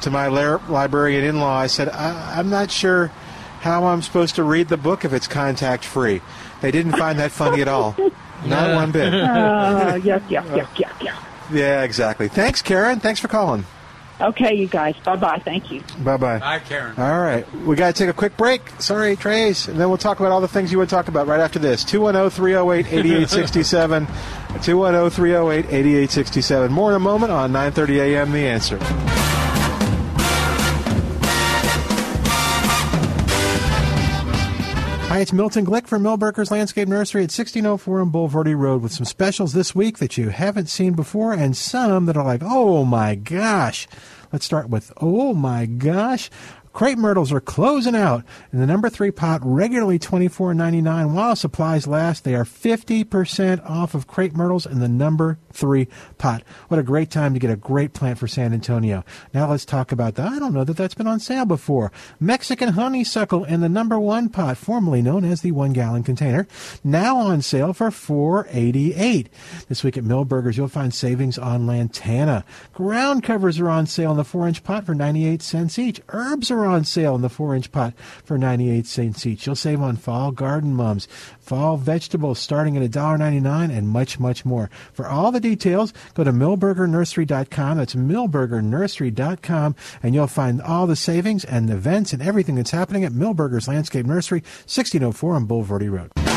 to 0.02 0.10
my 0.10 0.28
librarian 0.28 1.24
in-law. 1.24 1.58
I 1.60 1.68
said 1.68 1.90
I, 1.90 2.40
I'm 2.40 2.50
not 2.50 2.72
sure 2.72 3.08
how 3.62 3.86
I'm 3.86 4.02
supposed 4.02 4.36
to 4.36 4.44
read 4.44 4.68
the 4.70 4.78
book 4.78 5.06
if 5.06 5.14
it's 5.14 5.28
contact 5.28 5.86
free. 5.86 6.22
They 6.62 6.72
didn't 6.72 6.94
find 6.94 7.20
that 7.20 7.32
funny 7.32 7.62
at 7.62 7.68
all. 7.68 7.96
Not 8.46 8.70
Yeah. 8.70 8.76
one 8.76 8.92
bit. 8.92 9.14
Uh, 9.14 9.94
yuck, 9.96 10.22
yuck, 10.30 10.44
yuck, 10.48 10.68
yuck, 10.76 11.00
yuck. 11.00 11.24
Yeah, 11.52 11.84
exactly. 11.84 12.28
Thanks, 12.30 12.62
Karen. 12.62 13.00
Thanks 13.00 13.20
for 13.20 13.28
calling. 13.28 13.66
Okay, 14.22 14.54
you 14.54 14.68
guys. 14.68 14.96
Bye 15.04 15.16
bye. 15.18 15.40
Thank 15.44 15.72
you. 15.72 15.82
Bye 16.00 16.18
bye. 16.18 16.38
Hi, 16.38 16.60
Karen. 16.60 16.94
All 16.98 17.20
right. 17.20 17.46
We 17.66 17.76
got 17.76 17.88
to 17.96 18.00
take 18.00 18.10
a 18.10 18.14
quick 18.14 18.38
break. 18.38 18.62
Sorry, 18.80 19.16
Trace. 19.16 19.68
And 19.68 19.80
then 19.80 19.90
we'll 19.90 19.98
talk 19.98 20.20
about 20.20 20.32
all 20.32 20.40
the 20.40 20.48
things 20.48 20.72
you 20.72 20.78
would 20.78 20.88
talk 20.90 21.08
about 21.08 21.28
right 21.28 21.40
after 21.40 21.60
this. 21.60 21.84
210 21.84 22.30
308 22.30 22.86
8867. 22.94 24.06
210 24.62 25.10
308 25.10 25.66
8867. 25.66 26.72
More 26.72 26.92
in 26.92 26.96
a 26.96 27.00
moment 27.00 27.32
on 27.32 27.52
930 27.52 28.00
a.m. 28.16 28.32
The 28.32 28.48
Answer. 28.48 28.78
Hi, 35.14 35.20
it's 35.20 35.32
Milton 35.32 35.64
Glick 35.64 35.86
from 35.86 36.02
Milberger's 36.02 36.50
Landscape 36.50 36.88
Nursery 36.88 37.22
at 37.22 37.30
1604 37.30 38.02
on 38.02 38.12
Bulverde 38.12 38.58
Road 38.58 38.82
with 38.82 38.94
some 38.94 39.06
specials 39.06 39.54
this 39.54 39.76
week 39.76 40.00
that 40.00 40.18
you 40.18 40.30
haven't 40.30 40.70
seen 40.70 40.94
before 40.94 41.34
and 41.34 41.56
some 41.56 42.08
that 42.08 42.18
are 42.18 42.26
like, 42.26 42.42
oh 42.44 42.84
my 42.84 43.14
gosh. 43.14 43.88
Let's 44.32 44.44
start 44.44 44.70
with, 44.70 44.92
oh 44.98 45.36
my 45.36 45.68
gosh. 45.68 46.32
Crepe 46.74 46.98
myrtles 46.98 47.32
are 47.32 47.40
closing 47.40 47.96
out. 47.96 48.24
In 48.52 48.60
the 48.60 48.66
number 48.66 48.90
three 48.90 49.12
pot, 49.12 49.42
regularly 49.44 50.00
$24.99. 50.00 51.14
While 51.14 51.36
supplies 51.36 51.86
last, 51.86 52.24
they 52.24 52.34
are 52.34 52.44
50% 52.44 53.70
off 53.70 53.94
of 53.94 54.08
crepe 54.08 54.36
myrtles 54.36 54.66
in 54.66 54.80
the 54.80 54.90
number 54.90 55.38
three 55.52 55.88
pot. 56.18 56.42
What 56.70 56.80
a 56.80 56.84
great 56.84 57.12
time 57.12 57.36
to 57.36 57.40
get 57.40 57.52
a 57.52 57.56
great 57.56 57.94
plant 57.94 58.18
for 58.18 58.28
San 58.28 58.54
Antonio. 58.54 59.06
Now 59.36 59.52
let's 59.52 59.66
talk 59.66 59.92
about 59.92 60.16
that. 60.16 60.28
I 60.28 60.40
don't 60.40 60.54
know 60.54 60.64
that 60.64 60.76
that's 60.76 60.96
been 60.96 61.06
on 61.06 61.20
sale 61.20 61.46
before. 61.46 61.92
Mexican 62.20 62.70
honeysuckle 62.70 63.44
in 63.44 63.62
the 63.62 63.70
number 63.70 64.00
one 64.00 64.30
pot, 64.30 64.58
formerly 64.58 65.04
known 65.04 65.24
as 65.26 65.42
the 65.42 65.52
one 65.52 65.74
gallon 65.74 66.02
container, 66.02 66.48
now 66.84 67.18
on 67.18 67.44
sale 67.44 67.74
for 67.74 67.92
$4.88. 67.92 69.28
This 69.70 69.84
week 69.84 69.96
at 69.96 70.04
Milberger's, 70.04 70.58
you'll 70.58 70.68
find 70.68 70.92
savings 70.92 71.38
on 71.38 71.68
lantana. 71.68 72.44
Ground 72.74 73.22
covers 73.22 73.60
are 73.60 73.70
on 73.70 73.86
sale 73.86 74.12
in 74.12 74.18
the 74.18 74.24
four 74.24 74.48
inch 74.48 74.64
pot 74.64 74.88
for 74.88 74.96
98 74.96 75.44
cents 75.44 75.78
each. 75.78 76.02
Herbs 76.10 76.50
are 76.50 76.63
on 76.66 76.84
sale 76.84 77.16
in 77.16 77.22
the 77.22 77.30
four 77.30 77.56
inch 77.56 77.72
pot 77.72 77.94
for 78.24 78.38
98 78.38 78.86
cents 78.86 79.26
each. 79.26 79.46
You'll 79.46 79.56
save 79.56 79.82
on 79.82 79.98
fall 79.98 80.32
garden 80.32 80.74
mums, 80.74 81.08
fall 81.40 81.78
vegetables 81.78 82.40
starting 82.40 82.78
at 82.78 82.90
$1.99 82.90 83.76
and 83.76 83.90
much, 83.90 84.20
much 84.20 84.46
more. 84.46 84.70
For 84.94 85.08
all 85.08 85.32
the 85.32 85.40
details, 85.40 85.94
go 86.14 86.24
to 86.24 86.32
milbergernursery.com. 86.32 87.78
That's 87.78 87.96
milbergernursery.com 87.96 89.76
and 90.02 90.16
you'll 90.16 90.28
find 90.28 90.62
all 90.62 90.88
the 90.88 90.96
savings 90.96 91.46
and 91.46 91.70
events 91.70 92.14
and 92.14 92.22
everything 92.22 92.56
that's 92.56 92.72
happening 92.72 93.04
at 93.04 93.12
Milberger's 93.12 93.68
Landscape 93.68 94.06
Nursery, 94.06 94.40
1604 94.40 95.36
on 95.36 95.48
Bulverde 95.48 95.92
Road. 95.92 96.33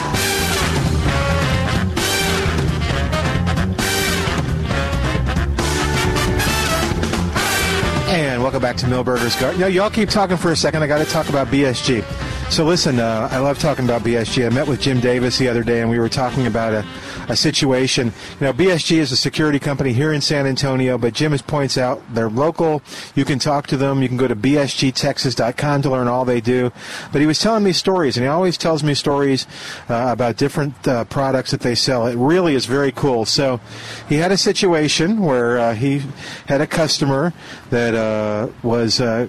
Back 8.67 8.79
to 8.79 8.87
Milberger's 8.87 9.37
Garden. 9.37 9.61
No, 9.61 9.69
y'all 9.69 9.89
keep 9.89 10.09
talking 10.09 10.37
for 10.37 10.51
a 10.51 10.57
second. 10.57 10.83
I 10.83 10.89
got 10.89 10.99
to 10.99 11.05
talk 11.05 11.29
about 11.29 11.47
BSG. 11.47 12.03
So 12.51 12.65
listen, 12.65 12.99
uh, 12.99 13.29
I 13.31 13.39
love 13.39 13.61
talking 13.61 13.85
about 13.85 14.03
BSG. 14.03 14.45
I 14.45 14.49
met 14.49 14.67
with 14.67 14.81
Jim 14.81 14.99
Davis 14.99 15.39
the 15.39 15.47
other 15.47 15.63
day, 15.63 15.83
and 15.83 15.89
we 15.89 16.01
were 16.01 16.09
talking 16.09 16.49
about 16.49 16.73
a, 16.73 16.85
a 17.29 17.37
situation. 17.37 18.13
You 18.41 18.47
know, 18.47 18.53
BSG 18.53 18.99
is 18.99 19.13
a 19.13 19.17
security 19.17 19.59
company 19.59 19.93
here 19.93 20.13
in 20.13 20.21
San 20.21 20.47
Antonio, 20.47 20.99
but 20.99 21.15
Jim 21.15 21.37
points 21.47 21.77
out 21.77 22.03
they're 22.15 22.31
local. 22.31 22.83
You 23.15 23.25
can 23.25 23.39
talk 23.39 23.67
to 23.69 23.77
them. 23.77 24.03
You 24.03 24.09
can 24.09 24.17
go 24.17 24.29
to 24.29 24.37
bsgtexas.com 24.37 25.83
to 25.83 25.91
learn 25.91 26.09
all 26.09 26.25
they 26.25 26.41
do. 26.41 26.73
But 27.13 27.21
he 27.21 27.27
was 27.27 27.39
telling 27.39 27.65
me 27.65 27.73
stories, 27.73 28.17
and 28.17 28.25
he 28.25 28.29
always 28.29 28.57
tells 28.57 28.83
me 28.83 28.95
stories 28.95 29.47
uh, 29.89 30.09
about 30.09 30.37
different 30.37 30.87
uh, 30.87 31.05
products 31.05 31.51
that 31.51 31.61
they 31.61 31.75
sell. 31.75 32.07
It 32.07 32.17
really 32.17 32.55
is 32.55 32.67
very 32.67 32.93
cool. 32.93 33.25
So 33.25 33.61
he 34.09 34.17
had 34.17 34.33
a 34.33 34.37
situation 34.37 35.21
where 35.21 35.59
uh, 35.59 35.75
he 35.75 36.03
had 36.47 36.61
a 36.61 36.67
customer 36.67 37.33
that 37.71 37.95
uh, 37.95 38.49
was 38.63 39.01
uh, 39.01 39.29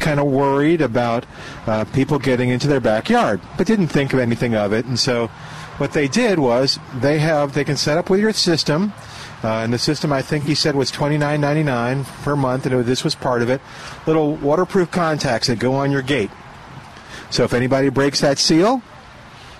kind 0.00 0.20
of 0.20 0.26
worried 0.26 0.80
about 0.80 1.26
uh, 1.66 1.84
people 1.86 2.18
getting 2.18 2.50
into 2.50 2.68
their 2.68 2.80
backyard, 2.80 3.40
but 3.56 3.66
didn't 3.66 3.88
think 3.88 4.12
of 4.12 4.18
anything 4.18 4.54
of 4.54 4.72
it. 4.72 4.84
And 4.84 4.98
so, 4.98 5.30
what 5.78 5.92
they 5.92 6.08
did 6.08 6.38
was 6.38 6.78
they 6.94 7.18
have 7.18 7.54
they 7.54 7.64
can 7.64 7.76
set 7.76 7.98
up 7.98 8.10
with 8.10 8.20
your 8.20 8.32
system. 8.32 8.92
Uh, 9.42 9.60
and 9.62 9.74
the 9.74 9.78
system, 9.78 10.10
I 10.10 10.22
think 10.22 10.44
he 10.44 10.54
said, 10.54 10.74
was 10.74 10.90
twenty 10.90 11.18
nine 11.18 11.40
ninety 11.40 11.62
nine 11.62 12.04
per 12.22 12.34
month, 12.34 12.64
and 12.64 12.84
this 12.84 13.04
was 13.04 13.14
part 13.14 13.42
of 13.42 13.50
it. 13.50 13.60
Little 14.06 14.36
waterproof 14.36 14.90
contacts 14.90 15.48
that 15.48 15.58
go 15.58 15.74
on 15.74 15.90
your 15.90 16.00
gate. 16.00 16.30
So 17.28 17.44
if 17.44 17.52
anybody 17.52 17.90
breaks 17.90 18.20
that 18.20 18.38
seal, 18.38 18.80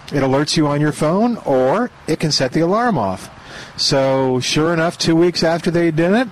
it 0.07 0.23
alerts 0.23 0.57
you 0.57 0.66
on 0.66 0.81
your 0.81 0.93
phone, 0.93 1.36
or 1.45 1.91
it 2.07 2.19
can 2.19 2.32
set 2.32 2.53
the 2.53 2.61
alarm 2.61 2.97
off. 2.97 3.28
So 3.77 4.41
sure 4.41 4.73
enough, 4.73 4.97
two 4.97 5.16
weeks 5.16 5.43
after 5.43 5.70
they 5.70 5.91
did 5.91 6.12
it, 6.12 6.28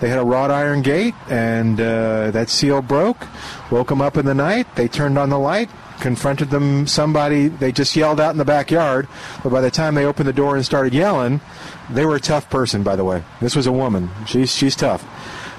they 0.00 0.08
had 0.08 0.18
a 0.18 0.24
wrought 0.24 0.50
iron 0.50 0.82
gate, 0.82 1.14
and 1.28 1.80
uh, 1.80 2.30
that 2.30 2.50
seal 2.50 2.82
broke. 2.82 3.26
Woke 3.70 3.88
them 3.88 4.00
up 4.00 4.16
in 4.16 4.26
the 4.26 4.34
night. 4.34 4.76
They 4.76 4.86
turned 4.86 5.18
on 5.18 5.28
the 5.30 5.38
light, 5.38 5.70
confronted 6.02 6.50
them. 6.50 6.86
Somebody 6.86 7.48
they 7.48 7.72
just 7.72 7.96
yelled 7.96 8.20
out 8.20 8.32
in 8.32 8.38
the 8.38 8.44
backyard, 8.44 9.08
but 9.42 9.50
by 9.50 9.62
the 9.62 9.70
time 9.70 9.94
they 9.94 10.04
opened 10.04 10.28
the 10.28 10.34
door 10.34 10.56
and 10.56 10.64
started 10.66 10.92
yelling, 10.92 11.40
they 11.88 12.04
were 12.04 12.16
a 12.16 12.20
tough 12.20 12.50
person. 12.50 12.82
By 12.82 12.96
the 12.96 13.04
way, 13.04 13.22
this 13.40 13.56
was 13.56 13.66
a 13.66 13.72
woman. 13.72 14.10
She's 14.26 14.54
she's 14.54 14.76
tough. 14.76 15.06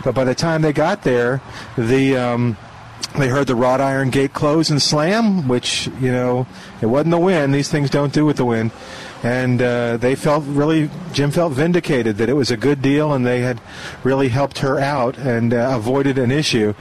But 0.04 0.14
by 0.14 0.26
the 0.26 0.36
time 0.36 0.62
they 0.62 0.74
got 0.74 1.04
there, 1.04 1.42
the 1.78 2.18
um, 2.18 2.58
they 3.18 3.30
heard 3.30 3.48
the 3.48 3.56
wrought 3.56 3.82
iron 3.82 4.10
gate 4.10 4.34
close 4.34 4.70
and 4.70 4.82
slam, 4.82 5.48
which 5.48 5.88
you 6.00 6.12
know 6.12 6.46
it 6.82 6.88
wasn't 6.88 7.12
the 7.12 7.20
wind. 7.20 7.56
These 7.56 7.70
things 7.70 7.90
don't 7.90 8.14
do 8.14 8.26
with 8.26 8.38
the 8.38 8.46
wind 8.46 8.72
and 9.24 9.62
uh, 9.62 9.98
they 9.98 10.16
felt 10.16 10.44
really 10.46 10.90
Jim 11.14 11.32
felt 11.32 11.54
vindicated 11.54 12.18
that 12.18 12.28
it 12.28 12.34
was 12.34 12.52
a 12.52 12.58
good 12.58 12.82
deal 12.82 13.14
and 13.14 13.26
they 13.26 13.42
had 13.42 13.62
really 14.04 14.30
helped 14.30 14.60
her 14.60 14.80
out 14.80 15.18
and 15.18 15.54
uh, 15.54 15.72
avoided 15.76 16.18
an 16.18 16.32
issue. 16.32 16.74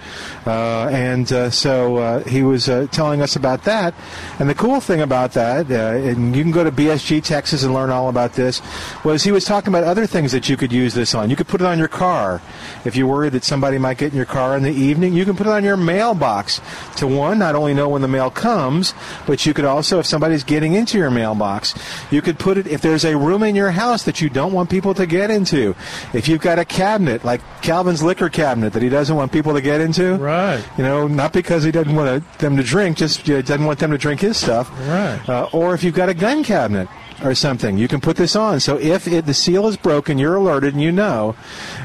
Uh, 0.46 0.88
and 0.88 1.30
uh, 1.32 1.50
so 1.50 1.96
uh, 1.98 2.24
he 2.24 2.42
was 2.42 2.68
uh, 2.68 2.86
telling 2.90 3.20
us 3.20 3.36
about 3.36 3.64
that. 3.64 3.94
And 4.38 4.48
the 4.48 4.54
cool 4.54 4.80
thing 4.80 5.02
about 5.02 5.32
that 5.32 5.70
and 5.70 6.34
you 6.34 6.42
can 6.42 6.50
go 6.50 6.64
to 6.64 6.72
BSG 6.72 7.22
Texas 7.22 7.62
and 7.62 7.74
learn 7.74 7.90
all 7.90 8.08
about 8.08 8.32
this 8.32 8.62
was 9.04 9.22
he 9.22 9.32
was 9.32 9.44
talking 9.44 9.68
about 9.68 9.84
other 9.84 10.06
things 10.06 10.32
that 10.32 10.48
you 10.48 10.56
could 10.56 10.72
use 10.72 10.94
this 10.94 11.14
on. 11.14 11.30
You 11.30 11.36
could 11.36 11.48
put 11.48 11.60
it 11.60 11.66
on 11.66 11.78
your 11.78 11.88
car. 11.88 12.40
If 12.84 12.96
you're 12.96 13.06
worried 13.06 13.34
that 13.34 13.44
somebody 13.44 13.78
might 13.78 13.98
get 13.98 14.12
in 14.12 14.16
your 14.16 14.26
car 14.26 14.56
in 14.56 14.62
the 14.62 14.72
evening 14.72 15.12
you 15.12 15.24
can 15.24 15.36
put 15.36 15.46
it 15.46 15.50
on 15.50 15.62
your 15.62 15.76
mailbox 15.76 16.60
to 16.96 17.06
one 17.06 17.38
not 17.38 17.54
only 17.54 17.74
know 17.74 17.88
when 17.88 18.02
the 18.02 18.08
mail 18.08 18.30
comes 18.30 18.94
but 19.26 19.44
you 19.44 19.52
could 19.52 19.64
also 19.64 19.98
if 19.98 20.06
somebody's 20.06 20.44
getting 20.44 20.74
into 20.74 20.98
your 20.98 21.10
mailbox 21.10 21.74
you 22.10 22.22
could 22.22 22.31
put 22.38 22.58
it 22.58 22.66
if 22.66 22.80
there's 22.80 23.04
a 23.04 23.16
room 23.16 23.42
in 23.42 23.54
your 23.54 23.70
house 23.70 24.04
that 24.04 24.20
you 24.20 24.28
don't 24.28 24.52
want 24.52 24.70
people 24.70 24.94
to 24.94 25.06
get 25.06 25.30
into. 25.30 25.74
If 26.12 26.28
you've 26.28 26.40
got 26.40 26.58
a 26.58 26.64
cabinet 26.64 27.24
like 27.24 27.40
Calvin's 27.62 28.02
liquor 28.02 28.28
cabinet 28.28 28.72
that 28.72 28.82
he 28.82 28.88
doesn't 28.88 29.14
want 29.14 29.32
people 29.32 29.54
to 29.54 29.60
get 29.60 29.80
into, 29.80 30.16
Right. 30.16 30.64
You 30.76 30.84
know, 30.84 31.06
not 31.08 31.32
because 31.32 31.64
he 31.64 31.70
doesn't 31.70 31.94
want 31.94 32.38
them 32.38 32.56
to 32.56 32.62
drink, 32.62 32.96
just 32.96 33.28
uh, 33.28 33.42
doesn't 33.42 33.64
want 33.64 33.78
them 33.78 33.90
to 33.90 33.98
drink 33.98 34.20
his 34.20 34.36
stuff. 34.36 34.70
Right. 34.88 35.20
Uh, 35.28 35.48
or 35.52 35.74
if 35.74 35.82
you've 35.84 35.94
got 35.94 36.08
a 36.08 36.14
gun 36.14 36.44
cabinet 36.44 36.88
or 37.24 37.34
something, 37.34 37.78
you 37.78 37.88
can 37.88 38.00
put 38.00 38.16
this 38.16 38.34
on. 38.36 38.60
So 38.60 38.78
if 38.78 39.06
it, 39.06 39.26
the 39.26 39.34
seal 39.34 39.66
is 39.68 39.76
broken, 39.76 40.18
you're 40.18 40.34
alerted 40.36 40.74
and 40.74 40.82
you 40.82 40.92
know. 40.92 41.34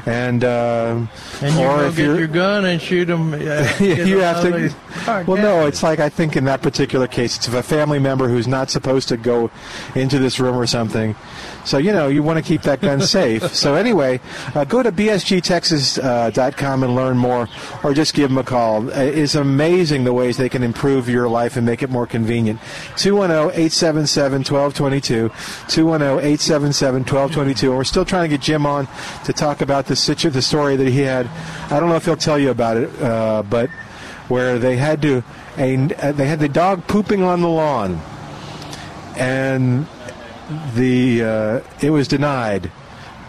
And 0.06 0.42
uh, 0.44 1.06
And 1.40 1.54
you 1.54 1.60
or 1.60 1.78
go 1.78 1.86
if 1.86 1.96
get 1.96 2.04
you're, 2.04 2.18
your 2.18 2.28
gun 2.28 2.64
and 2.64 2.80
shoot 2.80 3.04
them. 3.06 3.32
yeah, 3.40 3.78
you 3.80 4.18
have 4.20 4.42
to. 4.42 4.74
Well, 5.26 5.40
no, 5.40 5.66
it's 5.66 5.82
like 5.82 6.00
I 6.00 6.08
think 6.08 6.36
in 6.36 6.44
that 6.44 6.62
particular 6.62 7.06
case, 7.06 7.36
it's 7.36 7.48
if 7.48 7.54
a 7.54 7.62
family 7.62 7.98
member 7.98 8.28
who's 8.28 8.48
not 8.48 8.70
supposed 8.70 9.08
to 9.08 9.16
go 9.16 9.50
into 9.94 10.18
this 10.18 10.38
room 10.40 10.56
or 10.56 10.66
something. 10.66 11.14
So 11.64 11.78
you 11.78 11.92
know 11.92 12.08
you 12.08 12.22
want 12.22 12.38
to 12.38 12.42
keep 12.42 12.62
that 12.62 12.80
gun 12.80 13.00
safe. 13.00 13.42
So 13.58 13.74
anyway, 13.74 14.20
uh, 14.54 14.64
go 14.64 14.82
to 14.82 14.90
bsgtexas.com 14.92 16.82
and 16.82 16.94
learn 16.94 17.16
more, 17.18 17.48
or 17.82 17.92
just 17.92 18.14
give 18.14 18.30
them 18.30 18.38
a 18.38 18.44
call. 18.44 18.88
Uh, 18.90 19.00
It's 19.02 19.34
amazing 19.34 20.04
the 20.04 20.12
ways 20.12 20.36
they 20.36 20.48
can 20.48 20.62
improve 20.62 21.08
your 21.08 21.28
life 21.28 21.56
and 21.56 21.66
make 21.66 21.82
it 21.82 21.90
more 21.90 22.06
convenient. 22.06 22.60
210-877-1222, 22.96 25.30
210-877-1222. 25.30 27.62
And 27.68 27.76
we're 27.76 27.84
still 27.84 28.04
trying 28.04 28.30
to 28.30 28.36
get 28.36 28.40
Jim 28.40 28.64
on 28.66 28.86
to 29.24 29.32
talk 29.32 29.60
about 29.60 29.86
the 29.86 29.96
situ- 29.96 30.30
the 30.30 30.42
story 30.42 30.76
that 30.76 30.88
he 30.88 31.00
had. 31.02 31.26
I 31.70 31.80
don't 31.80 31.88
know 31.88 31.96
if 31.96 32.04
he'll 32.04 32.16
tell 32.16 32.38
you 32.38 32.50
about 32.50 32.76
it, 32.76 32.90
uh, 33.02 33.42
but 33.48 33.68
where 34.28 34.58
they 34.58 34.76
had 34.76 35.00
to 35.02 35.22
a, 35.56 35.76
they 36.12 36.28
had 36.28 36.38
the 36.38 36.48
dog 36.48 36.86
pooping 36.86 37.22
on 37.22 37.40
the 37.40 37.48
lawn, 37.48 38.00
and 39.16 39.86
the 40.74 41.22
uh, 41.24 41.60
it 41.80 41.90
was 41.90 42.08
denied, 42.08 42.70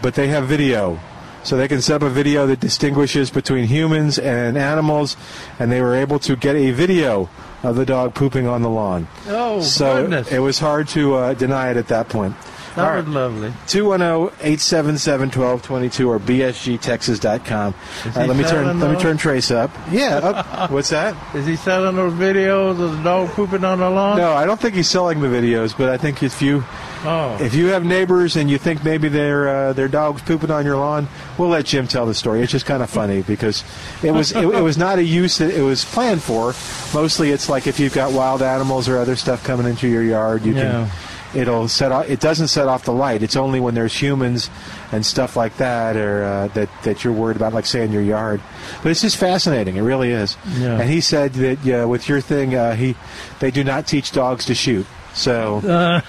but 0.02 0.14
they 0.14 0.28
have 0.28 0.46
video. 0.46 0.98
So 1.42 1.56
they 1.56 1.68
can 1.68 1.80
set 1.80 1.96
up 1.96 2.02
a 2.02 2.10
video 2.10 2.46
that 2.48 2.60
distinguishes 2.60 3.30
between 3.30 3.64
humans 3.64 4.18
and 4.18 4.58
animals, 4.58 5.16
and 5.58 5.72
they 5.72 5.80
were 5.80 5.94
able 5.94 6.18
to 6.20 6.36
get 6.36 6.54
a 6.54 6.70
video 6.70 7.30
of 7.62 7.76
the 7.76 7.86
dog 7.86 8.14
pooping 8.14 8.46
on 8.46 8.60
the 8.60 8.68
lawn. 8.68 9.08
Oh, 9.26 9.62
so 9.62 10.02
goodness. 10.02 10.30
it 10.30 10.38
was 10.40 10.58
hard 10.58 10.88
to 10.88 11.14
uh, 11.14 11.34
deny 11.34 11.70
it 11.70 11.78
at 11.78 11.88
that 11.88 12.08
point. 12.10 12.34
That 12.76 12.88
All 12.88 12.96
was 12.98 13.08
lovely. 13.08 13.50
210-877-1222 13.66 16.08
or 16.08 16.20
bsgtexas.com. 16.20 17.74
All 17.74 18.12
right, 18.12 18.28
let 18.28 18.36
me 18.36 18.44
turn 18.44 18.64
selling 18.64 18.78
let 18.80 18.90
me 18.92 18.98
turn 19.00 19.16
Trace 19.16 19.50
up. 19.50 19.70
Yeah, 19.90 20.18
up. 20.18 20.70
what's 20.72 20.90
that? 20.90 21.16
Is 21.34 21.46
he 21.46 21.56
selling 21.56 21.96
those 21.96 22.12
videos 22.12 22.80
of 22.80 22.96
the 22.96 23.02
dog 23.02 23.30
pooping 23.30 23.64
on 23.64 23.78
the 23.80 23.90
lawn? 23.90 24.18
No, 24.18 24.32
I 24.32 24.44
don't 24.46 24.60
think 24.60 24.74
he's 24.74 24.88
selling 24.88 25.20
the 25.20 25.26
videos, 25.28 25.76
but 25.76 25.88
I 25.88 25.96
think 25.96 26.22
if 26.22 26.40
you 26.42 26.62
Oh. 27.02 27.38
if 27.40 27.54
you 27.54 27.68
have 27.68 27.82
neighbors 27.82 28.36
and 28.36 28.50
you 28.50 28.58
think 28.58 28.84
maybe 28.84 29.08
their 29.08 29.48
uh, 29.48 29.72
their 29.72 29.88
dog's 29.88 30.20
pooping 30.20 30.50
on 30.50 30.66
your 30.66 30.76
lawn, 30.76 31.08
we'll 31.38 31.48
let 31.48 31.64
Jim 31.64 31.88
tell 31.88 32.04
the 32.04 32.12
story. 32.14 32.42
It's 32.42 32.52
just 32.52 32.66
kind 32.66 32.82
of 32.82 32.90
funny 32.90 33.22
because 33.22 33.64
it 34.02 34.10
was 34.10 34.32
it, 34.32 34.44
it 34.44 34.60
was 34.60 34.76
not 34.76 34.98
a 34.98 35.02
use 35.02 35.38
that 35.38 35.50
it 35.54 35.62
was 35.62 35.82
planned 35.82 36.22
for. 36.22 36.52
Mostly, 36.92 37.30
it's 37.30 37.48
like 37.48 37.66
if 37.66 37.80
you've 37.80 37.94
got 37.94 38.12
wild 38.12 38.42
animals 38.42 38.86
or 38.86 38.98
other 38.98 39.16
stuff 39.16 39.42
coming 39.44 39.66
into 39.66 39.88
your 39.88 40.02
yard, 40.02 40.44
you 40.44 40.52
Yeah. 40.54 40.86
can. 40.86 40.90
It'll 41.34 41.68
set 41.68 41.92
off. 41.92 42.08
It 42.08 42.18
doesn't 42.20 42.48
set 42.48 42.66
off 42.66 42.84
the 42.84 42.92
light. 42.92 43.22
It's 43.22 43.36
only 43.36 43.60
when 43.60 43.74
there's 43.74 43.94
humans 43.94 44.50
and 44.90 45.06
stuff 45.06 45.36
like 45.36 45.56
that, 45.58 45.96
or 45.96 46.24
uh, 46.24 46.48
that 46.48 46.68
that 46.82 47.04
you're 47.04 47.12
worried 47.12 47.36
about, 47.36 47.52
like 47.52 47.66
say 47.66 47.84
in 47.84 47.92
your 47.92 48.02
yard. 48.02 48.40
But 48.82 48.90
it's 48.90 49.00
just 49.00 49.16
fascinating. 49.16 49.76
It 49.76 49.82
really 49.82 50.10
is. 50.10 50.36
Yeah. 50.58 50.80
And 50.80 50.90
he 50.90 51.00
said 51.00 51.34
that 51.34 51.64
yeah, 51.64 51.84
with 51.84 52.08
your 52.08 52.20
thing, 52.20 52.54
uh, 52.54 52.74
he 52.74 52.96
they 53.38 53.50
do 53.50 53.62
not 53.62 53.86
teach 53.86 54.10
dogs 54.12 54.46
to 54.46 54.54
shoot. 54.54 54.86
So, 55.12 55.60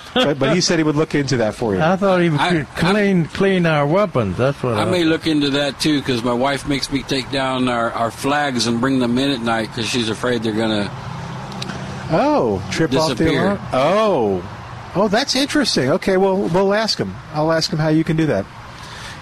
but, 0.14 0.40
but 0.40 0.56
he 0.56 0.62
said 0.62 0.78
he 0.78 0.84
would 0.84 0.96
look 0.96 1.16
into 1.16 1.38
that 1.38 1.56
for 1.56 1.74
you. 1.76 1.82
I 1.82 1.96
thought 1.96 2.22
he 2.22 2.30
would 2.30 2.40
I- 2.40 2.64
clean 2.76 3.26
clean 3.26 3.66
our 3.66 3.86
weapons. 3.86 4.38
That's 4.38 4.62
what 4.64 4.74
I 4.78 4.84
I, 4.84 4.86
may 4.86 5.04
look 5.04 5.28
into 5.28 5.52
that 5.52 5.80
too 5.80 6.00
because 6.00 6.24
my 6.24 6.34
wife 6.34 6.68
makes 6.68 6.92
me 6.92 7.04
take 7.04 7.30
down 7.32 7.68
our, 7.68 7.92
our 7.92 8.12
flags 8.12 8.68
and 8.68 8.80
bring 8.82 9.00
them 9.00 9.18
in 9.18 9.32
at 9.32 9.42
night 9.42 9.68
because 9.68 9.88
she's 9.88 10.10
afraid 10.10 10.44
they're 10.44 10.54
gonna. 10.54 10.90
Oh, 12.14 12.62
trip 12.72 12.94
off 12.94 13.18
the 13.18 13.32
alarm. 13.34 13.60
Oh, 13.72 14.44
oh, 14.96 15.08
that's 15.08 15.36
interesting. 15.36 15.90
Okay, 15.90 16.18
well, 16.18 16.38
we'll 16.38 16.74
ask 16.74 16.98
them. 16.98 17.16
I'll 17.34 17.52
ask 17.52 17.70
them 17.70 17.80
how 17.80 17.90
you 17.90 18.04
can 18.04 18.18
do 18.18 18.26
that. 18.28 18.46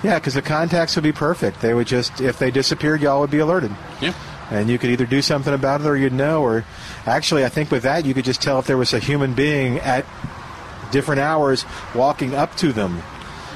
Yeah, 0.03 0.17
because 0.17 0.33
the 0.33 0.41
contacts 0.41 0.95
would 0.95 1.03
be 1.03 1.11
perfect. 1.11 1.61
They 1.61 1.73
would 1.73 1.87
just, 1.87 2.21
if 2.21 2.39
they 2.39 2.51
disappeared, 2.51 3.01
y'all 3.01 3.19
would 3.19 3.31
be 3.31 3.39
alerted, 3.39 3.71
Yeah. 3.99 4.13
and 4.49 4.69
you 4.69 4.77
could 4.79 4.89
either 4.91 5.05
do 5.05 5.21
something 5.21 5.53
about 5.53 5.81
it 5.81 5.87
or 5.87 5.97
you'd 5.97 6.13
know. 6.13 6.41
Or 6.41 6.63
actually, 7.05 7.43
I 7.43 7.49
think 7.49 7.69
with 7.69 7.83
that, 7.83 8.05
you 8.05 8.13
could 8.13 8.23
just 8.25 8.41
tell 8.41 8.59
if 8.59 8.65
there 8.65 8.77
was 8.77 8.93
a 8.93 8.99
human 8.99 9.33
being 9.33 9.77
at 9.79 10.05
different 10.91 11.19
hours 11.21 11.65
walking 11.93 12.33
up 12.33 12.55
to 12.57 12.71
them. 12.71 13.01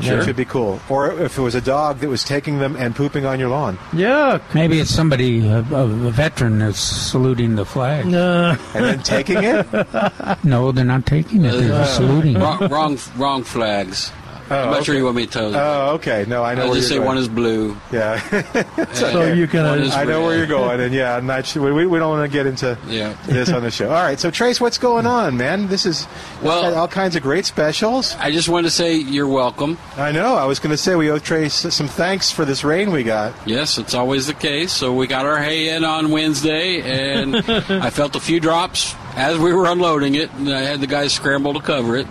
Sure. 0.02 0.18
Which 0.18 0.28
would 0.28 0.36
be 0.36 0.45
cool. 0.45 0.80
Or 0.90 1.11
if 1.20 1.38
it 1.38 1.41
was 1.41 1.56
a 1.56 1.61
dog 1.61 1.99
that 1.99 2.10
was 2.10 2.24
taking 2.24 2.60
them 2.60 2.76
and 2.76 2.95
pooping 2.95 3.26
on 3.26 3.40
your 3.40 3.49
lawn. 3.49 3.78
Yeah. 3.94 4.40
Maybe 4.53 4.80
it's 4.80 4.90
somebody, 4.90 5.48
a, 5.48 5.60
a 5.60 5.88
veteran, 6.11 6.60
that's 6.60 6.80
saluting 6.80 7.56
the 7.56 7.65
flag. 7.65 8.06
Uh, 8.14 8.56
And 8.74 8.86
then 8.86 8.99
taking 9.03 9.44
it? 9.44 9.68
No, 10.44 10.72
they're 10.72 10.84
not 10.86 11.06
taking 11.06 11.45
it. 11.45 11.52
They're 11.52 11.68
just 11.70 11.95
saluting. 11.98 12.36
Wrong, 12.40 12.68
wrong, 12.70 12.98
wrong 13.18 13.44
flags. 13.44 14.11
Oh, 14.54 14.64
I'm 14.66 14.72
not 14.72 14.86
sure 14.86 14.96
you 14.96 15.04
want 15.06 15.16
me 15.18 15.26
to 15.26 15.32
tell 15.32 15.50
you. 15.52 15.58
Oh, 15.58 15.92
okay. 15.96 16.26
No, 16.28 16.44
I 16.44 16.54
know 16.56 16.64
I'll 16.64 16.70
where 16.70 16.78
just 16.80 16.90
you're 16.92 17.00
say 17.00 17.04
going. 17.04 17.08
one 17.08 17.18
is 17.18 17.28
blue. 17.28 17.76
Yeah. 17.92 18.20
so 18.94 19.34
you 19.34 19.48
can. 19.48 19.64
One 19.66 19.80
uh, 19.80 19.84
is 19.84 19.94
I 19.94 20.04
know 20.06 20.22
where 20.24 20.38
you're 20.38 20.48
going, 20.48 20.80
and 20.82 20.94
yeah, 20.94 21.16
I'm 21.16 21.26
not 21.26 21.46
sure. 21.46 21.74
We, 21.74 21.86
we 21.88 22.00
don't 22.00 22.10
want 22.10 22.30
to 22.30 22.34
get 22.34 22.46
into 22.46 22.78
Yeah. 22.88 23.16
this 23.26 23.50
on 23.50 23.64
the 23.64 23.72
show. 23.72 23.88
All 23.90 24.04
right, 24.04 24.20
so 24.20 24.30
Trace, 24.32 24.62
what's 24.62 24.78
going 24.78 25.06
on, 25.06 25.38
man? 25.38 25.68
This 25.68 25.86
is 25.86 26.08
Well- 26.42 26.76
all 26.76 26.88
kinds 26.88 27.16
of 27.16 27.24
great 27.24 27.46
specials. 27.46 28.16
I 28.20 28.32
just 28.32 28.50
wanted 28.50 28.68
to 28.68 28.72
say 28.72 28.96
you're 28.96 29.28
welcome. 29.28 29.78
I 29.98 30.12
know. 30.12 30.36
I 30.36 30.46
was 30.46 30.60
going 30.60 30.72
to 30.72 30.78
say 30.78 30.96
we 30.96 31.10
owe 31.12 31.20
Trace 31.20 31.54
some 31.54 31.88
thanks 31.88 32.32
for 32.32 32.46
this 32.46 32.64
rain 32.64 32.92
we 32.92 33.04
got. 33.04 33.34
Yes, 33.48 33.78
it's 33.78 33.94
always 33.94 34.28
the 34.28 34.34
case. 34.34 34.72
So 34.72 34.94
we 34.94 35.08
got 35.08 35.26
our 35.26 35.38
hay 35.38 35.70
in 35.76 35.84
on 35.84 36.12
Wednesday, 36.12 36.82
and 36.82 37.36
I 37.70 37.90
felt 37.90 38.16
a 38.16 38.20
few 38.20 38.40
drops 38.40 38.96
as 39.16 39.38
we 39.38 39.54
were 39.54 39.66
unloading 39.68 40.16
it, 40.16 40.32
and 40.34 40.50
I 40.50 40.62
had 40.62 40.80
the 40.82 40.88
guys 40.88 41.14
scramble 41.14 41.54
to 41.54 41.60
cover 41.60 41.96
it. 41.96 42.08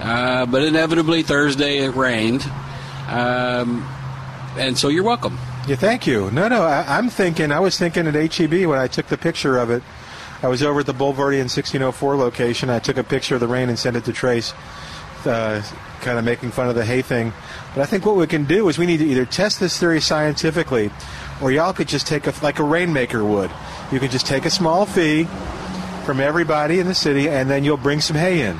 Uh, 0.00 0.46
but 0.46 0.62
inevitably 0.62 1.22
Thursday 1.22 1.78
it 1.78 1.94
rained, 1.94 2.42
um, 3.08 3.86
and 4.56 4.76
so 4.76 4.88
you're 4.88 5.04
welcome. 5.04 5.38
Yeah, 5.68 5.76
thank 5.76 6.06
you. 6.06 6.30
No, 6.30 6.48
no, 6.48 6.62
I, 6.62 6.96
I'm 6.96 7.10
thinking. 7.10 7.52
I 7.52 7.60
was 7.60 7.78
thinking 7.78 8.06
at 8.06 8.14
HEB 8.14 8.64
when 8.64 8.78
I 8.78 8.86
took 8.86 9.06
the 9.06 9.18
picture 9.18 9.58
of 9.58 9.70
it. 9.70 9.82
I 10.42 10.48
was 10.48 10.62
over 10.62 10.80
at 10.80 10.86
the 10.86 10.94
Bulverde 10.94 11.34
and 11.34 11.50
1604 11.50 12.16
location. 12.16 12.70
I 12.70 12.78
took 12.78 12.96
a 12.96 13.04
picture 13.04 13.34
of 13.34 13.40
the 13.40 13.46
rain 13.46 13.68
and 13.68 13.78
sent 13.78 13.94
it 13.94 14.06
to 14.06 14.12
Trace, 14.12 14.54
uh, 15.26 15.62
kind 16.00 16.18
of 16.18 16.24
making 16.24 16.50
fun 16.50 16.70
of 16.70 16.74
the 16.74 16.84
hay 16.84 17.02
thing. 17.02 17.34
But 17.74 17.82
I 17.82 17.86
think 17.86 18.06
what 18.06 18.16
we 18.16 18.26
can 18.26 18.44
do 18.44 18.70
is 18.70 18.78
we 18.78 18.86
need 18.86 18.98
to 18.98 19.06
either 19.06 19.26
test 19.26 19.60
this 19.60 19.78
theory 19.78 20.00
scientifically, 20.00 20.90
or 21.42 21.52
y'all 21.52 21.74
could 21.74 21.88
just 21.88 22.06
take 22.06 22.26
a 22.26 22.32
like 22.42 22.58
a 22.58 22.64
rainmaker 22.64 23.22
would. 23.22 23.50
You 23.92 24.00
could 24.00 24.10
just 24.10 24.26
take 24.26 24.46
a 24.46 24.50
small 24.50 24.86
fee 24.86 25.24
from 26.06 26.20
everybody 26.20 26.78
in 26.78 26.86
the 26.86 26.94
city, 26.94 27.28
and 27.28 27.50
then 27.50 27.64
you'll 27.64 27.76
bring 27.76 28.00
some 28.00 28.16
hay 28.16 28.40
in. 28.40 28.58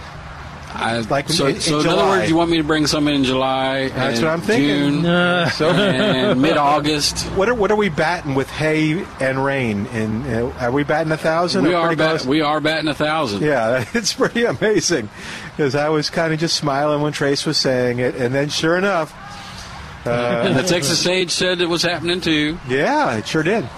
I, 0.73 1.01
Like 1.01 1.29
so, 1.29 1.47
in 1.47 1.61
so 1.61 1.79
in 1.79 1.83
July. 1.85 1.95
other 1.95 2.09
words, 2.09 2.31
you 2.31 2.37
want 2.37 2.51
me 2.51 2.57
to 2.59 2.65
bring 2.65 2.87
some 2.87 3.09
in 3.09 3.25
July, 3.25 3.89
That's 3.89 4.19
and 4.19 4.27
what 4.27 4.33
I'm 4.35 4.41
thinking. 4.41 5.03
June, 5.03 5.07
Uh, 5.07 5.51
So, 5.51 5.71
and 5.71 6.41
mid-August. 6.41 7.21
what 7.37 7.49
are 7.49 7.55
what 7.55 7.71
are 7.71 7.77
we 7.77 7.89
batting 7.89 8.35
with 8.35 8.49
hay 8.51 9.05
and 9.21 9.45
rain? 9.45 9.87
In 9.87 10.23
uh, 10.27 10.53
are 10.61 10.71
we 10.71 10.85
batting 10.85 11.13
a 11.13 11.17
thousand? 11.17 11.65
We 11.65 11.75
are 11.75 11.95
bat- 11.97 12.25
we 12.25 12.41
are 12.41 12.61
batting 12.61 12.89
a 12.89 12.95
thousand. 12.95 13.43
Yeah, 13.43 13.85
it's 13.95 14.13
pretty 14.15 14.45
amazing. 14.45 15.09
Because 15.57 15.75
I 15.75 15.89
was 15.89 16.09
kind 16.09 16.33
of 16.33 16.39
just 16.41 16.57
smiling 16.57 17.03
when 17.03 17.13
Trace 17.13 17.45
was 17.45 17.57
saying 17.59 17.99
it, 17.99 18.15
and 18.15 18.35
then 18.35 18.49
sure 18.49 18.77
enough, 18.79 19.13
And 20.07 20.57
the 20.57 20.63
Texas 20.63 20.99
Sage 21.03 21.31
said 21.31 21.61
it 21.61 21.69
was 21.69 21.83
happening 21.83 22.21
too, 22.21 22.59
yeah, 22.69 23.17
it 23.17 23.27
sure 23.27 23.43
did. 23.43 23.69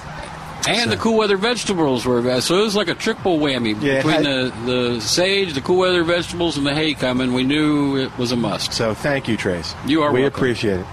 And 0.68 0.90
the 0.90 0.96
cool 0.96 1.16
weather 1.18 1.36
vegetables 1.36 2.04
were 2.06 2.40
so 2.40 2.58
it 2.60 2.62
was 2.64 2.76
like 2.76 2.88
a 2.88 2.94
triple 2.94 3.38
whammy 3.38 3.80
Yeah, 3.82 3.96
between 3.98 4.14
had- 4.14 4.24
the 4.24 4.52
the 4.94 5.00
sage, 5.00 5.54
the 5.54 5.60
cool 5.60 5.78
weather 5.78 6.04
vegetables, 6.04 6.56
and 6.56 6.66
the 6.66 6.74
hay 6.74 6.94
coming. 6.94 7.32
We 7.32 7.42
knew 7.44 7.96
it 7.96 8.16
was 8.18 8.32
a 8.32 8.36
must. 8.36 8.72
So 8.72 8.94
thank 8.94 9.28
you, 9.28 9.36
Trace. 9.36 9.74
You 9.86 10.02
are 10.02 10.12
We 10.12 10.22
welcome. 10.22 10.38
appreciate 10.38 10.80
it. 10.80 10.86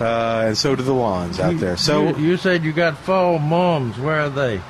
Uh, 0.00 0.44
and 0.46 0.58
so 0.58 0.76
do 0.76 0.82
the 0.82 0.94
lawns 0.94 1.40
out 1.40 1.58
there. 1.58 1.76
So 1.76 2.10
you, 2.16 2.30
you 2.30 2.36
said 2.36 2.62
you 2.62 2.72
got 2.72 2.96
fall 2.98 3.38
mums. 3.38 3.98
Where 3.98 4.20
are 4.20 4.28
they? 4.30 4.60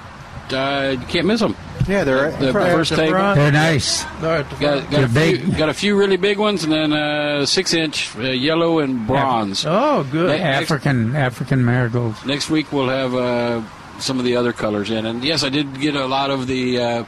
Uh, 0.51 0.93
you 0.99 1.07
can't 1.07 1.27
miss 1.27 1.41
them. 1.41 1.55
yeah, 1.87 2.05
they're 2.05 2.31
The 2.31 2.55
Right 2.55 2.73
first 2.73 2.93
at 2.93 2.97
the 2.97 3.03
table. 3.03 3.19
front? 3.19 3.37
They're 3.39 3.53
nice. 3.53 4.03
They're 4.23 4.39
at 4.39 4.49
the 4.49 4.57
Got, 4.57 4.91
got, 4.91 5.03
a 5.03 5.07
They're 5.07 5.35
few, 5.37 5.47
big. 5.49 5.59
got 5.59 5.69
a 5.69 5.75
few 5.75 5.95
really 5.99 6.17
big 6.17 6.39
ones, 6.39 6.65
and 6.65 6.73
then 6.73 6.95
uh, 6.95 7.45
six 7.45 7.75
inch 7.75 8.17
uh, 8.17 8.23
yellow 8.23 8.79
and 8.79 9.07
bronze. 9.07 9.67
Oh, 9.69 10.05
good. 10.11 10.31
Hey, 10.31 10.39
Next- 10.43 10.71
African 10.71 11.15
African 11.15 11.63
marigolds. 11.67 12.25
Next 12.25 12.49
week 12.49 12.73
we'll 12.73 12.89
have 12.89 13.15
uh, 13.15 13.61
some 13.99 14.19
of 14.19 14.25
the 14.25 14.37
other 14.37 14.53
colors 14.53 14.91
in, 14.91 15.07
and 15.07 15.25
yes, 15.25 15.43
I 15.45 15.49
did 15.49 15.81
get 15.81 15.95
a 15.97 16.07
lot 16.07 16.31
of 16.31 16.47
the 16.47 16.81
uh, 16.81 17.05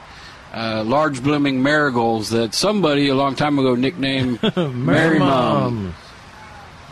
uh, 0.53 0.85
large 0.85 1.23
blooming 1.23 1.63
marigolds 1.63 2.31
that 2.31 2.55
somebody 2.55 3.09
a 3.09 3.15
long 3.15 3.35
time 3.37 3.59
ago 3.59 3.75
nicknamed 3.75 4.41
Mary 4.57 5.19
Mom. 5.19 5.85
Mums. 5.85 5.95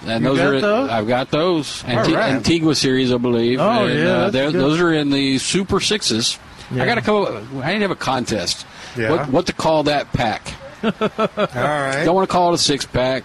And 0.06 0.22
You 0.22 0.28
those 0.30 0.38
got 0.38 0.46
are 0.46 0.60
those? 0.60 0.90
I've 0.90 1.08
got 1.08 1.30
those 1.32 1.82
Anti- 1.84 2.14
right. 2.14 2.30
Antigua 2.30 2.74
series, 2.76 3.12
I 3.12 3.16
believe. 3.18 3.58
Oh, 3.58 3.86
and, 3.86 3.98
yeah, 3.98 4.06
uh, 4.06 4.30
that's 4.30 4.52
good. 4.52 4.60
those 4.60 4.80
are 4.80 4.92
in 4.92 5.10
the 5.10 5.38
Super 5.38 5.80
Sixes. 5.80 6.38
Yeah. 6.70 6.84
I 6.84 6.86
got 6.86 6.94
to 6.96 7.00
go. 7.00 7.26
I 7.60 7.72
need 7.72 7.78
to 7.78 7.82
have 7.82 7.90
a 7.90 7.96
contest. 7.96 8.64
Yeah. 8.96 9.10
What, 9.10 9.28
what 9.28 9.46
to 9.46 9.52
call 9.52 9.82
that 9.84 10.12
pack? 10.12 10.54
all 10.84 10.90
right. 11.00 12.04
Don't 12.04 12.14
want 12.14 12.28
to 12.28 12.32
call 12.32 12.52
it 12.52 12.54
a 12.54 12.58
six 12.58 12.86
pack, 12.86 13.24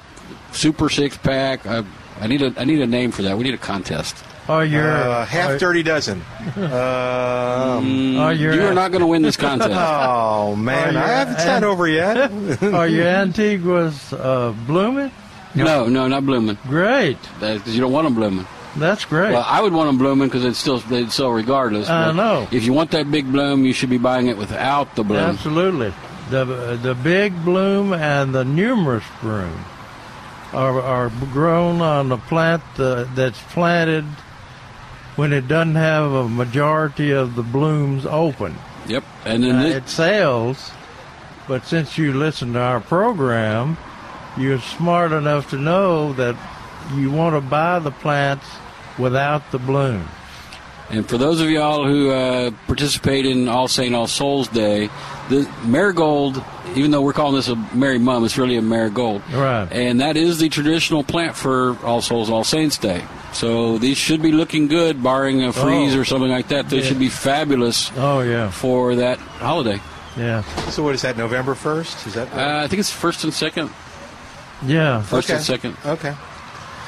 Super 0.51 0.89
Six 0.89 1.15
pack. 1.17 1.67
I, 1.67 1.83
I 2.19 2.25
need 2.25 2.41
a 2.41 2.53
I 2.57 2.63
need 2.63 2.81
a 2.81 2.87
name 2.87 3.11
for 3.11 3.21
that. 3.21 3.37
We 3.37 3.43
need 3.43 3.53
a 3.53 3.57
contest. 3.59 4.15
Are 4.49 4.65
your 4.65 4.91
Uh, 4.91 5.25
half 5.25 5.51
are, 5.51 5.57
dirty 5.57 5.83
dozen. 5.83 6.21
Um, 6.57 8.17
are 8.19 8.33
your 8.33 8.53
You 8.53 8.63
are 8.67 8.73
not 8.73 8.91
going 8.91 9.01
to 9.01 9.07
win 9.07 9.21
this 9.21 9.37
contest. 9.47 9.71
oh 9.73 10.55
man, 10.55 10.95
Are 10.95 10.99
I 10.99 11.05
you- 11.05 11.13
haven't 11.13 11.39
sat 11.39 11.63
over 11.63 11.87
yet. 11.87 12.31
are 12.61 12.87
your 12.97 13.07
Antiguas 13.07 14.11
uh, 14.13 14.53
blooming? 14.67 15.11
no, 15.55 15.87
no, 15.87 16.07
not 16.07 16.25
blooming. 16.25 16.57
Great. 16.67 17.17
Because 17.39 17.73
you 17.75 17.79
don't 17.81 17.91
want 17.91 18.05
them 18.05 18.15
blooming. 18.15 18.45
That's 18.75 19.05
great. 19.05 19.31
Well, 19.33 19.45
I 19.47 19.61
would 19.61 19.71
want 19.71 19.87
them 19.87 19.97
blooming 19.99 20.27
because 20.27 20.43
it's 20.43 20.57
still 20.57 20.79
they'd 20.79 21.11
sell 21.11 21.29
regardless. 21.31 21.89
I 21.89 22.11
know. 22.11 22.47
If 22.51 22.63
you 22.65 22.73
want 22.73 22.91
that 22.91 23.09
big 23.11 23.31
bloom, 23.31 23.63
you 23.65 23.71
should 23.73 23.91
be 23.91 23.99
buying 23.99 24.27
it 24.27 24.37
without 24.37 24.95
the 24.95 25.03
bloom. 25.03 25.19
Absolutely. 25.19 25.93
The 26.31 26.79
the 26.81 26.95
big 26.95 27.45
bloom 27.45 27.93
and 27.93 28.33
the 28.33 28.43
numerous 28.43 29.03
bloom 29.21 29.63
are 30.53 30.81
are 30.81 31.09
grown 31.31 31.81
on 31.81 32.09
the 32.09 32.17
plant 32.17 32.63
uh, 32.79 33.05
that's 33.13 33.39
planted 33.53 34.05
when 35.15 35.33
it 35.33 35.47
doesn't 35.47 35.75
have 35.75 36.11
a 36.11 36.27
majority 36.27 37.11
of 37.11 37.35
the 37.35 37.43
blooms 37.43 38.05
open. 38.05 38.55
Yep. 38.87 39.03
And 39.25 39.43
then 39.43 39.55
Uh, 39.55 39.77
it 39.77 39.89
sells, 39.89 40.71
but 41.47 41.65
since 41.65 41.97
you 41.97 42.13
listen 42.13 42.53
to 42.53 42.59
our 42.59 42.79
program, 42.79 43.77
you're 44.37 44.59
smart 44.59 45.11
enough 45.11 45.49
to 45.51 45.57
know 45.57 46.13
that 46.13 46.35
you 46.95 47.11
want 47.11 47.35
to 47.35 47.41
buy 47.41 47.79
the 47.79 47.91
plants 47.91 48.45
without 48.97 49.51
the 49.51 49.59
bloom. 49.59 50.07
And 50.89 51.07
for 51.07 51.17
those 51.17 51.39
of 51.39 51.49
y'all 51.49 51.87
who 51.87 52.11
uh, 52.11 52.51
participate 52.67 53.25
in 53.25 53.47
All 53.47 53.67
Saint 53.67 53.95
All 53.95 54.05
Souls 54.05 54.47
Day, 54.49 54.89
the 55.29 55.49
marigold, 55.65 56.43
even 56.75 56.91
though 56.91 57.01
we're 57.01 57.13
calling 57.13 57.35
this 57.35 57.47
a 57.47 57.55
Mary 57.73 57.97
Mum, 57.97 58.25
it's 58.25 58.37
really 58.37 58.57
a 58.57 58.61
marigold. 58.61 59.21
Right. 59.31 59.67
And 59.71 60.01
that 60.01 60.17
is 60.17 60.39
the 60.39 60.49
traditional 60.49 61.03
plant 61.03 61.35
for 61.35 61.77
All 61.85 62.01
Souls 62.01 62.29
All 62.29 62.43
Saints 62.43 62.77
Day. 62.77 63.01
So 63.33 63.77
these 63.79 63.97
should 63.97 64.21
be 64.21 64.31
looking 64.31 64.67
good, 64.67 65.01
barring 65.01 65.43
a 65.43 65.51
freeze 65.51 65.95
Oh. 65.95 65.99
or 65.99 66.05
something 66.05 66.29
like 66.31 66.47
that. 66.49 66.69
They 66.69 66.77
Yeah. 66.79 66.83
should 66.87 66.99
be 66.99 67.09
fabulous 67.09 67.91
Oh 67.97 68.21
yeah, 68.21 68.49
for 68.51 68.95
that 68.95 69.17
holiday. 69.39 69.79
yeah. 70.15 70.43
so 70.69 70.83
what 70.83 70.93
is 70.95 71.01
that? 71.01 71.17
November 71.17 71.55
first? 71.55 72.05
Is 72.07 72.13
that? 72.13 72.27
Uh, 72.33 72.61
I 72.63 72.67
think 72.67 72.79
it's 72.79 72.91
first 72.91 73.23
and 73.23 73.33
second. 73.33 73.69
Yeah. 74.65 75.01
First 75.01 75.29
Okay. 75.29 75.35
and 75.37 75.43
second. 75.43 75.77
Okay. 75.85 76.13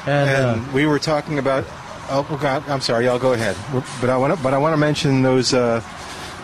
And, 0.06 0.30
And 0.30 0.60
uh, 0.60 0.62
we 0.72 0.86
were 0.86 0.98
talking 1.00 1.38
about. 1.38 1.64
Oh, 2.08 2.22
God, 2.40 2.62
I'm 2.68 2.80
sorry. 2.80 3.06
Y'all 3.06 3.18
go 3.18 3.32
ahead. 3.32 3.56
But 4.00 4.10
I 4.10 4.16
want 4.16 4.32
to. 4.36 4.40
But 4.40 4.54
I 4.54 4.58
want 4.58 4.72
to 4.72 4.76
mention 4.78 5.22
those 5.22 5.52
uh, 5.52 5.82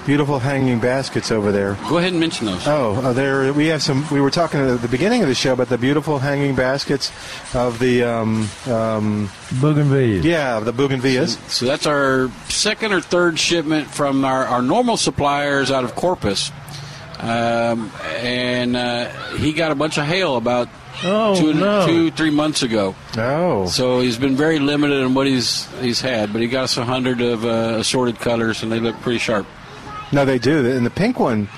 beautiful 0.06 0.38
hanging 0.38 0.80
baskets 0.80 1.30
over 1.30 1.52
there. 1.52 1.76
Go 1.88 1.98
ahead 1.98 2.10
and 2.12 2.20
mention 2.20 2.46
those. 2.46 2.66
Oh, 2.66 2.94
uh, 2.96 3.12
there 3.12 3.52
we 3.52 3.66
have 3.68 3.82
some. 3.82 4.04
We 4.10 4.20
were 4.20 4.30
talking 4.30 4.60
at 4.60 4.80
the 4.82 4.88
beginning 4.88 5.22
of 5.22 5.28
the 5.28 5.34
show 5.34 5.52
about 5.52 5.68
the 5.68 5.78
beautiful 5.78 6.18
hanging 6.18 6.54
baskets 6.54 7.12
of 7.54 7.78
the. 7.78 8.02
Um, 8.04 8.48
um, 8.66 9.30
Bougainvillea. 9.60 10.22
yeah, 10.22 10.60
the 10.60 10.72
bougainvilleas. 10.72 11.36
So 11.48 11.66
that's 11.66 11.86
our 11.86 12.30
second 12.48 12.92
or 12.92 13.00
third 13.00 13.38
shipment 13.38 13.88
from 13.88 14.24
our, 14.24 14.44
our 14.46 14.62
normal 14.62 14.96
suppliers 14.96 15.70
out 15.70 15.84
of 15.84 15.94
Corpus. 15.94 16.50
Um, 17.18 17.92
and 18.16 18.74
uh, 18.76 19.08
he 19.36 19.52
got 19.52 19.70
a 19.70 19.74
bunch 19.76 19.98
of 19.98 20.04
hail 20.06 20.36
about 20.36 20.68
Oh, 21.04 21.34
two, 21.40 21.54
no. 21.54 21.86
two, 21.86 22.10
three 22.12 22.30
months 22.30 22.62
ago. 22.62 22.94
Oh, 23.16 23.66
So 23.66 24.00
he's 24.00 24.18
been 24.18 24.36
very 24.36 24.58
limited 24.58 25.02
in 25.02 25.14
what 25.14 25.26
he's 25.26 25.66
he's 25.80 26.00
had, 26.00 26.32
but 26.32 26.42
he 26.42 26.48
got 26.48 26.64
us 26.64 26.76
a 26.76 26.84
hundred 26.84 27.20
of 27.20 27.44
uh, 27.44 27.76
assorted 27.78 28.18
colors, 28.20 28.62
and 28.62 28.70
they 28.70 28.78
look 28.78 28.94
pretty 29.00 29.18
sharp. 29.18 29.46
No, 30.12 30.24
they 30.24 30.38
do. 30.38 30.70
And 30.70 30.84
the 30.84 30.90
pink 30.90 31.18
one, 31.18 31.48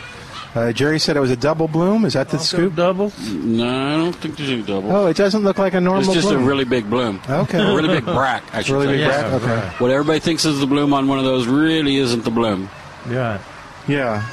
uh, 0.55 0.73
Jerry 0.73 0.99
said 1.01 1.17
it 1.17 1.21
was 1.21 1.31
a 1.33 1.37
double 1.37 1.67
bloom. 1.69 2.05
Is 2.05 2.13
that 2.13 2.29
the 2.29 2.37
Also 2.37 2.57
scoop? 2.57 2.77
double. 2.77 3.13
No, 3.33 3.67
I 3.69 3.97
don't 3.97 4.13
think 4.15 4.37
there's 4.37 4.51
any 4.51 4.63
double. 4.63 4.93
Oh, 4.95 5.07
it 5.07 5.17
doesn't 5.17 5.43
look 5.43 5.59
like 5.59 5.75
a 5.75 5.81
normal. 5.81 6.03
Bloom. 6.05 6.17
It's 6.17 6.23
just 6.25 6.33
bloom. 6.33 6.45
a 6.45 6.47
really 6.47 6.65
big 6.65 6.89
bloom. 6.89 7.21
Okay. 7.29 7.59
a 7.59 7.75
really 7.75 7.89
big 7.89 8.05
bract. 8.05 8.55
I 8.55 8.63
should 8.63 8.75
really 8.75 8.87
say. 8.87 8.93
big 8.93 9.01
Yeah, 9.01 9.29
bract. 9.39 9.45
Okay. 9.45 9.69
What 9.85 9.91
everybody 9.91 10.21
thinks 10.21 10.45
is 10.45 10.61
the 10.61 10.67
bloom 10.67 10.95
on 10.95 11.09
one 11.09 11.19
of 11.19 11.25
those 11.25 11.47
really 11.49 11.97
isn't 11.97 12.23
the 12.25 12.31
bloom. 12.31 12.71
Yeah. 13.11 13.41
Yeah. 13.89 14.25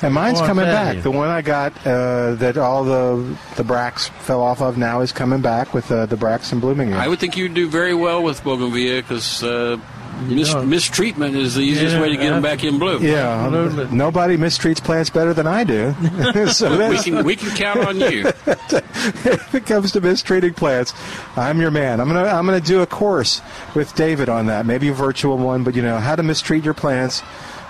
And 0.00 0.14
mine's 0.14 0.40
Oh, 0.40 0.46
coming 0.46 0.64
back. 0.64 0.94
you. 0.94 1.02
The 1.02 1.10
one 1.10 1.26
I 1.28 1.42
got 1.42 1.72
uh, 1.84 2.34
that 2.36 2.56
all 2.56 2.84
the 2.84 3.36
the 3.56 3.64
bracts 3.64 4.06
fell 4.20 4.40
off 4.42 4.62
of 4.62 4.78
now 4.78 5.00
is 5.00 5.10
coming 5.10 5.40
back 5.40 5.74
with 5.74 5.90
uh, 5.90 6.06
the 6.06 6.16
bracts 6.16 6.52
and 6.52 6.60
blooming. 6.60 6.94
I 6.94 7.08
would 7.08 7.18
think 7.18 7.36
you'd 7.36 7.54
do 7.54 7.68
very 7.68 7.94
well 7.94 8.22
with 8.22 8.40
bougainvillea 8.44 9.02
because 9.02 9.42
uh, 9.42 9.76
mis- 10.22 10.52
know. 10.54 10.64
mistreatment 10.64 11.36
is 11.36 11.54
the 11.54 11.62
easiest 11.62 11.94
Yeah, 11.94 12.00
way 12.02 12.08
to 12.10 12.16
get 12.16 12.30
them 12.30 12.42
back 12.42 12.64
in 12.64 12.78
bloom. 12.78 13.02
yeah, 13.02 13.46
Absolutely. 13.46 13.96
nobody 13.96 14.36
mistreats 14.36 14.82
plants 14.82 15.10
better 15.10 15.32
than 15.34 15.46
I 15.46 15.64
do. 15.64 15.94
so 16.52 16.90
We 16.90 16.98
can 16.98 17.24
we 17.24 17.36
can 17.36 17.50
count 17.56 17.80
on 17.80 18.00
you. 18.00 18.26
if 18.46 19.54
it 19.54 19.66
comes 19.66 19.92
to 19.92 20.00
mistreating 20.00 20.54
plants, 20.54 20.92
I'm 21.36 21.60
your 21.60 21.70
man. 21.70 22.00
I'm 22.00 22.08
gonna 22.08 22.24
I'm 22.28 22.46
gonna 22.46 22.60
do 22.60 22.80
a 22.82 22.86
course 22.86 23.40
with 23.74 23.94
David 23.94 24.28
on 24.28 24.46
that, 24.46 24.66
maybe 24.66 24.88
a 24.88 24.92
virtual 24.94 25.36
one, 25.38 25.64
but 25.64 25.74
you 25.74 25.82
know 25.82 25.98
how 25.98 26.16
to 26.16 26.22
mistreat 26.22 26.64
your 26.64 26.74
plants. 26.74 27.22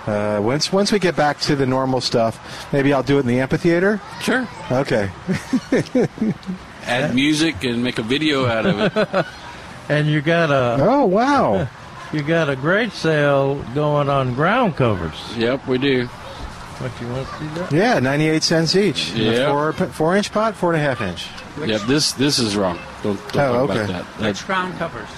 Uh, 0.07 0.39
once 0.41 0.71
once 0.73 0.91
we 0.91 0.97
get 0.97 1.15
back 1.15 1.39
to 1.41 1.55
the 1.55 1.65
normal 1.67 2.01
stuff, 2.01 2.67
maybe 2.73 2.91
I'll 2.93 3.03
do 3.03 3.17
it 3.17 3.21
in 3.21 3.27
the 3.27 3.39
amphitheater. 3.41 4.01
Sure. 4.21 4.47
Okay. 4.71 5.11
Add 6.85 7.13
music 7.13 7.63
and 7.63 7.83
make 7.83 7.99
a 7.99 8.03
video 8.03 8.45
out 8.45 8.65
of 8.65 8.79
it. 8.97 9.25
And 9.89 10.07
you 10.07 10.21
got 10.21 10.51
a 10.51 10.77
Oh 10.83 11.05
wow. 11.05 11.67
You 12.13 12.21
got 12.23 12.49
a 12.49 12.55
great 12.55 12.91
sale 12.91 13.55
going 13.73 14.09
on 14.09 14.33
ground 14.33 14.75
covers. 14.75 15.15
Yep, 15.37 15.67
we 15.67 15.77
do. 15.77 16.05
What 16.07 16.91
do 16.97 17.05
you 17.05 17.11
want 17.11 17.27
to 17.27 17.35
see 17.37 17.45
that? 17.59 17.71
Yeah, 17.73 17.99
98 17.99 18.41
cents 18.43 18.75
each. 18.75 19.11
Yeah. 19.11 19.49
Four, 19.51 19.73
four 19.73 20.15
inch 20.15 20.31
pot, 20.31 20.55
four 20.55 20.73
and 20.73 20.81
a 20.81 20.85
half 20.85 21.01
inch. 21.01 21.27
Yep, 21.67 21.81
this 21.81 22.13
this 22.13 22.39
is 22.39 22.55
wrong. 22.55 22.79
Don't, 23.03 23.17
don't 23.33 23.43
Oh, 23.55 23.67
talk 23.67 23.69
okay. 23.71 23.83
about 23.83 23.87
that. 23.87 24.05
Which 24.05 24.19
That's, 24.21 24.43
ground 24.43 24.77
covers? 24.77 25.09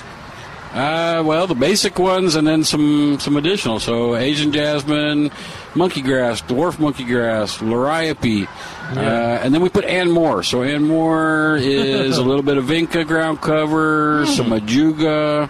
uh, 0.74 1.22
well, 1.26 1.46
the 1.48 1.54
basic 1.56 2.00
ones 2.00 2.36
and 2.36 2.48
then 2.48 2.64
some 2.64 3.20
some 3.20 3.38
additional. 3.38 3.80
So 3.80 4.16
Asian 4.16 4.52
jasmine, 4.52 5.30
monkey 5.76 6.02
grass, 6.02 6.42
dwarf 6.42 6.80
monkey 6.80 7.04
grass, 7.04 7.60
liriope, 7.60 8.48
uh, 8.96 9.00
and 9.00 9.54
then 9.54 9.62
we 9.62 9.70
put 9.70 9.86
Ann 9.86 10.10
Moore. 10.10 10.42
So 10.42 10.64
Ann 10.64 10.84
Moore 10.88 11.58
is 11.58 12.18
a 12.18 12.24
little 12.24 12.42
bit 12.44 12.58
of 12.58 12.66
vinca 12.66 13.06
ground 13.06 13.40
cover, 13.42 14.26
some 14.26 14.48
ajuga, 14.48 15.48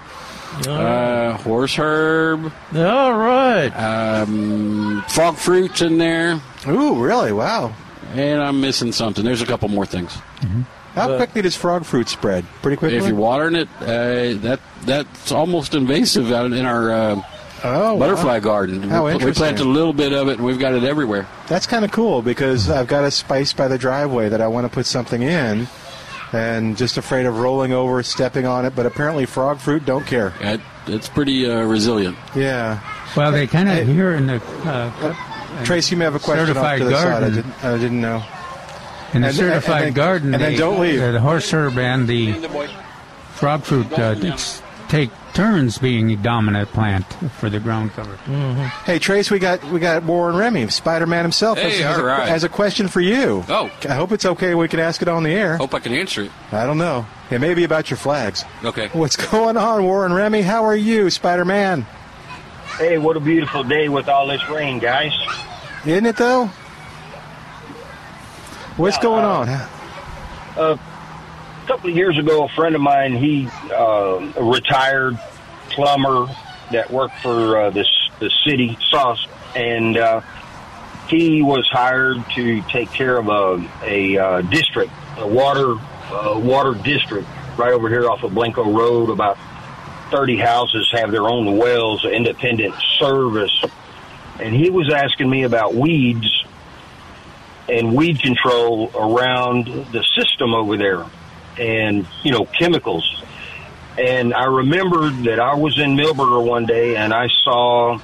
uh, 0.67 1.37
horse 1.37 1.75
herb, 1.77 2.51
All 2.75 3.13
right. 3.13 3.69
um, 3.69 5.03
frog 5.09 5.37
fruits 5.37 5.81
in 5.81 5.97
there, 5.97 6.41
Ooh, 6.67 7.01
really? 7.01 7.31
Wow. 7.31 7.73
and 8.13 8.41
I'm 8.41 8.59
missing 8.61 8.91
something. 8.91 9.23
There's 9.23 9.41
a 9.41 9.45
couple 9.45 9.69
more 9.69 9.85
things. 9.85 10.13
How 10.95 11.07
But- 11.07 11.17
quickly 11.17 11.41
does 11.43 11.55
frog 11.55 11.85
fruit 11.85 12.09
spread? 12.09 12.45
Pretty 12.61 12.75
quickly. 12.75 12.97
If 12.97 13.07
you're 13.07 13.15
watering 13.15 13.55
it, 13.55 13.69
uh, 13.79 14.39
that 14.41 14.59
that's 14.85 15.31
almost 15.31 15.73
invasive 15.73 16.31
out 16.33 16.51
in 16.51 16.65
our 16.65 16.91
uh, 16.91 17.21
oh, 17.63 17.93
wow. 17.93 17.97
butterfly 17.97 18.39
garden. 18.41 18.83
How 18.83 19.05
we, 19.05 19.15
we 19.15 19.31
planted 19.31 19.61
a 19.61 19.69
little 19.69 19.93
bit 19.93 20.11
of 20.11 20.27
it, 20.27 20.37
and 20.37 20.45
we've 20.45 20.59
got 20.59 20.73
it 20.73 20.83
everywhere. 20.83 21.27
That's 21.47 21.65
kind 21.65 21.85
of 21.85 21.91
cool 21.91 22.21
because 22.21 22.69
I've 22.69 22.87
got 22.87 23.05
a 23.05 23.11
spice 23.11 23.53
by 23.53 23.69
the 23.69 23.77
driveway 23.77 24.27
that 24.29 24.41
I 24.41 24.47
want 24.47 24.65
to 24.65 24.69
put 24.73 24.85
something 24.85 25.21
in, 25.21 25.67
and 26.33 26.77
just 26.77 26.97
afraid 26.97 27.25
of 27.25 27.37
rolling 27.39 27.73
over, 27.73 28.01
stepping 28.03 28.45
on 28.45 28.65
it. 28.65 28.75
But 28.75 28.85
apparently, 28.85 29.25
frog 29.25 29.59
fruit 29.59 29.85
don't 29.85 30.05
care. 30.05 30.33
It, 30.39 30.61
it's 30.87 31.09
pretty 31.09 31.49
uh, 31.49 31.63
resilient. 31.63 32.17
Yeah. 32.35 32.79
Well, 33.15 33.31
they 33.31 33.47
kind 33.47 33.67
of 33.69 33.87
here 33.87 34.13
in 34.13 34.27
the 34.27 34.41
uh, 34.65 35.63
Trace, 35.65 35.91
you 35.91 35.97
may 35.97 36.05
have 36.05 36.15
a 36.15 36.19
question 36.19 36.41
off 36.43 36.47
Certified 36.47 36.79
to 36.79 36.85
the 36.85 36.91
side. 36.91 37.07
I 37.07 37.19
garden. 37.19 37.35
didn't, 37.35 37.63
I 37.63 37.77
didn't 37.77 38.01
know. 38.01 38.23
in 39.13 39.21
the 39.21 39.27
And- 39.27 39.35
certified 39.35 39.75
and 39.75 39.85
then- 39.87 39.93
garden. 39.93 40.33
and 40.33 40.41
then 40.43 40.51
they- 40.53 40.57
don't 40.57 40.79
leave. 40.79 40.99
The 40.99 41.19
horse 41.19 41.51
herb 41.53 41.77
and 41.77 42.07
the 42.07 42.33
frog 43.33 43.63
fruit 43.63 43.91
uh, 43.93 44.15
take 44.87 45.09
turns 45.33 45.77
being 45.77 46.11
a 46.11 46.15
dominant 46.15 46.69
plant 46.69 47.05
for 47.39 47.49
the 47.49 47.59
ground 47.59 47.91
cover. 47.91 48.15
Hey, 48.85 48.99
Trace, 48.99 49.31
we 49.31 49.39
got 49.39 49.63
we 49.71 49.79
got 49.79 50.03
Warren 50.03 50.35
Remy, 50.35 50.67
Spider-Man 50.69 51.23
himself, 51.23 51.57
Hey, 51.57 51.71
has, 51.71 51.79
has 51.79 51.97
all 51.97 52.03
a, 52.03 52.07
right. 52.07 52.27
has 52.27 52.43
a 52.43 52.49
question 52.49 52.87
for 52.87 53.01
you. 53.01 53.43
Oh. 53.49 53.71
I 53.87 53.93
hope 53.93 54.11
it's 54.11 54.25
okay. 54.25 54.55
We 54.55 54.67
can 54.67 54.79
ask 54.79 55.01
it 55.01 55.07
on 55.07 55.23
the 55.23 55.31
air. 55.31 55.57
Hope 55.57 55.73
I 55.73 55.79
can 55.79 55.93
answer 55.93 56.23
it. 56.23 56.31
I 56.51 56.65
don't 56.65 56.77
know. 56.77 57.05
It 57.29 57.39
may 57.39 57.53
be 57.53 57.63
about 57.63 57.89
your 57.89 57.97
flags. 57.97 58.43
Okay. 58.63 58.89
What's 58.93 59.15
going 59.31 59.57
on, 59.57 59.83
Warren 59.83 60.13
Remy? 60.13 60.41
How 60.41 60.65
are 60.65 60.75
you, 60.75 61.09
Spider-Man? 61.09 61.85
Hey, 62.77 62.97
what 62.97 63.15
a 63.17 63.19
beautiful 63.19 63.63
day 63.63 63.89
with 63.89 64.07
all 64.09 64.27
this 64.27 64.47
rain, 64.49 64.79
guys. 64.79 65.13
Isn't 65.85 66.05
it 66.05 66.17
though? 66.17 66.45
What's 68.77 68.97
Yeah, 68.97 69.03
going 69.03 69.25
uh, 69.25 69.67
on? 70.57 70.73
A 70.73 70.79
couple 71.71 71.89
of 71.89 71.95
years 71.95 72.17
ago, 72.17 72.43
a 72.43 72.49
friend 72.49 72.75
of 72.75 72.81
mine, 72.81 73.13
he 73.13 73.47
uh, 73.71 74.33
a 74.35 74.43
retired 74.43 75.17
plumber 75.69 76.27
that 76.69 76.91
worked 76.91 77.17
for 77.19 77.61
uh, 77.61 77.69
this 77.69 77.87
the 78.19 78.29
city 78.45 78.77
SAWS, 78.89 79.25
and 79.55 79.95
uh, 79.95 80.19
he 81.07 81.41
was 81.41 81.65
hired 81.71 82.17
to 82.31 82.61
take 82.63 82.91
care 82.91 83.15
of 83.15 83.29
a 83.29 83.69
a 83.83 84.17
uh, 84.17 84.41
district, 84.41 84.91
a 85.15 85.25
water 85.25 85.75
uh, 86.11 86.37
water 86.43 86.73
district 86.73 87.25
right 87.55 87.71
over 87.71 87.87
here 87.87 88.09
off 88.09 88.21
of 88.23 88.33
Blanco 88.33 88.69
Road. 88.69 89.09
About 89.09 89.37
thirty 90.11 90.35
houses 90.35 90.91
have 90.91 91.09
their 91.09 91.29
own 91.29 91.55
wells, 91.55 92.03
independent 92.03 92.75
service, 92.99 93.63
and 94.41 94.53
he 94.53 94.69
was 94.69 94.91
asking 94.91 95.29
me 95.29 95.43
about 95.43 95.73
weeds 95.73 96.43
and 97.69 97.95
weed 97.95 98.19
control 98.19 98.91
around 98.93 99.67
the 99.93 100.03
system 100.17 100.53
over 100.53 100.75
there 100.75 101.05
and 101.57 102.07
you 102.23 102.31
know 102.31 102.45
chemicals. 102.45 103.23
And 103.97 104.33
i 104.33 104.45
remembered 104.45 105.13
that 105.25 105.39
i 105.39 105.55
was 105.55 105.77
in 105.77 105.95
Milberger 105.97 106.43
one 106.45 106.65
day 106.65 106.95
and 106.95 107.13
i 107.13 107.27
saw 107.43 107.99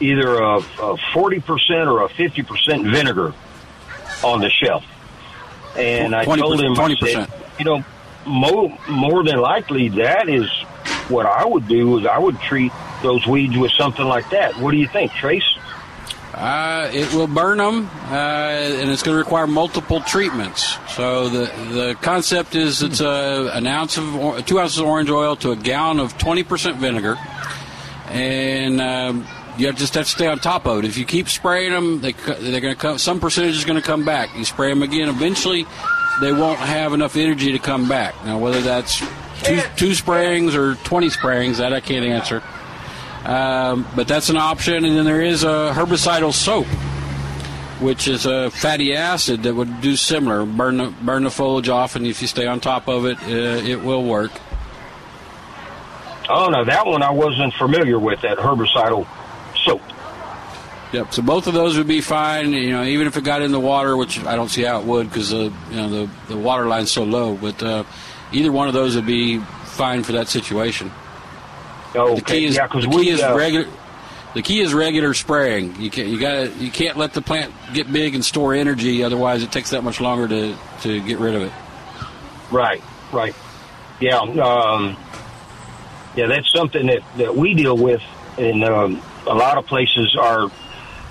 either 0.00 0.34
a, 0.38 0.56
a 0.58 0.96
40% 1.14 1.86
or 1.86 2.02
a 2.02 2.08
50% 2.08 2.90
vinegar 2.90 3.32
on 4.24 4.40
the 4.40 4.50
shelf. 4.50 4.84
And 5.76 6.14
i 6.14 6.24
told 6.24 6.60
him 6.60 6.72
I 6.72 6.88
20%. 6.94 7.12
said, 7.12 7.32
you 7.58 7.64
know 7.64 7.84
mo- 8.26 8.76
more 8.88 9.22
than 9.22 9.38
likely 9.38 9.88
that 9.90 10.28
is 10.28 10.48
what 11.08 11.26
i 11.26 11.44
would 11.44 11.68
do 11.68 11.98
is 11.98 12.06
i 12.06 12.18
would 12.18 12.40
treat 12.40 12.72
those 13.02 13.26
weeds 13.26 13.56
with 13.56 13.70
something 13.72 14.06
like 14.06 14.30
that. 14.30 14.56
What 14.58 14.70
do 14.72 14.78
you 14.78 14.88
think 14.88 15.12
trace 15.12 15.44
Uh, 16.34 16.90
it 16.92 17.14
will 17.14 17.28
burn 17.28 17.58
them, 17.58 17.88
uh, 18.10 18.14
and 18.14 18.90
it's 18.90 19.04
going 19.04 19.14
to 19.14 19.18
require 19.18 19.46
multiple 19.46 20.00
treatments. 20.00 20.76
So 20.88 21.28
the 21.28 21.46
the 21.72 21.96
concept 22.02 22.56
is 22.56 22.82
it's 22.82 23.00
a, 23.00 23.52
an 23.54 23.68
ounce 23.68 23.98
of 23.98 24.16
or, 24.16 24.40
two 24.42 24.58
ounces 24.58 24.78
of 24.78 24.86
orange 24.86 25.10
oil 25.10 25.36
to 25.36 25.52
a 25.52 25.56
gallon 25.56 26.00
of 26.00 26.18
twenty 26.18 26.42
percent 26.42 26.78
vinegar, 26.78 27.16
and 28.08 28.80
um, 28.80 29.24
you 29.56 29.66
have 29.68 29.76
just 29.76 29.94
have 29.94 30.06
to 30.06 30.10
stay 30.10 30.26
on 30.26 30.40
top 30.40 30.66
of 30.66 30.80
it. 30.80 30.84
If 30.86 30.98
you 30.98 31.04
keep 31.04 31.28
spraying 31.28 31.70
them, 31.70 32.00
they 32.00 32.12
they're 32.12 32.60
going 32.60 32.74
to 32.74 32.80
come. 32.80 32.98
Some 32.98 33.20
percentage 33.20 33.54
is 33.54 33.64
going 33.64 33.80
to 33.80 33.86
come 33.86 34.04
back. 34.04 34.36
You 34.36 34.44
spray 34.44 34.70
them 34.70 34.82
again, 34.82 35.08
eventually 35.08 35.66
they 36.20 36.32
won't 36.32 36.58
have 36.58 36.94
enough 36.94 37.16
energy 37.16 37.52
to 37.52 37.60
come 37.60 37.88
back. 37.88 38.12
Now 38.24 38.38
whether 38.38 38.60
that's 38.60 38.98
two 39.44 39.62
two 39.76 39.94
sprayings 39.94 40.56
or 40.56 40.74
twenty 40.82 41.10
sprayings, 41.10 41.58
that 41.58 41.72
I 41.72 41.78
can't 41.78 42.04
answer. 42.04 42.42
Um, 43.24 43.86
but 43.96 44.06
that's 44.06 44.28
an 44.28 44.36
option. 44.36 44.84
And 44.84 44.96
then 44.96 45.04
there 45.04 45.22
is 45.22 45.44
a 45.44 45.72
herbicidal 45.74 46.32
soap, 46.32 46.66
which 47.80 48.06
is 48.06 48.26
a 48.26 48.50
fatty 48.50 48.94
acid 48.94 49.42
that 49.44 49.54
would 49.54 49.80
do 49.80 49.96
similar. 49.96 50.44
Burn 50.44 50.76
the, 50.76 50.94
burn 51.02 51.24
the 51.24 51.30
foliage 51.30 51.68
off, 51.68 51.96
and 51.96 52.06
if 52.06 52.20
you 52.20 52.28
stay 52.28 52.46
on 52.46 52.60
top 52.60 52.88
of 52.88 53.06
it, 53.06 53.18
uh, 53.22 53.66
it 53.66 53.82
will 53.82 54.04
work. 54.04 54.32
oh 56.30 56.48
no 56.48 56.64
that 56.64 56.86
one 56.86 57.02
i 57.02 57.10
wasn't 57.10 57.52
familiar 57.54 57.98
with 57.98 58.18
that 58.22 58.38
herbicidal 58.38 59.06
soap 59.64 59.82
Yep. 60.92 61.12
So 61.12 61.22
both 61.22 61.48
of 61.48 61.54
those 61.54 61.76
would 61.76 61.88
be 61.88 62.00
fine. 62.00 62.52
You 62.52 62.70
know, 62.70 62.84
even 62.84 63.08
if 63.08 63.16
it 63.16 63.24
got 63.24 63.42
in 63.42 63.50
the 63.50 63.58
water, 63.58 63.96
which 63.96 64.24
I 64.24 64.36
don't 64.36 64.48
see 64.48 64.62
how 64.62 64.78
it 64.78 64.86
would 64.86 65.08
because 65.08 65.34
uh, 65.34 65.50
you 65.70 65.76
know 65.76 65.88
the 65.90 66.10
the 66.28 66.36
water 66.36 66.66
line's 66.66 66.92
so 66.92 67.02
low. 67.02 67.34
But 67.34 67.60
uh, 67.64 67.82
either 68.30 68.52
one 68.52 68.68
of 68.68 68.74
those 68.74 68.94
would 68.94 69.04
be 69.04 69.40
fine 69.64 70.04
for 70.04 70.12
that 70.12 70.28
situation. 70.28 70.92
Okay. 71.94 72.14
The 72.14 72.20
key 72.22 72.44
is 72.46 72.56
yeah, 72.56 72.66
the 72.66 72.88
we, 72.88 73.08
is 73.08 73.22
uh, 73.22 73.34
regular. 73.36 73.66
The 74.34 74.42
key 74.42 74.60
is 74.60 74.74
regular 74.74 75.14
spraying. 75.14 75.80
You 75.80 75.90
can't 75.90 76.08
you 76.08 76.18
got 76.18 76.56
you 76.56 76.70
can't 76.70 76.96
let 76.96 77.12
the 77.12 77.22
plant 77.22 77.52
get 77.72 77.92
big 77.92 78.14
and 78.14 78.24
store 78.24 78.52
energy. 78.54 79.04
Otherwise, 79.04 79.42
it 79.42 79.52
takes 79.52 79.70
that 79.70 79.84
much 79.84 80.00
longer 80.00 80.26
to 80.26 80.56
to 80.82 81.00
get 81.02 81.18
rid 81.18 81.34
of 81.34 81.42
it. 81.42 81.52
Right, 82.50 82.82
right. 83.12 83.34
Yeah, 84.00 84.18
um, 84.18 84.96
yeah, 86.16 86.26
that's 86.26 86.50
something 86.52 86.86
that, 86.86 87.02
that 87.16 87.36
we 87.36 87.54
deal 87.54 87.76
with 87.76 88.02
in 88.36 88.64
um, 88.64 89.00
a 89.26 89.34
lot 89.34 89.56
of 89.56 89.66
places. 89.66 90.16
Our 90.16 90.50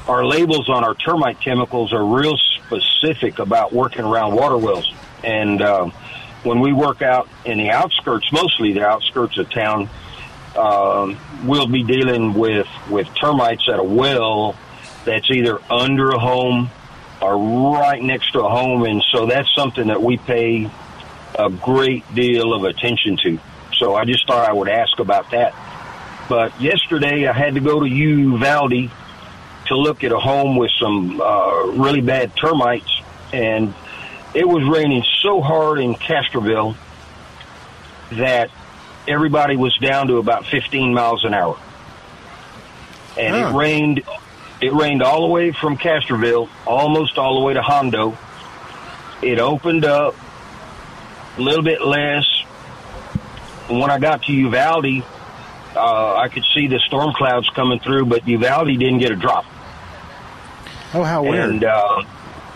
our 0.07 0.25
labels 0.25 0.69
on 0.69 0.83
our 0.83 0.95
termite 0.95 1.39
chemicals 1.39 1.93
are 1.93 2.03
real 2.03 2.37
specific 2.37 3.39
about 3.39 3.71
working 3.71 4.03
around 4.03 4.35
water 4.35 4.57
wells, 4.57 4.93
and 5.23 5.61
um, 5.61 5.91
when 6.43 6.59
we 6.59 6.73
work 6.73 7.01
out 7.01 7.29
in 7.45 7.57
the 7.57 7.69
outskirts, 7.69 8.31
mostly 8.31 8.73
the 8.73 8.85
outskirts 8.85 9.37
of 9.37 9.49
town, 9.49 9.89
um, 10.55 11.17
we'll 11.45 11.67
be 11.67 11.83
dealing 11.83 12.33
with 12.33 12.67
with 12.89 13.07
termites 13.15 13.67
at 13.69 13.79
a 13.79 13.83
well 13.83 14.55
that's 15.05 15.29
either 15.31 15.59
under 15.69 16.11
a 16.11 16.19
home 16.19 16.69
or 17.21 17.37
right 17.77 18.01
next 18.01 18.31
to 18.33 18.41
a 18.41 18.49
home, 18.49 18.83
and 18.83 19.03
so 19.11 19.25
that's 19.25 19.53
something 19.55 19.87
that 19.87 20.01
we 20.01 20.17
pay 20.17 20.69
a 21.37 21.49
great 21.49 22.03
deal 22.13 22.53
of 22.53 22.65
attention 22.65 23.17
to. 23.23 23.39
So 23.77 23.95
I 23.95 24.05
just 24.05 24.27
thought 24.27 24.47
I 24.47 24.53
would 24.53 24.69
ask 24.69 24.99
about 24.99 25.31
that. 25.31 25.53
But 26.29 26.59
yesterday 26.61 27.27
I 27.27 27.33
had 27.33 27.55
to 27.55 27.59
go 27.59 27.79
to 27.79 27.87
Uvalde 27.87 28.91
to 29.67 29.75
look 29.77 30.03
at 30.03 30.11
a 30.11 30.19
home 30.19 30.55
with 30.57 30.71
some 30.79 31.19
uh, 31.19 31.67
really 31.67 32.01
bad 32.01 32.35
termites, 32.35 33.01
and 33.31 33.73
it 34.33 34.47
was 34.47 34.63
raining 34.63 35.03
so 35.21 35.41
hard 35.41 35.79
in 35.79 35.95
Castroville 35.95 36.75
that 38.11 38.49
everybody 39.07 39.55
was 39.55 39.75
down 39.77 40.07
to 40.07 40.17
about 40.17 40.45
15 40.45 40.93
miles 40.93 41.23
an 41.25 41.33
hour. 41.33 41.57
And 43.17 43.35
Huh. 43.35 43.49
it 43.49 43.53
rained 43.53 44.01
it 44.61 44.71
rained 44.73 45.03
all 45.03 45.21
the 45.21 45.27
way 45.27 45.51
from 45.51 45.77
Castroville, 45.77 46.47
almost 46.65 47.17
all 47.17 47.35
the 47.39 47.41
way 47.45 47.53
to 47.53 47.61
Hondo. 47.61 48.17
It 49.21 49.37
opened 49.39 49.83
up 49.83 50.15
a 51.37 51.41
little 51.41 51.63
bit 51.63 51.81
less. 51.81 52.25
And 53.69 53.79
when 53.79 53.91
I 53.91 53.99
got 53.99 54.23
to 54.23 54.31
Uvalde, 54.31 55.03
uh, 55.75 56.15
I 56.15 56.29
could 56.29 56.43
see 56.53 56.67
the 56.67 56.79
storm 56.79 57.13
clouds 57.13 57.49
coming 57.49 57.79
through, 57.79 58.05
but 58.05 58.25
Uvalde 58.27 58.67
didn't 58.79 58.99
get 58.99 59.11
a 59.11 59.15
drop. 59.17 59.45
Oh, 60.93 61.03
how 61.03 61.23
weird. 61.23 61.49
And 61.49 61.63
uh, 61.65 62.03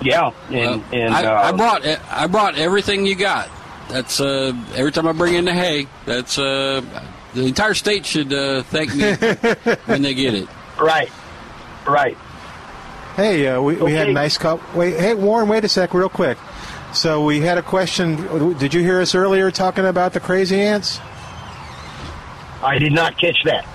yeah, 0.01 0.31
and 0.49 0.81
Uh, 0.81 0.85
and 0.95 1.13
I, 1.13 1.25
uh, 1.25 1.41
I 1.49 1.51
brought 1.51 1.85
I 2.09 2.27
brought 2.27 2.55
everything 2.57 3.05
you 3.05 3.15
got. 3.15 3.49
That's 3.89 4.19
uh, 4.19 4.53
every 4.75 4.91
time 4.91 5.07
I 5.07 5.13
bring 5.13 5.35
in 5.35 5.45
the 5.45 5.53
hay. 5.53 5.87
That's 6.05 6.37
uh, 6.37 6.81
the 7.33 7.45
entire 7.45 7.73
state 7.73 8.05
should 8.05 8.33
uh, 8.33 8.63
thank 8.63 8.93
me 8.95 9.13
when 9.85 10.01
they 10.01 10.13
get 10.13 10.33
it. 10.33 10.47
right, 10.79 11.11
right. 11.87 12.17
Hey, 13.15 13.47
uh, 13.47 13.61
we, 13.61 13.75
we 13.77 13.93
had 13.93 14.09
a 14.09 14.13
nice 14.13 14.37
call. 14.37 14.61
Wait, 14.75 14.99
hey, 14.99 15.15
Warren, 15.15 15.49
wait 15.49 15.63
a 15.63 15.69
sec, 15.69 15.93
real 15.93 16.09
quick. 16.09 16.37
So 16.93 17.25
we 17.25 17.39
had 17.39 17.57
a 17.57 17.63
question. 17.63 18.57
Did 18.57 18.73
you 18.73 18.81
hear 18.81 19.01
us 19.01 19.15
earlier 19.15 19.49
talking 19.51 19.85
about 19.85 20.13
the 20.13 20.19
crazy 20.19 20.59
ants? 20.59 20.99
I 22.61 22.77
did 22.77 22.91
not 22.91 23.17
catch 23.17 23.43
that. 23.45 23.67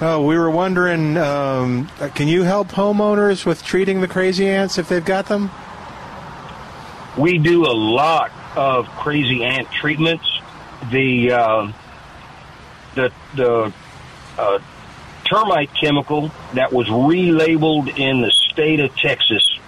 Oh, 0.00 0.24
we 0.24 0.36
were 0.36 0.50
wondering, 0.50 1.16
um, 1.16 1.88
can 2.14 2.26
you 2.26 2.42
help 2.42 2.68
homeowners 2.68 3.46
with 3.46 3.62
treating 3.64 4.00
the 4.00 4.08
crazy 4.08 4.48
ants 4.48 4.76
if 4.76 4.88
they've 4.88 5.04
got 5.04 5.26
them? 5.26 5.50
We 7.16 7.38
do 7.38 7.64
a 7.64 7.72
lot 7.72 8.32
of 8.56 8.86
crazy 8.88 9.44
ant 9.44 9.70
treatments. 9.70 10.26
The 10.90 11.32
uh, 11.32 11.72
the 12.94 13.12
the 13.34 13.72
uh, 14.38 14.58
termite 15.24 15.70
chemical 15.74 16.30
that 16.54 16.72
was 16.72 16.88
relabeled 16.88 17.98
in 17.98 18.20
the 18.20 18.30
state 18.30 18.80
of 18.80 18.94
Texas 18.96 19.58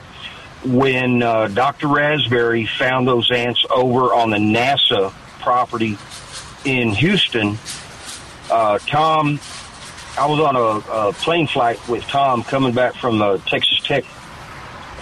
when 0.65 1.23
uh, 1.23 1.49
Dr. 1.49 1.89
Rasberry 1.89 2.69
found 2.69 3.07
those 3.07 3.31
ants 3.31 3.65
over 3.71 4.15
on 4.15 4.31
the 4.31 4.39
NASA 4.39 5.13
property 5.41 5.99
in 6.65 6.91
Houston. 6.91 7.59
Uh, 8.51 8.79
Tom, 8.79 9.39
I 10.19 10.27
was 10.27 10.41
on 10.41 10.57
a, 10.57 11.09
a 11.09 11.13
plane 11.13 11.47
flight 11.47 11.87
with 11.89 12.03
Tom 12.05 12.43
coming 12.45 12.75
back 12.75 12.95
from 12.95 13.19
the 13.19 13.39
Texas 13.39 13.81
Tech 13.81 14.05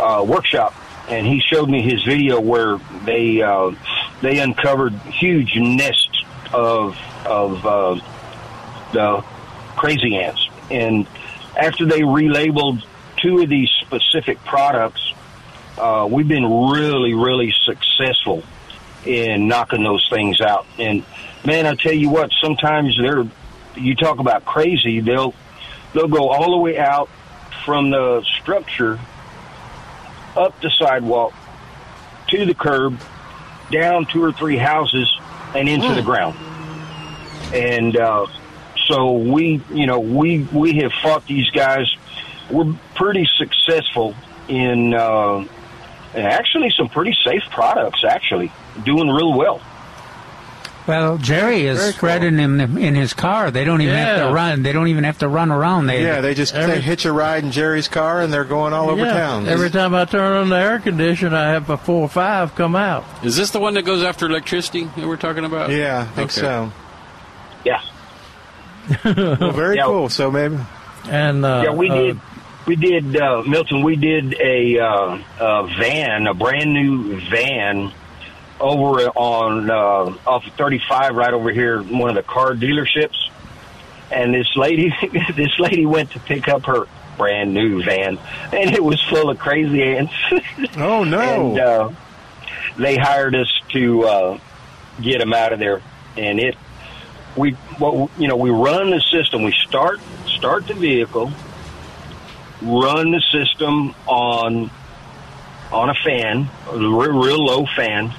uh, 0.00 0.24
workshop, 0.26 0.74
and 1.08 1.26
he 1.26 1.40
showed 1.40 1.68
me 1.68 1.82
his 1.82 2.02
video 2.04 2.40
where 2.40 2.78
they 3.04 3.42
uh, 3.42 3.72
they 4.20 4.38
uncovered 4.38 4.94
huge 4.94 5.56
nests 5.56 6.24
of 6.52 6.96
of 7.26 7.66
uh, 7.66 8.00
the 8.92 9.24
crazy 9.76 10.16
ants, 10.16 10.48
and 10.70 11.06
after 11.56 11.86
they 11.86 12.00
relabeled 12.00 12.84
two 13.16 13.40
of 13.40 13.48
these 13.48 13.70
specific 13.80 14.42
products, 14.44 15.12
uh, 15.78 16.08
we've 16.10 16.28
been 16.28 16.70
really 16.70 17.14
really 17.14 17.54
successful 17.64 18.42
in 19.04 19.48
knocking 19.48 19.82
those 19.82 20.06
things 20.08 20.40
out. 20.40 20.66
And 20.78 21.04
man, 21.44 21.66
I 21.66 21.74
tell 21.74 21.92
you 21.92 22.08
what, 22.08 22.30
sometimes 22.40 22.96
they're 23.00 23.26
you 23.76 23.94
talk 23.94 24.18
about 24.18 24.44
crazy, 24.44 25.00
they'll 25.00 25.34
they'll 25.94 26.08
go 26.08 26.28
all 26.28 26.52
the 26.52 26.58
way 26.58 26.78
out 26.78 27.08
from 27.64 27.90
the 27.90 28.24
structure 28.40 28.98
up 30.36 30.60
the 30.60 30.70
sidewalk 30.70 31.34
to 32.28 32.44
the 32.46 32.54
curb, 32.54 32.98
down 33.70 34.06
two 34.06 34.22
or 34.22 34.32
three 34.32 34.56
houses, 34.56 35.12
and 35.54 35.68
into 35.68 35.94
the 35.94 36.02
ground. 36.02 36.36
And 37.54 37.96
uh, 37.96 38.26
so 38.86 39.12
we, 39.12 39.62
you 39.70 39.86
know, 39.86 40.00
we 40.00 40.44
we 40.52 40.74
have 40.78 40.92
fought 41.02 41.26
these 41.26 41.50
guys. 41.50 41.94
We're 42.50 42.74
pretty 42.94 43.28
successful 43.36 44.14
in 44.48 44.94
uh, 44.94 45.44
actually 46.14 46.70
some 46.70 46.88
pretty 46.88 47.16
safe 47.24 47.42
products. 47.50 48.04
Actually, 48.04 48.52
doing 48.84 49.08
real 49.08 49.32
well. 49.32 49.60
Well, 50.86 51.16
Jerry 51.18 51.62
is 51.66 51.78
Very 51.78 51.92
cool. 51.92 51.98
spreading 51.98 52.36
them 52.36 52.60
in 52.76 52.94
his 52.96 53.14
car. 53.14 53.52
They 53.52 53.64
don't 53.64 53.80
even 53.82 53.94
have 53.94 54.26
to 54.28 54.34
run. 54.34 54.62
They 54.64 54.72
don't 54.72 54.88
even 54.88 55.04
have 55.04 55.18
to 55.18 55.28
run 55.28 55.52
around. 55.52 55.86
They 55.86 56.02
Yeah, 56.02 56.20
they 56.20 56.34
just 56.34 56.54
Every- 56.54 56.74
they 56.76 56.80
hitch 56.80 57.04
a 57.04 57.12
ride 57.12 57.44
in 57.44 57.52
Jerry's 57.52 57.86
car 57.86 58.20
and 58.20 58.32
they're 58.32 58.42
going 58.44 58.72
all 58.72 58.90
over 58.90 59.04
yeah. 59.04 59.12
town. 59.12 59.48
Every 59.48 59.70
time 59.70 59.94
I 59.94 60.04
turn 60.06 60.36
on 60.38 60.48
the 60.48 60.56
air 60.56 60.80
conditioner, 60.80 61.36
I 61.36 61.50
have 61.50 61.70
a 61.70 61.76
four 61.76 62.02
or 62.02 62.08
five 62.08 62.54
come 62.56 62.74
out. 62.74 63.04
Is 63.22 63.36
this 63.36 63.50
the 63.52 63.60
one 63.60 63.74
that 63.74 63.82
goes 63.84 64.02
after 64.02 64.26
electricity 64.26 64.88
that 64.96 65.06
we're 65.06 65.16
talking 65.16 65.44
about? 65.44 65.70
yeah, 65.70 66.00
I 66.00 66.14
think 66.16 66.30
Okay. 66.30 66.40
so. 66.40 66.72
Yeah, 67.64 67.80
Well, 69.04 69.52
very 69.52 69.76
Yeah. 69.76 69.84
cool. 69.84 70.08
So 70.08 70.30
maybe 70.32 70.58
And 71.08 71.44
uh, 71.44 71.62
yeah, 71.66 71.70
we 71.72 71.90
uh, 71.90 71.94
did. 71.94 72.20
We 72.66 72.76
did, 72.76 73.16
uh, 73.20 73.42
Milton. 73.46 73.82
We 73.82 73.96
did 73.96 74.34
a, 74.40 74.78
uh, 74.78 75.18
a 75.40 75.66
van, 75.78 76.28
a 76.28 76.34
brand 76.34 76.72
new 76.72 77.18
van, 77.28 77.92
over 78.60 79.08
on 79.08 79.70
uh, 79.70 80.16
off 80.26 80.46
of 80.46 80.52
35, 80.54 81.14
right 81.14 81.32
over 81.32 81.50
here, 81.50 81.82
one 81.82 82.10
of 82.10 82.16
the 82.16 82.22
car 82.22 82.54
dealerships. 82.54 83.16
And 84.10 84.34
this 84.34 84.56
lady, 84.56 84.94
this 85.34 85.58
lady 85.58 85.86
went 85.86 86.12
to 86.12 86.20
pick 86.20 86.48
up 86.48 86.66
her 86.66 86.86
brand 87.16 87.54
new 87.54 87.82
van, 87.82 88.18
and 88.52 88.74
it 88.74 88.82
was 88.82 89.02
full 89.04 89.30
of 89.30 89.38
crazy 89.38 89.82
ants. 89.82 90.14
Oh 90.76 91.04
no! 91.04 91.20
and 91.20 91.58
uh, 91.58 91.90
they 92.76 92.96
hired 92.96 93.34
us 93.34 93.50
to 93.70 94.04
uh, 94.04 94.38
get 95.00 95.18
them 95.18 95.32
out 95.32 95.52
of 95.52 95.58
there. 95.58 95.82
And 96.16 96.38
it, 96.38 96.56
we, 97.36 97.52
what 97.78 98.10
you 98.18 98.28
know, 98.28 98.36
we 98.36 98.50
run 98.50 98.90
the 98.90 99.00
system. 99.00 99.42
We 99.42 99.52
start 99.66 100.00
start 100.26 100.66
the 100.66 100.74
vehicle, 100.74 101.32
run 102.62 103.10
the 103.12 103.22
system 103.32 103.94
on 104.06 104.70
on 105.72 105.88
a 105.90 105.94
fan, 105.94 106.50
a 106.70 106.76
real, 106.76 107.18
real 107.18 107.44
low 107.44 107.66
fan, 107.74 108.12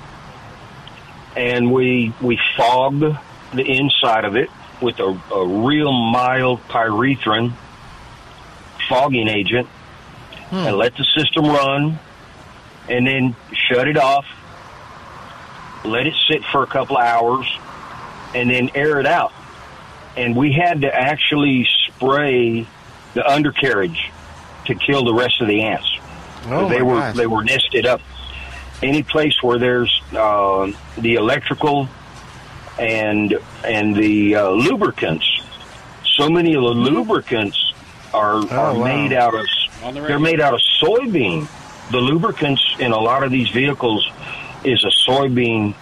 and 1.35 1.71
we 1.71 2.13
we 2.21 2.39
fog 2.55 2.99
the 2.99 3.63
inside 3.63 4.25
of 4.25 4.35
it 4.35 4.49
with 4.81 4.99
a, 4.99 5.21
a 5.33 5.47
real 5.65 5.91
mild 5.91 6.59
pyrethrin 6.67 7.53
fogging 8.89 9.27
agent, 9.27 9.67
hmm. 10.49 10.55
and 10.55 10.77
let 10.77 10.95
the 10.97 11.05
system 11.15 11.45
run 11.45 11.99
and 12.89 13.07
then 13.07 13.35
shut 13.53 13.87
it 13.87 13.97
off, 13.97 14.25
let 15.85 16.05
it 16.05 16.13
sit 16.27 16.43
for 16.45 16.63
a 16.63 16.67
couple 16.67 16.97
of 16.97 17.03
hours, 17.03 17.47
and 18.35 18.49
then 18.49 18.69
air 18.75 18.99
it 18.99 19.05
out. 19.05 19.31
And 20.17 20.35
we 20.35 20.51
had 20.51 20.81
to 20.81 20.93
actually 20.93 21.67
spray 21.87 22.67
the 23.13 23.27
undercarriage 23.27 24.11
to 24.65 24.75
kill 24.75 25.05
the 25.05 25.13
rest 25.13 25.41
of 25.41 25.47
the 25.47 25.61
ants. 25.63 25.87
oh 26.47 26.69
they 26.69 26.81
were 26.81 26.95
gosh. 26.95 27.15
they 27.15 27.27
were 27.27 27.43
nested 27.43 27.85
up. 27.85 28.01
Any 28.83 29.01
place 29.03 29.41
where 29.41 29.57
there's 29.59 30.01
uh, 30.11 30.71
the 30.97 31.15
electrical 31.15 31.87
and 32.77 33.33
and 33.63 33.95
the 33.95 34.35
uh, 34.35 34.49
lubricants, 34.49 35.25
so 36.17 36.29
many 36.29 36.53
of 36.55 36.61
the 36.63 36.69
lubricants 36.69 37.57
are 38.13 38.37
are 38.51 38.71
Oh, 38.71 38.79
wow. 38.79 38.83
made 38.83 39.13
out 39.13 39.33
of 39.33 39.45
the 39.83 40.01
They're 40.01 40.19
made 40.19 40.41
out 40.41 40.53
of 40.53 40.59
soybean. 40.81 41.47
The 41.91 41.97
lubricants 41.99 42.63
in 42.79 42.91
a 42.91 42.99
lot 42.99 43.23
of 43.23 43.31
these 43.31 43.49
vehicles 43.49 44.09
is 44.63 44.83
a 44.83 45.09
soybean 45.09 45.75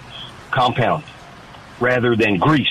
compound 0.51 1.03
rather 1.79 2.15
than 2.15 2.37
grease. 2.37 2.67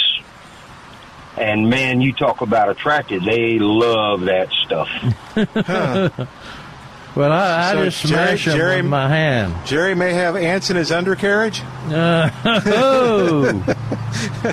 And 1.36 1.70
man, 1.70 2.00
you 2.00 2.12
talk 2.12 2.40
about 2.40 2.68
attracted. 2.68 3.24
They 3.24 3.58
love 3.58 4.22
that 4.22 4.50
stuff. 4.64 4.88
Well, 7.16 7.32
I, 7.32 7.70
I 7.70 7.72
So 7.74 7.84
just 7.84 8.02
Jerry- 8.06 8.14
smash 8.28 8.44
them 8.44 8.56
Jerry- 8.56 8.76
with 8.82 8.90
my 8.90 9.08
hand. 9.08 9.54
Jerry 9.66 9.94
may 9.96 10.12
have 10.12 10.36
ants 10.36 10.70
in 10.70 10.76
his 10.76 10.92
undercarriage. 10.92 11.60
Uh, 11.88 12.30
oh, 12.44 13.76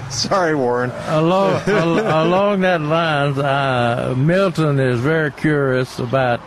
Sorry, 0.10 0.56
Warren. 0.56 0.92
along 1.08 1.62
al- 1.68 2.26
along 2.28 2.62
that 2.62 2.82
lines, 2.82 3.38
uh, 3.38 4.16
Milton 4.18 4.80
is 4.80 5.00
very 5.00 5.32
curious 5.32 6.00
about 6.00 6.40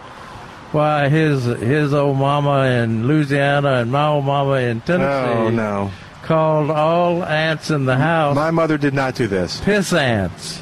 why 0.73 1.09
his 1.09 1.45
his 1.45 1.93
old 1.95 2.17
mama 2.17 2.65
in 2.67 3.07
Louisiana 3.07 3.75
and 3.75 3.91
my 3.93 4.07
old 4.09 4.25
mama 4.25 4.55
in 4.55 4.81
Tennessee 4.83 5.33
Oh 5.33 5.51
no, 5.51 5.91
called 6.23 6.71
all 6.71 7.25
ants 7.25 7.71
in 7.71 7.85
the 7.87 7.97
house 7.97 8.35
my 8.37 8.51
mother 8.53 8.79
did 8.79 8.95
not 8.95 9.15
do 9.17 9.27
this. 9.27 9.61
piss 9.61 9.93
ants. 9.93 10.61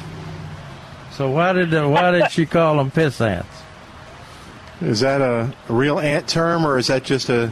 So 1.11 1.29
why 1.29 1.53
did 1.53 1.71
why 1.73 2.11
did 2.11 2.31
she 2.31 2.45
call 2.45 2.77
them 2.77 2.89
piss 2.91 3.19
ants? 3.21 3.58
Is 4.81 5.01
that 5.01 5.19
a 5.21 5.53
real 5.67 5.99
ant 5.99 6.27
term, 6.29 6.65
or 6.65 6.77
is 6.77 6.87
that 6.87 7.03
just 7.03 7.27
a? 7.29 7.47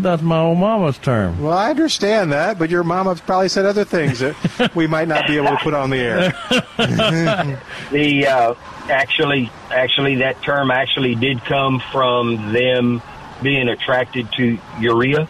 That's 0.00 0.22
my 0.22 0.38
old 0.40 0.56
mama's 0.58 0.96
term. 0.96 1.38
Well, 1.42 1.52
I 1.52 1.68
understand 1.68 2.32
that, 2.32 2.58
but 2.58 2.70
your 2.70 2.84
mama 2.84 3.14
probably 3.16 3.50
said 3.50 3.66
other 3.66 3.84
things 3.84 4.20
that 4.20 4.72
we 4.74 4.86
might 4.86 5.06
not 5.06 5.26
be 5.26 5.36
able 5.36 5.48
to 5.48 5.58
put 5.58 5.74
on 5.74 5.90
the 5.90 5.98
air. 5.98 6.32
The 7.92 8.26
uh, 8.26 8.54
actually, 8.88 9.50
actually, 9.70 10.16
that 10.16 10.40
term 10.42 10.70
actually 10.70 11.14
did 11.16 11.44
come 11.44 11.82
from 11.92 12.52
them 12.52 13.02
being 13.42 13.68
attracted 13.68 14.30
to 14.38 14.58
urea. 14.80 15.28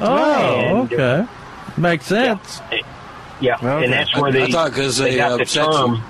Oh, 0.00 0.82
And- 0.82 0.92
okay, 0.92 1.26
makes 1.76 2.06
sense. 2.06 2.60
Yeah, 3.40 3.56
Okay. 3.56 3.84
and 3.84 3.92
that's 3.92 4.16
where 4.16 4.30
they 4.30 4.44
I 4.44 4.50
thought 4.50 4.72
'cause 4.72 4.98
they, 4.98 5.16
got 5.16 5.32
uh, 5.32 5.36
the 5.38 5.42
upset 5.42 5.66
you. 5.66 5.72
term. 5.72 6.02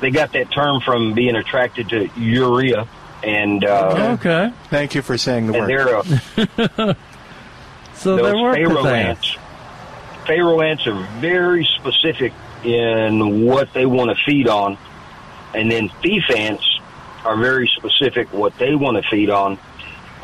They 0.00 0.10
got 0.10 0.32
that 0.34 0.52
term 0.52 0.80
from 0.80 1.14
being 1.14 1.34
attracted 1.34 1.88
to 1.88 2.08
urea, 2.16 2.86
and 3.24 3.64
uh, 3.64 4.16
Okay, 4.20 4.52
Thank 4.70 4.94
you 4.94 5.02
for 5.02 5.16
saying 5.18 5.46
the 5.48 5.52
word. 5.58 5.68
they're 5.68 6.96
so 7.94 8.16
those 8.16 8.22
there 8.22 8.36
were 8.36 8.54
pharaoh 8.54 8.76
piss 8.82 8.86
ants. 8.86 9.36
ants. 9.36 10.26
Pharaoh 10.26 10.60
ants 10.60 10.86
are 10.86 11.08
very 11.20 11.64
specific 11.78 12.32
in 12.64 13.44
what 13.46 13.72
they 13.72 13.86
want 13.86 14.10
to 14.16 14.24
feed 14.24 14.48
on, 14.48 14.76
and 15.54 15.70
then 15.70 15.88
thief 16.02 16.24
ants 16.34 16.64
are 17.24 17.36
very 17.36 17.68
specific 17.76 18.32
what 18.32 18.56
they 18.58 18.74
want 18.74 18.96
to 19.02 19.08
feed 19.10 19.30
on, 19.30 19.58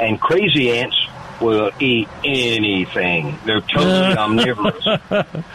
and 0.00 0.20
crazy 0.20 0.70
ants 0.78 0.96
will 1.40 1.70
eat 1.80 2.08
anything. 2.24 3.36
They're 3.44 3.60
totally 3.60 4.16
omnivorous. 4.18 4.86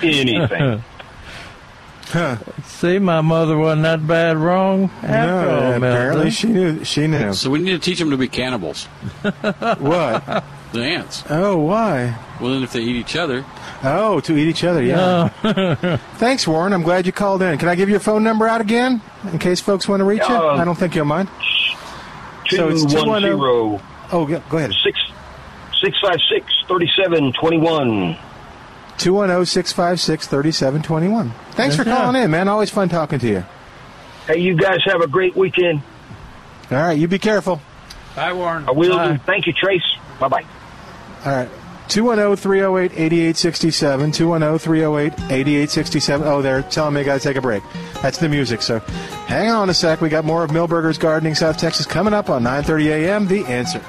anything. 0.02 0.84
Huh. 2.10 2.38
See, 2.65 2.98
my 2.98 3.22
mother 3.22 3.56
wasn't 3.56 3.84
that 3.84 4.06
bad 4.07 4.38
wrong 4.38 4.90
after 5.03 5.27
no, 5.27 5.49
all. 5.49 5.73
Apparently, 5.73 6.31
she 6.31 6.48
knew. 6.48 6.84
She 6.84 7.06
knew. 7.06 7.34
So 7.34 7.52
we 7.52 7.60
need 7.60 7.72
to 7.73 7.80
teach 7.80 7.99
them 7.99 8.10
to 8.10 8.18
be 8.18 8.27
cannibals. 8.27 8.86
what? 9.77 10.44
The 10.72 10.81
ants. 10.81 11.23
Oh, 11.30 11.57
why? 11.57 12.18
Well, 12.41 12.53
then 12.53 12.64
if 12.64 12.73
they 12.73 12.81
eat 12.81 12.95
each 12.95 13.15
other. 13.15 13.45
Oh, 13.84 14.19
to 14.22 14.36
eat 14.36 14.48
each 14.48 14.64
other, 14.64 14.81
yeah. 14.81 15.31
No. 15.44 15.98
Thanks, 16.15 16.48
Warren. 16.48 16.73
I'm 16.73 16.81
glad 16.81 17.06
you 17.06 17.11
called 17.11 17.44
in. 17.44 17.60
Can 17.60 17.69
I 17.69 17.76
give 17.76 17.90
your 17.90 17.99
phone 17.99 18.23
number 18.23 18.48
out 18.48 18.61
again 18.61 19.02
in 19.31 19.38
case 19.38 19.61
folks 19.61 19.88
want 19.88 19.99
to 19.99 20.03
reach 20.03 20.27
you? 20.27 20.36
Uh, 20.36 20.56
I 20.56 20.65
don't 20.65 20.77
think 20.77 20.95
you'll 20.95 21.06
mind. 21.06 21.30
Two 22.49 22.57
so 22.57 22.69
it's 22.69 22.86
210. 22.86 23.38
210- 23.38 23.81
oh, 24.14 24.26
go 24.26 24.57
ahead. 24.57 24.73
656 24.84 26.27
six, 26.27 26.53
3721. 26.68 28.18
210 28.99 29.45
656 29.45 30.27
3721. 30.27 31.31
Thanks 31.51 31.76
for 31.76 31.84
Yes, 31.84 31.88
sir. 31.97 32.01
calling 32.03 32.21
in, 32.21 32.30
man. 32.31 32.47
Always 32.47 32.69
fun 32.69 32.89
talking 32.89 33.19
to 33.19 33.27
you. 33.27 33.43
Hey, 34.27 34.39
you 34.39 34.55
guys 34.55 34.80
have 34.85 35.01
a 35.01 35.07
great 35.07 35.35
weekend. 35.35 35.81
All 36.71 36.77
right, 36.77 36.97
you 36.97 37.07
be 37.07 37.17
careful. 37.19 37.61
Bye, 38.15 38.34
Warren. 38.34 38.65
I 38.67 38.71
will. 38.71 38.95
Bye. 38.95 39.13
do. 39.13 39.17
Thank 39.26 39.47
you, 39.47 39.53
Trace. 39.53 39.81
Bye 40.19 40.27
bye. 40.27 40.45
All 41.26 41.35
right. 41.35 41.49
210 41.88 42.35
308 42.38 42.91
8867. 42.93 44.11
210 44.11 44.59
308 44.59 45.13
8867. 45.31 46.27
Oh, 46.27 46.41
they're 46.43 46.61
telling 46.61 46.93
me 46.93 47.01
I 47.01 47.03
got 47.03 47.15
to 47.15 47.19
take 47.19 47.38
a 47.38 47.41
break. 47.41 47.63
That's 48.03 48.19
the 48.19 48.30
music. 48.30 48.61
So 48.61 48.77
hang 49.26 49.49
on 49.49 49.69
a 49.71 49.73
sec. 49.73 49.99
We 49.99 50.09
got 50.09 50.23
more 50.26 50.43
of 50.43 50.51
Milberger's 50.51 50.99
Gardening 50.99 51.34
South 51.34 51.57
Texas 51.57 51.88
coming 51.88 52.13
up 52.13 52.30
on 52.30 52.43
9:30 52.43 52.85
a.m. 52.89 53.27
The 53.27 53.43
answer. 53.45 53.80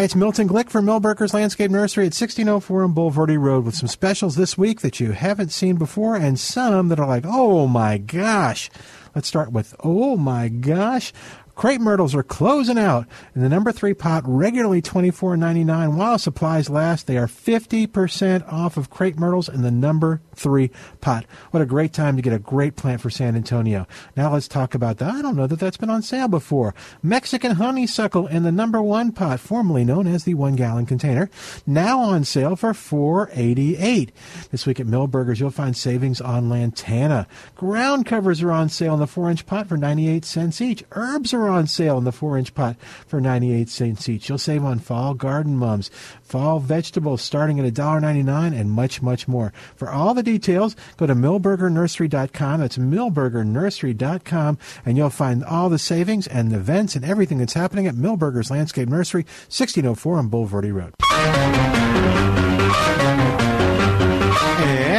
Hi, 0.00 0.04
it's 0.04 0.16
Milton 0.16 0.48
Glick 0.48 0.70
from 0.70 0.86
Milberger's 0.86 1.34
Landscape 1.34 1.70
Nursery 1.70 2.04
at 2.04 2.18
1604 2.18 2.84
on 2.84 2.94
Bulverde 2.94 3.38
Road 3.38 3.66
with 3.66 3.74
some 3.74 3.86
specials 3.86 4.34
this 4.34 4.56
week 4.56 4.80
that 4.80 4.98
you 4.98 5.12
haven't 5.12 5.52
seen 5.52 5.76
before 5.76 6.16
and 6.16 6.40
some 6.40 6.88
that 6.88 6.98
are 6.98 7.06
like, 7.06 7.26
oh 7.26 7.66
my 7.66 7.98
gosh. 7.98 8.70
Let's 9.14 9.28
start 9.28 9.52
with, 9.52 9.74
oh 9.80 10.16
my 10.16 10.48
gosh. 10.48 11.12
Crepe 11.54 11.80
myrtles 11.80 12.14
are 12.14 12.22
closing 12.22 12.78
out. 12.78 13.06
In 13.34 13.42
the 13.42 13.48
number 13.48 13.72
three 13.72 13.94
pot, 13.94 14.22
regularly 14.26 14.80
$24.99. 14.80 15.94
While 15.94 16.18
supplies 16.18 16.70
last, 16.70 17.06
they 17.06 17.18
are 17.18 17.26
50% 17.26 18.50
off 18.50 18.76
of 18.76 18.90
crepe 18.90 19.18
myrtles 19.18 19.48
in 19.48 19.62
the 19.62 19.70
number 19.70 20.20
three 20.34 20.70
pot. 21.00 21.26
What 21.50 21.62
a 21.62 21.66
great 21.66 21.92
time 21.92 22.16
to 22.16 22.22
get 22.22 22.32
a 22.32 22.38
great 22.38 22.76
plant 22.76 23.00
for 23.00 23.10
San 23.10 23.36
Antonio. 23.36 23.86
Now 24.16 24.32
let's 24.32 24.48
talk 24.48 24.74
about 24.74 24.98
that. 24.98 25.10
I 25.10 25.22
don't 25.22 25.36
know 25.36 25.46
that 25.46 25.58
that's 25.58 25.76
been 25.76 25.90
on 25.90 26.02
sale 26.02 26.28
before. 26.28 26.74
Mexican 27.02 27.52
honeysuckle 27.52 28.26
in 28.26 28.42
the 28.42 28.52
number 28.52 28.80
one 28.80 29.12
pot, 29.12 29.40
formerly 29.40 29.84
known 29.84 30.06
as 30.06 30.24
the 30.24 30.34
one 30.34 30.56
gallon 30.56 30.86
container, 30.86 31.28
now 31.66 32.00
on 32.00 32.24
sale 32.24 32.56
for 32.56 32.72
$4.88. 32.72 34.10
This 34.50 34.66
week 34.66 34.80
at 34.80 34.86
Milberger's, 34.86 35.40
you'll 35.40 35.50
find 35.50 35.76
savings 35.76 36.20
on 36.20 36.48
lantana. 36.48 37.26
Ground 37.54 38.06
covers 38.06 38.42
are 38.42 38.52
on 38.52 38.68
sale 38.68 38.94
in 38.94 39.00
the 39.00 39.06
four 39.06 39.30
inch 39.30 39.44
pot 39.46 39.66
for 39.66 39.76
98 39.76 40.24
cents 40.24 40.60
each. 40.60 40.84
Herbs 40.92 41.34
are 41.34 41.49
on 41.50 41.66
sale 41.66 41.98
in 41.98 42.04
the 42.04 42.12
four 42.12 42.38
inch 42.38 42.54
pot 42.54 42.76
for 43.06 43.20
98 43.20 43.68
cents 43.68 44.08
each. 44.08 44.28
You'll 44.28 44.38
save 44.38 44.64
on 44.64 44.78
fall 44.78 45.14
garden 45.14 45.56
mums, 45.56 45.90
fall 46.22 46.60
vegetables 46.60 47.22
starting 47.22 47.60
at 47.60 47.72
$1.99 47.72 48.58
and 48.58 48.70
much, 48.70 49.02
much 49.02 49.28
more. 49.28 49.52
For 49.76 49.90
all 49.90 50.14
the 50.14 50.22
details, 50.22 50.76
go 50.96 51.06
to 51.06 51.14
milbergernursery.com. 51.14 52.60
That's 52.60 52.78
milbergernursery.com 52.78 54.58
and 54.86 54.96
you'll 54.96 55.10
find 55.10 55.44
all 55.44 55.68
the 55.68 55.78
savings 55.78 56.26
and 56.26 56.50
the 56.50 56.56
events 56.56 56.96
and 56.96 57.04
everything 57.04 57.38
that's 57.38 57.54
happening 57.54 57.86
at 57.86 57.94
Milberger's 57.94 58.50
Landscape 58.50 58.88
Nursery, 58.88 59.22
1604 59.48 60.18
on 60.18 60.30
Bulverde 60.30 60.72
Road. 60.72 60.94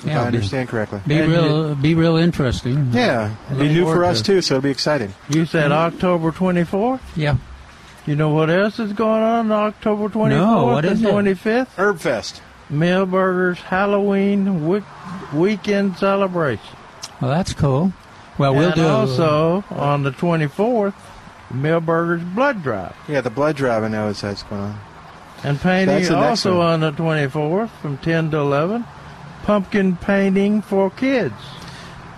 if 0.00 0.06
Yeah, 0.06 0.18
I 0.20 0.22
be- 0.22 0.26
understand 0.36 0.68
correctly. 0.68 1.00
Be 1.06 1.18
And 1.18 1.30
real, 1.32 1.74
be 1.74 1.94
real 1.94 2.16
interesting. 2.16 2.90
Yeah, 2.92 3.34
it'll 3.50 3.62
be 3.62 3.68
new 3.68 3.84
for 3.84 4.04
us 4.04 4.18
to- 4.18 4.24
too, 4.34 4.42
so 4.42 4.56
it'll 4.56 4.62
be 4.64 4.70
exciting. 4.70 5.14
You 5.28 5.46
said 5.46 5.70
mm-hmm. 5.70 5.94
October 5.94 6.32
24th? 6.32 7.00
Yeah. 7.16 7.36
You 8.06 8.16
know 8.16 8.30
what 8.30 8.50
else 8.50 8.78
is 8.78 8.92
going 8.92 9.22
on 9.22 9.52
on 9.52 9.68
October 9.68 10.08
24th 10.08 10.28
No, 10.30 10.66
what 10.66 10.84
and 10.84 10.94
is 10.94 11.02
it? 11.02 11.06
25th? 11.08 11.68
Herb 11.76 11.98
Fest. 12.00 12.42
Milberger's 12.72 13.60
Halloween 13.60 14.66
week- 14.66 14.84
weekend 15.34 15.96
celebration. 15.96 16.64
Well, 17.20 17.30
that's 17.30 17.52
cool. 17.52 17.92
Well, 18.38 18.54
we'll 18.54 18.66
and 18.68 18.74
do. 18.74 18.86
also 18.86 19.64
on 19.70 20.02
the 20.02 20.12
24th, 20.12 20.94
Milberger's 21.52 22.22
Blood 22.24 22.62
Drive. 22.62 22.96
Yeah, 23.08 23.20
the 23.20 23.28
blood 23.30 23.56
drive 23.56 23.82
I 23.84 23.88
know 23.88 24.08
is 24.08 24.20
that's 24.22 24.42
going 24.44 24.62
on. 24.62 24.80
And 25.42 25.60
painting 25.60 25.86
That's 25.96 26.10
also 26.10 26.58
one. 26.58 26.66
on 26.66 26.80
the 26.80 26.92
24th 26.92 27.70
from 27.82 27.98
10 27.98 28.30
to 28.30 28.38
11. 28.38 28.84
Pumpkin 29.42 29.96
painting 29.96 30.62
for 30.62 30.90
kids. 30.90 31.34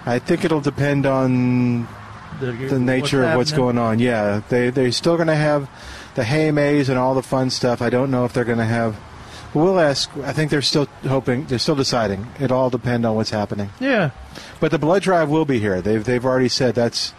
I 0.04 0.18
think 0.18 0.44
it'll 0.44 0.60
depend 0.60 1.06
on 1.06 1.86
the 2.40 2.78
nature 2.80 3.24
of 3.24 3.36
what's 3.36 3.52
going 3.52 3.78
on. 3.78 3.98
Yeah, 3.98 4.42
they 4.48 4.70
they're 4.70 4.90
still 4.92 5.16
going 5.16 5.28
to 5.28 5.36
have 5.36 5.70
the 6.14 6.24
hay 6.24 6.50
maze 6.50 6.88
and 6.88 6.98
all 6.98 7.14
the 7.14 7.22
fun 7.22 7.50
stuff. 7.50 7.80
I 7.80 7.90
don't 7.90 8.10
know 8.10 8.24
if 8.24 8.32
they're 8.32 8.44
going 8.44 8.58
to 8.58 8.64
have. 8.64 8.98
We'll 9.54 9.78
ask. 9.78 10.10
I 10.18 10.32
think 10.32 10.50
they're 10.50 10.62
still 10.62 10.86
hoping. 11.06 11.44
They're 11.46 11.58
still 11.58 11.76
deciding. 11.76 12.26
It 12.40 12.50
all 12.50 12.70
depends 12.70 13.06
on 13.06 13.14
what's 13.14 13.30
happening. 13.30 13.70
Yeah, 13.80 14.10
But 14.60 14.70
the 14.70 14.78
blood 14.78 15.02
drive 15.02 15.28
will 15.28 15.44
be 15.44 15.58
here. 15.60 15.80
They've 15.82 16.02
they've 16.02 16.24
already 16.24 16.48
said 16.48 16.74
that's 16.74 17.12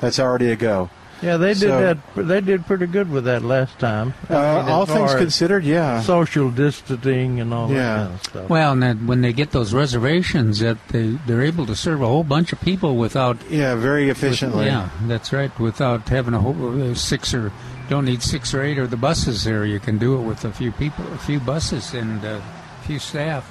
that's 0.00 0.18
already 0.18 0.50
a 0.50 0.56
go. 0.56 0.90
Yeah, 1.22 1.36
they 1.36 1.48
did 1.54 1.58
So- 1.58 1.80
that. 1.80 1.98
They 2.16 2.40
did 2.40 2.66
pretty 2.66 2.86
good 2.86 3.10
with 3.10 3.24
that 3.24 3.42
last 3.44 3.78
time. 3.78 4.14
I 4.28 4.34
Uh, 4.34 4.62
mean, 4.62 4.72
all 4.72 4.86
things 4.86 5.14
considered, 5.14 5.64
yeah. 5.64 6.00
social 6.02 6.50
distancing 6.50 7.40
and 7.40 7.52
all 7.52 7.70
Yeah. 7.70 7.76
that 7.76 7.96
kind 8.04 8.14
of 8.14 8.22
stuff. 8.22 8.48
Well, 8.50 8.72
and 8.72 8.82
then 8.82 9.06
when 9.06 9.20
they 9.22 9.32
get 9.32 9.50
those 9.52 9.72
reservations, 9.74 10.60
that 10.60 10.76
they 10.88 11.18
they're 11.26 11.42
able 11.42 11.66
to 11.66 11.74
serve 11.76 12.02
a 12.02 12.06
whole 12.06 12.24
bunch 12.24 12.52
of 12.52 12.60
people 12.60 12.96
without. 12.96 13.36
Yeah, 13.50 13.74
very 13.74 14.08
efficiently. 14.10 14.66
Yeah, 14.66 14.88
that's 15.06 15.32
right. 15.32 15.50
Without 15.58 16.08
having 16.08 16.34
a 16.34 16.40
whole 16.40 16.90
uh, 16.90 16.94
six 16.94 17.32
or 17.34 17.50
don't 17.88 18.04
need 18.04 18.22
six 18.22 18.52
or 18.52 18.62
eight 18.62 18.78
or 18.78 18.86
the 18.86 18.96
buses 18.98 19.44
there. 19.44 19.64
You 19.64 19.80
can 19.80 19.96
do 19.98 20.14
it 20.16 20.22
with 20.22 20.44
a 20.44 20.52
few 20.52 20.72
people, 20.72 21.04
a 21.14 21.18
few 21.18 21.40
buses, 21.40 21.94
and 21.94 22.22
uh, 22.24 22.38
a 22.82 22.86
few 22.86 22.98
staff. 22.98 23.50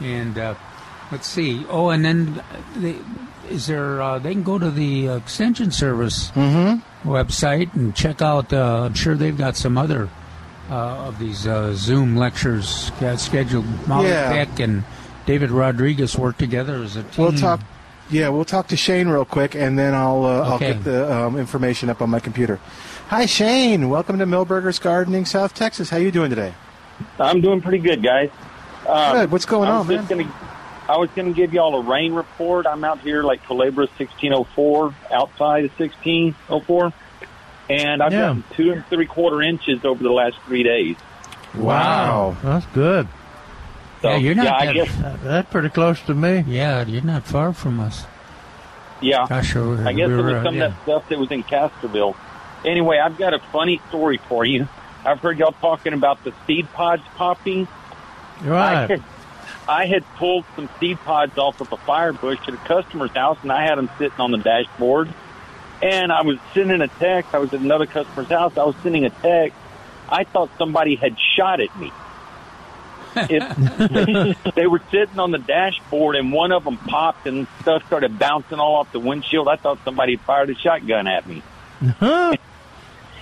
And 0.00 0.36
uh, 0.38 0.54
let's 1.10 1.26
see. 1.28 1.64
Oh, 1.70 1.88
and 1.90 2.04
then 2.04 2.42
they, 2.76 2.96
is 3.50 3.66
there? 3.66 4.00
Uh, 4.00 4.18
they 4.18 4.32
can 4.32 4.42
go 4.42 4.58
to 4.58 4.70
the 4.70 5.08
uh, 5.08 5.16
extension 5.16 5.70
service 5.70 6.30
website 7.04 7.74
and 7.74 7.94
check 7.94 8.22
out. 8.22 8.52
Uh, 8.52 8.82
I'm 8.84 8.94
sure 8.94 9.14
they've 9.14 9.36
got 9.36 9.56
some 9.56 9.76
other 9.76 10.08
uh, 10.70 11.08
of 11.08 11.18
these 11.18 11.46
uh, 11.46 11.74
Zoom 11.74 12.16
lectures 12.16 12.90
uh, 13.00 13.16
scheduled. 13.16 13.66
Molly 13.88 14.08
Yeah. 14.08 14.32
Keck 14.44 14.60
and 14.60 14.84
David 15.26 15.50
Rodriguez 15.50 16.16
work 16.16 16.38
together 16.38 16.76
as 16.82 16.96
a 16.96 17.02
team. 17.02 17.24
We'll 17.24 17.32
talk. 17.32 17.60
Yeah, 18.10 18.28
we'll 18.30 18.44
talk 18.44 18.66
to 18.68 18.76
Shane 18.76 19.08
real 19.08 19.24
quick, 19.24 19.54
and 19.54 19.78
then 19.78 19.94
I'll 19.94 20.24
uh, 20.24 20.54
Okay. 20.56 20.68
I'll 20.68 20.74
get 20.74 20.84
the 20.84 21.12
um, 21.14 21.36
information 21.38 21.88
up 21.90 22.02
on 22.02 22.10
my 22.10 22.18
computer. 22.20 22.58
Hi, 23.08 23.26
Shane. 23.26 23.88
Welcome 23.88 24.18
to 24.18 24.26
Milberger's 24.26 24.78
Gardening, 24.78 25.24
South 25.26 25.54
Texas. 25.54 25.90
How 25.90 25.96
you 25.96 26.10
doing 26.10 26.30
today? 26.30 26.54
I'm 27.18 27.40
doing 27.40 27.60
pretty 27.60 27.78
good, 27.78 28.02
guys. 28.02 28.30
Um, 28.88 29.16
Good. 29.16 29.30
What's 29.32 29.46
going 29.46 29.68
I 29.68 29.72
on, 29.72 29.86
was 29.86 29.96
man? 29.96 30.06
Gonna, 30.06 30.32
I 30.90 30.96
was 30.96 31.08
going 31.10 31.32
to 31.32 31.36
give 31.36 31.52
y'all 31.54 31.76
a 31.76 31.82
rain 31.82 32.14
report. 32.14 32.66
I'm 32.66 32.82
out 32.82 32.98
here 33.00 33.22
like 33.22 33.44
Culebra 33.44 33.86
1604, 33.96 34.92
outside 35.12 35.64
of 35.66 35.70
1604, 35.78 36.92
and 37.68 38.02
I've 38.02 38.12
Yeah. 38.12 38.18
gotten 38.20 38.44
two 38.56 38.72
and 38.72 38.84
three 38.86 39.06
quarter 39.06 39.40
inches 39.40 39.84
over 39.84 40.02
the 40.02 40.10
last 40.10 40.36
three 40.46 40.64
days. 40.64 40.96
Wow. 41.54 42.36
That's 42.42 42.66
good. 42.66 43.06
So, 44.02 44.10
Yeah, 44.10 44.16
you're 44.16 44.34
not 44.34 44.44
yeah, 44.46 44.54
I 44.56 44.66
that- 44.66 44.74
guess, 44.74 44.96
That's 45.22 45.50
pretty 45.50 45.68
close 45.68 46.00
to 46.02 46.14
me. 46.14 46.44
Yeah, 46.48 46.84
you're 46.84 47.02
not 47.04 47.22
far 47.22 47.52
from 47.52 47.78
us. 47.78 48.04
yeah. 49.00 49.26
Gosh, 49.28 49.54
we're, 49.54 49.86
I 49.86 49.92
guess 49.92 50.08
it 50.08 50.16
we're, 50.16 50.24
was 50.24 50.34
uh, 50.34 50.42
some 50.44 50.56
yeah. 50.56 50.64
of 50.64 50.72
that 50.74 50.82
stuff 50.82 51.08
that 51.08 51.18
was 51.20 51.30
in 51.30 51.44
Castroville. 51.44 52.16
Anyway, 52.64 52.98
I've 52.98 53.16
got 53.16 53.32
a 53.32 53.38
funny 53.52 53.80
story 53.90 54.18
for 54.28 54.44
you. 54.44 54.66
I've 55.04 55.20
heard 55.20 55.38
y'all 55.38 55.52
talking 55.52 55.92
about 55.92 56.24
the 56.24 56.32
seed 56.48 56.70
pods 56.72 57.02
popping. 57.14 57.68
I 58.42 58.46
Right. 58.86 59.02
Had, 59.70 59.82
I 59.82 59.86
had 59.86 60.04
pulled 60.16 60.44
some 60.56 60.68
seed 60.78 60.98
pods 61.00 61.36
off 61.38 61.60
of 61.60 61.72
a 61.72 61.76
fire 61.76 62.12
bush 62.12 62.38
at 62.48 62.54
a 62.54 62.58
customer's 62.58 63.10
house, 63.12 63.38
and 63.42 63.50
I 63.52 63.64
had 63.64 63.76
them 63.78 63.90
sitting 63.98 64.18
on 64.20 64.30
the 64.30 64.38
dashboard. 64.38 65.12
And 65.82 66.12
I 66.12 66.22
was 66.22 66.38
sending 66.52 66.82
a 66.82 66.88
text. 66.88 67.34
I 67.34 67.38
was 67.38 67.54
at 67.54 67.60
another 67.60 67.86
customer's 67.86 68.28
house. 68.28 68.58
I 68.58 68.64
was 68.64 68.76
sending 68.82 69.04
a 69.06 69.10
text. 69.10 69.56
I 70.08 70.24
thought 70.24 70.50
somebody 70.58 70.94
had 70.96 71.16
shot 71.36 71.60
at 71.60 71.74
me. 71.78 71.90
It, 73.16 74.44
they 74.54 74.66
were 74.66 74.82
sitting 74.90 75.18
on 75.18 75.30
the 75.30 75.38
dashboard, 75.38 76.16
and 76.16 76.32
one 76.32 76.52
of 76.52 76.64
them 76.64 76.76
popped, 76.76 77.26
and 77.26 77.46
stuff 77.62 77.84
started 77.86 78.18
bouncing 78.18 78.58
all 78.58 78.76
off 78.76 78.92
the 78.92 79.00
windshield. 79.00 79.48
I 79.48 79.56
thought 79.56 79.78
somebody 79.84 80.16
fired 80.16 80.50
a 80.50 80.54
shotgun 80.54 81.06
at 81.06 81.26
me. 81.26 81.42
Huh? 81.98 82.36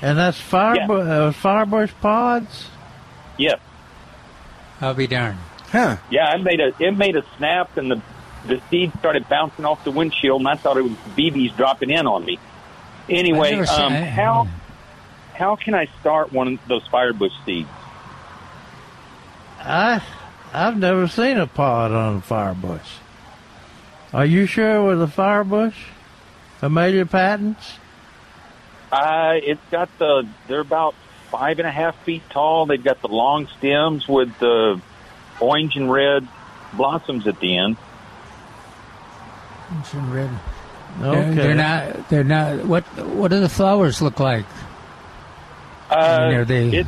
And 0.02 0.18
that's 0.18 0.40
fire 0.40 0.76
Yeah. 0.76 0.86
bu- 0.86 1.00
uh, 1.00 1.32
firebush 1.32 1.92
pods. 2.00 2.68
Yes. 3.36 3.60
I'll 4.80 4.94
be 4.94 5.06
darned. 5.06 5.38
Huh? 5.70 5.96
Yeah, 6.10 6.34
it 6.34 6.42
made 6.42 6.60
a 6.60 6.72
it 6.78 6.96
made 6.96 7.16
a 7.16 7.24
snap, 7.36 7.76
and 7.76 7.90
the 7.90 8.02
the 8.46 8.60
seed 8.70 8.92
started 8.98 9.28
bouncing 9.28 9.64
off 9.64 9.84
the 9.84 9.90
windshield, 9.90 10.40
and 10.40 10.48
I 10.48 10.54
thought 10.54 10.76
it 10.76 10.82
was 10.82 10.92
BBs 11.16 11.56
dropping 11.56 11.90
in 11.90 12.06
on 12.06 12.24
me. 12.24 12.38
Anyway, 13.10 13.54
I've 13.58 13.68
seen- 13.68 13.84
um, 13.84 13.92
I- 13.92 14.04
how 14.04 14.48
how 15.34 15.56
can 15.56 15.74
I 15.74 15.86
start 16.00 16.32
one 16.32 16.54
of 16.54 16.58
those 16.68 16.86
firebush 16.88 17.32
seeds? 17.44 17.68
I 19.60 20.02
I've 20.52 20.78
never 20.78 21.08
seen 21.08 21.36
a 21.36 21.46
pod 21.46 21.92
on 21.92 22.16
a 22.16 22.20
firebush. 22.20 22.86
Are 24.14 24.24
you 24.24 24.46
sure 24.46 24.76
it 24.76 24.82
was 24.96 25.00
a 25.02 25.12
firebush? 25.12 25.74
Hamelia 26.62 27.08
patens? 27.10 27.78
Uh, 28.90 29.34
it's 29.42 29.60
got 29.70 29.90
the 29.98 30.26
they're 30.46 30.60
about 30.60 30.94
five 31.30 31.58
and 31.58 31.68
a 31.68 31.70
half 31.70 31.94
feet 32.04 32.22
tall. 32.30 32.64
They've 32.66 32.82
got 32.82 33.02
the 33.02 33.08
long 33.08 33.46
stems 33.58 34.08
with 34.08 34.36
the 34.38 34.80
orange 35.40 35.76
and 35.76 35.90
red 35.90 36.26
blossoms 36.74 37.26
at 37.26 37.38
the 37.40 37.56
end. 37.56 37.76
It's 39.80 39.92
in 39.94 40.10
red. 40.12 40.30
Okay. 41.00 41.34
They're, 41.34 41.34
they're 41.34 41.54
not. 41.54 42.08
They're 42.08 42.24
not. 42.24 42.64
What 42.66 42.84
What 43.06 43.30
do 43.30 43.40
the 43.40 43.48
flowers 43.48 44.00
look 44.02 44.18
like? 44.20 44.46
Uh, 45.90 46.26
mean, 46.28 46.36
are 46.38 46.44
they- 46.44 46.68
It 46.78 46.86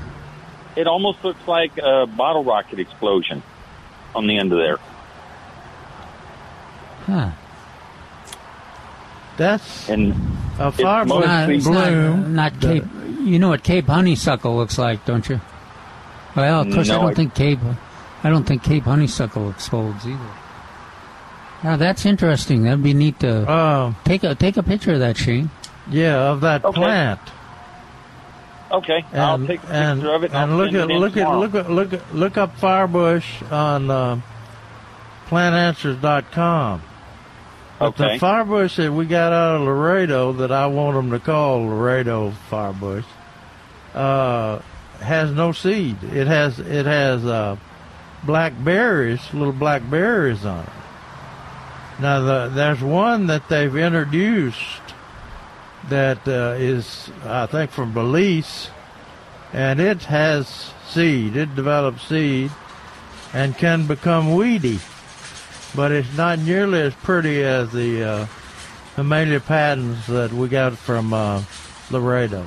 it 0.76 0.86
almost 0.86 1.22
looks 1.24 1.46
like 1.46 1.76
a 1.78 2.06
bottle 2.06 2.44
rocket 2.44 2.78
explosion 2.78 3.42
on 4.14 4.26
the 4.26 4.38
end 4.38 4.52
of 4.52 4.58
there. 4.58 4.78
Huh. 7.06 7.30
That's 9.36 9.88
And 9.88 10.12
a 10.58 10.70
firebush 10.70 11.06
mostly- 11.08 11.26
Not, 11.26 11.50
it's 11.50 11.66
not, 11.66 11.88
bloom. 11.88 12.34
not 12.34 12.60
Cape. 12.60 12.84
You 13.20 13.38
know 13.38 13.48
what 13.48 13.62
Cape 13.62 13.86
honeysuckle 13.86 14.54
looks 14.56 14.78
like, 14.78 15.04
don't 15.06 15.26
you? 15.28 15.40
Well, 16.36 16.60
of 16.62 16.72
course, 16.72 16.90
I 16.90 16.94
don't 16.96 17.10
I- 17.10 17.14
think 17.14 17.34
Cape. 17.34 17.58
I 18.22 18.30
don't 18.30 18.44
think 18.44 18.62
Cape 18.62 18.84
honeysuckle 18.84 19.50
explodes 19.50 20.06
either. 20.06 20.18
Now 21.64 21.76
that's 21.76 22.04
interesting. 22.06 22.62
That'd 22.64 22.82
be 22.82 22.94
neat 22.94 23.20
to 23.20 23.50
Um, 23.50 23.96
take 24.04 24.24
a 24.24 24.34
take 24.34 24.56
a 24.56 24.62
picture 24.62 24.92
of 24.94 25.00
that, 25.00 25.16
Shane. 25.16 25.50
yeah, 25.90 26.16
of 26.30 26.40
that 26.42 26.64
Okay. 26.64 26.80
plant. 26.80 27.20
okay, 28.72 29.04
I'll 29.14 29.38
take 29.46 29.62
a 29.64 29.66
and, 29.72 30.00
picture 30.00 30.14
of 30.14 30.24
it. 30.24 30.32
And, 30.32 30.52
and 30.52 30.52
I'll 30.52 30.56
look 30.58 30.74
at 30.74 30.88
look 30.88 31.16
at 31.16 31.30
look 31.38 31.54
at 31.54 31.70
look 31.70 31.92
at 31.92 32.14
look 32.14 32.36
up 32.38 32.58
firebush 32.58 33.50
on 33.52 33.90
uh, 33.90 34.20
plantanswers.com. 35.28 36.82
But 37.78 37.96
the 37.96 38.04
Okay. 38.04 38.18
firebush 38.18 38.76
that 38.76 38.92
we 38.92 39.06
got 39.06 39.32
out 39.32 39.56
of 39.56 39.62
Laredo 39.62 40.32
that 40.34 40.52
I 40.52 40.66
want 40.66 40.96
them 40.96 41.10
to 41.12 41.18
call 41.18 41.64
Laredo 41.64 42.32
firebush 42.50 43.04
uh, 43.94 44.58
has 45.00 45.30
no 45.32 45.52
seed. 45.52 45.96
It 46.04 46.26
has 46.26 46.58
it 46.58 46.84
has 46.86 47.24
uh, 47.24 47.56
black 48.24 48.52
berries, 48.62 49.20
little 49.32 49.52
black 49.52 49.88
berries 49.88 50.44
on 50.44 50.64
it. 50.64 50.68
Now 52.00 52.20
the, 52.20 52.48
there's 52.54 52.82
one 52.82 53.26
that 53.26 53.48
they've 53.48 53.74
introduced 53.76 54.80
that 55.88 56.26
uh, 56.28 56.54
is 56.58 57.10
I 57.24 57.46
think 57.46 57.70
from 57.70 57.92
Belize, 57.92 58.70
and 59.52 59.80
it 59.80 60.04
has 60.04 60.72
seed. 60.88 61.36
It 61.36 61.54
develops 61.54 62.06
seed 62.08 62.50
and 63.32 63.56
can 63.56 63.86
become 63.86 64.34
weedy 64.34 64.80
but 65.74 65.92
it's 65.92 66.16
not 66.16 66.40
nearly 66.40 66.80
as 66.80 66.92
pretty 66.96 67.44
as 67.44 67.70
the 67.70 68.02
uh, 68.02 68.26
Hamelia 68.96 69.38
patens 69.44 70.04
that 70.08 70.32
we 70.32 70.48
got 70.48 70.72
from 70.76 71.12
uh, 71.12 71.40
Laredo. 71.92 72.44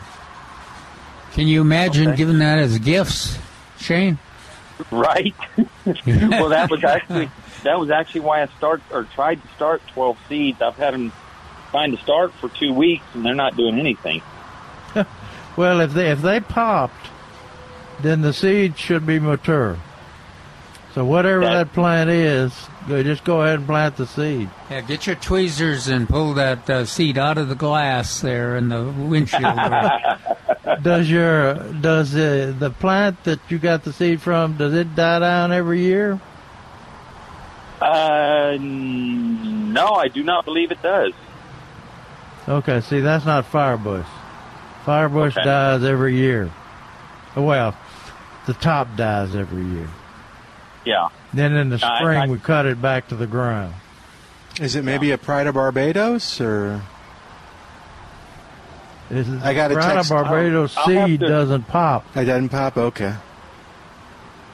Can 1.31 1.47
you 1.47 1.61
imagine 1.61 2.09
Okay. 2.09 2.17
giving 2.17 2.39
that 2.39 2.59
as 2.59 2.77
gifts, 2.79 3.37
Shane? 3.79 4.19
Right. 4.91 5.35
well, 5.95 6.49
that 6.49 6.67
was 6.69 6.83
actually 6.83 7.29
that 7.63 7.79
was 7.79 7.89
actually 7.89 8.21
why 8.21 8.41
I 8.41 8.47
start 8.57 8.81
or 8.91 9.03
tried 9.03 9.41
to 9.41 9.47
start 9.55 9.81
twelve 9.93 10.17
seeds. 10.27 10.61
I've 10.61 10.75
had 10.77 10.93
them 10.93 11.11
trying 11.71 11.95
to 11.95 12.01
start 12.01 12.33
for 12.33 12.49
two 12.49 12.73
weeks 12.73 13.05
and 13.13 13.23
they're 13.25 13.35
not 13.35 13.55
doing 13.55 13.79
anything. 13.79 14.21
Well, 15.55 15.81
if 15.81 15.93
they 15.93 16.09
if 16.09 16.21
they 16.21 16.39
popped, 16.39 17.09
then 18.01 18.21
the 18.21 18.33
seeds 18.33 18.79
should 18.79 19.05
be 19.05 19.19
mature. 19.19 19.77
So 20.93 21.03
whatever 21.03 21.39
That- 21.41 21.53
that 21.53 21.73
plant 21.73 22.09
is, 22.11 22.53
just 22.87 23.23
go 23.23 23.41
ahead 23.41 23.55
and 23.59 23.65
plant 23.67 23.95
the 23.97 24.05
seed. 24.05 24.47
Yeah, 24.69 24.81
get 24.81 25.07
your 25.07 25.15
tweezers 25.15 25.87
and 25.87 26.07
pull 26.07 26.35
that 26.35 26.69
uh, 26.69 26.85
seed 26.85 27.17
out 27.17 27.39
of 27.39 27.49
the 27.49 27.55
glass 27.55 28.21
there 28.21 28.55
in 28.57 28.69
the 28.69 28.83
windshield. 28.83 29.43
Does 30.83 31.09
your 31.09 31.55
does 31.55 32.15
uh, 32.15 32.53
the 32.57 32.69
plant 32.69 33.23
that 33.25 33.39
you 33.49 33.57
got 33.59 33.83
the 33.83 33.91
seed 33.93 34.21
from 34.21 34.55
does 34.57 34.73
it 34.73 34.95
die 34.95 35.19
down 35.19 35.51
every 35.51 35.81
year? 35.81 36.19
Uh, 37.81 38.57
no, 38.59 39.87
I 39.93 40.07
do 40.07 40.23
not 40.23 40.45
believe 40.45 40.71
it 40.71 40.81
does. 40.81 41.11
Okay, 42.47 42.81
see 42.81 43.01
that's 43.01 43.25
not 43.25 43.45
firebush. 43.51 44.05
Firebush 44.85 45.31
Okay. 45.37 45.43
dies 45.43 45.83
every 45.83 46.15
year. 46.17 46.49
Well, 47.35 47.75
the 48.45 48.53
top 48.53 48.95
dies 48.95 49.35
every 49.35 49.63
year. 49.65 49.89
Yeah. 50.85 51.09
Then 51.33 51.53
in 51.53 51.69
the 51.69 51.77
spring 51.77 52.19
I- 52.19 52.27
we 52.27 52.37
cut 52.39 52.65
it 52.65 52.81
back 52.81 53.07
to 53.09 53.15
the 53.15 53.27
ground. 53.27 53.73
Is 54.61 54.75
it 54.75 54.83
maybe 54.83 55.11
a 55.11 55.17
Pride 55.17 55.47
of 55.47 55.55
Barbados 55.55 56.39
or? 56.39 56.81
This 59.09 59.27
is, 59.27 59.43
I 59.43 59.53
got 59.53 59.71
a 59.71 59.75
Pride 59.75 59.93
text- 59.95 60.11
of 60.11 60.15
Barbados 60.25 60.77
I'll- 60.77 60.99
I'll 60.99 61.07
seed 61.07 61.19
to- 61.19 61.27
doesn't 61.27 61.67
pop. 61.67 62.05
It 62.15 62.25
doesn't 62.25 62.49
pop. 62.49 62.77
Okay. 62.77 63.13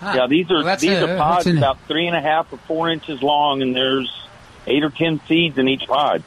Yeah, 0.02 0.28
these 0.28 0.50
are 0.50 0.64
Well, 0.64 0.78
these 0.78 0.92
a- 0.92 1.14
are 1.16 1.18
pods 1.18 1.46
an- 1.48 1.58
about 1.58 1.78
three 1.88 2.08
and 2.08 2.16
a 2.16 2.22
half 2.22 2.52
or 2.54 2.58
four 2.68 2.90
inches 2.90 3.22
long, 3.22 3.62
and 3.62 3.76
there's 3.76 4.10
eight 4.68 4.84
or 4.84 4.90
ten 4.90 5.20
seeds 5.28 5.58
in 5.58 5.68
each 5.68 5.86
pod. 5.88 6.24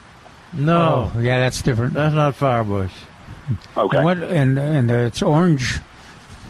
No, 0.52 1.10
Oh, 1.16 1.20
yeah, 1.20 1.38
that's 1.40 1.62
different. 1.62 1.94
that's 1.94 2.14
not 2.14 2.34
firebush. 2.38 2.90
Okay. 3.76 3.96
And, 3.96 4.04
what, 4.04 4.18
and 4.18 4.58
and 4.58 4.90
uh, 4.90 4.94
it's 4.94 5.22
orange. 5.22 5.80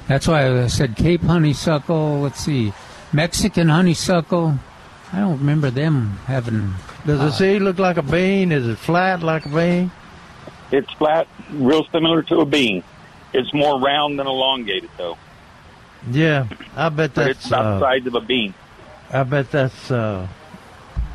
That's 0.09 0.27
why 0.27 0.47
I 0.63 0.67
said 0.67 0.97
Cape 0.97 1.23
honeysuckle. 1.23 2.21
Let's 2.21 2.41
see, 2.41 2.73
Mexican 3.13 3.69
honeysuckle. 3.69 4.59
I 5.13 5.19
don't 5.21 5.39
remember 5.39 5.71
them 5.71 6.19
having. 6.27 6.75
Does 7.07 7.19
the 7.21 7.31
seed 7.33 7.63
look 7.63 7.79
like 7.79 7.97
a 7.99 8.03
bean? 8.03 8.51
Is 8.53 8.67
it 8.67 8.79
flat 8.79 9.23
like 9.23 9.45
a 9.47 9.49
bean? 9.51 9.91
It's 10.71 10.91
flat, 10.95 11.29
real 11.51 11.85
similar 11.93 12.23
to 12.25 12.39
a 12.41 12.47
bean. 12.47 12.83
It's 13.35 13.53
more 13.53 13.79
round 13.79 14.19
than 14.19 14.27
elongated, 14.27 14.89
though. 14.97 15.19
Yeah, 16.11 16.49
I 16.77 16.89
bet 16.89 17.15
But 17.15 17.29
it's 17.29 17.41
that's. 17.41 17.47
about 17.49 17.79
the 17.79 17.85
Uh, 17.87 17.89
size 17.91 18.07
of 18.07 18.15
a 18.15 18.21
bean. 18.21 18.55
I 19.13 19.23
bet 19.25 19.51
that's 19.51 19.91
uh, 19.91 20.27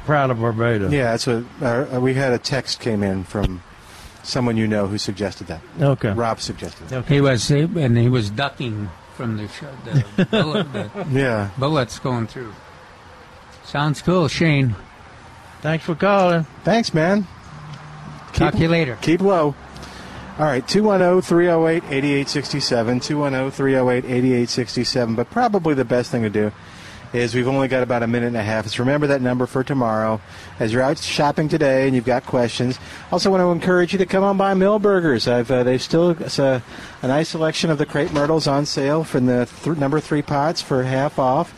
Proud 0.06 0.30
of 0.30 0.40
Barbados. 0.40 0.92
Yeah, 0.94 1.12
that's 1.12 1.26
what 1.28 1.44
uh, 1.62 2.00
we 2.00 2.14
had 2.14 2.32
a 2.34 2.38
text 2.38 2.80
came 2.80 3.02
in 3.04 3.24
from 3.24 3.62
someone 4.24 4.56
you 4.58 4.68
know 4.68 4.86
who 4.88 4.98
suggested 5.00 5.48
that. 5.48 5.62
Okay. 5.82 6.12
Rob 6.14 6.40
suggested 6.40 6.88
that. 6.90 7.06
He 7.08 7.20
was 7.22 7.50
and 7.50 7.98
he 7.98 8.08
was 8.10 8.30
ducking 8.30 8.90
from 9.18 9.36
the, 9.38 9.48
sh- 9.48 9.64
the, 10.16 10.26
bullet, 10.26 10.72
the 10.72 10.90
Yeah. 11.12 11.50
bullets 11.58 12.00
going 12.00 12.28
through. 12.28 12.54
Sounds 13.66 14.02
cool, 14.02 14.28
Shane. 14.28 14.76
Thanks 15.62 15.84
for 15.84 15.96
calling. 15.96 16.46
Thanks, 16.64 16.94
man. 16.94 17.28
Talk 18.34 18.54
to 18.54 18.60
you 18.60 18.70
later. 18.70 18.98
Keep 19.02 19.22
low. 19.22 19.56
All 20.40 20.46
right, 20.46 20.64
oh, 20.64 20.68
210 20.68 21.22
308 21.24 21.84
8867. 21.92 23.00
210 23.00 23.52
308 23.52 24.06
8867. 24.06 25.16
But 25.16 25.32
probably 25.32 25.74
the 25.74 25.84
best 25.84 26.12
thing 26.12 26.22
to 26.22 26.30
do 26.30 26.52
is 27.14 27.34
we've 27.34 27.48
only 27.48 27.68
got 27.68 27.84
about 27.84 28.04
a 28.04 28.08
minute 28.08 28.28
and 28.28 28.38
a 28.38 28.44
half. 28.44 28.68
So 28.68 28.84
remember 28.84 29.08
that 29.08 29.22
number 29.22 29.46
for 29.46 29.64
tomorrow 29.64 30.22
as 30.60 30.74
you're 30.74 30.82
out 30.82 30.98
shopping 30.98 31.50
today 31.50 31.88
and 31.88 31.96
you've 31.96 32.06
got 32.06 32.26
questions. 32.26 32.80
Also, 33.12 33.32
want 33.32 33.42
to 33.42 33.52
encourage 33.52 33.94
you 33.94 34.00
to 34.00 34.06
come 34.06 34.24
on 34.24 34.38
by 34.38 34.54
Milberger's. 34.54 35.28
I've 35.28 35.50
uh, 35.50 35.64
they've 35.64 35.82
still 35.82 36.12
a, 36.12 36.62
a 37.02 37.08
nice 37.08 37.30
selection 37.30 37.70
of 37.70 37.78
the 37.78 37.86
crepe 37.86 38.12
myrtles 38.12 38.48
on 38.48 38.66
sale 38.66 39.04
from 39.04 39.26
the 39.26 39.48
th- 39.64 39.78
number 39.78 40.00
three 40.00 40.22
pots 40.22 40.62
for 40.62 40.84
half 40.84 41.18
off. 41.20 41.54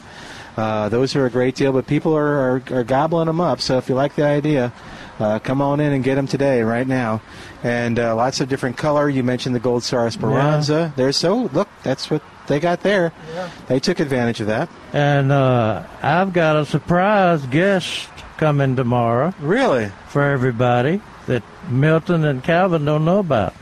Uh, 0.58 0.90
those 0.90 1.16
are 1.16 1.26
a 1.26 1.30
great 1.30 1.56
deal, 1.56 1.72
but 1.72 1.88
people 1.88 2.16
are, 2.16 2.58
are, 2.58 2.64
are 2.72 2.84
gobbling 2.84 3.28
them 3.28 3.40
up. 3.40 3.62
So 3.62 3.78
if 3.78 3.88
you 3.88 3.96
like 3.96 4.16
the 4.16 4.26
idea, 4.26 4.74
uh, 5.20 5.40
come 5.40 5.62
on 5.62 5.80
in 5.80 5.92
and 5.94 6.04
get 6.04 6.16
them 6.16 6.28
today, 6.28 6.62
right 6.62 6.88
now. 6.88 7.22
And 7.64 8.00
uh, 8.00 8.16
lots 8.16 8.40
of 8.42 8.50
different 8.50 8.78
color. 8.78 9.10
You 9.10 9.24
mentioned 9.24 9.54
the 9.56 9.60
Gold 9.60 9.84
Star 9.84 10.08
Esperanza. 10.08 10.94
There's 10.96 11.18
so 11.18 11.50
look, 11.54 11.68
that's 11.84 12.10
what 12.10 12.22
they 12.48 12.60
got 12.60 12.82
there. 12.82 13.12
Yeah. 13.34 13.50
They 13.68 13.80
took 13.80 14.00
advantage 14.00 14.42
of 14.42 14.48
that. 14.48 14.70
And 14.94 15.32
uh, 15.32 15.84
I've 16.02 16.34
got 16.34 16.56
a 16.56 16.66
surprise 16.66 17.46
guest 17.48 18.10
coming 18.38 18.76
tomorrow 18.76 19.34
Really? 19.40 19.92
for 20.08 20.24
everybody 20.24 21.02
that 21.28 21.44
Milton 21.70 22.24
and 22.24 22.44
Calvin 22.44 22.86
don't 22.86 23.04
know 23.06 23.20
about. 23.20 23.54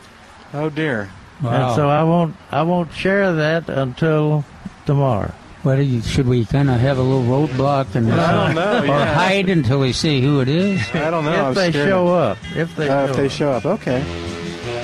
Oh 0.54 0.70
dear. 0.70 1.10
Wow. 1.42 1.68
And 1.70 1.76
so 1.76 1.90
I 1.90 2.04
won't 2.04 2.36
I 2.52 2.62
won't 2.64 2.94
share 2.94 3.34
that 3.34 3.68
until 3.70 4.46
tomorrow. 4.86 5.34
What 5.68 5.76
do 5.76 5.81
you, 5.84 6.02
should 6.02 6.30
we 6.30 6.45
kind 6.45 6.69
of 6.69 6.80
have 6.80 6.98
a 6.98 7.02
little 7.02 7.23
roadblock 7.23 7.94
and 7.95 8.10
I 8.10 8.45
don't 8.45 8.56
know. 8.56 8.84
or 8.84 8.85
Yeah. 8.85 9.14
hide 9.14 9.49
until 9.49 9.80
we 9.81 9.91
see 9.91 10.22
who 10.22 10.39
it 10.39 10.48
is? 10.48 10.80
I 10.94 11.10
don't 11.11 11.26
know. 11.26 11.31
I'm 11.48 11.49
if 11.49 11.56
they 11.56 11.72
scared. 11.72 11.89
show 11.89 12.07
up. 12.07 12.38
If 12.56 12.73
they 12.77 12.88
Uh, 12.88 13.06
show 13.07 13.11
if 13.11 13.18
they 13.18 13.26
up. 13.26 13.31
show 13.31 13.52
up, 13.52 13.65
okay. 13.65 14.02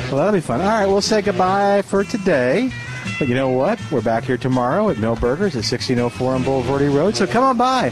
Well, 0.10 0.18
that'll 0.18 0.34
be 0.34 0.41
fun. 0.41 0.60
All 0.60 0.68
right, 0.68 0.85
we'll 0.85 0.99
say 0.99 1.22
goodbye 1.22 1.84
for 1.84 2.03
today. 2.03 2.69
But 3.18 3.30
you 3.30 3.35
know 3.35 3.47
what? 3.47 3.80
We're 3.91 4.01
back 4.01 4.26
here 4.26 4.35
tomorrow 4.38 4.89
at 4.89 4.97
Milberger's 4.97 5.55
at 5.55 5.64
1604 5.64 6.34
on 6.35 6.43
Bulverde 6.43 6.93
Road. 6.93 7.15
So 7.15 7.26
come 7.27 7.45
on 7.45 7.55
by. 7.55 7.88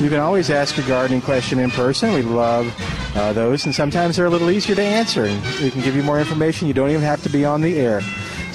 You 0.00 0.08
can 0.08 0.20
always 0.20 0.48
ask 0.48 0.78
a 0.78 0.82
gardening 0.82 1.22
question 1.22 1.58
in 1.58 1.70
person. 1.72 2.12
We 2.14 2.22
love 2.22 2.72
uh, 3.16 3.32
those, 3.32 3.64
and 3.66 3.74
sometimes 3.74 4.16
they're 4.16 4.26
a 4.26 4.30
little 4.30 4.50
easier 4.52 4.76
to 4.76 4.82
answer. 4.82 5.24
And 5.24 5.42
we 5.60 5.70
can 5.72 5.80
give 5.82 5.96
you 5.96 6.04
more 6.04 6.20
information. 6.20 6.68
You 6.68 6.74
don't 6.74 6.90
even 6.90 7.02
have 7.02 7.22
to 7.24 7.28
be 7.28 7.44
on 7.44 7.60
the 7.60 7.76
air. 7.76 8.02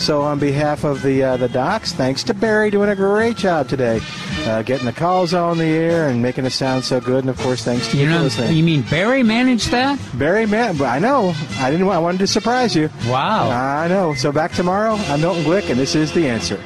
So 0.02 0.22
on 0.24 0.40
behalf 0.40 0.84
of 0.84 1.04
the 1.04 1.22
uh, 1.24 1.38
the 1.38 1.48
docs, 1.48 1.94
thanks 1.94 2.24
to 2.24 2.34
Barry 2.34 2.72
doing 2.72 2.90
a 2.90 2.96
great 2.96 3.38
job 3.38 3.70
today, 3.70 4.02
uh, 4.46 4.64
getting 4.64 4.88
the 4.88 4.92
calls 4.92 5.34
on 5.36 5.60
the 5.60 5.64
air 5.64 6.10
and 6.10 6.22
making 6.24 6.44
it 6.46 6.50
sound 6.50 6.84
so 6.84 7.00
good. 7.00 7.20
And 7.24 7.30
of 7.30 7.38
course, 7.38 7.64
thanks 7.64 7.88
to 7.90 7.98
you, 7.98 8.04
You 8.06 8.10
know, 8.10 8.18
for 8.18 8.24
listening. 8.24 8.58
you 8.58 8.64
mean 8.64 8.82
Barry 8.82 9.22
managed 9.22 9.70
that? 9.70 10.00
Barry, 10.16 10.48
man, 10.48 10.82
I 10.82 10.98
know. 10.98 11.36
I 11.60 11.70
didn't. 11.70 11.88
I 11.88 12.00
wanted 12.00 12.18
to 12.18 12.28
surprise 12.28 12.76
you. 12.76 12.90
Wow. 13.08 13.52
I 13.52 13.88
know. 13.88 14.16
So 14.16 14.32
back 14.32 14.54
tomorrow. 14.54 14.96
I'm 14.96 15.22
Milton 15.22 15.44
Glick, 15.44 15.70
and 15.70 15.80
this 15.80 15.94
is 15.94 16.12
the 16.12 16.28
answer. 16.28 16.60